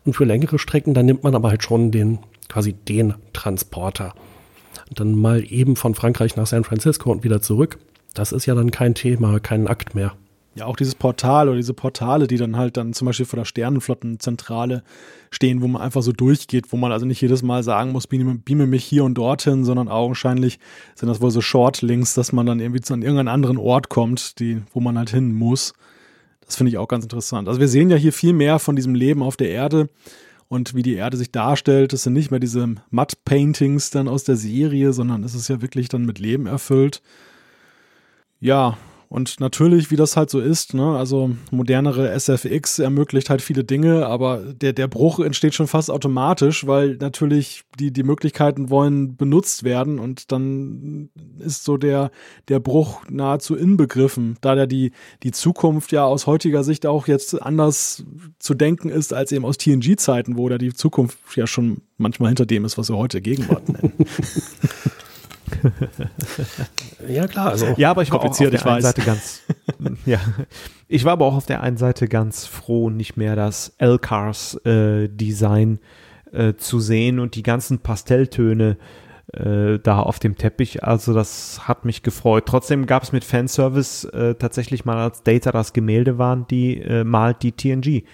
Und 0.05 0.15
für 0.15 0.25
längere 0.25 0.59
Strecken, 0.59 0.95
dann 0.95 1.07
nimmt 1.07 1.25
man 1.25 1.35
aber 1.35 1.51
halt 1.51 1.63
schon 1.63 1.91
den, 1.91 2.19
quasi 2.49 2.73
den 2.73 3.15
Transporter. 3.33 4.15
Und 4.89 5.01
dann 5.01 5.15
mal 5.15 5.45
eben 5.51 5.77
von 5.77 5.95
Frankreich 5.95 6.37
nach 6.37 6.47
San 6.47 6.65
Francisco 6.65 7.11
und 7.11 7.23
wieder 7.23 7.43
zurück. 7.43 7.79
Das 8.15 8.33
ist 8.33 8.47
ja 8.47 8.55
dann 8.55 8.71
kein 8.71 8.95
Thema, 8.95 9.41
kein 9.41 9.69
Akt 9.69 9.95
mehr. 9.95 10.15
Ja, 10.57 10.67
auch 10.67 10.77
dieses 10.77 10.95
Portal 10.95 11.49
oder 11.49 11.57
diese 11.57 11.75
Portale, 11.75 12.29
die 12.29 12.37
dann 12.37 12.57
halt 12.57 12.77
dann 12.77 12.93
zum 12.93 13.07
Beispiel 13.07 13.27
vor 13.27 13.39
der 13.39 13.45
Sternenflottenzentrale 13.45 14.85
stehen, 15.31 15.63
wo 15.63 15.67
man 15.67 15.83
einfach 15.83 16.03
so 16.03 16.13
durchgeht, 16.13 16.73
wo 16.73 16.77
man 16.77 16.93
also 16.93 17.07
nicht 17.07 17.21
jedes 17.21 17.43
Mal 17.43 17.65
sagen 17.65 17.91
muss, 17.91 18.07
beame, 18.07 18.37
beame 18.37 18.69
mich 18.69 18.85
hier 18.85 19.03
und 19.03 19.15
dorthin, 19.15 19.65
sondern 19.65 19.89
augenscheinlich 19.89 20.61
sind 20.95 21.09
das 21.09 21.21
wohl 21.21 21.33
so 21.33 21.41
Shortlinks, 21.41 22.15
dass 22.15 22.33
man 22.33 22.47
dann 22.47 22.61
irgendwie 22.61 22.81
zu 22.81 22.95
irgendeinem 22.95 23.29
anderen 23.29 23.59
Ort 23.59 23.89
kommt, 23.89 24.39
die, 24.39 24.63
wo 24.73 24.79
man 24.79 24.97
halt 24.97 25.11
hin 25.11 25.35
muss. 25.35 25.75
Das 26.47 26.57
finde 26.57 26.71
ich 26.71 26.79
auch 26.79 26.89
ganz 26.89 27.05
interessant. 27.05 27.49
Also 27.49 27.59
wir 27.59 27.69
sehen 27.69 27.91
ja 27.91 27.97
hier 27.97 28.13
viel 28.13 28.33
mehr 28.33 28.61
von 28.61 28.77
diesem 28.77 28.95
Leben 28.95 29.25
auf 29.25 29.37
der 29.37 29.51
Erde 29.51 29.89
und 30.49 30.75
wie 30.75 30.83
die 30.83 30.95
Erde 30.95 31.17
sich 31.17 31.33
darstellt. 31.33 31.93
Das 31.93 32.05
sind 32.05 32.13
nicht 32.13 32.31
mehr 32.31 32.41
diese 32.41 32.77
Matt-Paintings 32.91 33.91
dann 33.91 34.07
aus 34.07 34.23
der 34.23 34.37
Serie, 34.37 34.93
sondern 34.93 35.25
es 35.25 35.35
ist 35.35 35.49
ja 35.49 35.63
wirklich 35.63 35.89
dann 35.89 36.05
mit 36.05 36.21
Leben 36.21 36.47
erfüllt. 36.47 37.03
Ja, 38.41 38.77
und 39.09 39.41
natürlich, 39.41 39.91
wie 39.91 39.97
das 39.97 40.17
halt 40.17 40.31
so 40.31 40.41
ist, 40.41 40.75
ne, 40.75 40.97
also 40.97 41.31
modernere 41.51 42.11
SFX 42.19 42.79
ermöglicht 42.79 43.31
halt 43.31 43.43
viele 43.43 43.65
Dinge, 43.65 44.07
aber 44.07 44.39
der, 44.39 44.73
der 44.73 44.89
Bruch 44.89 45.21
entsteht 45.21 45.55
schon 45.55 45.67
fast 45.67 45.91
automatisch, 45.91 46.67
weil 46.67 46.97
natürlich 46.97 47.65
die, 47.79 47.93
die 47.93 48.03
Möglichkeiten 48.03 48.71
wollen 48.71 49.17
benutzt 49.17 49.65
werden 49.65 49.99
und 49.99 50.33
dann 50.33 51.11
ist 51.39 51.65
so 51.65 51.77
der, 51.77 52.11
der 52.49 52.61
Bruch 52.61 53.03
nahezu 53.09 53.57
inbegriffen, 53.57 54.37
da 54.41 54.55
der 54.55 54.67
die, 54.67 54.93
die 55.23 55.33
Zukunft 55.33 55.93
ja 55.93 56.05
aus 56.05 56.27
heutiger 56.27 56.65
Sicht 56.65 56.87
auch 56.87 57.07
jetzt 57.07 57.41
anders 57.41 58.05
zu 58.39 58.55
denken 58.55 58.89
ist 58.89 59.13
als 59.13 59.33
eben 59.33 59.45
aus 59.45 59.59
TNG-Zeiten, 59.59 60.37
wo 60.37 60.49
da 60.49 60.59
die 60.59 60.73
Zukunft 60.73 61.19
ja 61.37 61.47
schon 61.47 61.83
manchmal 61.99 62.29
hinter 62.31 62.47
dem 62.47 62.65
ist, 62.65 62.79
was 62.79 62.91
wir 62.91 62.97
heute 62.97 63.21
Gegenwart 63.21 63.69
nennen. 63.69 63.93
ja, 67.09 67.27
klar. 67.27 67.51
Also 67.51 67.75
ja, 67.77 67.91
aber 67.91 68.03
ich 68.03 68.11
war 68.11 68.21
auch 68.21 68.31
auf 68.31 68.39
der 68.39 68.67
einen 68.67 68.83
Seite 68.83 69.03
ganz, 69.03 69.43
ja, 70.07 70.19
ich 70.89 71.05
war 71.05 71.13
aber 71.13 71.27
auch 71.27 71.35
auf 71.35 71.47
der 71.47 71.63
einen 71.63 71.77
Seite 71.77 72.09
ganz 72.09 72.47
froh, 72.47 72.91
nicht 72.91 73.17
mehr 73.17 73.37
das 73.37 73.75
L-Cars 73.79 74.61
äh, 74.65 75.05
äh, 75.05 76.55
zu 76.57 76.81
sehen 76.81 77.21
und 77.21 77.35
die 77.35 77.43
ganzen 77.43 77.79
Pastelltöne 77.79 78.77
äh, 79.33 79.79
da 79.79 80.01
auf 80.01 80.19
dem 80.19 80.37
Teppich. 80.37 80.85
Also 80.85 81.15
das 81.15 81.67
hat 81.67 81.85
mich 81.85 82.03
gefreut. 82.03 82.45
Trotzdem 82.47 82.87
gab 82.87 83.03
es 83.03 83.13
mit 83.13 83.25
Fanservice 83.25 84.05
äh, 84.13 84.35
tatsächlich 84.35 84.85
mal 84.85 84.99
als 84.99 85.23
Data 85.23 85.53
das 85.53 85.73
Gemälde 85.73 86.19
waren, 86.19 86.47
die 86.49 86.81
äh, 86.81 87.05
malt 87.05 87.43
die 87.43 87.53
TNG 87.53 88.05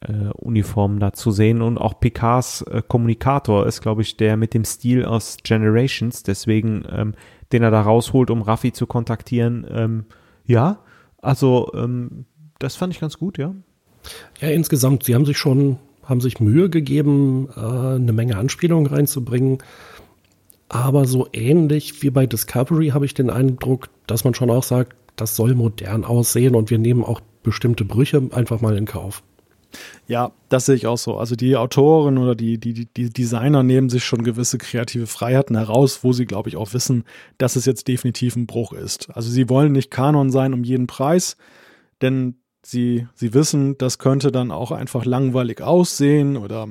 äh, 0.00 0.30
Uniform 0.34 0.98
da 0.98 1.12
zu 1.12 1.30
sehen. 1.30 1.62
Und 1.62 1.78
auch 1.78 2.00
Picards 2.00 2.62
äh, 2.62 2.82
Kommunikator 2.86 3.66
ist, 3.66 3.80
glaube 3.80 4.02
ich, 4.02 4.16
der 4.16 4.36
mit 4.36 4.54
dem 4.54 4.64
Stil 4.64 5.04
aus 5.04 5.38
Generations, 5.42 6.22
deswegen, 6.22 6.84
ähm, 6.90 7.14
den 7.52 7.62
er 7.62 7.70
da 7.70 7.82
rausholt, 7.82 8.30
um 8.30 8.42
Raffi 8.42 8.72
zu 8.72 8.86
kontaktieren. 8.86 9.66
Ähm, 9.70 10.04
ja, 10.46 10.78
also 11.20 11.70
ähm, 11.74 12.26
das 12.58 12.76
fand 12.76 12.92
ich 12.92 13.00
ganz 13.00 13.18
gut, 13.18 13.38
ja. 13.38 13.54
Ja, 14.40 14.48
insgesamt, 14.48 15.04
sie 15.04 15.14
haben 15.14 15.24
sich 15.24 15.38
schon, 15.38 15.78
haben 16.02 16.20
sich 16.20 16.40
Mühe 16.40 16.68
gegeben, 16.68 17.48
äh, 17.56 17.60
eine 17.60 18.12
Menge 18.12 18.36
Anspielungen 18.36 18.86
reinzubringen. 18.86 19.58
Aber 20.68 21.06
so 21.06 21.28
ähnlich 21.32 22.02
wie 22.02 22.10
bei 22.10 22.26
Discovery 22.26 22.88
habe 22.88 23.04
ich 23.06 23.14
den 23.14 23.30
Eindruck, 23.30 23.88
dass 24.06 24.24
man 24.24 24.34
schon 24.34 24.50
auch 24.50 24.62
sagt, 24.62 24.96
das 25.16 25.36
soll 25.36 25.54
modern 25.54 26.04
aussehen 26.04 26.54
und 26.54 26.70
wir 26.70 26.78
nehmen 26.78 27.04
auch 27.04 27.20
bestimmte 27.42 27.84
Brüche 27.84 28.28
einfach 28.32 28.60
mal 28.60 28.76
in 28.76 28.84
Kauf. 28.84 29.22
Ja, 30.06 30.32
das 30.48 30.66
sehe 30.66 30.74
ich 30.74 30.86
auch 30.86 30.98
so. 30.98 31.16
Also 31.16 31.36
die 31.36 31.56
Autoren 31.56 32.18
oder 32.18 32.34
die, 32.34 32.58
die, 32.58 32.86
die 32.86 33.10
Designer 33.10 33.62
nehmen 33.62 33.90
sich 33.90 34.04
schon 34.04 34.24
gewisse 34.24 34.58
kreative 34.58 35.06
Freiheiten 35.06 35.56
heraus, 35.56 36.00
wo 36.02 36.12
sie, 36.12 36.26
glaube 36.26 36.48
ich, 36.48 36.56
auch 36.56 36.72
wissen, 36.74 37.04
dass 37.38 37.56
es 37.56 37.64
jetzt 37.64 37.88
definitiv 37.88 38.36
ein 38.36 38.46
Bruch 38.46 38.72
ist. 38.72 39.08
Also 39.14 39.30
sie 39.30 39.48
wollen 39.48 39.72
nicht 39.72 39.90
Kanon 39.90 40.30
sein 40.30 40.54
um 40.54 40.64
jeden 40.64 40.86
Preis, 40.86 41.36
denn 42.02 42.36
sie, 42.62 43.06
sie 43.14 43.34
wissen, 43.34 43.78
das 43.78 43.98
könnte 43.98 44.32
dann 44.32 44.50
auch 44.50 44.70
einfach 44.70 45.04
langweilig 45.04 45.62
aussehen 45.62 46.36
oder 46.36 46.66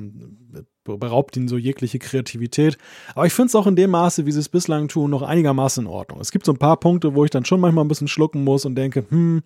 beraubt 0.84 1.36
ihnen 1.36 1.48
so 1.48 1.56
jegliche 1.56 1.98
Kreativität. 1.98 2.76
Aber 3.14 3.26
ich 3.26 3.32
finde 3.32 3.48
es 3.48 3.54
auch 3.54 3.66
in 3.66 3.76
dem 3.76 3.90
Maße, 3.90 4.26
wie 4.26 4.32
sie 4.32 4.40
es 4.40 4.48
bislang 4.48 4.88
tun, 4.88 5.10
noch 5.10 5.22
einigermaßen 5.22 5.84
in 5.84 5.90
Ordnung. 5.90 6.20
Es 6.20 6.30
gibt 6.30 6.44
so 6.44 6.52
ein 6.52 6.58
paar 6.58 6.76
Punkte, 6.78 7.14
wo 7.14 7.24
ich 7.24 7.30
dann 7.30 7.44
schon 7.44 7.60
manchmal 7.60 7.84
ein 7.84 7.88
bisschen 7.88 8.08
schlucken 8.08 8.44
muss 8.44 8.64
und 8.64 8.74
denke, 8.74 9.04
hm, 9.08 9.42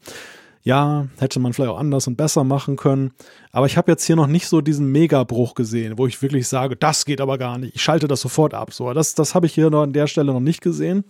ja, 0.69 1.07
hätte 1.19 1.41
man 1.41 1.55
vielleicht 1.55 1.71
auch 1.71 1.79
anders 1.79 2.07
und 2.09 2.17
besser 2.17 2.45
machen 2.45 2.77
können. 2.77 3.13
Aber 3.53 3.65
ich 3.65 3.79
habe 3.79 3.91
jetzt 3.91 4.05
hier 4.05 4.17
noch 4.17 4.27
nicht 4.27 4.49
so 4.49 4.61
diesen 4.61 4.93
Megabruch 4.93 5.55
gesehen, 5.55 5.97
wo 5.97 6.07
ich 6.07 6.21
wirklich 6.21 6.47
sage, 6.47 6.77
das 6.77 7.07
geht 7.07 7.23
aber 7.23 7.39
gar 7.39 7.57
nicht. 7.57 7.75
Ich 7.75 7.83
schalte 7.83 8.07
das 8.07 8.21
sofort 8.21 8.53
ab. 8.53 8.75
So, 8.75 8.93
das, 8.93 9.15
das 9.15 9.35
habe 9.35 9.47
ich 9.47 9.55
hier 9.55 9.71
noch 9.71 9.85
an 9.85 9.95
der 9.95 10.07
Stelle 10.07 10.31
noch 10.31 10.41
nicht 10.41 10.61
gesehen. 10.61 11.05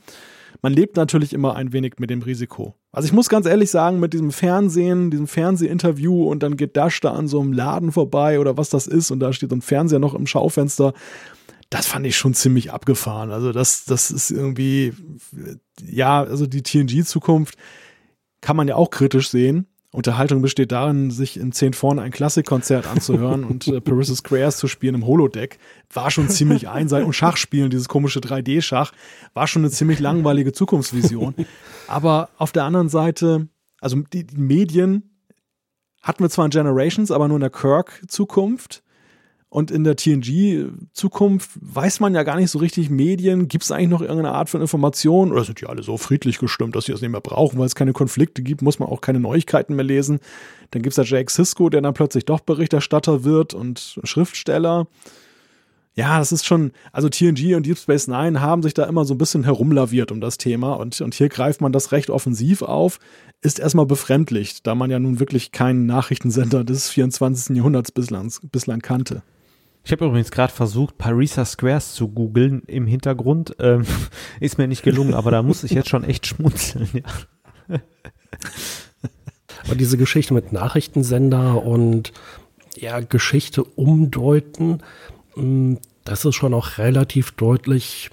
Man 0.62 0.72
lebt 0.72 0.96
natürlich 0.96 1.32
immer 1.32 1.56
ein 1.56 1.72
wenig 1.72 1.94
mit 1.98 2.08
dem 2.08 2.22
Risiko. 2.22 2.76
Also 2.92 3.06
ich 3.06 3.12
muss 3.12 3.28
ganz 3.28 3.46
ehrlich 3.46 3.72
sagen, 3.72 3.98
mit 3.98 4.12
diesem 4.12 4.30
Fernsehen, 4.30 5.10
diesem 5.10 5.26
Fernsehinterview 5.26 6.30
und 6.30 6.44
dann 6.44 6.56
geht 6.56 6.76
Dash 6.76 7.00
da 7.00 7.10
an 7.14 7.26
so 7.26 7.40
einem 7.40 7.52
Laden 7.52 7.90
vorbei 7.90 8.38
oder 8.38 8.56
was 8.56 8.70
das 8.70 8.86
ist 8.86 9.10
und 9.10 9.18
da 9.18 9.32
steht 9.32 9.50
so 9.50 9.56
ein 9.56 9.60
Fernseher 9.60 9.98
noch 9.98 10.14
im 10.14 10.28
Schaufenster. 10.28 10.92
Das 11.68 11.88
fand 11.88 12.06
ich 12.06 12.16
schon 12.16 12.32
ziemlich 12.32 12.70
abgefahren. 12.70 13.32
Also 13.32 13.50
das, 13.50 13.86
das 13.86 14.12
ist 14.12 14.30
irgendwie, 14.30 14.92
ja, 15.84 16.22
also 16.22 16.46
die 16.46 16.62
TNG-Zukunft 16.62 17.56
kann 18.40 18.56
man 18.56 18.68
ja 18.68 18.76
auch 18.76 18.90
kritisch 18.90 19.30
sehen. 19.30 19.66
Unterhaltung 19.90 20.42
besteht 20.42 20.70
darin, 20.70 21.10
sich 21.10 21.38
in 21.40 21.50
10 21.50 21.72
vorne 21.72 22.02
ein 22.02 22.10
Klassikkonzert 22.10 22.86
anzuhören 22.86 23.44
und 23.44 23.68
äh, 23.68 23.80
Parissa 23.80 24.14
Squares 24.14 24.58
zu 24.58 24.68
spielen 24.68 24.94
im 24.94 25.06
Holodeck. 25.06 25.58
War 25.92 26.10
schon 26.10 26.28
ziemlich 26.28 26.68
einseitig. 26.68 27.06
Und 27.06 27.14
Schachspielen, 27.14 27.70
dieses 27.70 27.88
komische 27.88 28.20
3D-Schach, 28.20 28.92
war 29.32 29.46
schon 29.46 29.62
eine 29.62 29.70
ziemlich 29.70 29.98
langweilige 29.98 30.52
Zukunftsvision. 30.52 31.34
Aber 31.86 32.28
auf 32.36 32.52
der 32.52 32.64
anderen 32.64 32.90
Seite, 32.90 33.48
also 33.80 33.96
die, 34.12 34.26
die 34.26 34.36
Medien 34.36 35.18
hatten 36.02 36.22
wir 36.22 36.30
zwar 36.30 36.44
in 36.44 36.50
Generations, 36.50 37.10
aber 37.10 37.26
nur 37.28 37.38
in 37.38 37.42
der 37.42 37.50
Kirk-Zukunft. 37.50 38.82
Und 39.50 39.70
in 39.70 39.82
der 39.82 39.96
TNG-Zukunft 39.96 41.50
weiß 41.54 42.00
man 42.00 42.14
ja 42.14 42.22
gar 42.22 42.36
nicht 42.36 42.50
so 42.50 42.58
richtig 42.58 42.90
Medien. 42.90 43.48
Gibt 43.48 43.64
es 43.64 43.72
eigentlich 43.72 43.88
noch 43.88 44.02
irgendeine 44.02 44.32
Art 44.32 44.50
von 44.50 44.60
Information? 44.60 45.32
Oder 45.32 45.44
sind 45.44 45.62
die 45.62 45.66
alle 45.66 45.82
so 45.82 45.96
friedlich 45.96 46.38
gestimmt, 46.38 46.76
dass 46.76 46.84
sie 46.84 46.92
das 46.92 47.00
nicht 47.00 47.10
mehr 47.10 47.22
brauchen, 47.22 47.58
weil 47.58 47.64
es 47.64 47.74
keine 47.74 47.94
Konflikte 47.94 48.42
gibt, 48.42 48.60
muss 48.60 48.78
man 48.78 48.90
auch 48.90 49.00
keine 49.00 49.20
Neuigkeiten 49.20 49.74
mehr 49.74 49.86
lesen. 49.86 50.20
Dann 50.70 50.82
gibt 50.82 50.92
es 50.92 50.96
da 50.96 51.02
Jake 51.02 51.32
Sisko, 51.32 51.70
der 51.70 51.80
dann 51.80 51.94
plötzlich 51.94 52.26
doch 52.26 52.40
Berichterstatter 52.40 53.24
wird 53.24 53.54
und 53.54 53.98
Schriftsteller. 54.04 54.86
Ja, 55.94 56.18
das 56.18 56.30
ist 56.30 56.46
schon, 56.46 56.72
also 56.92 57.08
TNG 57.08 57.56
und 57.56 57.66
Deep 57.66 57.78
Space 57.78 58.06
Nine 58.06 58.40
haben 58.40 58.62
sich 58.62 58.74
da 58.74 58.84
immer 58.84 59.04
so 59.04 59.14
ein 59.14 59.18
bisschen 59.18 59.44
herumlaviert 59.44 60.12
um 60.12 60.20
das 60.20 60.38
Thema 60.38 60.74
und, 60.74 61.00
und 61.00 61.14
hier 61.14 61.28
greift 61.28 61.60
man 61.60 61.72
das 61.72 61.90
recht 61.90 62.10
offensiv 62.10 62.62
auf. 62.62 63.00
Ist 63.40 63.58
erstmal 63.58 63.86
befremdlich, 63.86 64.62
da 64.62 64.74
man 64.74 64.90
ja 64.90 65.00
nun 65.00 65.18
wirklich 65.18 65.52
keinen 65.52 65.86
Nachrichtensender 65.86 66.62
des 66.62 66.90
24. 66.90 67.56
Jahrhunderts 67.56 67.90
bislang, 67.90 68.30
bislang 68.52 68.80
kannte. 68.80 69.22
Ich 69.88 69.92
habe 69.92 70.04
übrigens 70.04 70.30
gerade 70.30 70.52
versucht, 70.52 70.98
Parisa 70.98 71.46
Squares 71.46 71.94
zu 71.94 72.08
googeln 72.08 72.60
im 72.66 72.86
Hintergrund. 72.86 73.56
Ähm, 73.58 73.86
ist 74.38 74.58
mir 74.58 74.68
nicht 74.68 74.82
gelungen, 74.82 75.14
aber 75.14 75.30
da 75.30 75.42
muss 75.42 75.64
ich 75.64 75.70
jetzt 75.70 75.88
schon 75.88 76.04
echt 76.04 76.26
schmunzeln. 76.26 76.90
Ja. 76.92 77.78
Aber 79.64 79.74
diese 79.76 79.96
Geschichte 79.96 80.34
mit 80.34 80.52
Nachrichtensender 80.52 81.64
und 81.64 82.12
ja, 82.76 83.00
Geschichte 83.00 83.64
umdeuten, 83.64 84.82
mm, 85.36 85.76
das 86.04 86.26
ist 86.26 86.34
schon 86.34 86.52
auch 86.52 86.76
relativ 86.76 87.30
deutlich 87.30 88.10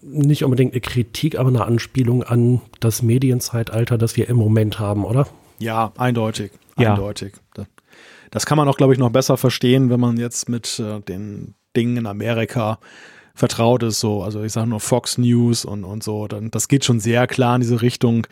nicht 0.00 0.42
unbedingt 0.42 0.72
eine 0.72 0.80
Kritik, 0.80 1.38
aber 1.38 1.50
eine 1.50 1.66
Anspielung 1.66 2.22
an 2.22 2.62
das 2.80 3.02
Medienzeitalter, 3.02 3.98
das 3.98 4.16
wir 4.16 4.26
im 4.30 4.38
Moment 4.38 4.78
haben, 4.78 5.04
oder? 5.04 5.28
Ja, 5.58 5.92
eindeutig. 5.98 6.52
Ja. 6.78 6.94
Eindeutig. 6.94 7.34
Das 8.30 8.46
kann 8.46 8.56
man 8.56 8.68
auch, 8.68 8.76
glaube 8.76 8.92
ich, 8.92 8.98
noch 8.98 9.10
besser 9.10 9.36
verstehen, 9.36 9.90
wenn 9.90 10.00
man 10.00 10.16
jetzt 10.16 10.48
mit 10.48 10.78
äh, 10.78 11.00
den 11.00 11.54
Dingen 11.76 11.98
in 11.98 12.06
Amerika 12.06 12.78
vertraut 13.34 13.82
ist, 13.82 14.00
so, 14.00 14.22
also 14.22 14.42
ich 14.42 14.52
sage 14.52 14.68
nur 14.68 14.80
Fox 14.80 15.16
News 15.16 15.64
und, 15.64 15.84
und 15.84 16.02
so, 16.02 16.26
dann, 16.26 16.50
das 16.50 16.68
geht 16.68 16.84
schon 16.84 17.00
sehr 17.00 17.26
klar 17.26 17.54
in 17.54 17.62
diese 17.62 17.80
Richtung, 17.80 18.26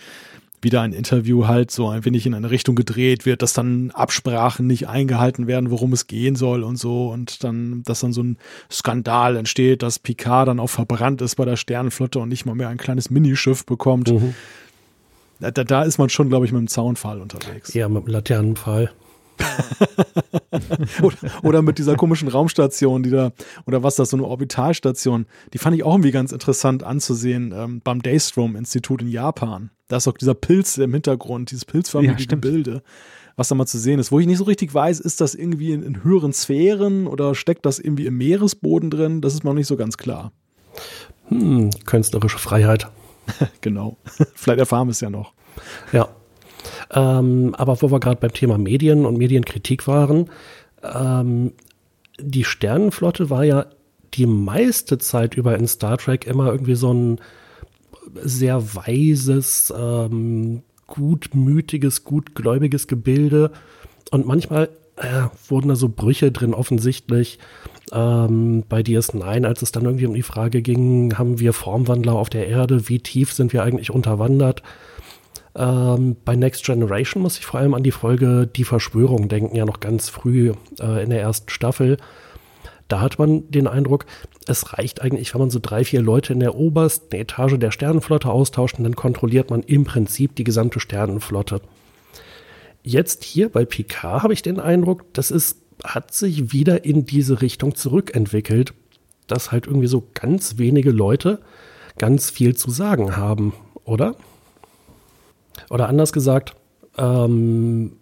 wieder 0.60 0.82
ein 0.82 0.92
Interview 0.92 1.46
halt 1.46 1.70
so 1.70 1.88
ein 1.88 2.04
wenig 2.04 2.26
in 2.26 2.34
eine 2.34 2.50
Richtung 2.50 2.74
gedreht 2.74 3.26
wird, 3.26 3.42
dass 3.42 3.52
dann 3.52 3.90
Absprachen 3.92 4.66
nicht 4.66 4.88
eingehalten 4.88 5.46
werden, 5.46 5.70
worum 5.70 5.92
es 5.92 6.08
gehen 6.08 6.34
soll 6.34 6.64
und 6.64 6.76
so 6.76 7.10
und 7.10 7.44
dann, 7.44 7.82
dass 7.84 8.00
dann 8.00 8.12
so 8.12 8.22
ein 8.22 8.38
Skandal 8.70 9.36
entsteht, 9.36 9.82
dass 9.82 9.98
Picard 9.98 10.48
dann 10.48 10.60
auch 10.60 10.68
verbrannt 10.68 11.22
ist 11.22 11.36
bei 11.36 11.44
der 11.44 11.56
Sternenflotte 11.56 12.18
und 12.18 12.28
nicht 12.28 12.44
mal 12.44 12.54
mehr 12.54 12.68
ein 12.68 12.76
kleines 12.76 13.08
Minischiff 13.10 13.64
bekommt. 13.64 14.10
Mhm. 14.10 14.34
Da, 15.40 15.52
da 15.52 15.82
ist 15.84 15.98
man 15.98 16.08
schon, 16.08 16.28
glaube 16.28 16.46
ich, 16.46 16.52
mit 16.52 16.60
dem 16.60 16.66
Zaunfall 16.66 17.20
unterwegs. 17.20 17.72
Ja, 17.72 17.88
mit 17.88 18.06
dem 18.06 18.12
Laternenpfahl. 18.12 18.90
oder, 21.02 21.16
oder, 21.42 21.62
mit 21.62 21.78
dieser 21.78 21.96
komischen 21.96 22.28
Raumstation, 22.28 23.02
die 23.02 23.10
da, 23.10 23.32
oder 23.66 23.82
was 23.82 23.96
das, 23.96 24.10
so 24.10 24.16
eine 24.16 24.26
Orbitalstation, 24.26 25.26
die 25.52 25.58
fand 25.58 25.76
ich 25.76 25.82
auch 25.82 25.94
irgendwie 25.94 26.10
ganz 26.10 26.32
interessant 26.32 26.82
anzusehen 26.82 27.52
ähm, 27.56 27.80
beim 27.82 28.02
Daystrom-Institut 28.02 29.02
in 29.02 29.08
Japan. 29.08 29.70
Da 29.88 29.96
ist 29.96 30.08
auch 30.08 30.18
dieser 30.18 30.34
Pilz 30.34 30.76
im 30.78 30.92
Hintergrund, 30.92 31.50
dieses 31.50 31.64
pilzförmige 31.64 32.20
ja, 32.20 32.26
Gebilde, 32.26 32.82
was 33.36 33.48
da 33.48 33.54
mal 33.54 33.66
zu 33.66 33.78
sehen 33.78 33.98
ist. 33.98 34.12
Wo 34.12 34.18
ich 34.18 34.26
nicht 34.26 34.38
so 34.38 34.44
richtig 34.44 34.72
weiß, 34.74 35.00
ist 35.00 35.20
das 35.20 35.34
irgendwie 35.34 35.72
in, 35.72 35.82
in 35.82 36.04
höheren 36.04 36.32
Sphären 36.32 37.06
oder 37.06 37.34
steckt 37.34 37.64
das 37.64 37.78
irgendwie 37.78 38.06
im 38.06 38.16
Meeresboden 38.18 38.90
drin? 38.90 39.20
Das 39.20 39.34
ist 39.34 39.44
mir 39.44 39.50
noch 39.50 39.56
nicht 39.56 39.68
so 39.68 39.76
ganz 39.76 39.96
klar. 39.96 40.32
Hm, 41.28 41.70
künstlerische 41.86 42.38
Freiheit. 42.38 42.88
genau. 43.60 43.96
Vielleicht 44.34 44.60
erfahren 44.60 44.88
wir 44.88 44.92
es 44.92 45.00
ja 45.00 45.10
noch. 45.10 45.32
Ja. 45.92 46.08
Ähm, 46.92 47.54
aber 47.56 47.80
wo 47.82 47.90
wir 47.90 48.00
gerade 48.00 48.20
beim 48.20 48.32
Thema 48.32 48.58
Medien 48.58 49.04
und 49.04 49.18
Medienkritik 49.18 49.86
waren, 49.86 50.30
ähm, 50.82 51.52
die 52.20 52.44
Sternenflotte 52.44 53.30
war 53.30 53.44
ja 53.44 53.66
die 54.14 54.26
meiste 54.26 54.98
Zeit 54.98 55.36
über 55.36 55.56
in 55.56 55.68
Star 55.68 55.98
Trek 55.98 56.26
immer 56.26 56.50
irgendwie 56.50 56.74
so 56.74 56.92
ein 56.92 57.20
sehr 58.22 58.74
weises, 58.74 59.72
ähm, 59.76 60.62
gutmütiges, 60.86 62.04
gutgläubiges 62.04 62.86
Gebilde. 62.86 63.52
Und 64.10 64.26
manchmal 64.26 64.70
äh, 64.96 65.24
wurden 65.48 65.68
da 65.68 65.76
so 65.76 65.88
Brüche 65.88 66.32
drin 66.32 66.54
offensichtlich. 66.54 67.38
Ähm, 67.92 68.64
bei 68.68 68.80
DS9, 68.80 69.46
als 69.46 69.62
es 69.62 69.72
dann 69.72 69.84
irgendwie 69.84 70.06
um 70.06 70.14
die 70.14 70.22
Frage 70.22 70.62
ging, 70.62 71.16
haben 71.18 71.38
wir 71.38 71.52
Formwandler 71.52 72.14
auf 72.14 72.30
der 72.30 72.48
Erde, 72.48 72.88
wie 72.88 72.98
tief 72.98 73.32
sind 73.32 73.52
wir 73.52 73.62
eigentlich 73.62 73.90
unterwandert? 73.90 74.62
Ähm, 75.54 76.16
bei 76.24 76.36
Next 76.36 76.64
Generation 76.64 77.22
muss 77.22 77.38
ich 77.38 77.46
vor 77.46 77.60
allem 77.60 77.74
an 77.74 77.82
die 77.82 77.90
Folge 77.90 78.46
Die 78.46 78.64
Verschwörung 78.64 79.28
denken, 79.28 79.56
ja 79.56 79.64
noch 79.64 79.80
ganz 79.80 80.08
früh 80.08 80.52
äh, 80.80 81.02
in 81.02 81.10
der 81.10 81.20
ersten 81.20 81.50
Staffel. 81.50 81.96
Da 82.88 83.00
hat 83.00 83.18
man 83.18 83.50
den 83.50 83.66
Eindruck, 83.66 84.06
es 84.46 84.72
reicht 84.72 85.02
eigentlich, 85.02 85.34
wenn 85.34 85.42
man 85.42 85.50
so 85.50 85.58
drei, 85.60 85.84
vier 85.84 86.00
Leute 86.00 86.32
in 86.32 86.40
der 86.40 86.54
obersten 86.54 87.14
Etage 87.14 87.58
der 87.58 87.70
Sternenflotte 87.70 88.30
austauscht 88.30 88.78
und 88.78 88.84
dann 88.84 88.96
kontrolliert 88.96 89.50
man 89.50 89.62
im 89.62 89.84
Prinzip 89.84 90.34
die 90.36 90.44
gesamte 90.44 90.80
Sternenflotte. 90.80 91.60
Jetzt 92.82 93.24
hier 93.24 93.50
bei 93.50 93.66
Picard 93.66 94.22
habe 94.22 94.32
ich 94.32 94.40
den 94.40 94.58
Eindruck, 94.58 95.04
das 95.12 95.30
ist, 95.30 95.58
hat 95.84 96.14
sich 96.14 96.52
wieder 96.52 96.86
in 96.86 97.04
diese 97.04 97.42
Richtung 97.42 97.74
zurückentwickelt, 97.74 98.72
dass 99.26 99.52
halt 99.52 99.66
irgendwie 99.66 99.88
so 99.88 100.08
ganz 100.14 100.56
wenige 100.56 100.90
Leute 100.90 101.40
ganz 101.98 102.30
viel 102.30 102.56
zu 102.56 102.70
sagen 102.70 103.16
haben, 103.16 103.52
oder? 103.84 104.16
Oder 105.70 105.88
anders 105.88 106.12
gesagt, 106.12 106.54
ähm, 106.96 107.92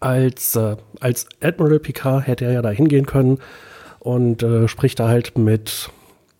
als, 0.00 0.56
äh, 0.56 0.76
als 1.00 1.26
Admiral 1.42 1.78
Picard 1.78 2.26
hätte 2.26 2.46
er 2.46 2.52
ja 2.52 2.62
da 2.62 2.70
hingehen 2.70 3.06
können 3.06 3.38
und 3.98 4.42
äh, 4.42 4.66
spricht 4.66 4.98
da 4.98 5.08
halt 5.08 5.36
mit, 5.38 5.90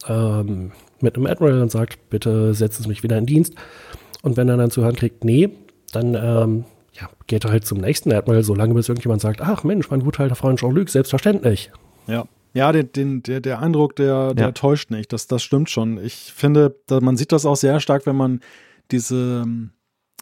ähm, 0.09 0.73
mit 1.01 1.17
einem 1.17 1.27
Admiral 1.27 1.61
und 1.61 1.71
sagt, 1.71 2.11
bitte 2.11 2.55
setzt 2.55 2.81
es 2.81 2.87
mich 2.87 3.03
wieder 3.03 3.19
in 3.19 3.27
Dienst. 3.27 3.55
Und 4.23 4.37
wenn 4.37 4.49
er 4.49 4.57
dann 4.57 4.71
zu 4.71 4.83
hören 4.83 4.97
kriegt, 4.97 5.25
nee, 5.25 5.51
dann 5.93 6.15
ähm, 6.15 6.65
ja, 6.93 7.09
geht 7.27 7.45
halt 7.45 7.67
zum 7.67 7.79
nächsten 7.79 8.13
Admiral, 8.13 8.43
solange 8.43 8.75
bis 8.75 8.89
irgendjemand 8.89 9.21
sagt, 9.23 9.41
ach 9.41 9.65
Mensch, 9.65 9.91
mein 9.91 10.01
guter 10.01 10.23
alter 10.23 10.35
Freund 10.35 10.59
Jean-Luc, 10.59 10.89
selbstverständlich. 10.89 11.71
Ja. 12.07 12.25
Ja, 12.53 12.73
den, 12.73 12.91
den, 12.91 13.23
der, 13.23 13.41
der 13.41 13.61
Eindruck, 13.61 13.95
der, 13.95 14.35
der 14.35 14.47
ja. 14.47 14.53
täuscht 14.53 14.91
nicht. 14.91 15.13
Das, 15.13 15.29
das 15.29 15.41
stimmt 15.41 15.71
schon. 15.71 16.03
Ich 16.03 16.33
finde, 16.35 16.75
man 16.89 17.17
sieht 17.17 17.31
das 17.31 17.47
auch 17.47 17.55
sehr 17.55 17.79
stark, 17.79 18.07
wenn 18.07 18.17
man 18.17 18.41
diese 18.91 19.43
ähm, 19.45 19.71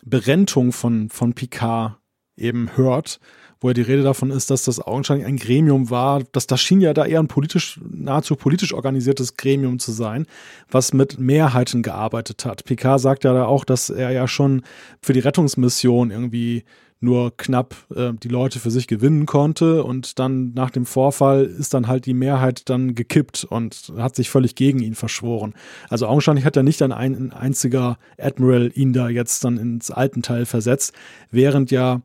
Berentung 0.05 0.73
von, 0.73 1.09
von 1.11 1.35
Picard 1.35 1.97
eben 2.37 2.77
hört, 2.77 3.21
wo 3.61 3.69
ja 3.69 3.75
die 3.75 3.83
Rede 3.83 4.03
davon 4.03 4.31
ist, 4.31 4.51
dass 4.51 4.65
das 4.65 4.81
augenscheinlich 4.81 5.27
ein 5.27 5.37
Gremium 5.37 5.91
war, 5.91 6.23
dass 6.33 6.47
das 6.47 6.61
schien 6.61 6.81
ja 6.81 6.95
da 6.95 7.05
eher 7.05 7.19
ein 7.19 7.29
politisch, 7.29 7.81
nahezu 7.91 8.37
politisch 8.37 8.73
organisiertes 8.73 9.37
Gremium 9.37 9.79
zu 9.81 9.91
sein, 9.91 10.27
was 10.71 10.93
mit 10.93 11.19
Mehrheiten 11.19 11.83
gearbeitet 11.83 12.45
hat. 12.45 12.65
Picard 12.65 13.01
sagt 13.01 13.25
ja 13.25 13.33
da 13.33 13.47
auch, 13.47 13.65
dass 13.65 13.91
er 13.91 14.13
ja 14.13 14.29
schon 14.29 14.63
für 15.03 15.13
die 15.13 15.21
Rettungsmission 15.21 16.11
irgendwie 16.11 16.65
nur 17.01 17.37
knapp 17.37 17.77
äh, 17.95 18.13
die 18.15 18.29
Leute 18.29 18.59
für 18.59 18.71
sich 18.71 18.87
gewinnen 18.87 19.27
konnte 19.27 19.85
und 19.85 20.19
dann 20.19 20.53
nach 20.55 20.71
dem 20.71 20.87
Vorfall 20.87 21.45
ist 21.45 21.75
dann 21.75 21.87
halt 21.87 22.07
die 22.07 22.15
Mehrheit 22.15 22.69
dann 22.69 22.95
gekippt 22.95 23.45
und 23.45 23.93
hat 23.97 24.17
sich 24.17 24.31
völlig 24.31 24.55
gegen 24.55 24.81
ihn 24.81 24.95
verschworen. 24.95 25.55
Also 25.89 26.07
augenscheinlich 26.07 26.45
hat 26.45 26.57
er 26.57 26.63
nicht 26.63 26.83
ein, 26.83 26.93
ein 26.93 27.33
einziger 27.33 27.99
Admiral 28.19 28.73
ihn 28.75 28.93
da 28.93 29.09
jetzt 29.09 29.45
dann 29.45 29.59
ins 29.59 29.91
alten 29.91 30.23
Teil 30.23 30.47
versetzt, 30.47 30.93
während 31.31 31.71
ja 31.71 32.03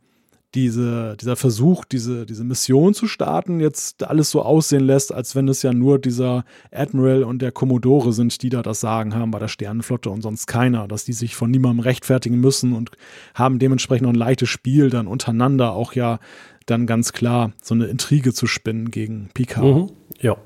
diese, 0.56 1.18
dieser 1.20 1.36
Versuch, 1.36 1.84
diese, 1.86 2.26
diese 2.26 2.44
Mission 2.44 2.94
zu 2.94 3.08
starten, 3.08 3.60
jetzt 3.60 4.04
alles 4.04 4.30
so 4.30 4.44
aussehen 4.44 4.84
lässt, 4.84 5.14
als 5.14 5.36
wenn 5.36 5.48
es 5.48 5.64
ja 5.64 5.74
nur 5.74 6.00
dieser 6.00 6.46
Admiral 6.72 7.24
und 7.24 7.42
der 7.42 7.52
Commodore 7.52 8.14
sind, 8.14 8.42
die 8.44 8.50
da 8.50 8.62
das 8.62 8.80
Sagen 8.80 9.16
haben 9.16 9.32
bei 9.32 9.40
der 9.40 9.48
Sternenflotte 9.48 10.10
und 10.10 10.22
sonst 10.22 10.46
keiner, 10.46 10.88
dass 10.88 11.06
die 11.06 11.14
sich 11.14 11.36
von 11.36 11.50
niemandem 11.50 11.80
rechtfertigen 11.80 12.40
müssen 12.40 12.74
und 12.74 12.92
haben 13.34 13.58
dementsprechend 13.58 14.04
noch 14.04 14.14
ein 14.14 14.16
leichtes 14.16 14.50
Spiel 14.50 14.90
dann 14.90 15.08
untereinander 15.08 15.74
auch 15.74 15.94
ja 15.94 16.20
dann 16.66 16.86
ganz 16.86 17.14
klar 17.14 17.52
so 17.62 17.74
eine 17.74 17.86
Intrige 17.86 18.34
zu 18.34 18.48
spinnen 18.48 18.92
gegen 18.92 19.30
Picard. 19.34 19.66
Mhm. 19.66 19.92
Ja. 20.20 20.38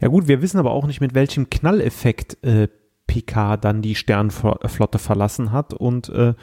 Ja 0.00 0.08
gut, 0.08 0.28
wir 0.28 0.42
wissen 0.42 0.58
aber 0.58 0.70
auch 0.70 0.86
nicht, 0.86 1.00
mit 1.00 1.14
welchem 1.14 1.50
Knalleffekt 1.50 2.42
äh, 2.44 2.68
Picard 3.08 3.64
dann 3.64 3.82
die 3.82 3.96
Sternenflotte 3.96 4.98
verlassen 4.98 5.50
hat 5.50 5.74
und 5.74 6.08
äh, 6.10 6.34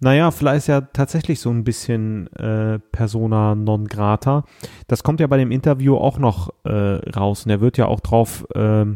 naja, 0.00 0.30
vielleicht 0.30 0.58
ist 0.58 0.66
ja 0.66 0.80
tatsächlich 0.82 1.40
so 1.40 1.50
ein 1.50 1.64
bisschen 1.64 2.26
äh, 2.34 2.78
Persona 2.92 3.54
non 3.54 3.86
grata. 3.86 4.44
Das 4.86 5.02
kommt 5.02 5.20
ja 5.20 5.26
bei 5.26 5.38
dem 5.38 5.50
Interview 5.50 5.96
auch 5.96 6.18
noch 6.18 6.50
äh, 6.64 6.70
raus 7.10 7.44
und 7.44 7.50
er 7.50 7.60
wird 7.60 7.78
ja 7.78 7.86
auch 7.86 8.00
drauf, 8.00 8.46
äh, 8.54 8.86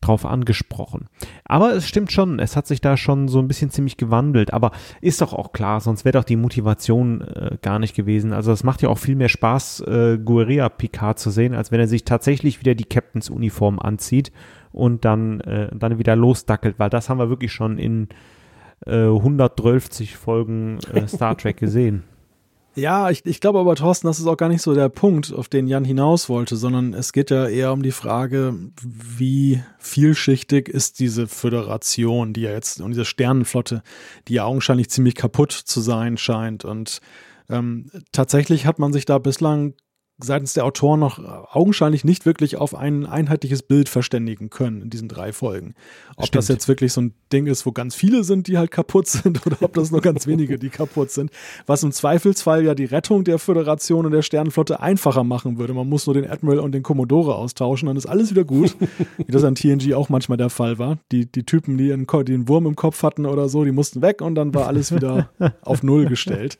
drauf 0.00 0.26
angesprochen. 0.26 1.08
Aber 1.44 1.74
es 1.74 1.88
stimmt 1.88 2.12
schon, 2.12 2.38
es 2.38 2.56
hat 2.56 2.66
sich 2.66 2.80
da 2.80 2.96
schon 2.96 3.28
so 3.28 3.38
ein 3.38 3.48
bisschen 3.48 3.70
ziemlich 3.70 3.96
gewandelt. 3.96 4.52
Aber 4.52 4.72
ist 5.00 5.20
doch 5.20 5.32
auch 5.32 5.52
klar, 5.52 5.80
sonst 5.80 6.04
wäre 6.04 6.18
doch 6.18 6.24
die 6.24 6.36
Motivation 6.36 7.22
äh, 7.22 7.56
gar 7.62 7.78
nicht 7.78 7.94
gewesen. 7.94 8.32
Also 8.32 8.52
es 8.52 8.64
macht 8.64 8.82
ja 8.82 8.88
auch 8.88 8.98
viel 8.98 9.16
mehr 9.16 9.30
Spaß, 9.30 9.80
äh, 9.80 10.18
Guerilla 10.22 10.68
Picard 10.68 11.18
zu 11.18 11.30
sehen, 11.30 11.54
als 11.54 11.72
wenn 11.72 11.80
er 11.80 11.88
sich 11.88 12.04
tatsächlich 12.04 12.60
wieder 12.60 12.74
die 12.74 12.84
Captains 12.84 13.30
Uniform 13.30 13.78
anzieht 13.78 14.30
und 14.72 15.04
dann, 15.04 15.40
äh, 15.40 15.70
dann 15.74 15.98
wieder 15.98 16.16
losdackelt, 16.16 16.78
weil 16.78 16.90
das 16.90 17.08
haben 17.08 17.18
wir 17.18 17.30
wirklich 17.30 17.52
schon 17.52 17.78
in 17.78 18.08
äh, 18.86 19.06
112 19.06 20.14
Folgen 20.16 20.78
äh, 20.92 21.06
Star 21.08 21.36
Trek 21.36 21.56
gesehen. 21.56 22.04
Ja, 22.76 23.08
ich, 23.08 23.24
ich 23.24 23.40
glaube 23.40 23.60
aber, 23.60 23.76
Thorsten, 23.76 24.08
das 24.08 24.18
ist 24.18 24.26
auch 24.26 24.36
gar 24.36 24.48
nicht 24.48 24.62
so 24.62 24.74
der 24.74 24.88
Punkt, 24.88 25.32
auf 25.32 25.48
den 25.48 25.68
Jan 25.68 25.84
hinaus 25.84 26.28
wollte, 26.28 26.56
sondern 26.56 26.92
es 26.92 27.12
geht 27.12 27.30
ja 27.30 27.46
eher 27.46 27.72
um 27.72 27.84
die 27.84 27.92
Frage, 27.92 28.56
wie 28.82 29.62
vielschichtig 29.78 30.68
ist 30.68 30.98
diese 30.98 31.28
Föderation, 31.28 32.32
die 32.32 32.40
ja 32.42 32.50
jetzt, 32.50 32.80
und 32.80 32.90
diese 32.90 33.04
Sternenflotte, 33.04 33.84
die 34.26 34.34
ja 34.34 34.44
augenscheinlich 34.44 34.90
ziemlich 34.90 35.14
kaputt 35.14 35.52
zu 35.52 35.80
sein 35.80 36.16
scheint. 36.16 36.64
Und 36.64 37.00
ähm, 37.48 37.90
tatsächlich 38.10 38.66
hat 38.66 38.80
man 38.80 38.92
sich 38.92 39.04
da 39.04 39.18
bislang 39.18 39.74
seitens 40.18 40.54
der 40.54 40.64
Autoren 40.64 41.00
noch 41.00 41.18
augenscheinlich 41.52 42.04
nicht 42.04 42.24
wirklich 42.24 42.56
auf 42.56 42.74
ein 42.74 43.04
einheitliches 43.04 43.62
Bild 43.62 43.88
verständigen 43.88 44.48
können 44.48 44.82
in 44.82 44.90
diesen 44.90 45.08
drei 45.08 45.32
Folgen. 45.32 45.74
Ob 46.16 46.26
Stimmt. 46.26 46.36
das 46.36 46.48
jetzt 46.48 46.68
wirklich 46.68 46.92
so 46.92 47.00
ein 47.00 47.14
Ding 47.32 47.46
ist, 47.46 47.66
wo 47.66 47.72
ganz 47.72 47.96
viele 47.96 48.22
sind, 48.22 48.46
die 48.46 48.56
halt 48.56 48.70
kaputt 48.70 49.06
sind, 49.08 49.44
oder 49.44 49.56
ob 49.60 49.74
das 49.74 49.90
nur 49.90 50.00
ganz 50.00 50.26
wenige, 50.26 50.58
die 50.58 50.68
kaputt 50.68 51.10
sind. 51.10 51.30
Was 51.66 51.82
im 51.82 51.90
Zweifelsfall 51.90 52.64
ja 52.64 52.74
die 52.74 52.84
Rettung 52.84 53.24
der 53.24 53.38
Föderation 53.38 54.06
und 54.06 54.12
der 54.12 54.22
Sternenflotte 54.22 54.80
einfacher 54.80 55.24
machen 55.24 55.58
würde. 55.58 55.74
Man 55.74 55.88
muss 55.88 56.06
nur 56.06 56.14
den 56.14 56.30
Admiral 56.30 56.60
und 56.60 56.72
den 56.72 56.84
Commodore 56.84 57.34
austauschen, 57.34 57.86
dann 57.86 57.96
ist 57.96 58.06
alles 58.06 58.30
wieder 58.30 58.44
gut. 58.44 58.76
Wie 59.18 59.32
das 59.32 59.42
an 59.42 59.56
TNG 59.56 59.94
auch 59.94 60.08
manchmal 60.08 60.38
der 60.38 60.50
Fall 60.50 60.78
war. 60.78 60.98
Die, 61.10 61.26
die 61.26 61.44
Typen, 61.44 61.76
die 61.76 61.92
einen, 61.92 62.06
die 62.06 62.34
einen 62.34 62.48
Wurm 62.48 62.66
im 62.66 62.76
Kopf 62.76 63.02
hatten 63.02 63.26
oder 63.26 63.48
so, 63.48 63.64
die 63.64 63.72
mussten 63.72 64.00
weg 64.00 64.22
und 64.22 64.36
dann 64.36 64.54
war 64.54 64.68
alles 64.68 64.94
wieder 64.94 65.30
auf 65.62 65.82
Null 65.82 66.06
gestellt 66.06 66.58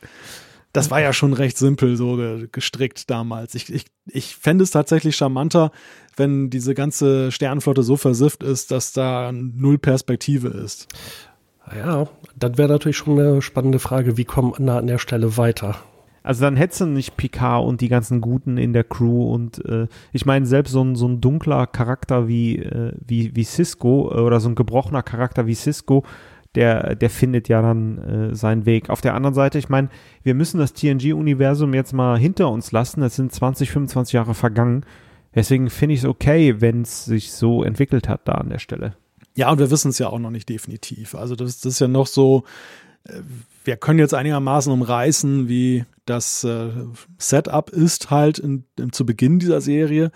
das 0.75 0.91
war 0.91 1.01
ja 1.01 1.13
schon 1.13 1.33
recht 1.33 1.57
simpel 1.57 1.97
so 1.97 2.19
gestrickt 2.51 3.09
damals. 3.09 3.55
Ich, 3.55 3.73
ich, 3.73 3.87
ich 4.07 4.37
fände 4.37 4.65
es 4.65 4.73
tatsächlich 4.73 5.17
charmanter, 5.17 5.71
wenn 6.17 6.51
diese 6.51 6.75
ganze 6.75 7.31
Sternenflotte 7.31 7.85
so 7.85 7.97
versifft 7.97 8.43
ist, 8.43 8.73
dass 8.73 8.93
da 8.93 9.31
null 9.33 9.79
Perspektive 9.79 10.49
ist. 10.49 10.89
Ja, 11.75 12.09
dann 12.37 12.59
wäre 12.59 12.69
natürlich 12.69 12.97
schon 12.97 13.19
eine 13.19 13.41
spannende 13.41 13.79
Frage, 13.79 14.17
wie 14.17 14.25
kommen 14.25 14.53
wir 14.59 14.75
an 14.75 14.89
der 14.89 14.99
Stelle 14.99 15.37
weiter? 15.37 15.77
Also 16.25 16.43
dann 16.43 16.57
hättest 16.57 16.81
du 16.81 16.87
nicht 16.87 17.17
Picard 17.17 17.65
und 17.65 17.81
die 17.81 17.89
ganzen 17.89 18.21
Guten 18.21 18.57
in 18.57 18.73
der 18.73 18.85
Crew 18.85 19.33
und 19.33 19.65
äh, 19.67 19.87
ich 20.11 20.27
meine 20.27 20.47
selbst 20.47 20.73
so 20.73 20.83
ein, 20.83 20.97
so 20.97 21.07
ein 21.07 21.21
dunkler 21.21 21.67
Charakter 21.67 22.27
wie, 22.27 22.59
äh, 22.59 22.93
wie, 23.07 23.37
wie 23.37 23.45
Cisco 23.45 24.11
äh, 24.11 24.21
oder 24.21 24.41
so 24.41 24.49
ein 24.49 24.55
gebrochener 24.55 25.03
Charakter 25.03 25.47
wie 25.47 25.55
Cisco 25.55 26.03
der, 26.55 26.95
der 26.95 27.11
findet 27.11 27.49
ja 27.49 27.63
dann 27.63 27.99
äh, 27.99 28.35
seinen 28.35 28.67
Weg. 28.67 28.91
Auf 28.91 29.01
der 29.01 29.15
anderen 29.15 29.35
Seite, 29.35 29.59
ich 29.59 29.69
meine, 29.69 29.89
wir 30.23 30.35
müssen 30.35 30.59
das 30.59 30.73
TNG-Universum 30.73 31.75
jetzt 31.75 31.93
mal 31.93 32.19
hinter 32.19 32.51
uns 32.51 32.73
lassen. 32.73 33.03
Es 33.03 33.17
sind 33.17 33.33
20, 33.33 33.71
25 33.71 34.13
Jahre 34.13 34.35
vergangen. 34.35 34.85
Deswegen 35.35 35.69
finde 35.69 35.95
ich 35.95 36.01
es 36.01 36.07
okay, 36.07 36.61
wenn 36.61 36.83
es 36.83 37.05
sich 37.05 37.33
so 37.33 37.65
entwickelt 37.65 38.09
hat 38.09 38.23
da 38.25 38.33
an 38.33 38.51
der 38.51 38.59
Stelle. 38.59 38.97
Ja, 39.37 39.51
und 39.51 39.59
wir 39.59 39.71
wissen 39.71 39.89
es 39.89 39.99
ja 39.99 40.09
auch 40.09 40.21
noch 40.21 40.31
nicht 40.31 40.49
definitiv. 40.49 41.17
Also 41.17 41.35
das, 41.35 41.61
das 41.61 41.75
ist 41.75 41.81
ja 41.81 41.89
noch 41.89 42.07
so, 42.07 42.45
äh, 43.05 43.21
wir 43.65 43.77
können 43.77 43.99
jetzt 43.99 44.15
einigermaßen 44.15 44.73
umreißen, 44.73 45.49
wie 45.49 45.85
das 46.05 46.45
äh, 46.45 46.69
Setup 47.16 47.70
ist 47.70 48.11
halt 48.11 48.39
in, 48.39 48.65
in, 48.78 48.93
zu 48.93 49.07
Beginn 49.07 49.39
dieser 49.39 49.62
Serie. 49.62 50.11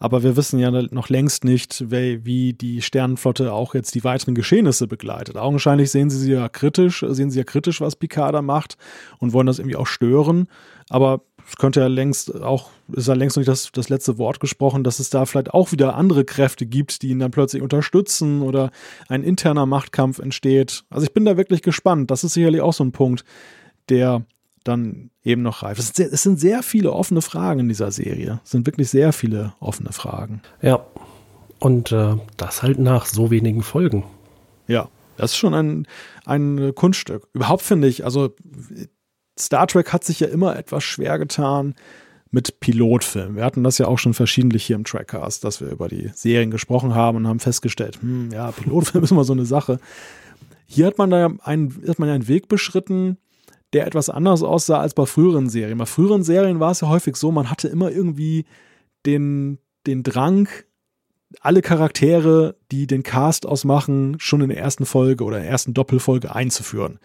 Aber 0.00 0.22
wir 0.22 0.36
wissen 0.36 0.58
ja 0.58 0.70
noch 0.70 1.10
längst 1.10 1.44
nicht, 1.44 1.90
wie, 1.90 2.24
wie 2.24 2.54
die 2.54 2.80
Sternenflotte 2.80 3.52
auch 3.52 3.74
jetzt 3.74 3.94
die 3.94 4.04
weiteren 4.04 4.34
Geschehnisse 4.34 4.86
begleitet. 4.86 5.36
Augenscheinlich 5.36 5.90
sehen 5.90 6.08
sie 6.08 6.32
ja 6.32 6.48
kritisch, 6.48 7.04
sehen 7.06 7.30
sie 7.30 7.38
ja 7.38 7.44
kritisch, 7.44 7.82
was 7.82 7.96
Picard 7.96 8.34
da 8.34 8.40
macht 8.40 8.78
und 9.18 9.34
wollen 9.34 9.46
das 9.46 9.58
irgendwie 9.58 9.76
auch 9.76 9.86
stören. 9.86 10.48
Aber 10.88 11.20
es 11.46 11.56
könnte 11.56 11.80
ja 11.80 11.86
längst 11.86 12.42
auch, 12.42 12.70
ist 12.92 13.08
ja 13.08 13.14
längst 13.14 13.36
noch 13.36 13.40
nicht 13.42 13.48
das, 13.48 13.70
das 13.72 13.88
letzte 13.88 14.18
Wort 14.18 14.40
gesprochen, 14.40 14.84
dass 14.84 14.98
es 14.98 15.10
da 15.10 15.26
vielleicht 15.26 15.52
auch 15.52 15.72
wieder 15.72 15.94
andere 15.94 16.24
Kräfte 16.24 16.66
gibt, 16.66 17.02
die 17.02 17.10
ihn 17.10 17.18
dann 17.18 17.30
plötzlich 17.30 17.62
unterstützen 17.62 18.42
oder 18.42 18.70
ein 19.08 19.22
interner 19.22 19.66
Machtkampf 19.66 20.18
entsteht. 20.18 20.84
Also 20.90 21.06
ich 21.06 21.12
bin 21.12 21.24
da 21.24 21.36
wirklich 21.36 21.62
gespannt. 21.62 22.10
Das 22.10 22.24
ist 22.24 22.34
sicherlich 22.34 22.60
auch 22.60 22.72
so 22.72 22.84
ein 22.84 22.92
Punkt, 22.92 23.24
der 23.88 24.24
dann 24.64 25.10
eben 25.22 25.42
noch 25.42 25.62
reif. 25.62 25.78
Es, 25.78 25.98
es 25.98 26.22
sind 26.22 26.40
sehr 26.40 26.62
viele 26.62 26.92
offene 26.92 27.20
Fragen 27.20 27.60
in 27.60 27.68
dieser 27.68 27.90
Serie. 27.92 28.40
Es 28.44 28.50
sind 28.50 28.66
wirklich 28.66 28.88
sehr 28.88 29.12
viele 29.12 29.54
offene 29.60 29.92
Fragen. 29.92 30.40
Ja. 30.62 30.84
Und 31.60 31.92
äh, 31.92 32.16
das 32.36 32.62
halt 32.62 32.78
nach 32.78 33.06
so 33.06 33.30
wenigen 33.30 33.62
Folgen. 33.62 34.04
Ja, 34.66 34.88
das 35.16 35.32
ist 35.32 35.36
schon 35.36 35.54
ein, 35.54 35.86
ein 36.24 36.74
Kunststück. 36.74 37.28
Überhaupt 37.32 37.62
finde 37.62 37.88
ich, 37.88 38.04
also 38.04 38.34
Star 39.38 39.66
Trek 39.66 39.92
hat 39.92 40.04
sich 40.04 40.20
ja 40.20 40.28
immer 40.28 40.56
etwas 40.56 40.84
schwer 40.84 41.18
getan 41.18 41.74
mit 42.30 42.60
Pilotfilmen. 42.60 43.36
Wir 43.36 43.44
hatten 43.44 43.62
das 43.62 43.78
ja 43.78 43.86
auch 43.86 43.98
schon 43.98 44.14
verschiedentlich 44.14 44.64
hier 44.64 44.76
im 44.76 44.84
Trackcast, 44.84 45.44
dass 45.44 45.60
wir 45.60 45.68
über 45.68 45.88
die 45.88 46.10
Serien 46.14 46.50
gesprochen 46.50 46.94
haben 46.94 47.16
und 47.16 47.28
haben 47.28 47.40
festgestellt, 47.40 48.00
hm, 48.00 48.30
ja, 48.32 48.50
Pilotfilm 48.50 49.04
ist 49.04 49.12
immer 49.12 49.24
so 49.24 49.32
eine 49.32 49.46
Sache. 49.46 49.78
Hier 50.66 50.86
hat 50.86 50.98
man 50.98 51.10
da 51.10 51.30
einen, 51.42 51.82
hat 51.86 51.98
man 51.98 52.08
einen 52.08 52.28
Weg 52.28 52.48
beschritten, 52.48 53.18
der 53.72 53.86
etwas 53.86 54.08
anders 54.08 54.42
aussah 54.42 54.80
als 54.80 54.94
bei 54.94 55.06
früheren 55.06 55.48
Serien. 55.48 55.78
Bei 55.78 55.86
früheren 55.86 56.22
Serien 56.22 56.60
war 56.60 56.72
es 56.72 56.80
ja 56.80 56.88
häufig 56.88 57.16
so, 57.16 57.30
man 57.30 57.50
hatte 57.50 57.68
immer 57.68 57.90
irgendwie 57.90 58.46
den, 59.06 59.58
den 59.86 60.02
Drang, 60.02 60.48
alle 61.40 61.62
Charaktere, 61.62 62.56
die 62.70 62.86
den 62.86 63.02
Cast 63.02 63.46
ausmachen, 63.46 64.16
schon 64.18 64.40
in 64.40 64.48
der 64.48 64.58
ersten 64.58 64.86
Folge 64.86 65.24
oder 65.24 65.38
der 65.38 65.48
ersten 65.48 65.74
Doppelfolge 65.74 66.34
einzuführen. 66.34 66.98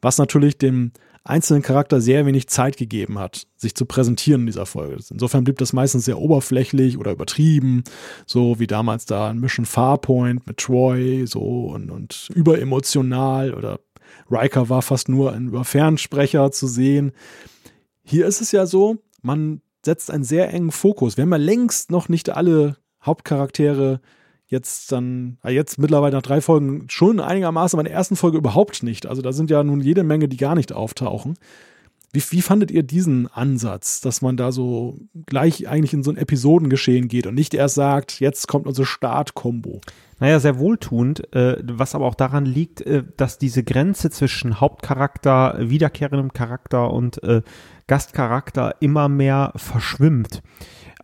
Was 0.00 0.18
natürlich 0.18 0.58
dem 0.58 0.92
einzelnen 1.28 1.62
Charakter 1.62 2.00
sehr 2.00 2.24
wenig 2.26 2.48
Zeit 2.48 2.76
gegeben 2.76 3.18
hat, 3.18 3.46
sich 3.56 3.74
zu 3.74 3.84
präsentieren 3.84 4.42
in 4.42 4.46
dieser 4.46 4.66
Folge. 4.66 4.96
Insofern 5.10 5.44
blieb 5.44 5.58
das 5.58 5.72
meistens 5.72 6.04
sehr 6.04 6.18
oberflächlich 6.18 6.98
oder 6.98 7.12
übertrieben, 7.12 7.84
so 8.26 8.58
wie 8.58 8.66
damals 8.66 9.06
da 9.06 9.28
ein 9.28 9.40
Mission 9.40 9.66
Farpoint 9.66 10.46
mit 10.46 10.58
Troy, 10.58 11.26
so 11.26 11.66
und, 11.66 11.90
und 11.90 12.28
überemotional 12.34 13.54
oder 13.54 13.80
Riker 14.30 14.68
war 14.68 14.82
fast 14.82 15.08
nur 15.08 15.32
ein 15.32 15.48
über 15.48 15.64
Fernsprecher 15.64 16.52
zu 16.52 16.66
sehen. 16.66 17.12
Hier 18.04 18.26
ist 18.26 18.40
es 18.40 18.52
ja 18.52 18.66
so, 18.66 18.98
man 19.22 19.60
setzt 19.84 20.10
einen 20.10 20.24
sehr 20.24 20.52
engen 20.52 20.70
Fokus. 20.70 21.16
Wir 21.16 21.22
haben 21.22 21.32
ja 21.32 21.36
längst 21.36 21.90
noch 21.90 22.08
nicht 22.08 22.30
alle 22.30 22.76
Hauptcharaktere 23.04 24.00
jetzt 24.48 24.92
dann, 24.92 25.38
jetzt 25.46 25.78
mittlerweile 25.78 26.14
nach 26.14 26.22
drei 26.22 26.40
Folgen 26.40 26.86
schon 26.88 27.20
einigermaßen, 27.20 27.76
aber 27.76 27.86
in 27.86 27.90
der 27.90 27.98
ersten 27.98 28.16
Folge 28.16 28.38
überhaupt 28.38 28.82
nicht. 28.82 29.06
Also 29.06 29.22
da 29.22 29.32
sind 29.32 29.50
ja 29.50 29.62
nun 29.64 29.80
jede 29.80 30.04
Menge, 30.04 30.28
die 30.28 30.36
gar 30.36 30.54
nicht 30.54 30.72
auftauchen. 30.72 31.34
Wie, 32.12 32.22
wie 32.30 32.42
fandet 32.42 32.70
ihr 32.70 32.82
diesen 32.82 33.26
Ansatz, 33.26 34.00
dass 34.00 34.22
man 34.22 34.36
da 34.36 34.52
so 34.52 34.96
gleich 35.26 35.68
eigentlich 35.68 35.92
in 35.92 36.02
so 36.02 36.10
ein 36.10 36.16
Episodengeschehen 36.16 37.08
geht 37.08 37.26
und 37.26 37.34
nicht 37.34 37.54
erst 37.54 37.74
sagt, 37.74 38.20
jetzt 38.20 38.48
kommt 38.48 38.66
unsere 38.66 38.86
Start-Kombo? 38.86 39.80
Naja, 40.18 40.40
sehr 40.40 40.58
wohltuend, 40.58 41.32
äh, 41.34 41.58
was 41.62 41.94
aber 41.94 42.06
auch 42.06 42.14
daran 42.14 42.46
liegt, 42.46 42.80
äh, 42.80 43.04
dass 43.16 43.38
diese 43.38 43.62
Grenze 43.62 44.10
zwischen 44.10 44.60
Hauptcharakter, 44.60 45.56
wiederkehrendem 45.58 46.32
Charakter 46.32 46.90
und 46.90 47.22
äh, 47.22 47.42
Gastcharakter 47.86 48.76
immer 48.80 49.08
mehr 49.08 49.52
verschwimmt. 49.56 50.42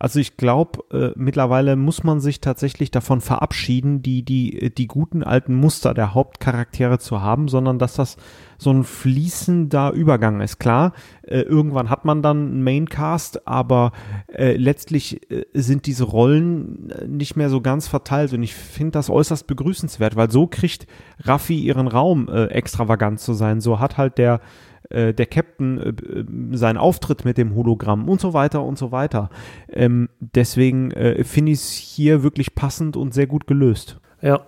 Also 0.03 0.19
ich 0.19 0.35
glaube, 0.35 0.83
äh, 0.91 1.11
mittlerweile 1.15 1.75
muss 1.75 2.03
man 2.03 2.19
sich 2.19 2.41
tatsächlich 2.41 2.91
davon 2.91 3.21
verabschieden, 3.21 4.01
die, 4.01 4.25
die, 4.25 4.73
die 4.75 4.87
guten 4.87 5.23
alten 5.23 5.53
Muster 5.53 5.93
der 5.93 6.13
Hauptcharaktere 6.13 6.99
zu 6.99 7.21
haben, 7.21 7.47
sondern 7.47 7.79
dass 7.79 7.93
das 7.93 8.17
so 8.57 8.71
ein 8.71 8.83
fließender 8.83 9.91
Übergang 9.91 10.41
ist. 10.41 10.59
Klar, 10.59 10.93
äh, 11.25 11.41
irgendwann 11.41 11.89
hat 11.89 12.05
man 12.05 12.21
dann 12.21 12.37
einen 12.37 12.63
Maincast, 12.63 13.47
aber 13.47 13.91
äh, 14.27 14.57
letztlich 14.57 15.29
äh, 15.31 15.45
sind 15.53 15.85
diese 15.85 16.03
Rollen 16.03 16.89
äh, 16.89 17.07
nicht 17.07 17.35
mehr 17.35 17.49
so 17.49 17.61
ganz 17.61 17.87
verteilt 17.87 18.33
und 18.33 18.43
ich 18.43 18.53
finde 18.53 18.91
das 18.91 19.09
äußerst 19.09 19.47
begrüßenswert, 19.47 20.15
weil 20.15 20.29
so 20.29 20.47
kriegt 20.47 20.85
Raffi 21.19 21.57
ihren 21.57 21.87
Raum, 21.87 22.27
äh, 22.27 22.47
extravagant 22.47 23.19
zu 23.19 23.33
sein. 23.33 23.61
So 23.61 23.79
hat 23.79 23.97
halt 23.97 24.17
der 24.17 24.41
äh, 24.89 25.13
der 25.13 25.25
Captain 25.25 26.51
seinen 26.51 26.77
Auftritt 26.77 27.23
mit 27.23 27.37
dem 27.37 27.55
Hologramm 27.55 28.09
und 28.09 28.19
so 28.19 28.33
weiter 28.33 28.63
und 28.63 28.77
so 28.77 28.91
weiter. 28.91 29.29
Ähm, 29.69 30.09
deswegen 30.19 30.91
finde 31.23 31.53
ich 31.53 31.59
es 31.59 31.71
hier 31.71 32.21
wirklich 32.21 32.53
passend 32.53 32.97
und 32.97 33.13
sehr 33.13 33.27
gut 33.27 33.47
gelöst. 33.47 33.99
Ja, 34.21 34.41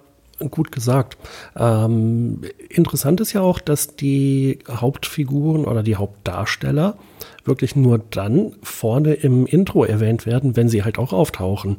gut 0.52 0.72
gesagt. 0.72 1.18
Ähm, 1.56 2.42
interessant 2.70 3.22
ist 3.22 3.34
ja 3.34 3.42
auch, 3.42 3.60
dass 3.60 3.96
die 3.96 4.60
Hauptfiguren 4.70 5.66
oder 5.66 5.84
die 5.84 5.96
Hauptdarsteller 5.96 6.98
wirklich 7.46 7.76
nur 7.76 8.00
dann 8.00 8.54
vorne 8.62 9.14
im 9.14 9.46
Intro 9.46 9.86
erwähnt 9.86 10.26
werden, 10.26 10.56
wenn 10.56 10.70
sie 10.70 10.84
halt 10.84 11.00
auch 11.00 11.14
auftauchen. 11.14 11.78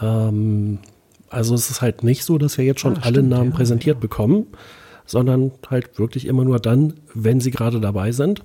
Ähm, 0.00 0.78
also 1.30 1.54
es 1.54 1.70
ist 1.70 1.82
halt 1.82 2.02
nicht 2.02 2.24
so, 2.24 2.38
dass 2.38 2.58
wir 2.58 2.64
jetzt 2.64 2.80
schon 2.80 2.96
ah, 2.96 3.00
alle 3.02 3.14
stimmt, 3.14 3.30
Namen 3.30 3.50
ja, 3.50 3.56
präsentiert 3.56 3.96
ja. 3.96 4.00
bekommen, 4.00 4.46
sondern 5.06 5.52
halt 5.68 5.98
wirklich 5.98 6.26
immer 6.26 6.44
nur 6.44 6.58
dann, 6.58 6.94
wenn 7.14 7.40
sie 7.40 7.50
gerade 7.50 7.80
dabei 7.80 8.12
sind. 8.12 8.42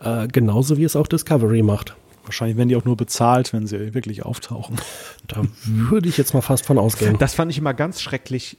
Äh, 0.00 0.28
genauso 0.28 0.76
wie 0.76 0.84
es 0.84 0.96
auch 0.96 1.06
Discovery 1.06 1.62
macht. 1.62 1.96
Wahrscheinlich 2.24 2.56
werden 2.56 2.68
die 2.68 2.76
auch 2.76 2.84
nur 2.84 2.96
bezahlt, 2.96 3.52
wenn 3.52 3.66
sie 3.66 3.94
wirklich 3.94 4.24
auftauchen. 4.24 4.76
Da 5.26 5.42
würde 5.64 6.08
ich 6.08 6.16
jetzt 6.16 6.34
mal 6.34 6.40
fast 6.40 6.66
von 6.66 6.78
ausgehen. 6.78 7.18
Das 7.18 7.34
fand 7.34 7.50
ich 7.50 7.58
immer 7.58 7.74
ganz 7.74 8.00
schrecklich. 8.00 8.58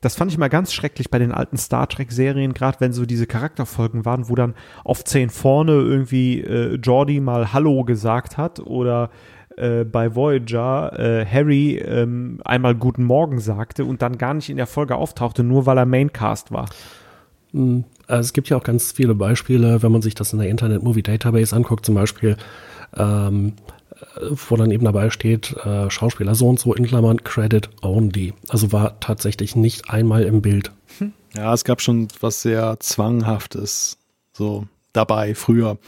Das 0.00 0.16
fand 0.16 0.30
ich 0.30 0.36
immer 0.36 0.48
ganz 0.48 0.72
schrecklich 0.72 1.10
bei 1.10 1.18
den 1.18 1.32
alten 1.32 1.56
Star 1.56 1.88
Trek-Serien, 1.88 2.54
gerade 2.54 2.80
wenn 2.80 2.92
so 2.92 3.04
diese 3.04 3.26
Charakterfolgen 3.26 4.04
waren, 4.04 4.28
wo 4.28 4.34
dann 4.34 4.54
auf 4.84 5.04
10 5.04 5.30
vorne 5.30 5.72
irgendwie 5.72 6.40
äh, 6.40 6.76
Jordi 6.76 7.20
mal 7.20 7.52
Hallo 7.52 7.84
gesagt 7.84 8.36
hat 8.36 8.60
oder 8.60 9.10
äh, 9.56 9.84
bei 9.84 10.14
Voyager 10.14 10.98
äh, 10.98 11.26
Harry 11.26 11.76
ähm, 11.78 12.40
einmal 12.44 12.74
Guten 12.74 13.04
Morgen 13.04 13.40
sagte 13.40 13.84
und 13.84 14.02
dann 14.02 14.18
gar 14.18 14.34
nicht 14.34 14.50
in 14.50 14.56
der 14.56 14.66
Folge 14.66 14.96
auftauchte, 14.96 15.42
nur 15.42 15.66
weil 15.66 15.78
er 15.78 15.86
Maincast 15.86 16.52
war. 16.52 16.68
Hm, 17.52 17.84
also 17.95 17.95
es 18.06 18.32
gibt 18.32 18.48
ja 18.48 18.56
auch 18.56 18.62
ganz 18.62 18.92
viele 18.92 19.14
Beispiele, 19.14 19.82
wenn 19.82 19.92
man 19.92 20.02
sich 20.02 20.14
das 20.14 20.32
in 20.32 20.38
der 20.38 20.48
Internet 20.48 20.82
Movie 20.82 21.02
Database 21.02 21.54
anguckt, 21.54 21.86
zum 21.86 21.94
Beispiel, 21.94 22.36
ähm, 22.96 23.54
wo 24.48 24.56
dann 24.56 24.70
eben 24.70 24.84
dabei 24.84 25.10
steht, 25.10 25.56
äh, 25.64 25.90
Schauspieler 25.90 26.34
so 26.34 26.48
und 26.48 26.60
so 26.60 26.74
in 26.74 26.86
Klammern 26.86 27.24
Credit 27.24 27.68
Only. 27.82 28.34
Also 28.48 28.72
war 28.72 29.00
tatsächlich 29.00 29.56
nicht 29.56 29.90
einmal 29.90 30.22
im 30.22 30.42
Bild. 30.42 30.70
Ja, 31.36 31.52
es 31.52 31.64
gab 31.64 31.82
schon 31.82 32.08
was 32.20 32.42
sehr 32.42 32.80
Zwanghaftes 32.80 33.98
so 34.32 34.66
dabei 34.92 35.34
früher 35.34 35.78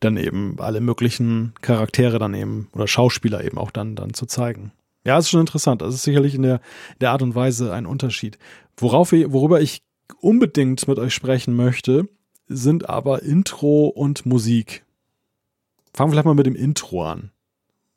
dann 0.00 0.16
eben 0.16 0.56
alle 0.58 0.80
möglichen 0.80 1.54
Charaktere 1.62 2.18
dann 2.18 2.34
eben 2.34 2.68
oder 2.72 2.88
Schauspieler 2.88 3.44
eben 3.44 3.58
auch 3.58 3.70
dann, 3.70 3.94
dann 3.94 4.14
zu 4.14 4.26
zeigen. 4.26 4.72
Ja, 5.04 5.18
ist 5.18 5.30
schon 5.30 5.40
interessant. 5.40 5.82
Das 5.82 5.94
ist 5.94 6.02
sicherlich 6.02 6.34
in 6.34 6.42
der, 6.42 6.60
der 7.00 7.12
Art 7.12 7.22
und 7.22 7.36
Weise 7.36 7.72
ein 7.72 7.86
Unterschied. 7.86 8.38
Worauf, 8.76 9.12
worüber 9.12 9.60
ich 9.60 9.82
unbedingt 10.20 10.86
mit 10.88 10.98
euch 10.98 11.14
sprechen 11.14 11.54
möchte, 11.54 12.08
sind 12.48 12.88
aber 12.88 13.22
Intro 13.22 13.86
und 13.88 14.26
Musik. 14.26 14.84
Fangen 15.92 16.10
wir 16.10 16.14
vielleicht 16.14 16.26
mal 16.26 16.34
mit 16.34 16.46
dem 16.46 16.56
Intro 16.56 17.04
an. 17.04 17.30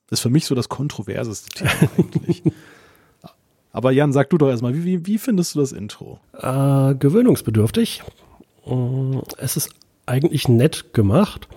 Das 0.07 0.19
ist 0.19 0.23
für 0.23 0.29
mich 0.29 0.45
so 0.45 0.55
das 0.55 0.69
kontroverseste 0.69 1.49
Thema 1.49 1.71
eigentlich. 1.97 2.43
Aber 3.71 3.91
Jan, 3.91 4.13
sag 4.13 4.29
du 4.31 4.37
doch 4.37 4.49
erstmal, 4.49 4.73
wie, 4.73 4.83
wie, 4.83 5.05
wie 5.05 5.17
findest 5.17 5.53
du 5.53 5.59
das 5.59 5.71
Intro? 5.71 6.19
Äh, 6.33 6.95
gewöhnungsbedürftig. 6.95 8.01
Mm, 8.65 9.19
es 9.37 9.57
ist 9.57 9.69
eigentlich 10.07 10.47
nett 10.47 10.93
gemacht 10.93 11.47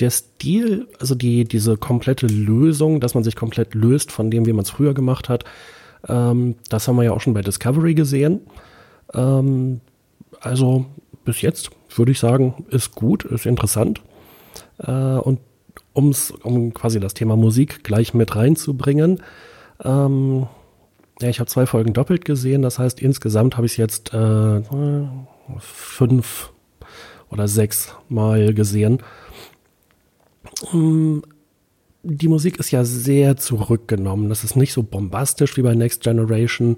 der 0.00 0.10
Stil, 0.10 0.88
also 0.98 1.14
die, 1.14 1.44
diese 1.44 1.76
komplette 1.76 2.26
Lösung, 2.26 3.00
dass 3.00 3.14
man 3.14 3.24
sich 3.24 3.36
komplett 3.36 3.74
löst 3.74 4.10
von 4.10 4.30
dem, 4.30 4.46
wie 4.46 4.52
man 4.52 4.64
es 4.64 4.70
früher 4.70 4.94
gemacht 4.94 5.28
hat, 5.28 5.44
ähm, 6.08 6.56
das 6.68 6.88
haben 6.88 6.96
wir 6.96 7.04
ja 7.04 7.12
auch 7.12 7.20
schon 7.20 7.34
bei 7.34 7.42
Discovery 7.42 7.94
gesehen. 7.94 8.40
Ähm, 9.14 9.80
also 10.40 10.86
bis 11.24 11.40
jetzt 11.40 11.70
würde 11.94 12.12
ich 12.12 12.18
sagen, 12.18 12.64
ist 12.70 12.94
gut, 12.94 13.24
ist 13.24 13.46
interessant. 13.46 14.02
Äh, 14.78 14.90
und 14.90 15.40
um's, 15.92 16.30
um 16.30 16.74
quasi 16.74 17.00
das 17.00 17.14
Thema 17.14 17.36
Musik 17.36 17.84
gleich 17.84 18.14
mit 18.14 18.36
reinzubringen, 18.36 19.22
ähm, 19.82 20.46
ja, 21.20 21.28
ich 21.28 21.40
habe 21.40 21.48
zwei 21.48 21.66
Folgen 21.66 21.92
doppelt 21.92 22.24
gesehen, 22.24 22.62
das 22.62 22.78
heißt 22.78 23.00
insgesamt 23.00 23.56
habe 23.56 23.66
ich 23.66 23.72
es 23.72 23.78
jetzt 23.78 24.12
äh, 24.12 24.62
fünf 25.58 26.50
oder 27.30 27.48
sechs 27.48 27.94
Mal 28.08 28.52
gesehen. 28.52 28.98
Ähm, 30.72 31.22
die 32.02 32.28
Musik 32.28 32.58
ist 32.58 32.70
ja 32.70 32.84
sehr 32.84 33.36
zurückgenommen. 33.36 34.28
Das 34.28 34.44
ist 34.44 34.56
nicht 34.56 34.72
so 34.72 34.82
bombastisch 34.82 35.56
wie 35.56 35.62
bei 35.62 35.74
Next 35.74 36.02
Generation. 36.02 36.76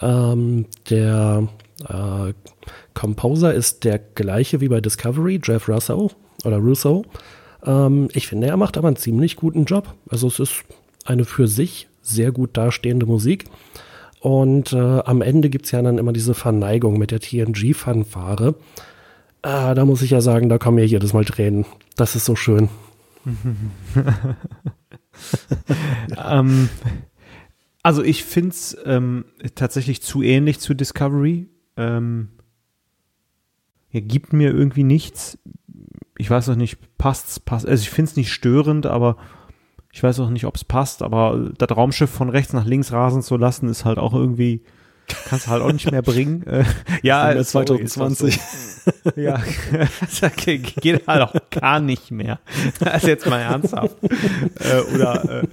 Ähm, 0.00 0.66
der 0.90 1.48
äh, 1.88 2.32
Composer 2.94 3.54
ist 3.54 3.84
der 3.84 3.98
gleiche 3.98 4.60
wie 4.60 4.68
bei 4.68 4.80
Discovery, 4.80 5.40
Jeff 5.42 5.68
Russo 5.68 6.10
oder 6.44 6.58
Russo. 6.58 7.04
Ähm, 7.64 8.08
ich 8.12 8.26
finde, 8.26 8.46
er 8.48 8.56
macht 8.56 8.76
aber 8.78 8.88
einen 8.88 8.96
ziemlich 8.96 9.36
guten 9.36 9.64
Job. 9.64 9.94
Also 10.08 10.26
es 10.28 10.38
ist 10.38 10.64
eine 11.04 11.24
für 11.24 11.48
sich 11.48 11.88
sehr 12.00 12.32
gut 12.32 12.56
dastehende 12.56 13.06
Musik. 13.06 13.44
Und 14.20 14.72
äh, 14.72 14.78
am 14.78 15.20
Ende 15.20 15.50
gibt 15.50 15.66
es 15.66 15.72
ja 15.72 15.82
dann 15.82 15.98
immer 15.98 16.12
diese 16.12 16.34
Verneigung 16.34 16.98
mit 16.98 17.10
der 17.10 17.20
TNG-Fanfare. 17.20 18.54
Ah, 19.42 19.74
da 19.74 19.84
muss 19.84 20.02
ich 20.02 20.10
ja 20.10 20.20
sagen, 20.20 20.48
da 20.48 20.58
kommen 20.58 20.76
mir 20.76 20.86
jedes 20.86 21.12
Mal 21.12 21.24
Tränen. 21.24 21.66
Das 21.96 22.14
ist 22.14 22.24
so 22.24 22.36
schön. 22.36 22.68
ähm, 26.24 26.68
also 27.82 28.02
ich 28.02 28.24
finde 28.24 28.50
es 28.50 28.76
ähm, 28.84 29.24
tatsächlich 29.54 30.02
zu 30.02 30.22
ähnlich 30.22 30.60
zu 30.60 30.74
Discovery. 30.74 31.48
Ähm, 31.76 32.28
er 33.90 34.00
gibt 34.00 34.32
mir 34.32 34.50
irgendwie 34.52 34.84
nichts. 34.84 35.38
Ich 36.16 36.30
weiß 36.30 36.48
auch 36.48 36.56
nicht, 36.56 36.78
passt's, 36.98 37.40
passt. 37.40 37.66
Also 37.66 37.82
ich 37.82 37.90
finde 37.90 38.10
es 38.10 38.16
nicht 38.16 38.32
störend, 38.32 38.86
aber 38.86 39.16
ich 39.92 40.02
weiß 40.02 40.20
auch 40.20 40.30
nicht, 40.30 40.46
ob 40.46 40.56
es 40.56 40.64
passt. 40.64 41.02
Aber 41.02 41.50
das 41.58 41.76
Raumschiff 41.76 42.10
von 42.10 42.30
rechts 42.30 42.52
nach 42.52 42.64
links 42.64 42.92
rasen 42.92 43.22
zu 43.22 43.36
lassen, 43.36 43.68
ist 43.68 43.84
halt 43.84 43.98
auch 43.98 44.14
irgendwie 44.14 44.62
kannst 45.28 45.46
du 45.46 45.50
halt 45.50 45.62
auch 45.62 45.72
nicht 45.72 45.90
mehr 45.90 46.02
bringen. 46.02 46.46
Äh, 46.46 46.64
ja, 47.02 47.42
2020. 47.42 48.40
So. 48.40 49.20
ja, 49.20 49.40
das 50.20 50.36
geht 50.36 51.06
halt 51.06 51.22
auch 51.22 51.34
gar 51.50 51.80
nicht 51.80 52.10
mehr. 52.10 52.40
Das 52.80 53.02
ist 53.02 53.08
jetzt 53.08 53.26
mal 53.26 53.40
ernsthaft. 53.40 53.96
Äh, 54.02 54.94
oder, 54.94 55.42
äh, 55.42 55.46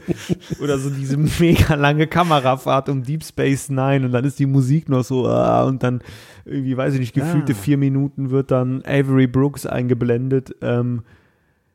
oder 0.61 0.77
so 0.77 0.89
diese 0.89 1.17
mega 1.17 1.75
lange 1.75 2.07
Kamerafahrt 2.07 2.89
um 2.89 3.03
Deep 3.03 3.23
Space 3.23 3.69
Nine 3.69 4.05
und 4.05 4.11
dann 4.11 4.25
ist 4.25 4.39
die 4.39 4.45
Musik 4.45 4.89
noch 4.89 5.03
so 5.03 5.27
ah, 5.27 5.63
und 5.63 5.83
dann 5.83 6.01
irgendwie, 6.45 6.75
weiß 6.75 6.93
ich 6.93 6.99
nicht, 6.99 7.13
gefühlte 7.13 7.53
ja. 7.53 7.57
vier 7.57 7.77
Minuten 7.77 8.31
wird 8.31 8.51
dann 8.51 8.83
Avery 8.85 9.27
Brooks 9.27 9.65
eingeblendet. 9.65 10.55
Ähm, 10.61 11.03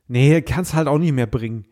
nee, 0.09 0.41
kannst 0.43 0.75
halt 0.75 0.89
auch 0.89 0.99
nicht 0.99 1.13
mehr 1.13 1.27
bringen. 1.27 1.65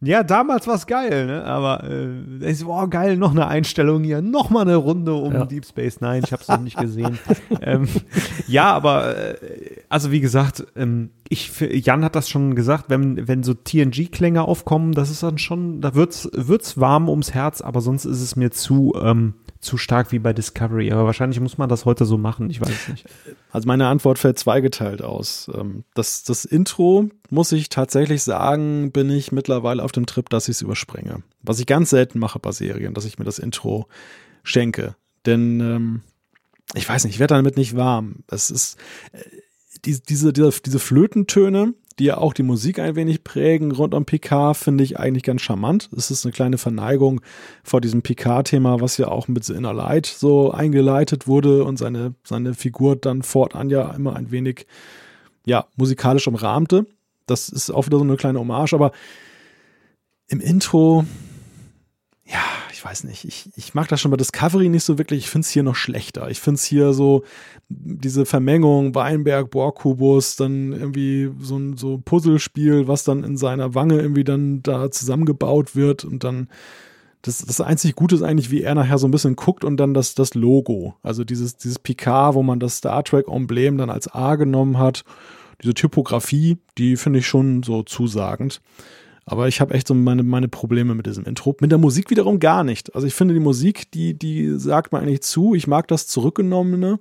Ja, 0.00 0.22
damals 0.22 0.68
war 0.68 0.76
es 0.76 0.86
geil, 0.86 1.26
ne? 1.26 1.42
Aber 1.42 1.82
äh, 1.82 2.50
ist, 2.50 2.64
oh, 2.64 2.86
geil, 2.86 3.16
noch 3.16 3.32
eine 3.32 3.48
Einstellung 3.48 4.04
hier, 4.04 4.22
noch 4.22 4.48
mal 4.48 4.62
eine 4.62 4.76
Runde 4.76 5.12
um 5.14 5.32
ja. 5.32 5.44
Deep 5.44 5.66
Space 5.66 6.00
Nine. 6.00 6.20
Ich 6.24 6.30
habe 6.30 6.40
es 6.40 6.46
noch 6.46 6.60
nicht 6.60 6.78
gesehen. 6.78 7.18
ähm, 7.62 7.88
ja, 8.46 8.72
aber 8.72 9.16
äh, 9.16 9.36
also 9.88 10.12
wie 10.12 10.20
gesagt, 10.20 10.64
ähm, 10.76 11.10
ich 11.28 11.50
Jan 11.60 12.04
hat 12.04 12.14
das 12.14 12.28
schon 12.28 12.54
gesagt, 12.54 12.84
wenn 12.88 13.26
wenn 13.26 13.42
so 13.42 13.54
TNG-Klänge 13.54 14.42
aufkommen, 14.42 14.92
das 14.92 15.10
ist 15.10 15.24
dann 15.24 15.38
schon, 15.38 15.80
da 15.80 15.96
wird's 15.96 16.30
wird's 16.32 16.78
warm 16.78 17.08
ums 17.08 17.34
Herz, 17.34 17.60
aber 17.60 17.80
sonst 17.80 18.04
ist 18.04 18.22
es 18.22 18.36
mir 18.36 18.52
zu 18.52 18.94
ähm, 19.02 19.34
zu 19.60 19.76
stark 19.76 20.12
wie 20.12 20.18
bei 20.18 20.32
Discovery. 20.32 20.92
Aber 20.92 21.04
wahrscheinlich 21.06 21.40
muss 21.40 21.58
man 21.58 21.68
das 21.68 21.84
heute 21.84 22.04
so 22.04 22.18
machen. 22.18 22.50
Ich 22.50 22.60
weiß 22.60 22.88
nicht. 22.88 23.06
Also 23.50 23.66
meine 23.66 23.88
Antwort 23.88 24.18
fällt 24.18 24.38
zweigeteilt 24.38 25.02
aus. 25.02 25.50
Ähm, 25.54 25.84
das, 25.94 26.22
das 26.22 26.44
Intro, 26.44 27.08
muss 27.30 27.52
ich 27.52 27.68
tatsächlich 27.68 28.22
sagen, 28.22 28.92
bin 28.92 29.10
ich 29.10 29.32
mittlerweile 29.32 29.82
auf 29.82 29.92
dem 29.92 30.06
Trip, 30.06 30.28
dass 30.28 30.48
ich 30.48 30.56
es 30.56 30.62
überspringe. 30.62 31.22
Was 31.42 31.58
ich 31.58 31.66
ganz 31.66 31.90
selten 31.90 32.18
mache 32.18 32.38
bei 32.38 32.52
Serien, 32.52 32.94
dass 32.94 33.04
ich 33.04 33.18
mir 33.18 33.24
das 33.24 33.38
Intro 33.38 33.88
schenke. 34.42 34.96
Denn 35.26 35.60
ähm, 35.60 36.02
ich 36.74 36.88
weiß 36.88 37.04
nicht, 37.04 37.14
ich 37.14 37.20
werde 37.20 37.34
damit 37.34 37.56
nicht 37.56 37.76
warm. 37.76 38.16
Es 38.28 38.50
ist, 38.50 38.76
äh, 39.12 39.18
die, 39.84 40.00
diese, 40.00 40.32
diese, 40.32 40.50
diese 40.64 40.78
Flötentöne, 40.78 41.74
die 41.98 42.04
ja 42.04 42.18
auch 42.18 42.32
die 42.32 42.42
Musik 42.42 42.78
ein 42.78 42.96
wenig 42.96 43.24
prägen 43.24 43.72
rund 43.72 43.94
um 43.94 44.04
Picard, 44.04 44.56
finde 44.56 44.84
ich 44.84 44.98
eigentlich 44.98 45.24
ganz 45.24 45.42
charmant. 45.42 45.90
Es 45.96 46.10
ist 46.10 46.24
eine 46.24 46.32
kleine 46.32 46.58
Verneigung 46.58 47.20
vor 47.64 47.80
diesem 47.80 48.02
Picard-Thema, 48.02 48.80
was 48.80 48.98
ja 48.98 49.08
auch 49.08 49.28
mit 49.28 49.44
The 49.44 49.54
Inner 49.54 49.72
Light 49.72 50.06
so 50.06 50.52
eingeleitet 50.52 51.26
wurde 51.26 51.64
und 51.64 51.78
seine, 51.78 52.14
seine 52.24 52.54
Figur 52.54 52.96
dann 52.96 53.22
fortan 53.22 53.70
ja 53.70 53.90
immer 53.94 54.14
ein 54.14 54.30
wenig, 54.30 54.66
ja, 55.44 55.66
musikalisch 55.76 56.28
umrahmte. 56.28 56.86
Das 57.26 57.48
ist 57.48 57.70
auch 57.70 57.86
wieder 57.86 57.98
so 57.98 58.04
eine 58.04 58.16
kleine 58.16 58.38
Hommage, 58.38 58.74
aber 58.74 58.92
im 60.28 60.40
Intro, 60.40 61.04
ja, 62.24 62.44
ich 62.78 62.84
weiß 62.84 63.02
nicht, 63.04 63.24
ich, 63.24 63.50
ich 63.56 63.74
mag 63.74 63.88
das 63.88 64.00
schon 64.00 64.12
bei 64.12 64.16
Discovery 64.16 64.68
nicht 64.68 64.84
so 64.84 64.98
wirklich. 64.98 65.24
Ich 65.24 65.30
finde 65.30 65.44
es 65.44 65.50
hier 65.50 65.64
noch 65.64 65.74
schlechter. 65.74 66.30
Ich 66.30 66.38
finde 66.38 66.58
es 66.58 66.64
hier 66.64 66.92
so, 66.92 67.24
diese 67.68 68.24
Vermengung, 68.24 68.94
Weinberg, 68.94 69.50
Bohrkubus, 69.50 70.36
dann 70.36 70.72
irgendwie 70.72 71.28
so 71.40 71.56
ein 71.56 71.76
so 71.76 71.98
Puzzlespiel, 71.98 72.86
was 72.86 73.02
dann 73.02 73.24
in 73.24 73.36
seiner 73.36 73.74
Wange 73.74 74.00
irgendwie 74.00 74.22
dann 74.22 74.62
da 74.62 74.92
zusammengebaut 74.92 75.74
wird 75.74 76.04
und 76.04 76.22
dann 76.22 76.46
das, 77.22 77.44
das 77.44 77.60
einzig 77.60 77.96
Gute 77.96 78.14
ist 78.14 78.22
eigentlich, 78.22 78.52
wie 78.52 78.62
er 78.62 78.76
nachher 78.76 78.98
so 78.98 79.08
ein 79.08 79.10
bisschen 79.10 79.34
guckt 79.34 79.64
und 79.64 79.76
dann 79.78 79.92
das, 79.92 80.14
das 80.14 80.34
Logo. 80.34 80.94
Also 81.02 81.24
dieses, 81.24 81.56
dieses 81.56 81.80
Picard, 81.80 82.36
wo 82.36 82.44
man 82.44 82.60
das 82.60 82.76
Star 82.76 83.02
Trek-Emblem 83.02 83.76
dann 83.76 83.90
als 83.90 84.06
A 84.06 84.36
genommen 84.36 84.78
hat. 84.78 85.02
Diese 85.64 85.74
Typografie, 85.74 86.58
die 86.78 86.96
finde 86.96 87.18
ich 87.18 87.26
schon 87.26 87.64
so 87.64 87.82
zusagend. 87.82 88.60
Aber 89.30 89.46
ich 89.46 89.60
habe 89.60 89.74
echt 89.74 89.86
so 89.86 89.94
meine, 89.94 90.22
meine 90.22 90.48
Probleme 90.48 90.94
mit 90.94 91.04
diesem 91.04 91.24
Intro. 91.24 91.54
Mit 91.60 91.70
der 91.70 91.78
Musik 91.78 92.08
wiederum 92.08 92.40
gar 92.40 92.64
nicht. 92.64 92.94
Also 92.94 93.06
ich 93.06 93.12
finde 93.12 93.34
die 93.34 93.40
Musik, 93.40 93.90
die, 93.92 94.18
die 94.18 94.58
sagt 94.58 94.90
mir 94.90 95.00
eigentlich 95.00 95.20
zu. 95.20 95.54
Ich 95.54 95.66
mag 95.66 95.86
das 95.86 96.06
Zurückgenommene. 96.06 96.98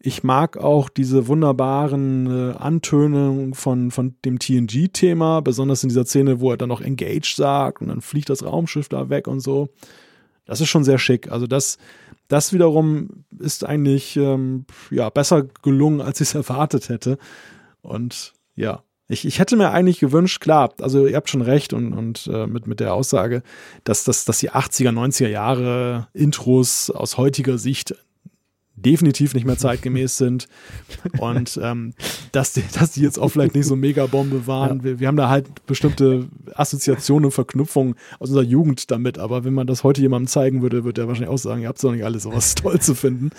Ich 0.00 0.24
mag 0.24 0.56
auch 0.56 0.88
diese 0.88 1.28
wunderbaren 1.28 2.26
äh, 2.26 2.56
Antönungen 2.56 3.54
von, 3.54 3.92
von 3.92 4.16
dem 4.24 4.40
TNG-Thema, 4.40 5.40
besonders 5.40 5.84
in 5.84 5.88
dieser 5.88 6.04
Szene, 6.04 6.40
wo 6.40 6.50
er 6.50 6.56
dann 6.56 6.68
noch 6.68 6.80
Engage 6.80 7.34
sagt 7.36 7.80
und 7.80 7.86
dann 7.86 8.00
fliegt 8.00 8.28
das 8.28 8.44
Raumschiff 8.44 8.88
da 8.88 9.08
weg 9.08 9.28
und 9.28 9.38
so. 9.38 9.68
Das 10.44 10.60
ist 10.60 10.68
schon 10.68 10.82
sehr 10.82 10.98
schick. 10.98 11.30
Also 11.30 11.46
das, 11.46 11.78
das 12.26 12.52
wiederum 12.52 13.24
ist 13.38 13.64
eigentlich 13.64 14.16
ähm, 14.16 14.66
ja, 14.90 15.08
besser 15.10 15.44
gelungen, 15.62 16.00
als 16.00 16.20
ich 16.20 16.28
es 16.28 16.34
erwartet 16.48 16.88
hätte. 16.88 17.18
Und 17.82 18.32
ja, 18.56 18.82
ich, 19.12 19.26
ich 19.26 19.38
hätte 19.38 19.56
mir 19.56 19.70
eigentlich 19.70 20.00
gewünscht, 20.00 20.40
klar, 20.40 20.72
also 20.80 21.06
ihr 21.06 21.16
habt 21.16 21.30
schon 21.30 21.42
recht 21.42 21.72
und, 21.72 21.92
und 21.92 22.30
äh, 22.32 22.46
mit, 22.46 22.66
mit 22.66 22.80
der 22.80 22.94
Aussage, 22.94 23.42
dass, 23.84 24.04
dass, 24.04 24.24
dass 24.24 24.38
die 24.38 24.50
80er, 24.50 24.90
90er 24.90 25.28
Jahre 25.28 26.08
Intros 26.14 26.90
aus 26.90 27.18
heutiger 27.18 27.58
Sicht 27.58 27.94
definitiv 28.74 29.34
nicht 29.34 29.44
mehr 29.44 29.58
zeitgemäß 29.58 30.16
sind 30.16 30.48
und 31.18 31.60
ähm, 31.62 31.92
dass, 32.32 32.54
die, 32.54 32.64
dass 32.72 32.92
die 32.92 33.02
jetzt 33.02 33.18
auch 33.18 33.28
vielleicht 33.28 33.54
nicht 33.54 33.66
so 33.66 33.76
Megabombe 33.76 34.46
waren. 34.46 34.78
Ja. 34.78 34.84
Wir, 34.84 35.00
wir 35.00 35.08
haben 35.08 35.16
da 35.16 35.28
halt 35.28 35.66
bestimmte 35.66 36.26
Assoziationen 36.54 37.26
und 37.26 37.32
Verknüpfungen 37.32 37.94
aus 38.18 38.30
unserer 38.30 38.44
Jugend 38.44 38.90
damit, 38.90 39.18
aber 39.18 39.44
wenn 39.44 39.54
man 39.54 39.66
das 39.66 39.84
heute 39.84 40.00
jemandem 40.00 40.28
zeigen 40.28 40.62
würde, 40.62 40.84
würde 40.84 41.02
er 41.02 41.08
wahrscheinlich 41.08 41.30
auch 41.30 41.38
sagen, 41.38 41.62
ihr 41.62 41.68
habt 41.68 41.84
doch 41.84 41.92
nicht 41.92 42.04
alle 42.04 42.18
sowas 42.18 42.54
toll 42.56 42.80
zu 42.80 42.94
finden. 42.94 43.30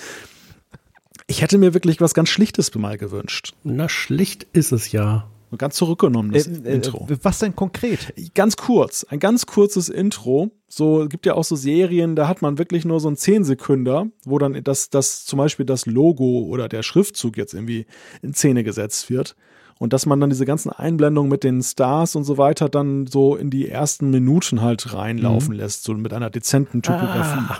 Ich 1.26 1.42
hätte 1.42 1.58
mir 1.58 1.74
wirklich 1.74 2.00
was 2.00 2.14
ganz 2.14 2.30
Schlichtes 2.30 2.74
mal 2.76 2.98
gewünscht. 2.98 3.54
Na, 3.64 3.90
schlicht 3.90 4.46
ist 4.54 4.72
es 4.72 4.92
ja. 4.92 5.28
Ein 5.54 5.60
ganz 5.60 5.76
zurückgenommenes 5.76 6.48
äh, 6.48 6.68
äh, 6.68 6.74
Intro. 6.74 7.08
Was 7.22 7.38
denn 7.38 7.56
konkret? 7.56 8.12
Ganz 8.34 8.58
kurz, 8.58 9.04
ein 9.04 9.20
ganz 9.20 9.46
kurzes 9.46 9.88
Intro. 9.88 10.50
So 10.68 11.06
gibt 11.08 11.28
ja 11.28 11.36
auch 11.36 11.44
so 11.44 11.56
Serien, 11.56 12.16
da 12.16 12.28
hat 12.28 12.42
man 12.42 12.58
wirklich 12.58 12.86
nur 12.86 13.00
so 13.00 13.08
ein 13.08 13.16
10 13.16 13.44
Sekünder, 13.44 14.08
wo 14.26 14.40
dann 14.40 14.60
das, 14.64 14.90
das 14.90 15.26
zum 15.26 15.38
Beispiel 15.38 15.68
das 15.68 15.86
Logo 15.86 16.48
oder 16.48 16.68
der 16.68 16.82
Schriftzug 16.82 17.38
jetzt 17.38 17.54
irgendwie 17.54 17.86
in 18.24 18.34
Szene 18.34 18.64
gesetzt 18.64 19.12
wird. 19.12 19.36
Und 19.78 19.94
dass 19.94 20.08
man 20.08 20.20
dann 20.20 20.32
diese 20.32 20.48
ganzen 20.48 20.72
Einblendungen 20.72 21.30
mit 21.30 21.44
den 21.44 21.62
Stars 21.62 22.16
und 22.16 22.24
so 22.24 22.40
weiter 22.40 22.68
dann 22.68 23.06
so 23.06 23.36
in 23.36 23.52
die 23.52 23.70
ersten 23.70 24.10
Minuten 24.10 24.62
halt 24.62 24.92
reinlaufen 24.92 25.54
mhm. 25.54 25.60
lässt, 25.60 25.84
so 25.84 25.94
mit 25.94 26.14
einer 26.14 26.32
dezenten 26.32 26.82
Typografie. 26.82 27.46
Ah, 27.50 27.60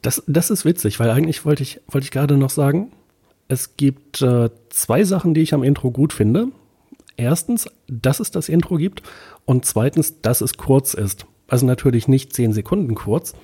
das, 0.00 0.22
das 0.26 0.48
ist 0.48 0.64
witzig, 0.64 0.98
weil 1.00 1.10
eigentlich 1.10 1.44
wollte 1.44 1.62
ich, 1.62 1.82
wollte 1.88 2.06
ich 2.06 2.10
gerade 2.12 2.38
noch 2.38 2.50
sagen, 2.50 2.92
es 3.48 3.76
gibt 3.76 4.22
äh, 4.22 4.48
zwei 4.70 5.04
Sachen, 5.04 5.34
die 5.34 5.42
ich 5.42 5.52
am 5.52 5.62
Intro 5.62 5.90
gut 5.90 6.14
finde 6.14 6.48
erstens, 7.16 7.68
dass 7.88 8.20
es 8.20 8.30
das 8.30 8.48
Intro 8.48 8.76
gibt 8.76 9.02
und 9.44 9.64
zweitens, 9.64 10.20
dass 10.20 10.40
es 10.40 10.56
kurz 10.56 10.94
ist. 10.94 11.26
Also 11.48 11.66
natürlich 11.66 12.08
nicht 12.08 12.32
zehn 12.32 12.52
Sekunden 12.52 12.94
kurz. 12.94 13.34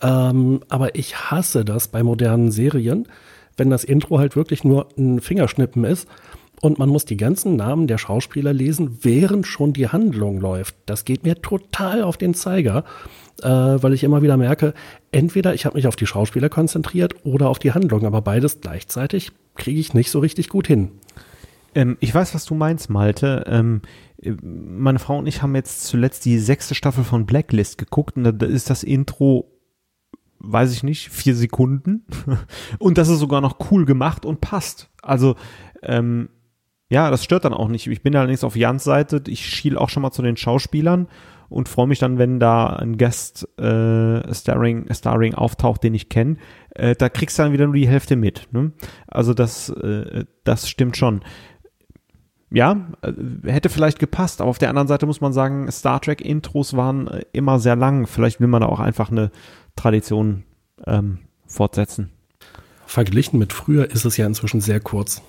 Ähm, 0.00 0.60
aber 0.68 0.94
ich 0.94 1.16
hasse 1.30 1.64
das 1.64 1.88
bei 1.88 2.02
modernen 2.02 2.50
Serien, 2.50 3.08
wenn 3.56 3.70
das 3.70 3.84
Intro 3.84 4.18
halt 4.18 4.36
wirklich 4.36 4.64
nur 4.64 4.88
ein 4.96 5.20
Fingerschnippen 5.20 5.84
ist 5.84 6.08
und 6.60 6.78
man 6.78 6.88
muss 6.88 7.04
die 7.04 7.16
ganzen 7.16 7.56
Namen 7.56 7.86
der 7.88 7.98
Schauspieler 7.98 8.52
lesen, 8.52 8.98
während 9.02 9.46
schon 9.46 9.72
die 9.72 9.88
Handlung 9.88 10.40
läuft. 10.40 10.76
Das 10.86 11.04
geht 11.04 11.24
mir 11.24 11.42
total 11.42 12.02
auf 12.02 12.16
den 12.16 12.34
Zeiger, 12.34 12.84
äh, 13.42 13.48
weil 13.48 13.92
ich 13.92 14.04
immer 14.04 14.22
wieder 14.22 14.36
merke, 14.36 14.72
entweder 15.10 15.54
ich 15.54 15.66
habe 15.66 15.76
mich 15.76 15.88
auf 15.88 15.96
die 15.96 16.06
Schauspieler 16.06 16.48
konzentriert 16.48 17.14
oder 17.24 17.48
auf 17.48 17.58
die 17.58 17.72
Handlung, 17.72 18.06
aber 18.06 18.22
beides 18.22 18.60
gleichzeitig 18.60 19.32
kriege 19.56 19.80
ich 19.80 19.92
nicht 19.92 20.10
so 20.10 20.20
richtig 20.20 20.48
gut 20.48 20.66
hin. 20.68 20.92
Ähm, 21.74 21.96
ich 22.00 22.14
weiß, 22.14 22.34
was 22.34 22.44
du 22.44 22.54
meinst, 22.54 22.90
Malte. 22.90 23.44
Ähm, 23.46 23.82
meine 24.42 24.98
Frau 24.98 25.18
und 25.18 25.26
ich 25.26 25.42
haben 25.42 25.54
jetzt 25.54 25.84
zuletzt 25.84 26.24
die 26.24 26.38
sechste 26.38 26.74
Staffel 26.74 27.04
von 27.04 27.26
Blacklist 27.26 27.78
geguckt 27.78 28.16
und 28.16 28.24
da 28.24 28.46
ist 28.46 28.70
das 28.70 28.84
Intro, 28.84 29.50
weiß 30.38 30.72
ich 30.72 30.82
nicht, 30.82 31.08
vier 31.08 31.34
Sekunden. 31.34 32.06
und 32.78 32.98
das 32.98 33.08
ist 33.08 33.18
sogar 33.18 33.40
noch 33.40 33.70
cool 33.70 33.84
gemacht 33.84 34.24
und 34.24 34.40
passt. 34.40 34.90
Also, 35.02 35.36
ähm, 35.82 36.28
ja, 36.88 37.10
das 37.10 37.24
stört 37.24 37.46
dann 37.46 37.54
auch 37.54 37.68
nicht. 37.68 37.86
Ich 37.86 38.02
bin 38.02 38.14
allerdings 38.14 38.44
auf 38.44 38.54
Jans 38.54 38.84
Seite. 38.84 39.22
Ich 39.26 39.46
schiel 39.46 39.78
auch 39.78 39.88
schon 39.88 40.02
mal 40.02 40.12
zu 40.12 40.20
den 40.20 40.36
Schauspielern 40.36 41.08
und 41.48 41.68
freue 41.68 41.86
mich 41.86 41.98
dann, 41.98 42.18
wenn 42.18 42.38
da 42.38 42.66
ein 42.66 42.98
Guest 42.98 43.48
äh, 43.58 44.34
Starring, 44.34 44.92
Starring 44.92 45.34
auftaucht, 45.34 45.82
den 45.82 45.94
ich 45.94 46.10
kenne. 46.10 46.36
Äh, 46.70 46.94
da 46.94 47.08
kriegst 47.08 47.38
du 47.38 47.44
dann 47.44 47.52
wieder 47.52 47.64
nur 47.64 47.74
die 47.74 47.88
Hälfte 47.88 48.16
mit. 48.16 48.48
Ne? 48.52 48.72
Also 49.06 49.32
das, 49.32 49.70
äh, 49.70 50.24
das 50.44 50.68
stimmt 50.68 50.96
schon 50.96 51.22
ja, 52.52 52.88
äh, 53.02 53.12
hätte 53.50 53.68
vielleicht 53.68 53.98
gepasst, 53.98 54.40
aber 54.40 54.50
auf 54.50 54.58
der 54.58 54.68
anderen 54.68 54.88
Seite 54.88 55.06
muss 55.06 55.20
man 55.20 55.32
sagen, 55.32 55.70
Star 55.70 56.00
Trek 56.00 56.20
Intros 56.20 56.76
waren 56.76 57.08
äh, 57.08 57.24
immer 57.32 57.58
sehr 57.58 57.76
lang. 57.76 58.06
Vielleicht 58.06 58.40
will 58.40 58.48
man 58.48 58.60
da 58.60 58.68
auch 58.68 58.80
einfach 58.80 59.10
eine 59.10 59.30
Tradition 59.76 60.44
ähm, 60.86 61.18
fortsetzen. 61.46 62.10
Verglichen 62.86 63.38
mit 63.38 63.52
früher 63.52 63.90
ist 63.90 64.04
es 64.04 64.16
ja 64.16 64.26
inzwischen 64.26 64.60
sehr 64.60 64.80
kurz. 64.80 65.22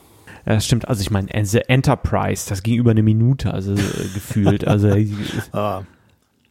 Ja, 0.46 0.56
das 0.56 0.66
stimmt. 0.66 0.88
Also 0.88 1.02
ich 1.02 1.12
meine, 1.12 1.30
The 1.46 1.62
Enterprise, 1.68 2.50
das 2.50 2.64
ging 2.64 2.76
über 2.76 2.92
eine 2.92 3.04
Minute, 3.04 3.54
also 3.54 3.74
äh, 3.74 3.78
gefühlt. 4.14 4.68
Also 4.68 4.94
ah, 5.54 5.84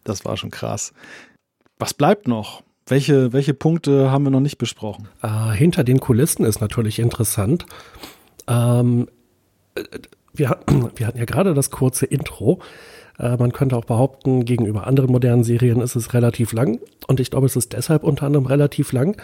das 0.04 0.24
war 0.24 0.36
schon 0.36 0.50
krass. 0.50 0.94
Was 1.78 1.92
bleibt 1.92 2.28
noch? 2.28 2.62
Welche, 2.86 3.32
welche 3.32 3.54
Punkte 3.54 4.10
haben 4.10 4.24
wir 4.24 4.30
noch 4.30 4.40
nicht 4.40 4.58
besprochen? 4.58 5.08
Äh, 5.22 5.52
hinter 5.52 5.84
den 5.84 6.00
Kulissen 6.00 6.44
ist 6.44 6.60
natürlich 6.60 6.98
interessant. 6.98 7.66
Ähm, 8.48 9.08
wir, 10.34 10.58
wir 10.96 11.06
hatten 11.06 11.18
ja 11.18 11.24
gerade 11.24 11.54
das 11.54 11.70
kurze 11.70 12.06
Intro. 12.06 12.60
Äh, 13.18 13.36
man 13.36 13.52
könnte 13.52 13.76
auch 13.76 13.84
behaupten, 13.84 14.44
gegenüber 14.44 14.86
anderen 14.86 15.10
modernen 15.10 15.44
Serien 15.44 15.80
ist 15.80 15.96
es 15.96 16.14
relativ 16.14 16.52
lang. 16.52 16.80
Und 17.06 17.20
ich 17.20 17.30
glaube, 17.30 17.46
es 17.46 17.56
ist 17.56 17.72
deshalb 17.72 18.04
unter 18.04 18.26
anderem 18.26 18.46
relativ 18.46 18.92
lang, 18.92 19.16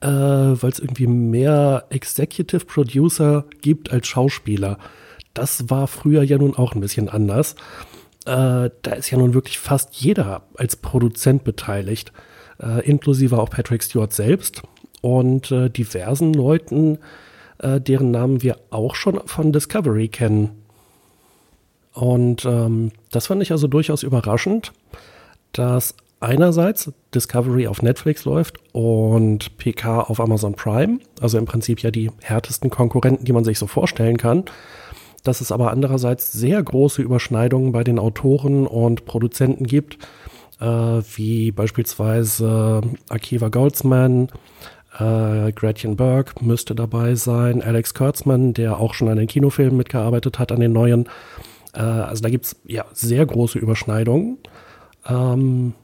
äh, 0.00 0.06
weil 0.06 0.70
es 0.70 0.78
irgendwie 0.78 1.06
mehr 1.06 1.84
Executive 1.90 2.64
Producer 2.64 3.44
gibt 3.60 3.92
als 3.92 4.06
Schauspieler. 4.06 4.78
Das 5.34 5.70
war 5.70 5.86
früher 5.86 6.22
ja 6.22 6.38
nun 6.38 6.54
auch 6.54 6.74
ein 6.74 6.80
bisschen 6.80 7.08
anders. 7.08 7.54
Äh, 8.26 8.70
da 8.82 8.92
ist 8.96 9.10
ja 9.10 9.18
nun 9.18 9.34
wirklich 9.34 9.58
fast 9.58 9.94
jeder 9.94 10.42
als 10.56 10.76
Produzent 10.76 11.44
beteiligt, 11.44 12.12
inklusive 12.84 13.38
auch 13.38 13.50
Patrick 13.50 13.82
Stewart 13.82 14.12
selbst 14.12 14.62
und 15.00 15.50
diversen 15.50 16.32
Leuten, 16.32 16.98
äh, 17.62 17.80
deren 17.80 18.10
Namen 18.10 18.42
wir 18.42 18.58
auch 18.70 18.94
schon 18.94 19.20
von 19.26 19.52
Discovery 19.52 20.08
kennen. 20.08 20.50
Und 21.94 22.44
ähm, 22.44 22.92
das 23.10 23.26
fand 23.26 23.42
ich 23.42 23.52
also 23.52 23.66
durchaus 23.66 24.02
überraschend, 24.02 24.72
dass 25.52 25.94
einerseits 26.20 26.92
Discovery 27.14 27.66
auf 27.66 27.82
Netflix 27.82 28.24
läuft 28.24 28.58
und 28.72 29.56
PK 29.58 30.00
auf 30.00 30.20
Amazon 30.20 30.54
Prime, 30.54 31.00
also 31.20 31.36
im 31.36 31.44
Prinzip 31.44 31.80
ja 31.80 31.90
die 31.90 32.10
härtesten 32.22 32.70
Konkurrenten, 32.70 33.24
die 33.24 33.32
man 33.32 33.44
sich 33.44 33.58
so 33.58 33.66
vorstellen 33.66 34.16
kann, 34.16 34.44
dass 35.24 35.40
es 35.40 35.52
aber 35.52 35.70
andererseits 35.70 36.32
sehr 36.32 36.62
große 36.62 37.02
Überschneidungen 37.02 37.72
bei 37.72 37.84
den 37.84 37.98
Autoren 37.98 38.66
und 38.66 39.04
Produzenten 39.04 39.66
gibt, 39.66 39.98
äh, 40.60 40.66
wie 40.66 41.50
beispielsweise 41.50 42.80
Akiva 43.08 43.48
Goldsman, 43.48 44.28
äh, 44.98 45.52
Gretchen 45.52 45.96
Burke 45.96 46.44
müsste 46.44 46.74
dabei 46.74 47.14
sein, 47.14 47.62
Alex 47.62 47.94
Kurtzman, 47.94 48.52
der 48.54 48.78
auch 48.78 48.94
schon 48.94 49.08
an 49.08 49.16
den 49.16 49.26
Kinofilmen 49.26 49.76
mitgearbeitet 49.76 50.38
hat, 50.38 50.52
an 50.52 50.60
den 50.60 50.72
neuen. 50.72 51.08
Äh, 51.74 51.80
also 51.80 52.22
da 52.22 52.28
gibt 52.28 52.44
es 52.46 52.56
ja 52.66 52.84
sehr 52.92 53.24
große 53.24 53.58
Überschneidungen. 53.58 54.38
Ähm, 55.08 55.74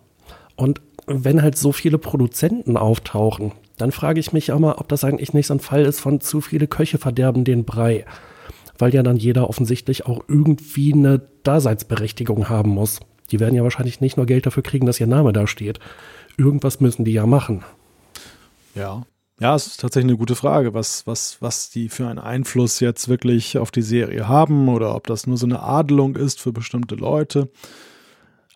und 0.57 0.81
wenn 1.07 1.43
halt 1.43 1.57
so 1.57 1.73
viele 1.73 1.99
Produzenten 1.99 2.77
auftauchen, 2.77 3.53
dann 3.79 3.93
frage 3.93 4.21
ich 4.21 4.33
mich 4.33 4.53
auch 4.53 4.59
mal, 4.59 4.75
ob 4.75 4.89
das 4.89 5.05
eigentlich 5.05 5.33
nicht 5.33 5.47
so 5.47 5.55
ein 5.55 5.61
Fall 5.61 5.85
ist 5.85 6.01
von 6.01 6.21
zu 6.21 6.41
viele 6.41 6.67
Köche 6.67 6.99
verderben 6.99 7.45
den 7.45 7.65
Brei. 7.65 8.05
weil 8.79 8.95
ja 8.95 9.03
dann 9.03 9.17
jeder 9.17 9.49
offensichtlich 9.49 10.07
auch 10.07 10.23
irgendwie 10.29 10.93
eine 10.93 11.21
Daseinsberechtigung 11.43 12.49
haben 12.49 12.71
muss. 12.71 13.01
Die 13.31 13.41
werden 13.41 13.55
ja 13.55 13.63
wahrscheinlich 13.63 14.01
nicht 14.01 14.17
nur 14.17 14.27
Geld 14.27 14.47
dafür 14.47 14.63
kriegen, 14.63 14.87
dass 14.87 15.01
ihr 15.01 15.07
Name 15.07 15.33
da 15.33 15.47
steht. 15.47 15.81
Irgendwas 16.37 16.81
müssen 16.81 17.05
die 17.05 17.13
ja 17.13 17.27
machen. 17.27 17.65
Ja. 18.75 19.03
Ja, 19.41 19.55
es 19.55 19.69
ist 19.69 19.81
tatsächlich 19.81 20.11
eine 20.11 20.19
gute 20.19 20.35
Frage, 20.35 20.75
was, 20.75 21.07
was, 21.07 21.37
was 21.41 21.71
die 21.71 21.89
für 21.89 22.09
einen 22.09 22.19
Einfluss 22.19 22.81
jetzt 22.81 23.09
wirklich 23.09 23.57
auf 23.57 23.71
die 23.71 23.83
Serie 23.83 24.27
haben 24.27 24.69
oder 24.69 24.97
ob 24.97 25.07
das 25.07 25.29
nur 25.29 25.37
so 25.37 25.47
eine 25.47 25.63
Adelung 25.63 26.17
ist 26.17 26.41
für 26.41 26.53
bestimmte 26.53 26.97
Leute. 26.97 27.49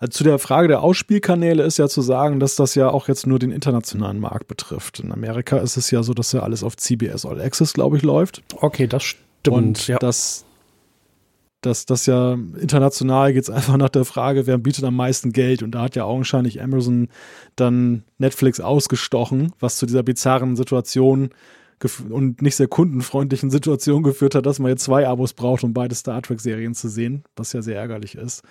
Also 0.00 0.10
zu 0.10 0.24
der 0.24 0.40
Frage 0.40 0.66
der 0.66 0.82
Ausspielkanäle 0.82 1.62
ist 1.62 1.78
ja 1.78 1.88
zu 1.88 2.02
sagen, 2.02 2.40
dass 2.40 2.56
das 2.56 2.74
ja 2.74 2.88
auch 2.88 3.06
jetzt 3.06 3.28
nur 3.28 3.38
den 3.38 3.52
internationalen 3.52 4.18
Markt 4.18 4.48
betrifft. 4.48 4.98
In 4.98 5.12
Amerika 5.12 5.58
ist 5.58 5.76
es 5.76 5.92
ja 5.92 6.02
so, 6.02 6.14
dass 6.14 6.32
ja 6.32 6.40
alles 6.40 6.64
auf 6.64 6.76
CBS 6.76 7.24
All 7.24 7.40
Access, 7.40 7.72
glaube 7.72 7.96
ich, 7.96 8.02
läuft. 8.02 8.42
Okay, 8.56 8.88
das 8.88 9.04
stimmt. 9.04 9.56
Und 9.56 9.86
ja. 9.86 9.98
das, 9.98 10.44
das, 11.62 11.86
das 11.86 12.06
ja 12.06 12.34
international 12.34 13.32
geht 13.32 13.44
es 13.44 13.50
einfach 13.50 13.76
nach 13.76 13.88
der 13.88 14.04
Frage, 14.04 14.46
wer 14.46 14.58
bietet 14.58 14.84
am 14.84 14.96
meisten 14.96 15.32
Geld. 15.32 15.62
Und 15.62 15.70
da 15.72 15.82
hat 15.82 15.96
ja 15.96 16.04
augenscheinlich 16.04 16.60
Amazon 16.60 17.08
dann 17.56 18.04
Netflix 18.18 18.60
ausgestochen, 18.60 19.52
was 19.60 19.76
zu 19.76 19.86
dieser 19.86 20.02
bizarren 20.02 20.56
Situation 20.56 21.30
und 22.10 22.42
nicht 22.42 22.56
sehr 22.56 22.68
kundenfreundlichen 22.68 23.50
Situation 23.50 24.02
geführt 24.02 24.34
hat, 24.34 24.46
dass 24.46 24.58
man 24.58 24.70
jetzt 24.70 24.84
zwei 24.84 25.08
Abos 25.08 25.32
braucht, 25.32 25.64
um 25.64 25.72
beide 25.72 25.94
Star 25.94 26.22
Trek-Serien 26.22 26.74
zu 26.74 26.88
sehen, 26.88 27.24
was 27.36 27.52
ja 27.52 27.62
sehr 27.62 27.76
ärgerlich 27.76 28.14
ist. 28.14 28.42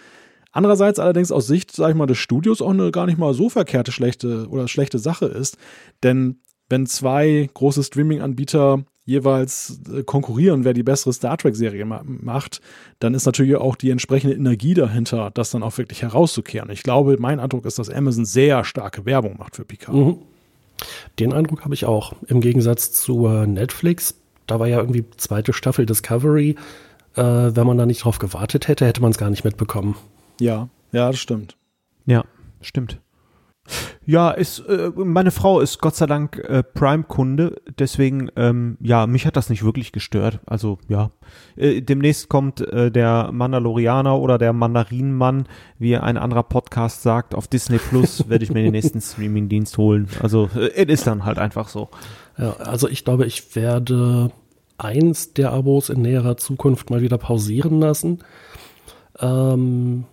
Andererseits 0.52 1.00
allerdings 1.00 1.32
aus 1.32 1.48
Sicht, 1.48 1.72
sag 1.72 1.92
ich 1.92 1.96
mal, 1.96 2.08
des 2.08 2.18
Studios 2.18 2.62
auch 2.62 2.72
eine 2.72 2.92
gar 2.92 3.06
nicht 3.06 3.18
mal 3.18 3.34
so 3.34 3.50
verkehrte 3.50 3.92
schlechte 3.92 4.48
oder 4.50 4.68
schlechte 4.68 5.00
Sache 5.00 5.28
ist. 5.28 5.58
Denn 6.04 6.42
wenn 6.70 6.86
zwei 6.86 7.50
große 7.54 7.84
Streaming-Anbieter 7.84 8.84
jeweils 9.06 9.82
äh, 9.92 10.04
konkurrieren, 10.04 10.64
wer 10.64 10.74
die 10.74 10.84
bessere 10.84 11.14
Star 11.14 11.38
Trek-Serie 11.38 11.86
ma 11.86 12.02
macht, 12.06 12.62
dann 13.00 13.14
ist 13.14 13.26
natürlich 13.26 13.56
auch 13.56 13.76
die 13.76 13.90
entsprechende 13.90 14.36
Energie 14.36 14.74
dahinter, 14.74 15.32
das 15.34 15.52
dann 15.52 15.64
auch 15.64 15.78
wirklich 15.78 16.02
herauszukehren. 16.02 16.70
Ich 16.70 16.84
glaube, 16.84 17.18
mein 17.20 17.40
Eindruck 17.40 17.66
ist, 17.66 17.80
dass 17.80 17.90
Amazon 17.90 18.26
sehr 18.26 18.64
starke 18.64 19.06
Werbung 19.06 19.38
macht 19.38 19.56
für 19.56 19.66
Picard. 19.66 19.96
Mhm. 19.96 20.18
Den 21.20 21.34
Eindruck 21.34 21.64
habe 21.64 21.74
ich 21.74 21.86
auch. 21.86 22.14
Im 22.28 22.42
Gegensatz 22.42 22.92
zu 22.92 23.28
äh, 23.28 23.46
Netflix, 23.48 24.16
da 24.48 24.60
war 24.60 24.68
ja 24.68 24.80
irgendwie 24.80 25.06
zweite 25.18 25.54
Staffel 25.54 25.86
Discovery. 25.86 26.56
Äh, 27.16 27.22
wenn 27.24 27.68
man 27.68 27.78
da 27.78 27.86
nicht 27.86 28.04
drauf 28.04 28.20
gewartet 28.20 28.68
hätte, 28.68 28.86
hätte 28.86 29.02
man 29.02 29.12
es 29.12 29.18
gar 29.18 29.30
nicht 29.30 29.44
mitbekommen. 29.44 29.96
Ja, 30.40 30.70
ja, 30.92 31.08
das 31.12 31.20
stimmt. 31.20 31.58
Ja, 32.06 32.24
stimmt. 32.62 33.00
Ja, 34.06 34.32
ist, 34.32 34.60
äh, 34.68 34.92
meine 34.96 35.32
Frau 35.32 35.60
ist 35.60 35.80
Gott 35.80 35.96
sei 35.96 36.08
Dank 36.08 36.38
äh, 36.38 36.64
Prime-Kunde, 36.64 37.62
deswegen, 37.78 38.30
ähm, 38.36 38.78
ja, 38.82 39.06
mich 39.06 39.26
hat 39.26 39.38
das 39.38 39.50
nicht 39.50 39.64
wirklich 39.64 39.92
gestört. 39.92 40.40
Also, 40.46 40.80
ja. 40.88 41.12
Äh, 41.56 41.82
demnächst 41.82 42.28
kommt 42.28 42.62
äh, 42.62 42.92
der 42.92 43.32
Mandalorianer 43.32 44.18
oder 44.18 44.38
der 44.38 44.54
Mandarinenmann, 44.54 45.48
wie 45.78 45.96
ein 45.96 46.18
anderer 46.18 46.44
Podcast 46.44 47.04
sagt, 47.04 47.36
auf 47.36 47.48
Disney 47.48 47.78
Plus 47.78 48.28
werde 48.30 48.44
ich 48.44 48.52
mir 48.52 48.64
den 48.64 48.72
nächsten 48.72 49.02
Streaming-Dienst 49.02 49.78
holen. 49.78 50.10
Also, 50.22 50.50
äh, 50.56 50.72
es 50.76 51.02
ist 51.02 51.08
dann 51.08 51.24
halt 51.24 51.38
einfach 51.38 51.70
so. 51.70 51.90
Ja, 52.38 52.54
also 52.54 52.90
ich 52.90 53.06
glaube, 53.06 53.26
ich 53.28 53.56
werde 53.56 54.32
eins 54.78 55.34
der 55.34 55.52
Abos 55.52 55.90
in 55.90 56.02
näherer 56.02 56.38
Zukunft 56.38 56.90
mal 56.90 57.02
wieder 57.02 57.20
pausieren 57.20 57.80
lassen. 57.80 58.24
Ähm, 59.20 60.06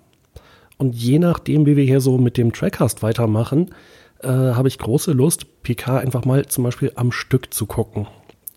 und 0.79 0.95
je 0.95 1.19
nachdem, 1.19 1.67
wie 1.67 1.77
wir 1.77 1.85
hier 1.85 2.01
so 2.01 2.19
mit 2.19 2.37
dem 2.37 2.53
Trackcast 2.53 3.03
weitermachen, 3.03 3.75
äh, 4.23 4.29
habe 4.29 4.69
ich 4.69 4.79
große 4.79 5.13
Lust, 5.13 5.63
PK 5.63 5.99
einfach 5.99 6.25
mal 6.25 6.47
zum 6.47 6.65
Beispiel 6.65 6.93
am 6.95 7.13
Stück 7.13 7.53
zu 7.53 7.67
gucken. 7.67 8.07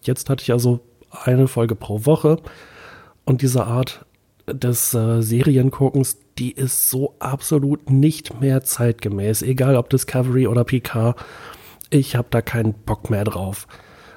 Jetzt 0.03 0.30
hatte 0.30 0.43
ich 0.43 0.52
also 0.52 0.80
eine 1.11 1.48
Folge 1.48 1.76
pro 1.76 2.06
Woche 2.06 2.38
und 3.26 3.41
diese 3.41 3.65
Art 3.65 4.06
des 4.48 4.93
äh, 4.93 5.22
Serienguckens, 5.22 6.18
die 6.38 6.52
ist 6.52 6.89
so 6.89 7.15
absolut 7.19 7.89
nicht 7.89 8.39
mehr 8.39 8.64
zeitgemäß, 8.64 9.41
egal 9.41 9.76
ob 9.76 9.89
Discovery 9.89 10.48
oder 10.48 10.64
PK. 10.64 11.15
Ich 11.89 12.15
habe 12.15 12.27
da 12.31 12.41
keinen 12.41 12.73
Bock 12.73 13.10
mehr 13.10 13.23
drauf. 13.23 13.68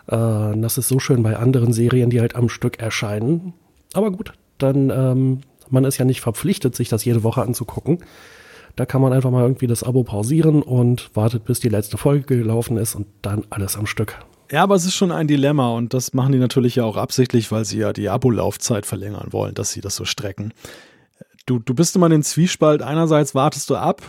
Äh, 0.07 0.17
das 0.57 0.79
ist 0.79 0.89
so 0.89 0.99
schön 0.99 1.23
bei 1.23 1.37
anderen 1.37 1.73
Serien, 1.73 2.11
die 2.11 2.21
halt 2.21 2.37
am 2.37 2.49
Stück 2.49 2.81
erscheinen. 2.81 3.55
Aber 3.93 4.11
gut, 4.11 4.33
dann 4.59 4.91
ähm, 4.91 5.41
man 5.75 5.85
ist 5.85 5.99
ja 5.99 6.07
nicht 6.07 6.23
verpflichtet, 6.23 6.75
sich 6.75 6.89
das 6.89 7.05
jede 7.05 7.23
Woche 7.23 7.43
anzugucken. 7.43 7.99
Da 8.77 8.87
kann 8.87 9.03
man 9.03 9.13
einfach 9.13 9.31
mal 9.31 9.43
irgendwie 9.43 9.67
das 9.67 9.83
Abo 9.83 10.03
pausieren 10.03 10.63
und 10.63 11.15
wartet, 11.15 11.45
bis 11.45 11.61
die 11.61 11.69
letzte 11.69 11.99
Folge 11.99 12.39
gelaufen 12.39 12.77
ist 12.77 12.95
und 12.95 13.07
dann 13.23 13.45
alles 13.51 13.77
am 13.77 13.87
Stück. 13.87 14.19
Ja, 14.51 14.63
aber 14.63 14.75
es 14.75 14.85
ist 14.85 14.95
schon 14.95 15.13
ein 15.13 15.29
Dilemma 15.29 15.71
und 15.71 15.95
das 15.95 16.13
machen 16.13 16.33
die 16.33 16.39
natürlich 16.39 16.77
ja 16.77 16.85
auch 16.85 16.97
absichtlich, 16.97 17.53
weil 17.53 17.65
sie 17.65 17.79
ja 17.79 17.93
die 17.93 18.09
Abo-Laufzeit 18.09 18.85
verlängern 18.85 19.29
wollen, 19.33 19.55
dass 19.55 19.73
sie 19.73 19.81
das 19.81 19.97
so 19.97 20.05
strecken. 20.05 20.53
Du, 21.47 21.59
du 21.59 21.75
bist 21.75 21.95
immer 21.95 22.07
in 22.07 22.13
den 22.13 22.23
Zwiespalt. 22.23 22.83
Einerseits 22.83 23.35
wartest 23.35 23.71
du 23.71 23.77
ab, 23.77 24.03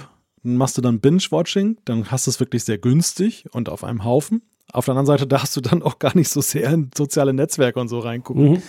dann 0.44 0.58
machst 0.58 0.78
du 0.78 0.82
dann 0.82 1.00
Binge-Watching, 1.00 1.78
dann 1.86 2.12
hast 2.12 2.28
du 2.28 2.32
es 2.32 2.40
wirklich 2.40 2.64
sehr 2.64 2.78
günstig 2.78 3.46
und 3.52 3.70
auf 3.70 3.84
einem 3.84 4.04
Haufen. 4.04 4.42
Auf 4.72 4.86
der 4.86 4.94
anderen 4.94 5.06
Seite 5.06 5.28
darfst 5.28 5.56
du 5.56 5.62
dann 5.62 5.84
auch 5.84 6.00
gar 6.00 6.16
nicht 6.16 6.30
so 6.30 6.42
sehr 6.42 6.72
in 6.72 6.90
soziale 6.96 7.34
Netzwerke 7.34 7.80
und 7.80 7.88
so 7.88 8.00
reingucken. 8.00 8.54
Mhm 8.54 8.62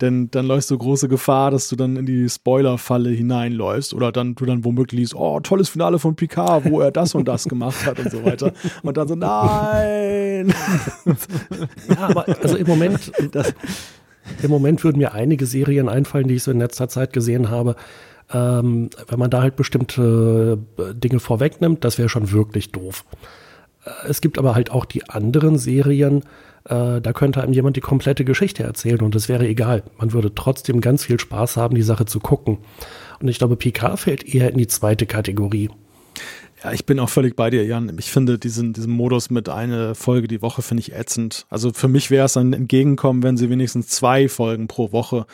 denn 0.00 0.30
dann 0.30 0.46
läufst 0.46 0.70
du 0.70 0.78
große 0.78 1.08
Gefahr, 1.08 1.50
dass 1.50 1.68
du 1.68 1.76
dann 1.76 1.96
in 1.96 2.06
die 2.06 2.28
Spoiler-Falle 2.28 3.10
hineinläufst 3.10 3.94
oder 3.94 4.10
dann 4.10 4.34
du 4.34 4.44
dann 4.44 4.64
womöglich 4.64 4.98
liest, 4.98 5.14
oh, 5.14 5.38
tolles 5.40 5.68
Finale 5.68 5.98
von 5.98 6.16
Picard, 6.16 6.70
wo 6.70 6.80
er 6.80 6.90
das 6.90 7.14
und 7.14 7.28
das 7.28 7.44
gemacht 7.44 7.86
hat 7.86 7.98
und 7.98 8.10
so 8.10 8.24
weiter. 8.24 8.52
Und 8.82 8.96
dann 8.96 9.08
so, 9.08 9.14
nein! 9.14 10.54
ja, 11.88 11.98
aber 11.98 12.26
also 12.42 12.56
im 12.56 12.66
Moment, 12.66 13.12
das, 13.32 13.54
im 14.42 14.50
Moment 14.50 14.82
würden 14.84 14.98
mir 14.98 15.12
einige 15.12 15.46
Serien 15.46 15.88
einfallen, 15.88 16.28
die 16.28 16.34
ich 16.34 16.42
so 16.42 16.50
in 16.50 16.58
letzter 16.58 16.88
Zeit 16.88 17.12
gesehen 17.12 17.50
habe. 17.50 17.76
Ähm, 18.32 18.90
wenn 19.08 19.18
man 19.18 19.30
da 19.30 19.42
halt 19.42 19.56
bestimmte 19.56 20.58
äh, 20.78 20.94
Dinge 20.94 21.20
vorwegnimmt, 21.20 21.84
das 21.84 21.98
wäre 21.98 22.08
schon 22.08 22.32
wirklich 22.32 22.72
doof. 22.72 23.04
Äh, 23.84 24.08
es 24.08 24.20
gibt 24.20 24.38
aber 24.38 24.54
halt 24.54 24.70
auch 24.70 24.84
die 24.84 25.08
anderen 25.08 25.58
Serien, 25.58 26.22
äh, 26.64 27.00
da 27.00 27.12
könnte 27.12 27.42
einem 27.42 27.52
jemand 27.52 27.76
die 27.76 27.80
komplette 27.80 28.24
Geschichte 28.24 28.62
erzählen 28.62 29.00
und 29.00 29.14
es 29.14 29.28
wäre 29.28 29.46
egal. 29.46 29.82
Man 29.98 30.12
würde 30.12 30.34
trotzdem 30.34 30.80
ganz 30.80 31.04
viel 31.04 31.18
Spaß 31.18 31.56
haben, 31.56 31.74
die 31.74 31.82
Sache 31.82 32.06
zu 32.06 32.20
gucken. 32.20 32.58
Und 33.20 33.28
ich 33.28 33.38
glaube, 33.38 33.56
Picard 33.56 34.00
fällt 34.00 34.24
eher 34.24 34.50
in 34.50 34.58
die 34.58 34.66
zweite 34.66 35.06
Kategorie. 35.06 35.70
Ja, 36.62 36.72
ich 36.72 36.86
bin 36.86 37.00
auch 37.00 37.08
völlig 37.08 37.34
bei 37.34 37.50
dir, 37.50 37.64
Jan. 37.64 37.96
Ich 37.98 38.12
finde 38.12 38.38
diesen, 38.38 38.72
diesen 38.72 38.92
Modus 38.92 39.30
mit 39.30 39.48
einer 39.48 39.94
Folge 39.94 40.28
die 40.28 40.42
Woche 40.42 40.62
finde 40.62 40.82
ich 40.82 40.92
ätzend. 40.92 41.46
Also 41.50 41.72
für 41.72 41.88
mich 41.88 42.10
wäre 42.10 42.26
es 42.26 42.36
ein 42.36 42.52
Entgegenkommen, 42.52 43.22
wenn 43.22 43.36
sie 43.36 43.50
wenigstens 43.50 43.88
zwei 43.88 44.28
Folgen 44.28 44.68
pro 44.68 44.92
Woche 44.92 45.26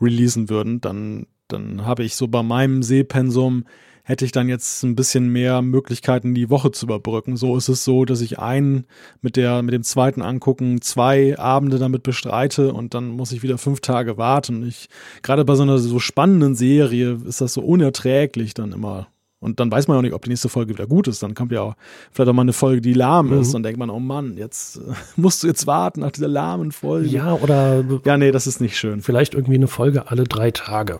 releasen 0.00 0.50
würden. 0.50 0.82
Dann, 0.82 1.26
dann 1.48 1.86
habe 1.86 2.04
ich 2.04 2.16
so 2.16 2.28
bei 2.28 2.42
meinem 2.42 2.82
Sehpensum 2.82 3.64
hätte 4.04 4.26
ich 4.26 4.32
dann 4.32 4.48
jetzt 4.48 4.82
ein 4.84 4.94
bisschen 4.94 5.28
mehr 5.28 5.62
Möglichkeiten, 5.62 6.34
die 6.34 6.50
Woche 6.50 6.70
zu 6.70 6.84
überbrücken. 6.86 7.36
So 7.36 7.56
ist 7.56 7.68
es 7.68 7.84
so, 7.84 8.04
dass 8.04 8.20
ich 8.20 8.38
einen 8.38 8.84
mit 9.22 9.36
der, 9.36 9.62
mit 9.62 9.72
dem 9.72 9.82
zweiten 9.82 10.20
angucken, 10.20 10.82
zwei 10.82 11.38
Abende 11.38 11.78
damit 11.78 12.02
bestreite 12.02 12.72
und 12.72 12.92
dann 12.92 13.08
muss 13.08 13.32
ich 13.32 13.42
wieder 13.42 13.56
fünf 13.56 13.80
Tage 13.80 14.18
warten. 14.18 14.64
Ich, 14.66 14.88
gerade 15.22 15.44
bei 15.46 15.54
so 15.54 15.62
einer 15.62 15.78
so 15.78 15.98
spannenden 15.98 16.54
Serie 16.54 17.18
ist 17.26 17.40
das 17.40 17.54
so 17.54 17.62
unerträglich 17.62 18.52
dann 18.52 18.72
immer. 18.72 19.08
Und 19.40 19.60
dann 19.60 19.70
weiß 19.70 19.88
man 19.88 19.98
auch 19.98 20.02
nicht, 20.02 20.14
ob 20.14 20.22
die 20.22 20.30
nächste 20.30 20.48
Folge 20.48 20.74
wieder 20.74 20.86
gut 20.86 21.08
ist. 21.08 21.22
Dann 21.22 21.34
kommt 21.34 21.52
ja 21.52 21.62
auch 21.62 21.74
vielleicht 22.12 22.30
auch 22.30 22.34
mal 22.34 22.42
eine 22.42 22.54
Folge, 22.54 22.80
die 22.80 22.94
lahm 22.94 23.32
ist. 23.32 23.48
Mhm. 23.48 23.52
Dann 23.52 23.62
denkt 23.62 23.78
man, 23.78 23.90
oh 23.90 24.00
Mann, 24.00 24.36
jetzt 24.36 24.80
musst 25.16 25.42
du 25.42 25.46
jetzt 25.46 25.66
warten 25.66 26.00
nach 26.00 26.12
dieser 26.12 26.28
lahmen 26.28 26.72
Folge. 26.72 27.08
Ja, 27.08 27.34
oder. 27.34 27.84
Ja, 28.04 28.16
nee, 28.16 28.32
das 28.32 28.46
ist 28.46 28.60
nicht 28.60 28.78
schön. 28.78 29.02
Vielleicht 29.02 29.34
irgendwie 29.34 29.56
eine 29.56 29.68
Folge 29.68 30.10
alle 30.10 30.24
drei 30.24 30.50
Tage. 30.50 30.98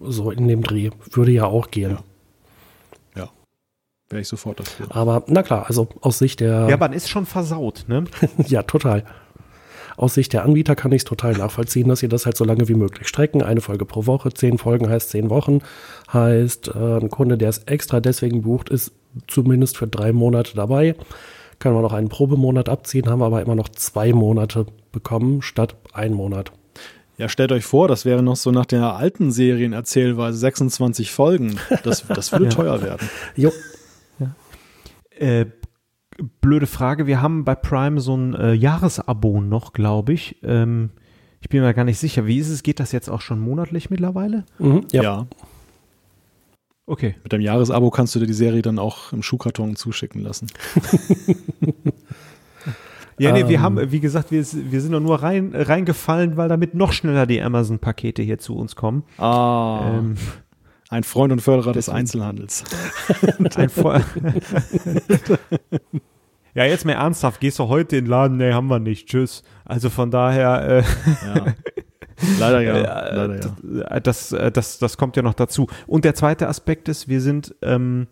So 0.00 0.30
in 0.30 0.46
dem 0.46 0.62
Dreh. 0.62 0.90
Würde 1.10 1.32
ja 1.32 1.46
auch 1.46 1.70
gehen. 1.70 1.92
Ja 1.92 2.04
wäre 4.12 4.20
ich 4.20 4.28
sofort 4.28 4.60
dafür. 4.60 4.86
Aber 4.90 5.24
na 5.26 5.42
klar, 5.42 5.64
also 5.66 5.88
aus 6.00 6.18
Sicht 6.18 6.40
der. 6.40 6.68
Ja, 6.68 6.76
man 6.76 6.92
ist 6.92 7.08
schon 7.08 7.26
versaut, 7.26 7.84
ne? 7.88 8.04
ja, 8.46 8.62
total. 8.62 9.04
Aus 9.96 10.14
Sicht 10.14 10.32
der 10.32 10.44
Anbieter 10.44 10.74
kann 10.74 10.92
ich 10.92 11.02
es 11.02 11.04
total 11.04 11.32
nachvollziehen, 11.32 11.88
dass 11.88 12.00
sie 12.00 12.08
das 12.08 12.24
halt 12.24 12.36
so 12.36 12.44
lange 12.44 12.68
wie 12.68 12.74
möglich 12.74 13.08
strecken. 13.08 13.42
Eine 13.42 13.60
Folge 13.60 13.84
pro 13.84 14.06
Woche, 14.06 14.32
zehn 14.32 14.58
Folgen 14.58 14.88
heißt 14.88 15.10
zehn 15.10 15.28
Wochen. 15.28 15.60
Heißt, 16.12 16.68
äh, 16.68 16.98
ein 16.98 17.10
Kunde, 17.10 17.36
der 17.36 17.50
es 17.50 17.58
extra 17.64 18.00
deswegen 18.00 18.42
bucht, 18.42 18.70
ist 18.70 18.92
zumindest 19.26 19.76
für 19.76 19.86
drei 19.86 20.12
Monate 20.12 20.54
dabei. 20.54 20.94
Können 21.58 21.76
wir 21.76 21.82
noch 21.82 21.92
einen 21.92 22.08
Probemonat 22.08 22.68
abziehen, 22.68 23.08
haben 23.08 23.20
wir 23.20 23.26
aber 23.26 23.42
immer 23.42 23.54
noch 23.54 23.68
zwei 23.68 24.12
Monate 24.12 24.66
bekommen 24.90 25.42
statt 25.42 25.76
ein 25.92 26.12
Monat. 26.14 26.52
Ja, 27.18 27.28
stellt 27.28 27.52
euch 27.52 27.64
vor, 27.64 27.86
das 27.88 28.04
wäre 28.04 28.22
noch 28.22 28.36
so 28.36 28.50
nach 28.50 28.66
der 28.66 28.96
alten 28.96 29.30
Serienerzählweise 29.30 30.38
26 30.38 31.12
Folgen. 31.12 31.58
Das, 31.84 32.04
das 32.08 32.32
würde 32.32 32.46
ja. 32.46 32.50
teuer 32.50 32.82
werden. 32.82 33.08
Jo, 33.36 33.52
äh, 35.22 35.46
blöde 36.40 36.66
Frage. 36.66 37.06
Wir 37.06 37.22
haben 37.22 37.44
bei 37.44 37.54
Prime 37.54 38.00
so 38.00 38.16
ein 38.16 38.34
äh, 38.34 38.52
Jahresabo 38.52 39.40
noch, 39.40 39.72
glaube 39.72 40.12
ich. 40.12 40.36
Ähm, 40.42 40.90
ich 41.40 41.48
bin 41.48 41.62
mir 41.62 41.74
gar 41.74 41.84
nicht 41.84 41.98
sicher. 41.98 42.26
Wie 42.26 42.38
ist 42.38 42.48
es? 42.48 42.62
Geht 42.62 42.80
das 42.80 42.92
jetzt 42.92 43.08
auch 43.08 43.20
schon 43.20 43.40
monatlich 43.40 43.90
mittlerweile? 43.90 44.44
Mhm, 44.58 44.86
ja. 44.92 45.02
ja. 45.02 45.26
Okay. 46.86 47.14
Mit 47.22 47.32
dem 47.32 47.40
Jahresabo 47.40 47.90
kannst 47.90 48.14
du 48.14 48.20
dir 48.20 48.26
die 48.26 48.32
Serie 48.32 48.62
dann 48.62 48.78
auch 48.78 49.12
im 49.12 49.22
Schuhkarton 49.22 49.76
zuschicken 49.76 50.22
lassen. 50.22 50.48
Ja, 53.18 53.30
nee, 53.30 53.46
wir 53.46 53.56
ähm. 53.56 53.62
haben, 53.62 53.92
wie 53.92 54.00
gesagt, 54.00 54.30
wir, 54.30 54.44
wir 54.44 54.80
sind 54.80 54.92
doch 54.92 55.00
nur 55.00 55.22
rein, 55.22 55.52
reingefallen, 55.54 56.36
weil 56.36 56.48
damit 56.48 56.74
noch 56.74 56.92
schneller 56.92 57.26
die 57.26 57.40
Amazon-Pakete 57.40 58.22
hier 58.22 58.38
zu 58.38 58.56
uns 58.56 58.74
kommen. 58.74 59.04
Ah. 59.18 59.92
Ähm, 59.98 60.16
ein 60.92 61.04
Freund 61.04 61.32
und 61.32 61.40
Förderer 61.40 61.72
des 61.72 61.88
Einzelhandels. 61.88 62.64
ein 63.56 63.80
ja, 66.54 66.64
jetzt 66.64 66.84
mal 66.84 66.92
ernsthaft, 66.92 67.40
gehst 67.40 67.58
du 67.58 67.68
heute 67.68 67.96
in 67.96 68.04
den 68.04 68.10
Laden? 68.10 68.36
Nee, 68.36 68.52
haben 68.52 68.66
wir 68.68 68.78
nicht. 68.78 69.08
Tschüss. 69.08 69.42
Also 69.64 69.88
von 69.88 70.10
daher. 70.10 70.68
Äh, 70.68 70.82
ja. 71.26 71.54
Leider 72.38 72.60
ja. 72.60 72.74
Äh, 72.82 73.14
Leider 73.14 73.40
ja. 73.88 74.00
Das, 74.00 74.32
äh, 74.32 74.52
das, 74.52 74.78
das 74.78 74.98
kommt 74.98 75.16
ja 75.16 75.22
noch 75.22 75.34
dazu. 75.34 75.66
Und 75.86 76.04
der 76.04 76.14
zweite 76.14 76.46
Aspekt 76.46 76.88
ist, 76.88 77.08
wir 77.08 77.22
sind. 77.22 77.54
Ähm, 77.62 78.06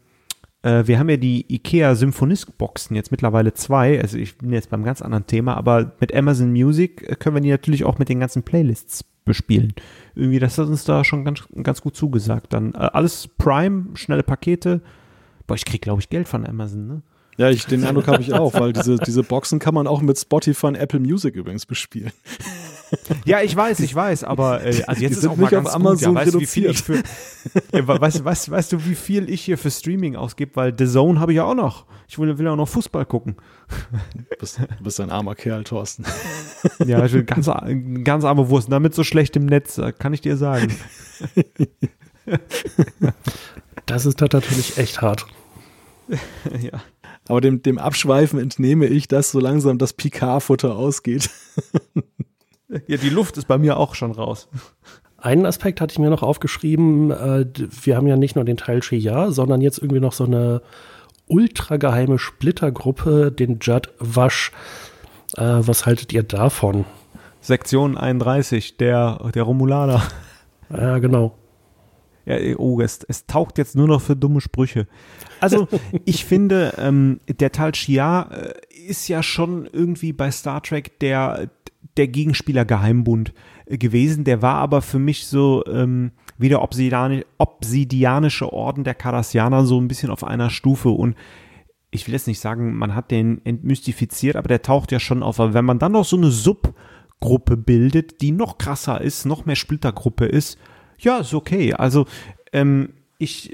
äh, 0.62 0.86
wir 0.86 0.98
haben 0.98 1.09
ja 1.09 1.16
die 1.16 1.47
IKEA 1.55 1.94
Symphonisk-Boxen, 1.94 2.97
jetzt 2.97 3.11
mittlerweile 3.11 3.52
zwei. 3.55 4.01
Also 4.01 4.16
ich 4.19 4.39
bin 4.39 4.52
jetzt 4.52 4.70
beim 4.70 4.85
ganz 4.85 5.02
anderen 5.02 5.27
Thema, 5.27 5.57
aber 5.57 5.93
mit 6.01 6.15
Amazon 6.15 6.51
Music 6.51 7.19
können 7.19 7.36
wir 7.36 7.43
die 7.43 7.51
natürlich 7.51 7.85
auch 7.85 7.98
mit 7.98 8.09
den 8.09 8.20
ganzen 8.20 8.43
Playlists 8.43 9.05
bespielen. 9.25 9.75
Irgendwie, 10.15 10.39
das 10.39 10.59
hat 10.59 10.69
uns 10.69 10.85
da 10.85 11.05
schon 11.05 11.25
ganz, 11.25 11.45
ganz 11.63 11.81
gut 11.81 11.97
zugesagt. 11.97 12.53
Dann 12.53 12.75
äh, 12.75 12.79
alles 12.79 13.29
Prime, 13.29 13.87
schnelle 13.95 14.23
Pakete. 14.23 14.81
Boah, 15.47 15.55
ich 15.55 15.65
krieg, 15.65 15.83
glaube 15.83 16.01
ich, 16.01 16.09
Geld 16.09 16.29
von 16.29 16.47
Amazon, 16.47 16.87
ne? 16.87 17.03
Ja, 17.37 17.49
ich, 17.49 17.65
den 17.65 17.85
Eindruck 17.85 18.07
habe 18.07 18.21
ich 18.21 18.35
auch, 18.35 18.53
weil 18.53 18.75
diese, 18.75 18.97
diese 18.99 19.23
Boxen 19.23 19.61
kann 19.61 19.73
man 19.73 19.87
auch 19.87 20.03
mit 20.03 20.19
Spotify 20.19 20.67
und 20.67 20.75
Apple 20.75 21.01
Music 21.01 21.35
übrigens 21.37 21.65
bespielen. 21.65 22.13
Ja, 23.25 23.41
ich 23.43 23.55
weiß, 23.55 23.81
ich 23.81 23.95
weiß, 23.95 24.25
aber 24.25 24.65
äh, 24.65 24.83
also 24.87 25.03
jetzt 25.03 25.19
ist 25.19 25.27
auch 25.27 25.37
mal 25.37 25.51
ganz 25.51 25.69
Amazon 25.69 26.15
gut. 26.15 26.21
Ja, 26.21 26.27
weißt, 26.27 26.41
wie 26.41 26.47
viel 26.47 26.67
ich 26.67 26.83
für, 26.83 27.03
äh, 27.73 27.87
weißt, 27.87 28.25
weißt, 28.25 28.51
weißt 28.51 28.73
du, 28.73 28.85
wie 28.87 28.95
viel 28.95 29.31
ich 29.31 29.43
hier 29.43 29.59
für 29.59 29.71
Streaming 29.71 30.17
ausgebe? 30.17 30.57
Weil 30.57 30.75
The 30.77 30.87
Zone 30.87 31.21
habe 31.21 31.33
ich 31.33 31.37
ja 31.37 31.45
auch 31.45 31.55
noch. 31.55 31.87
Ich 32.09 32.19
will, 32.19 32.37
will 32.39 32.49
auch 32.49 32.57
noch 32.57 32.69
Fußball 32.69 33.07
gucken. 33.07 33.37
Du 34.15 34.37
bist, 34.39 34.59
du 34.59 34.85
bist 34.85 35.01
ein 35.01 35.11
armer 35.11 35.35
Kerl, 35.35 35.65
Thorsten. 35.65 36.05
Ja, 36.85 37.05
ich 37.05 37.12
bin 37.12 37.27
ganz, 37.27 37.49
ganz 38.05 38.25
arme 38.25 38.49
Wurst. 38.49 38.71
Damit 38.71 38.95
so 38.95 39.05
schlecht 39.05 39.37
im 39.37 39.47
Netz, 39.47 39.79
äh, 39.79 39.93
kann 39.93 40.12
ich 40.12 40.21
dir 40.21 40.37
sagen. 40.37 40.75
Das 43.87 44.07
ist 44.07 44.21
natürlich 44.21 44.79
echt 44.79 45.01
hart. 45.01 45.27
Ja. 46.61 46.83
Aber 47.29 47.41
dem, 47.41 47.62
dem 47.62 47.79
Abschweifen 47.79 48.41
entnehme 48.41 48.87
ich, 48.87 49.07
dass 49.07 49.31
so 49.31 49.39
langsam 49.39 49.79
das 49.79 49.93
Picard-Futter 49.93 50.75
ausgeht. 50.75 51.31
Ja, 52.87 52.97
die 52.97 53.09
Luft 53.09 53.37
ist 53.37 53.49
bei 53.49 53.59
mir 53.59 53.77
auch 53.77 53.95
schon 53.95 54.13
raus. 54.13 54.49
Einen 55.19 55.45
Aspekt 55.45 55.81
hatte 55.81 55.93
ich 55.93 55.99
mir 55.99 56.11
noch 56.11 56.23
aufgeschrieben. 56.23 57.11
Äh, 57.11 57.47
wir 57.83 57.97
haben 57.97 58.07
ja 58.07 58.17
nicht 58.17 58.37
nur 58.37 58.45
den 58.45 58.57
Teil 58.57 58.83
Shia, 58.83 59.31
sondern 59.33 59.61
jetzt 59.61 59.79
irgendwie 59.79 60.01
noch 60.01 60.13
so 60.13 60.25
eine 60.25 60.63
ultra 61.27 61.77
geheime 61.77 62.19
Splittergruppe, 62.19 63.31
den 63.33 63.59
Judd 63.61 63.91
Wasch. 63.99 64.53
Äh, 65.37 65.43
was 65.43 65.87
haltet 65.87 66.13
ihr 66.13 66.23
davon? 66.23 66.85
Sektion 67.41 67.97
31, 67.97 68.77
der, 68.77 69.31
der 69.35 69.43
Romulaner. 69.43 70.03
Ja, 70.71 70.99
genau. 70.99 71.37
Ja, 72.27 72.37
oh, 72.59 72.81
es, 72.81 73.03
es 73.09 73.27
taucht 73.27 73.59
jetzt 73.59 73.75
nur 73.75 73.89
noch 73.89 74.01
für 74.01 74.15
dumme 74.15 74.41
Sprüche. 74.41 74.87
Also, 75.41 75.69
ich 76.05 76.25
finde, 76.25 76.75
ähm, 76.79 77.21
der 77.27 77.51
Tal 77.53 77.75
Shia 77.75 78.29
äh, 78.31 78.55
ist 78.87 79.09
ja 79.09 79.23
schon 79.23 79.67
irgendwie 79.67 80.13
bei 80.13 80.31
Star 80.31 80.63
Trek 80.63 80.99
der, 81.01 81.49
der 81.97 82.09
Gegenspieler 82.09 82.65
Geheimbund 82.65 83.32
äh, 83.66 83.78
gewesen. 83.78 84.24
Der 84.24 84.43
war 84.43 84.57
aber 84.57 84.82
für 84.82 84.98
mich 84.98 85.27
so 85.27 85.65
ähm, 85.66 86.12
wie 86.39 86.48
der 86.48 86.62
Obsidiani 86.62 87.24
obsidianische 87.39 88.52
Orden 88.52 88.85
der 88.85 88.94
Cardassianer 88.94 89.65
so 89.65 89.81
ein 89.81 89.89
bisschen 89.89 90.11
auf 90.11 90.24
einer 90.24 90.51
Stufe 90.51 90.90
und 90.90 91.15
ich 91.90 92.07
will 92.07 92.15
jetzt 92.15 92.28
nicht 92.28 92.40
sagen, 92.40 92.77
man 92.77 92.94
hat 92.94 93.11
den 93.11 93.44
entmystifiziert, 93.44 94.36
aber 94.36 94.48
der 94.48 94.62
taucht 94.62 94.93
ja 94.93 95.01
schon 95.01 95.23
auf. 95.23 95.40
Aber 95.40 95.55
wenn 95.55 95.65
man 95.65 95.81
dann 95.81 95.93
noch 95.93 96.05
so 96.05 96.16
eine 96.16 96.31
Subgruppe 96.31 97.57
bildet, 97.57 98.20
die 98.20 98.31
noch 98.31 98.59
krasser 98.59 99.01
ist, 99.01 99.24
noch 99.24 99.44
mehr 99.44 99.57
Splittergruppe 99.57 100.27
ist, 100.27 100.57
ja, 100.98 101.19
ist 101.19 101.35
okay. 101.35 101.74
Also 101.74 102.07
ähm, 102.52 102.90
ich 103.19 103.52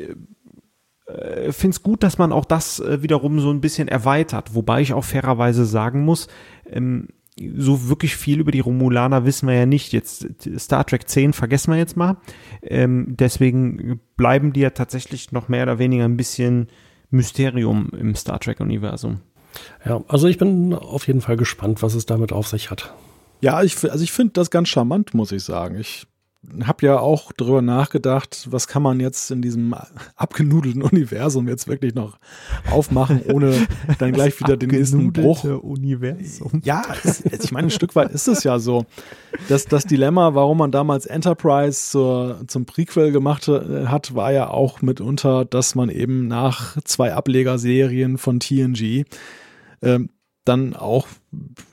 äh, 1.07 1.53
finde 1.53 1.75
es 1.75 1.83
gut, 1.83 2.03
dass 2.03 2.19
man 2.19 2.33
auch 2.33 2.45
das 2.45 2.81
äh, 2.81 3.03
wiederum 3.03 3.41
so 3.41 3.51
ein 3.51 3.61
bisschen 3.61 3.89
erweitert, 3.89 4.55
wobei 4.55 4.83
ich 4.83 4.93
auch 4.93 5.05
fairerweise 5.05 5.65
sagen 5.65 6.05
muss, 6.05 6.29
ähm, 6.71 7.09
so 7.39 7.89
wirklich 7.89 8.17
viel 8.17 8.41
über 8.41 8.51
die 8.51 8.61
Romulaner 8.61 9.27
wissen 9.27 9.49
wir 9.49 9.55
ja 9.55 9.67
nicht. 9.67 9.93
Jetzt 9.93 10.27
Star 10.59 10.87
Trek 10.87 11.09
10 11.09 11.33
vergessen 11.33 11.73
wir 11.73 11.79
jetzt 11.79 11.97
mal. 11.97 12.17
Ähm, 12.63 13.15
deswegen 13.19 14.01
bleiben 14.17 14.53
die 14.53 14.61
ja 14.61 14.71
tatsächlich 14.71 15.33
noch 15.33 15.49
mehr 15.49 15.65
oder 15.65 15.79
weniger 15.79 16.05
ein 16.05 16.17
bisschen 16.17 16.69
Mysterium 17.11 17.91
im 17.99 18.15
Star 18.15 18.41
Trek-Universum. 18.41 19.21
Ja, 19.85 20.03
also 20.09 20.29
ich 20.29 20.39
bin 20.39 20.75
auf 20.75 21.07
jeden 21.07 21.21
Fall 21.21 21.37
gespannt, 21.37 21.83
was 21.83 21.95
es 21.95 22.07
damit 22.07 22.33
auf 22.33 22.49
sich 22.49 22.71
hat. 22.71 22.95
Ja, 23.41 23.63
ich, 23.63 23.77
also 23.91 24.03
ich 24.03 24.13
finde 24.13 24.33
das 24.35 24.51
ganz 24.51 24.69
charmant, 24.69 25.15
muss 25.15 25.33
ich 25.33 25.45
sagen. 25.45 25.79
Ich 25.79 26.07
habe 26.65 26.87
ja 26.87 26.99
auch 26.99 27.33
darüber 27.33 27.63
nachgedacht, 27.63 28.49
was 28.51 28.69
kann 28.69 28.83
man 28.83 29.01
jetzt 29.01 29.31
in 29.31 29.43
diesem 29.43 29.75
abgenudelten 30.17 30.83
Universum 30.83 31.49
jetzt 31.49 31.69
wirklich 31.69 31.95
noch 31.95 32.19
aufmachen, 32.71 33.23
ohne 33.33 33.67
dann 33.99 34.13
gleich 34.13 34.39
wieder 34.41 34.57
den 34.57 34.71
nächsten 34.71 35.13
Bruch. 35.13 35.45
Universum. 35.45 36.61
Ja, 36.65 36.83
es, 37.05 37.25
ich 37.25 37.53
meine, 37.53 37.69
ein 37.69 37.71
Stück 37.71 37.95
weit 37.97 38.11
ist 38.11 38.29
es 38.29 38.45
ja 38.45 38.59
so. 38.59 38.87
Das, 39.49 39.67
das 39.67 39.85
Dilemma, 39.85 40.35
warum 40.35 40.59
man 40.59 40.71
damals 40.71 41.07
Enterprise 41.07 41.91
zur, 41.91 42.41
zum 42.47 42.67
Prequel 42.67 43.13
gemacht 43.13 43.49
hat, 43.49 44.15
war 44.15 44.33
ja 44.33 44.49
auch 44.51 44.83
mitunter, 44.83 45.45
dass 45.45 45.75
man 45.75 45.89
eben 45.89 46.29
nach 46.29 46.77
zwei 46.85 47.13
Ablegerserien 47.13 48.19
von 48.19 48.41
TNG 48.41 49.05
ähm, 49.83 50.11
dann 50.49 50.75
auch 50.75 51.07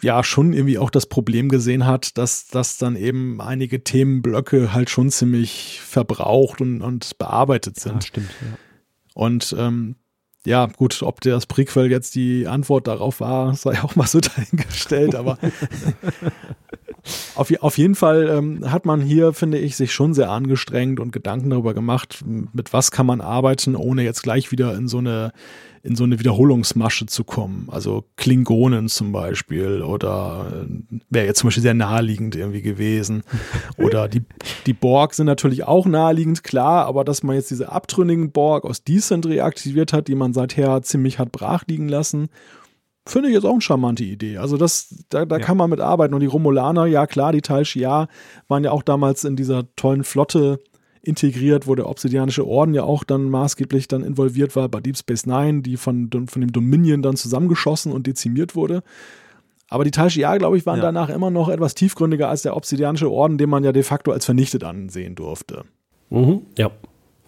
ja 0.02 0.24
schon 0.24 0.54
irgendwie 0.54 0.78
auch 0.78 0.90
das 0.90 1.06
Problem 1.06 1.50
gesehen 1.50 1.86
hat, 1.86 2.18
dass 2.18 2.48
das 2.48 2.78
dann 2.78 2.96
eben 2.96 3.42
einige 3.42 3.84
Themenblöcke 3.84 4.74
halt 4.74 4.90
schon 4.90 5.10
ziemlich 5.10 5.80
verbraucht 5.82 6.62
und, 6.62 6.82
und 6.82 7.18
bearbeitet 7.18 7.80
sind. 7.80 7.96
Ja, 7.96 8.02
stimmt. 8.02 8.30
Ja. 8.42 8.58
Und 9.14 9.56
ähm, 9.58 9.96
ja, 10.46 10.66
gut, 10.66 11.02
ob 11.04 11.22
das 11.22 11.46
Prequel 11.46 11.90
jetzt 11.90 12.16
die 12.16 12.48
Antwort 12.48 12.88
darauf 12.88 13.22
war, 13.22 13.54
sei 13.56 13.82
auch 13.82 13.96
mal 13.96 14.08
so 14.08 14.20
dahingestellt, 14.20 15.16
aber 15.16 15.38
auf, 17.36 17.52
auf 17.62 17.78
jeden 17.78 17.96
Fall 17.96 18.28
ähm, 18.30 18.72
hat 18.72 18.86
man 18.86 19.02
hier, 19.02 19.34
finde 19.34 19.60
ich, 19.60 19.76
sich 19.76 19.94
schon 19.94 20.14
sehr 20.14 20.30
angestrengt 20.30 21.00
und 21.00 21.12
Gedanken 21.12 21.50
darüber 21.50 21.74
gemacht, 21.74 22.24
mit 22.26 22.74
was 22.74 22.92
kann 22.92 23.06
man 23.06 23.22
arbeiten, 23.22 23.76
ohne 23.76 24.04
jetzt 24.04 24.24
gleich 24.24 24.52
wieder 24.52 24.76
in 24.76 24.88
so 24.88 24.98
eine 24.98 25.32
in 25.86 25.98
so 25.98 26.06
eine 26.06 26.18
Wiederholungsmasche 26.18 27.08
zu 27.08 27.26
kommen. 27.26 27.68
Also 27.70 28.06
Klingonen 28.16 28.88
zum 28.88 29.12
Beispiel 29.12 29.82
oder 29.82 30.66
äh, 30.66 31.00
wäre 31.10 31.26
jetzt 31.26 31.40
zum 31.40 31.50
Beispiel 31.50 31.62
sehr 31.62 31.74
naheliegend 31.74 32.38
irgendwie 32.38 32.62
gewesen. 32.62 33.24
Oder 33.78 34.08
die, 34.08 34.22
die 34.66 34.74
Borg 34.74 35.14
sind 35.14 35.26
natürlich 35.26 35.66
auch 35.66 35.86
naheliegend, 35.86 36.44
klar, 36.44 36.86
aber 36.86 37.04
dass 37.04 37.22
man 37.22 37.36
jetzt 37.36 37.52
diese 37.52 37.70
abtrünnigen 37.70 38.32
Borg 38.32 38.64
aus 38.64 38.86
Decent 38.86 39.26
reaktiviert 39.26 39.92
hat, 39.92 40.08
die 40.08 40.16
man 40.16 40.34
seither 40.34 40.82
ziemlich 40.84 41.20
hat 41.20 41.34
brach 41.34 41.66
liegen 41.68 41.90
lassen, 41.90 42.30
finde 43.06 43.28
ich 43.28 43.36
jetzt 43.36 43.46
auch 43.46 43.52
eine 43.52 43.62
charmante 43.62 44.06
Idee. 44.06 44.38
Also 44.38 44.56
das, 44.56 45.04
da, 45.10 45.26
da 45.26 45.38
ja. 45.38 45.44
kann 45.44 45.58
man 45.58 45.70
mit 45.70 45.82
arbeiten. 45.82 46.14
Und 46.14 46.22
die 46.22 46.28
Romulaner, 46.28 46.86
ja 46.86 47.08
klar, 47.08 47.34
die 47.34 47.42
Tal 47.42 47.66
Shiar 47.66 48.08
waren 48.48 48.64
ja 48.64 48.72
auch 48.72 48.84
damals 48.84 49.26
in 49.26 49.36
dieser 49.36 49.76
tollen 49.76 50.06
Flotte 50.06 50.62
integriert, 51.04 51.68
wo 51.68 51.76
der 51.76 51.90
Obsidianische 51.90 52.48
Orden 52.48 52.74
ja 52.74 52.84
auch 52.84 53.04
dann 53.04 53.30
maßgeblich 53.30 53.88
dann 53.88 54.04
involviert 54.04 54.56
war 54.56 54.70
bei 54.70 54.80
Deep 54.80 54.98
Space 54.98 55.26
Nine, 55.26 55.62
die 55.62 55.78
von, 55.78 56.10
von 56.12 56.42
dem 56.42 56.52
Dominion 56.52 57.02
dann 57.02 57.18
zusammengeschossen 57.18 57.92
und 57.92 58.08
dezimiert 58.08 58.56
wurde. 58.56 58.84
Aber 59.70 59.84
die 59.84 59.92
Tal 59.92 60.10
Shiar, 60.10 60.38
glaube 60.38 60.58
ich, 60.58 60.66
waren 60.66 60.78
ja. 60.78 60.84
danach 60.84 61.10
immer 61.10 61.30
noch 61.30 61.50
etwas 61.50 61.76
tiefgründiger 61.76 62.30
als 62.30 62.44
der 62.44 62.56
Obsidianische 62.56 63.12
Orden, 63.12 63.38
den 63.38 63.50
man 63.50 63.64
ja 63.64 63.72
de 63.72 63.84
facto 63.84 64.12
als 64.12 64.26
vernichtet 64.26 64.64
ansehen 64.64 65.16
durfte. 65.16 65.66
Mhm, 66.10 66.44
ja. 66.58 66.72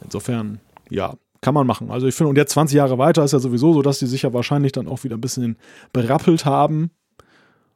Insofern, 0.03 0.59
ja, 0.89 1.15
kann 1.41 1.53
man 1.53 1.67
machen. 1.67 1.91
Also 1.91 2.07
ich 2.07 2.15
finde, 2.15 2.29
und 2.29 2.37
jetzt 2.37 2.51
20 2.53 2.75
Jahre 2.75 2.97
weiter 2.97 3.23
ist 3.23 3.33
ja 3.33 3.39
sowieso 3.39 3.73
so, 3.73 3.81
dass 3.81 3.99
die 3.99 4.07
sich 4.07 4.21
ja 4.21 4.33
wahrscheinlich 4.33 4.71
dann 4.71 4.87
auch 4.87 5.03
wieder 5.03 5.17
ein 5.17 5.21
bisschen 5.21 5.57
berappelt 5.91 6.45
haben. 6.45 6.91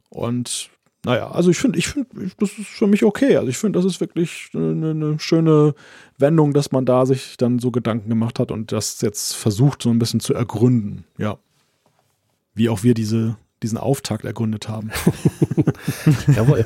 Und 0.10 0.70
naja, 1.06 1.32
also 1.32 1.50
ich 1.50 1.58
finde, 1.58 1.80
ich 1.80 1.88
finde, 1.88 2.10
das 2.40 2.58
ist 2.58 2.68
für 2.68 2.88
mich 2.88 3.04
okay. 3.04 3.38
Also 3.38 3.48
ich 3.48 3.58
finde, 3.58 3.80
das 3.80 3.86
ist 3.86 4.02
wirklich 4.02 4.50
eine, 4.54 4.90
eine, 4.90 5.20
schöne 5.20 5.74
Wendung, 6.18 6.54
dass 6.54 6.72
man 6.72 6.86
da 6.86 7.06
sich 7.06 7.38
dann 7.38 7.60
so 7.60 7.72
Gedanken 7.72 8.10
gemacht 8.10 8.38
hat 8.38 8.52
und 8.52 8.72
das 8.74 9.00
jetzt 9.02 9.34
versucht, 9.34 9.82
so 9.82 9.90
ein 9.90 10.00
bisschen 10.00 10.20
zu 10.20 10.34
ergründen. 10.34 11.06
Ja. 11.18 11.38
Wie 12.54 12.68
auch 12.68 12.84
wir 12.84 12.94
diese, 12.94 13.38
diesen 13.64 13.78
Auftakt 13.78 14.26
ergründet 14.26 14.68
haben. 14.68 14.92
Jawohl. 16.36 16.66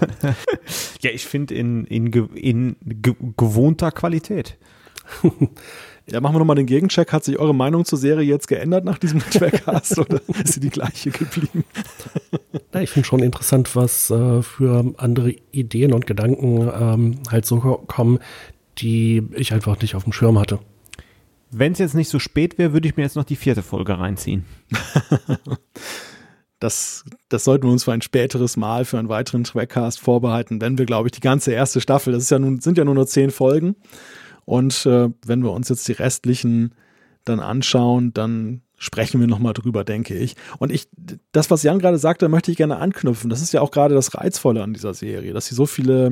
ja, 1.01 1.11
ich 1.11 1.27
finde 1.27 1.53
in, 1.53 1.85
in, 1.85 2.11
in 2.34 2.76
gewohnter 3.38 3.91
Qualität. 3.91 4.57
Ja, 6.10 6.20
machen 6.20 6.36
wir 6.36 6.40
nochmal 6.40 6.58
den 6.58 6.66
Gegencheck. 6.66 7.14
Hat 7.14 7.24
sich 7.24 7.40
eure 7.40 7.56
Meinung 7.56 7.86
zur 7.86 7.98
Serie 7.98 8.26
jetzt 8.26 8.48
geändert 8.48 8.84
nach 8.84 8.98
diesem 8.98 9.20
Trackcast 9.32 9.98
oder 10.00 10.22
ist 10.44 10.54
sie 10.54 10.60
die 10.60 10.70
gleiche 10.70 11.12
geblieben? 11.12 11.64
Ja, 12.74 12.82
ich 12.82 12.90
finde 12.90 13.08
schon 13.08 13.22
interessant, 13.22 13.76
was 13.76 14.10
äh, 14.10 14.42
für 14.42 14.94
andere 14.98 15.36
Ideen 15.52 15.94
und 15.94 16.06
Gedanken 16.06 16.70
ähm, 16.80 17.20
halt 17.32 17.46
so 17.46 17.60
kommen, 17.60 18.20
die 18.80 19.24
ich 19.34 19.54
einfach 19.54 19.80
nicht 19.80 19.96
auf 19.96 20.04
dem 20.04 20.14
Schirm 20.14 20.40
hatte. 20.40 20.60
Wenn 21.52 21.74
es 21.74 21.80
jetzt 21.80 21.94
nicht 21.94 22.10
so 22.10 22.20
spät 22.20 22.58
wäre, 22.58 22.74
würde 22.74 22.88
ich 22.88 22.98
mir 22.98 23.04
jetzt 23.04 23.16
noch 23.16 23.24
die 23.24 23.36
vierte 23.36 23.62
Folge 23.62 23.98
reinziehen. 23.98 24.44
das, 26.60 27.06
das 27.30 27.44
sollten 27.44 27.68
wir 27.68 27.72
uns 27.72 27.84
für 27.84 27.94
ein 27.94 28.02
späteres 28.02 28.58
Mal, 28.58 28.86
für 28.86 28.98
einen 28.98 29.10
weiteren 29.10 29.44
Trackcast 29.44 30.00
vorbehalten, 30.00 30.60
wenn 30.62 30.78
wir, 30.80 30.86
glaube 30.86 31.08
ich, 31.08 31.12
die 31.12 31.22
ganze 31.22 31.52
erste 31.52 31.80
Staffel, 31.80 32.12
das 32.12 32.24
ist 32.24 32.32
ja 32.32 32.40
nun, 32.40 32.60
sind 32.60 32.78
ja 32.78 32.84
nur 32.84 32.96
noch 32.96 33.06
zehn 33.06 33.30
Folgen. 33.30 33.76
Und 34.45 34.86
äh, 34.86 35.10
wenn 35.26 35.44
wir 35.44 35.52
uns 35.52 35.70
jetzt 35.70 35.88
die 35.88 35.94
restlichen 35.94 36.74
dann 37.26 37.40
anschauen, 37.40 38.14
dann 38.14 38.61
sprechen 38.78 39.22
wir 39.22 39.28
nochmal 39.28 39.53
drüber, 39.53 39.84
denke 39.84 40.15
ich. 40.15 40.36
Und 40.60 40.72
ich, 40.72 40.90
das, 41.32 41.49
was 41.49 41.64
Jan 41.64 41.80
gerade 41.80 41.98
sagte, 41.98 42.28
möchte 42.28 42.52
ich 42.52 42.57
gerne 42.57 42.78
anknüpfen. 42.78 43.30
Das 43.30 43.41
ist 43.41 43.53
ja 43.53 43.61
auch 43.61 43.72
gerade 43.72 43.95
das 43.95 44.14
Reizvolle 44.14 44.61
an 44.61 44.74
dieser 44.74 44.94
Serie, 44.94 45.34
dass 45.34 45.45
sie 45.45 45.56
so 45.56 45.65
viele 45.65 46.11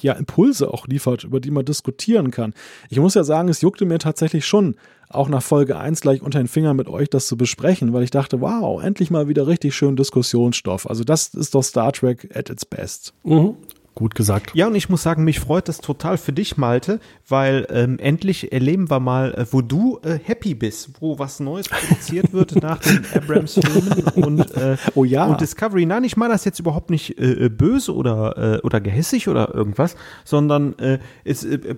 ja, 0.00 0.12
Impulse 0.12 0.72
auch 0.72 0.86
liefert, 0.86 1.24
über 1.24 1.40
die 1.40 1.50
man 1.50 1.64
diskutieren 1.64 2.30
kann. 2.30 2.52
Ich 2.90 3.00
muss 3.00 3.14
ja 3.14 3.24
sagen, 3.24 3.48
es 3.48 3.62
juckte 3.62 3.86
mir 3.86 3.98
tatsächlich 3.98 4.46
schon, 4.46 4.76
auch 5.08 5.28
nach 5.28 5.42
Folge 5.42 5.78
1 5.78 6.00
gleich 6.00 6.20
unter 6.20 6.40
den 6.40 6.48
Fingern 6.48 6.76
mit 6.76 6.88
euch 6.88 7.08
das 7.08 7.28
zu 7.28 7.36
besprechen, 7.36 7.92
weil 7.92 8.02
ich 8.02 8.10
dachte, 8.10 8.40
wow, 8.40 8.82
endlich 8.82 9.10
mal 9.10 9.28
wieder 9.28 9.46
richtig 9.46 9.74
schön 9.74 9.96
Diskussionsstoff. 9.96 10.88
Also 10.88 11.04
das 11.04 11.28
ist 11.28 11.54
doch 11.54 11.62
Star 11.62 11.92
Trek 11.92 12.28
at 12.36 12.50
its 12.50 12.66
best. 12.66 13.14
Mhm. 13.22 13.56
Gut 13.96 14.14
gesagt. 14.14 14.50
Ja, 14.52 14.66
und 14.66 14.74
ich 14.74 14.90
muss 14.90 15.02
sagen, 15.02 15.24
mich 15.24 15.40
freut 15.40 15.68
das 15.68 15.78
total 15.78 16.18
für 16.18 16.34
dich, 16.34 16.58
Malte, 16.58 17.00
weil 17.26 17.66
ähm, 17.70 17.98
endlich 17.98 18.52
erleben 18.52 18.90
wir 18.90 19.00
mal, 19.00 19.32
äh, 19.32 19.46
wo 19.50 19.62
du 19.62 19.98
äh, 20.04 20.18
happy 20.22 20.54
bist, 20.54 21.00
wo 21.00 21.18
was 21.18 21.40
Neues 21.40 21.70
produziert 21.70 22.34
wird 22.34 22.62
nach 22.62 22.78
den 22.78 23.06
Abrams-Filmen 23.14 24.02
und, 24.16 24.54
äh, 24.54 24.76
oh 24.94 25.04
ja. 25.04 25.24
und 25.24 25.40
Discovery. 25.40 25.86
Nein, 25.86 26.04
ich 26.04 26.18
meine 26.18 26.34
das 26.34 26.44
jetzt 26.44 26.60
überhaupt 26.60 26.90
nicht 26.90 27.18
äh, 27.18 27.48
böse 27.48 27.94
oder, 27.94 28.58
äh, 28.58 28.66
oder 28.66 28.82
gehässig 28.82 29.28
oder 29.28 29.54
irgendwas, 29.54 29.96
sondern 30.24 30.78
äh, 30.78 30.98
es, 31.24 31.44
äh, 31.44 31.76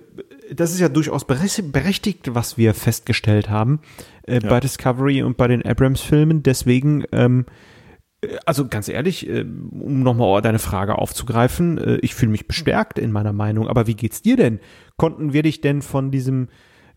das 0.53 0.71
ist 0.71 0.81
ja 0.81 0.89
durchaus 0.89 1.23
berechtigt, 1.23 2.35
was 2.35 2.57
wir 2.57 2.73
festgestellt 2.73 3.49
haben 3.49 3.79
äh, 4.27 4.41
ja. 4.43 4.49
bei 4.49 4.59
Discovery 4.59 5.23
und 5.23 5.37
bei 5.37 5.47
den 5.47 5.65
Abrams-Filmen. 5.65 6.43
Deswegen 6.43 7.05
ähm, 7.13 7.45
also 8.45 8.67
ganz 8.67 8.89
ehrlich, 8.89 9.27
äh, 9.27 9.41
um 9.41 10.03
nochmal 10.03 10.41
deine 10.41 10.59
Frage 10.59 10.97
aufzugreifen, 10.97 11.77
äh, 11.77 11.97
ich 12.01 12.15
fühle 12.15 12.31
mich 12.31 12.47
bestärkt 12.47 12.99
in 12.99 13.11
meiner 13.11 13.33
Meinung. 13.33 13.67
Aber 13.67 13.87
wie 13.87 13.95
geht's 13.95 14.21
dir 14.21 14.35
denn? 14.35 14.59
Konnten 14.97 15.33
wir 15.33 15.43
dich 15.43 15.61
denn 15.61 15.81
von 15.81 16.11
diesem 16.11 16.49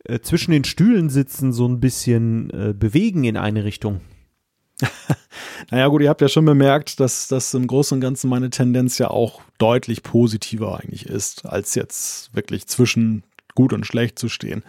äh, 0.05 0.21
zwischen 0.21 0.51
den 0.51 0.65
Stühlen 0.65 1.11
sitzen 1.11 1.53
so 1.53 1.67
ein 1.69 1.81
bisschen 1.81 2.49
bewegen 2.79 3.25
in 3.25 3.37
eine 3.37 3.65
Richtung? 3.65 4.01
naja 5.71 5.87
gut, 5.87 6.03
ihr 6.03 6.09
habt 6.09 6.21
ja 6.21 6.29
schon 6.29 6.45
bemerkt, 6.45 6.99
dass 6.99 7.29
das 7.29 7.55
im 7.55 7.69
Großen 7.69 7.97
und 7.97 8.01
Ganzen 8.01 8.29
meine 8.29 8.51
Tendenz 8.51 8.99
ja 8.99 9.09
auch 9.09 9.43
deutlich 9.59 10.03
positiver 10.03 10.81
eigentlich 10.81 11.07
ist, 11.07 11.47
als 11.47 11.77
jetzt 11.77 12.35
wirklich 12.35 12.67
zwischen 12.67 13.23
gut 13.55 13.73
und 13.73 13.87
schlecht 13.87 14.19
zu 14.19 14.29
stehen. 14.29 14.65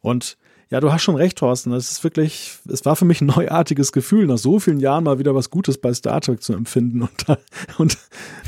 Und 0.00 0.36
ja, 0.74 0.80
du 0.80 0.92
hast 0.92 1.04
schon 1.04 1.14
recht, 1.14 1.38
Thorsten. 1.38 1.70
Das 1.70 1.92
ist 1.92 2.02
wirklich, 2.02 2.58
es 2.68 2.84
war 2.84 2.96
für 2.96 3.04
mich 3.04 3.20
ein 3.20 3.26
neuartiges 3.26 3.92
Gefühl, 3.92 4.26
nach 4.26 4.38
so 4.38 4.58
vielen 4.58 4.80
Jahren 4.80 5.04
mal 5.04 5.20
wieder 5.20 5.32
was 5.32 5.48
Gutes 5.48 5.78
bei 5.78 5.94
Star 5.94 6.20
Trek 6.20 6.42
zu 6.42 6.52
empfinden 6.52 7.02
und, 7.02 7.38
und 7.78 7.96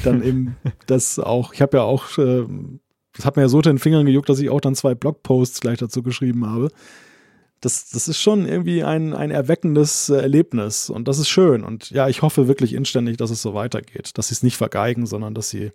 dann 0.03 0.25
eben 0.25 0.57
das 0.87 1.21
auch, 1.21 1.55
ich 1.55 1.63
habe 1.63 1.77
ja 1.77 1.85
auch, 1.85 2.19
äh, 2.19 2.45
das 3.15 3.27
hat 3.27 3.37
mir 3.37 3.43
ja 3.43 3.49
so 3.49 3.63
den 3.63 3.79
Fingern 3.79 4.07
gejuckt, 4.07 4.29
dass 4.29 4.41
ich 4.41 4.51
auch 4.51 4.61
dann 4.61 4.75
zwei 4.75 4.97
Blogposts 4.97 5.61
gleich 5.61 5.79
dazu 5.79 6.03
geschrieben 6.03 6.51
habe. 6.51 6.71
Das, 7.61 7.91
das 7.91 8.09
ist 8.09 8.21
schon 8.21 8.45
irgendwie 8.45 8.83
ein, 8.83 9.15
ein 9.15 9.31
erweckendes 9.31 10.09
äh, 10.09 10.17
Erlebnis 10.17 10.91
und 10.91 11.07
das 11.07 11.21
ist 11.21 11.29
schön. 11.29 11.63
Und 11.63 11.91
ja, 11.91 12.09
ich 12.09 12.23
hoffe 12.23 12.49
wirklich 12.49 12.73
inständig, 12.73 13.19
dass 13.19 13.31
es 13.31 13.41
so 13.41 13.55
weitergeht, 13.55 14.19
dass 14.19 14.29
sie 14.29 14.35
es 14.35 14.43
nicht 14.43 14.57
vergeigen, 14.57 15.07
sondern 15.07 15.33
dass 15.33 15.49
sie 15.49 15.71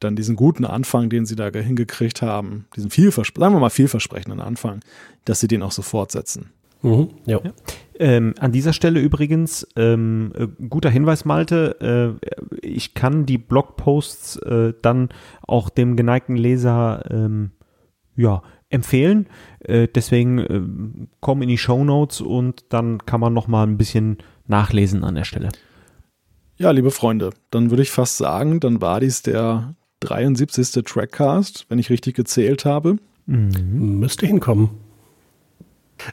dann 0.00 0.16
diesen 0.16 0.36
guten 0.36 0.64
Anfang, 0.64 1.10
den 1.10 1.26
sie 1.26 1.36
da 1.36 1.50
hingekriegt 1.50 2.22
haben, 2.22 2.66
diesen 2.76 2.90
vielversprechenden, 2.90 3.42
sagen 3.42 3.54
wir 3.56 3.60
mal 3.60 3.70
vielversprechenden 3.70 4.40
Anfang, 4.40 4.80
dass 5.24 5.40
sie 5.40 5.48
den 5.48 5.62
auch 5.62 5.72
so 5.72 5.82
fortsetzen. 5.82 6.50
Mhm, 6.82 7.08
ja. 7.26 7.40
ja. 7.42 7.52
Ähm, 7.98 8.34
an 8.38 8.52
dieser 8.52 8.72
Stelle 8.72 9.00
übrigens, 9.00 9.66
ähm, 9.74 10.32
äh, 10.36 10.46
guter 10.68 10.90
Hinweis, 10.90 11.24
Malte, 11.24 12.18
äh, 12.22 12.56
ich 12.62 12.94
kann 12.94 13.26
die 13.26 13.38
Blogposts 13.38 14.36
äh, 14.36 14.74
dann 14.80 15.08
auch 15.42 15.68
dem 15.68 15.96
geneigten 15.96 16.36
Leser 16.36 17.04
ähm, 17.10 17.50
ja, 18.14 18.42
empfehlen. 18.70 19.26
Äh, 19.60 19.88
deswegen 19.88 20.38
äh, 20.38 20.60
komm 21.20 21.42
in 21.42 21.48
die 21.48 21.58
Show 21.58 21.84
Notes 21.84 22.20
und 22.20 22.66
dann 22.68 22.98
kann 23.04 23.20
man 23.20 23.34
noch 23.34 23.48
mal 23.48 23.66
ein 23.66 23.78
bisschen 23.78 24.18
nachlesen 24.46 25.02
an 25.02 25.16
der 25.16 25.24
Stelle. 25.24 25.48
Ja, 26.56 26.70
liebe 26.70 26.90
Freunde, 26.90 27.30
dann 27.50 27.70
würde 27.70 27.82
ich 27.82 27.90
fast 27.90 28.16
sagen, 28.16 28.60
dann 28.60 28.80
war 28.80 29.00
dies 29.00 29.22
der 29.22 29.74
73. 30.00 30.84
Trackcast, 30.84 31.66
wenn 31.68 31.78
ich 31.78 31.90
richtig 31.90 32.14
gezählt 32.14 32.64
habe. 32.64 32.98
Mhm. 33.26 33.98
Müsste 33.98 34.26
hinkommen. 34.26 34.70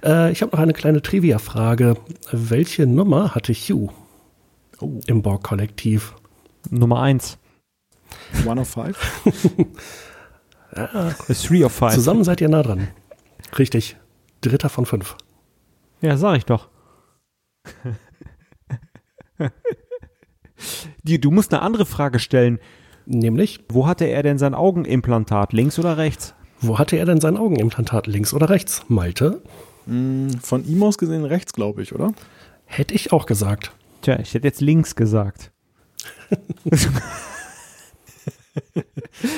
Äh, 0.03 0.32
ich 0.32 0.41
habe 0.41 0.52
noch 0.56 0.60
eine 0.60 0.74
kleine 0.74 1.02
Trivia-Frage. 1.02 1.95
Welche 2.32 2.88
Nummer 2.88 3.36
hatte 3.36 3.53
Hugh 3.53 3.94
oh. 4.80 4.99
im 5.07 5.22
Borg-Kollektiv? 5.22 6.16
Nummer 6.70 7.02
1. 7.02 7.38
One 8.45 8.62
of 8.62 8.70
five? 8.70 8.98
ja. 10.76 11.12
Three 11.34 11.64
of 11.64 11.72
five. 11.72 11.94
Zusammen 11.94 12.24
seid 12.24 12.41
ihr 12.41 12.49
nah 12.49 12.64
dran. 12.64 12.88
Richtig. 13.57 13.98
Dritter 14.41 14.70
von 14.70 14.86
fünf. 14.86 15.16
Ja, 16.02 16.18
sag 16.18 16.38
ich 16.38 16.45
doch. 16.45 16.70
Die, 21.03 21.20
du 21.20 21.30
musst 21.32 21.53
eine 21.53 21.62
andere 21.62 21.86
Frage 21.86 22.20
stellen. 22.20 22.60
Nämlich? 23.06 23.60
Wo 23.69 23.88
hatte 23.88 24.06
er 24.06 24.23
denn 24.23 24.38
sein 24.38 24.53
Augenimplantat? 24.53 25.53
Links 25.53 25.80
oder 25.80 25.98
rechts? 25.98 26.34
Wo 26.60 26.80
hatte 26.80 26.98
er 26.98 27.06
denn 27.06 27.22
sein 27.22 27.38
Augenimplantat? 27.38 28.07
Links 28.07 28.34
oder 28.34 28.49
rechts? 28.49 28.84
Malte? 28.88 29.41
Hm, 29.86 30.30
von 30.41 30.65
ihm 30.65 30.82
aus 30.84 30.98
gesehen 30.98 31.26
rechts, 31.26 31.53
glaube 31.53 31.84
ich, 31.84 31.94
oder? 31.94 32.14
Hätte 32.65 32.94
ich 32.94 33.11
auch 33.11 33.26
gesagt. 33.26 33.72
Tja, 34.02 34.19
ich 34.19 34.34
hätte 34.34 34.48
jetzt 34.48 34.61
links 34.61 34.95
gesagt. 34.95 35.52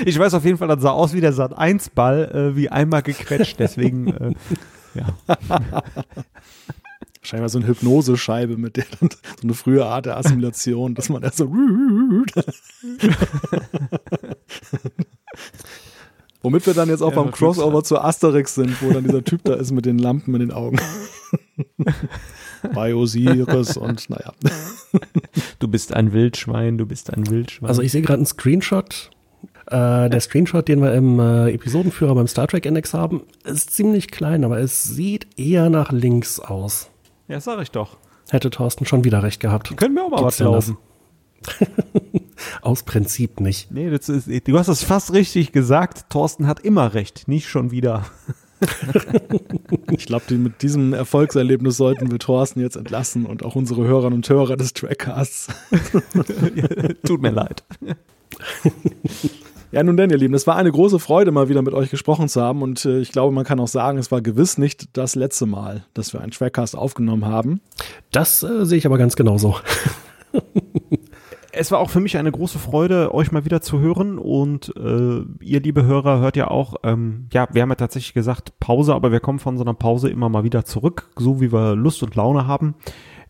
ich 0.05 0.17
weiß 0.17 0.33
auf 0.33 0.45
jeden 0.45 0.57
Fall, 0.57 0.69
das 0.69 0.81
sah 0.81 0.91
aus 0.91 1.13
wie 1.13 1.21
der 1.21 1.33
Sat 1.33 1.57
1 1.57 1.89
Ball, 1.89 2.31
äh, 2.33 2.55
wie 2.55 2.69
einmal 2.69 3.01
gequetscht, 3.01 3.59
deswegen 3.59 4.07
äh, 4.07 4.33
ja. 4.93 5.07
Scheinbar 7.27 7.49
so 7.49 7.59
eine 7.59 7.67
Hypnosescheibe, 7.67 8.55
mit 8.55 8.77
der 8.77 8.85
dann 9.01 9.09
so 9.11 9.17
eine 9.43 9.53
frühe 9.53 9.85
Art 9.85 10.05
der 10.05 10.15
Assimilation, 10.15 10.95
dass 10.95 11.09
man 11.09 11.23
erst 11.23 11.35
so. 11.35 11.51
Womit 16.41 16.65
wir 16.65 16.73
dann 16.73 16.87
jetzt 16.87 17.01
auch 17.01 17.11
ja, 17.11 17.21
beim 17.21 17.31
Crossover 17.31 17.83
zu 17.83 17.99
Asterix 17.99 18.55
sind, 18.55 18.81
wo 18.81 18.91
dann 18.91 19.03
dieser 19.03 19.25
Typ 19.25 19.43
da 19.43 19.55
ist 19.55 19.71
mit 19.71 19.85
den 19.85 19.97
Lampen 19.97 20.35
in 20.35 20.39
den 20.39 20.51
Augen. 20.51 20.79
Bei 22.73 22.95
Osiris 22.95 23.75
und 23.75 24.09
naja. 24.09 24.31
Du 25.59 25.67
bist 25.67 25.93
ein 25.93 26.13
Wildschwein, 26.13 26.77
du 26.77 26.85
bist 26.85 27.13
ein 27.13 27.29
Wildschwein. 27.29 27.67
Also 27.67 27.81
ich 27.81 27.91
sehe 27.91 28.03
gerade 28.03 28.19
einen 28.19 28.25
Screenshot. 28.25 29.11
Äh, 29.65 30.09
der 30.09 30.21
Screenshot, 30.21 30.69
den 30.69 30.81
wir 30.81 30.93
im 30.93 31.19
äh, 31.19 31.51
Episodenführer 31.51 32.15
beim 32.15 32.27
Star 32.27 32.47
Trek 32.47 32.65
Index 32.65 32.93
haben, 32.93 33.23
ist 33.43 33.71
ziemlich 33.71 34.11
klein, 34.11 34.45
aber 34.45 34.59
es 34.59 34.85
sieht 34.85 35.27
eher 35.37 35.69
nach 35.69 35.91
links 35.91 36.39
aus. 36.39 36.89
Ja, 37.27 37.39
sag 37.39 37.61
ich 37.61 37.71
doch. 37.71 37.97
Hätte 38.29 38.49
Thorsten 38.49 38.85
schon 38.85 39.03
wieder 39.03 39.23
recht 39.23 39.39
gehabt. 39.39 39.75
Können 39.77 39.95
wir 39.95 40.05
auch 40.05 40.09
mal 40.09 40.17
Gibt's 40.17 40.39
was 40.39 40.45
laufen. 40.45 40.77
Aus 42.61 42.83
Prinzip 42.83 43.39
nicht. 43.39 43.71
Nee, 43.71 43.89
das 43.89 44.09
ist, 44.09 44.27
du 44.47 44.57
hast 44.57 44.67
das 44.67 44.83
fast 44.83 45.13
richtig 45.13 45.51
gesagt. 45.51 46.09
Thorsten 46.09 46.47
hat 46.47 46.59
immer 46.59 46.93
recht, 46.93 47.27
nicht 47.27 47.47
schon 47.47 47.71
wieder. 47.71 48.05
ich 49.91 50.07
glaube, 50.07 50.33
mit 50.33 50.61
diesem 50.61 50.93
Erfolgserlebnis 50.93 51.77
sollten 51.77 52.11
wir 52.11 52.19
Thorsten 52.19 52.59
jetzt 52.59 52.75
entlassen 52.75 53.25
und 53.25 53.45
auch 53.45 53.55
unsere 53.55 53.83
Hörerinnen 53.85 54.17
und 54.17 54.29
Hörer 54.29 54.57
des 54.57 54.73
Trackcasts. 54.73 55.47
Tut 57.05 57.21
mir 57.21 57.31
leid. 57.31 57.63
Ja, 59.69 59.83
nun 59.83 59.97
denn, 59.97 60.09
ihr 60.09 60.17
Lieben, 60.17 60.33
es 60.33 60.47
war 60.47 60.55
eine 60.55 60.71
große 60.71 60.97
Freude, 60.97 61.31
mal 61.31 61.49
wieder 61.49 61.61
mit 61.61 61.73
euch 61.73 61.89
gesprochen 61.89 62.29
zu 62.29 62.41
haben. 62.41 62.61
Und 62.61 62.85
äh, 62.85 62.99
ich 62.99 63.11
glaube, 63.11 63.33
man 63.33 63.43
kann 63.43 63.59
auch 63.59 63.67
sagen, 63.67 63.97
es 63.97 64.11
war 64.11 64.21
gewiss 64.21 64.57
nicht 64.57 64.95
das 64.95 65.15
letzte 65.15 65.45
Mal, 65.45 65.83
dass 65.93 66.13
wir 66.13 66.21
einen 66.21 66.31
Trackcast 66.31 66.77
aufgenommen 66.77 67.25
haben. 67.25 67.59
Das 68.11 68.43
äh, 68.43 68.65
sehe 68.65 68.77
ich 68.77 68.85
aber 68.85 68.97
ganz 68.97 69.17
genauso. 69.17 69.57
es 71.51 71.69
war 71.71 71.79
auch 71.79 71.89
für 71.89 71.99
mich 71.99 72.17
eine 72.17 72.31
große 72.31 72.59
Freude, 72.59 73.13
euch 73.13 73.33
mal 73.33 73.43
wieder 73.43 73.59
zu 73.59 73.79
hören. 73.79 74.19
Und 74.19 74.73
äh, 74.77 75.23
ihr, 75.41 75.59
liebe 75.59 75.83
Hörer, 75.83 76.19
hört 76.19 76.37
ja 76.37 76.49
auch, 76.49 76.75
ähm, 76.83 77.27
ja, 77.33 77.47
wir 77.51 77.61
haben 77.61 77.69
ja 77.69 77.75
tatsächlich 77.75 78.13
gesagt 78.13 78.57
Pause, 78.61 78.95
aber 78.95 79.11
wir 79.11 79.19
kommen 79.19 79.39
von 79.39 79.57
so 79.57 79.65
einer 79.65 79.73
Pause 79.73 80.09
immer 80.09 80.29
mal 80.29 80.45
wieder 80.45 80.63
zurück, 80.63 81.09
so 81.17 81.41
wie 81.41 81.51
wir 81.51 81.75
Lust 81.75 82.01
und 82.03 82.15
Laune 82.15 82.47
haben. 82.47 82.75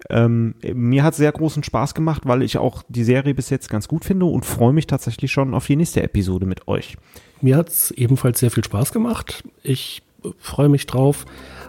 Ähm, 0.10 0.56
mir 0.74 1.04
hat 1.04 1.16
sehr 1.16 1.32
großen 1.32 1.64
Spaß 1.64 1.94
gemacht, 1.94 2.24
weil 2.26 2.42
ich 2.42 2.58
auch 2.58 2.84
die 2.88 3.04
Serie 3.04 3.34
bis 3.34 3.50
jetzt 3.50 3.70
ganz 3.70 3.88
gut 3.88 4.06
finde 4.06 4.26
und 4.26 4.46
freue 4.46 4.74
mich 4.74 4.88
tatsächlich 4.88 5.32
schon 5.32 5.54
auf 5.54 5.68
die 5.68 5.76
nächste 5.76 6.02
Episode 6.02 6.46
mit 6.46 6.68
euch. 6.68 6.98
Mir 7.42 7.58
hat 7.58 7.70
es 7.70 7.92
ebenfalls 7.92 8.40
sehr 8.40 8.52
viel 8.52 8.64
Spaß 8.64 8.94
gemacht. 8.94 9.44
Ich 9.64 10.02
freue 10.40 10.70
mich 10.70 10.86
drauf, 10.86 11.26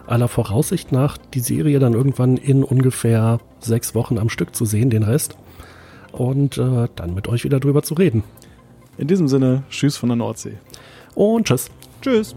aller 0.07 0.27
Voraussicht 0.27 0.91
nach 0.91 1.17
die 1.17 1.39
Serie 1.39 1.79
dann 1.79 1.93
irgendwann 1.93 2.37
in 2.37 2.63
ungefähr 2.63 3.39
sechs 3.59 3.93
Wochen 3.93 4.17
am 4.17 4.29
Stück 4.29 4.55
zu 4.55 4.65
sehen, 4.65 4.89
den 4.89 5.03
Rest. 5.03 5.37
Und 6.11 6.57
äh, 6.57 6.87
dann 6.95 7.13
mit 7.13 7.27
euch 7.27 7.43
wieder 7.43 7.59
drüber 7.59 7.83
zu 7.83 7.93
reden. 7.93 8.23
In 8.97 9.07
diesem 9.07 9.27
Sinne, 9.27 9.63
tschüss 9.69 9.97
von 9.97 10.09
der 10.09 10.15
Nordsee. 10.15 10.57
Und 11.13 11.47
tschüss. 11.47 11.69
Tschüss. 12.01 12.35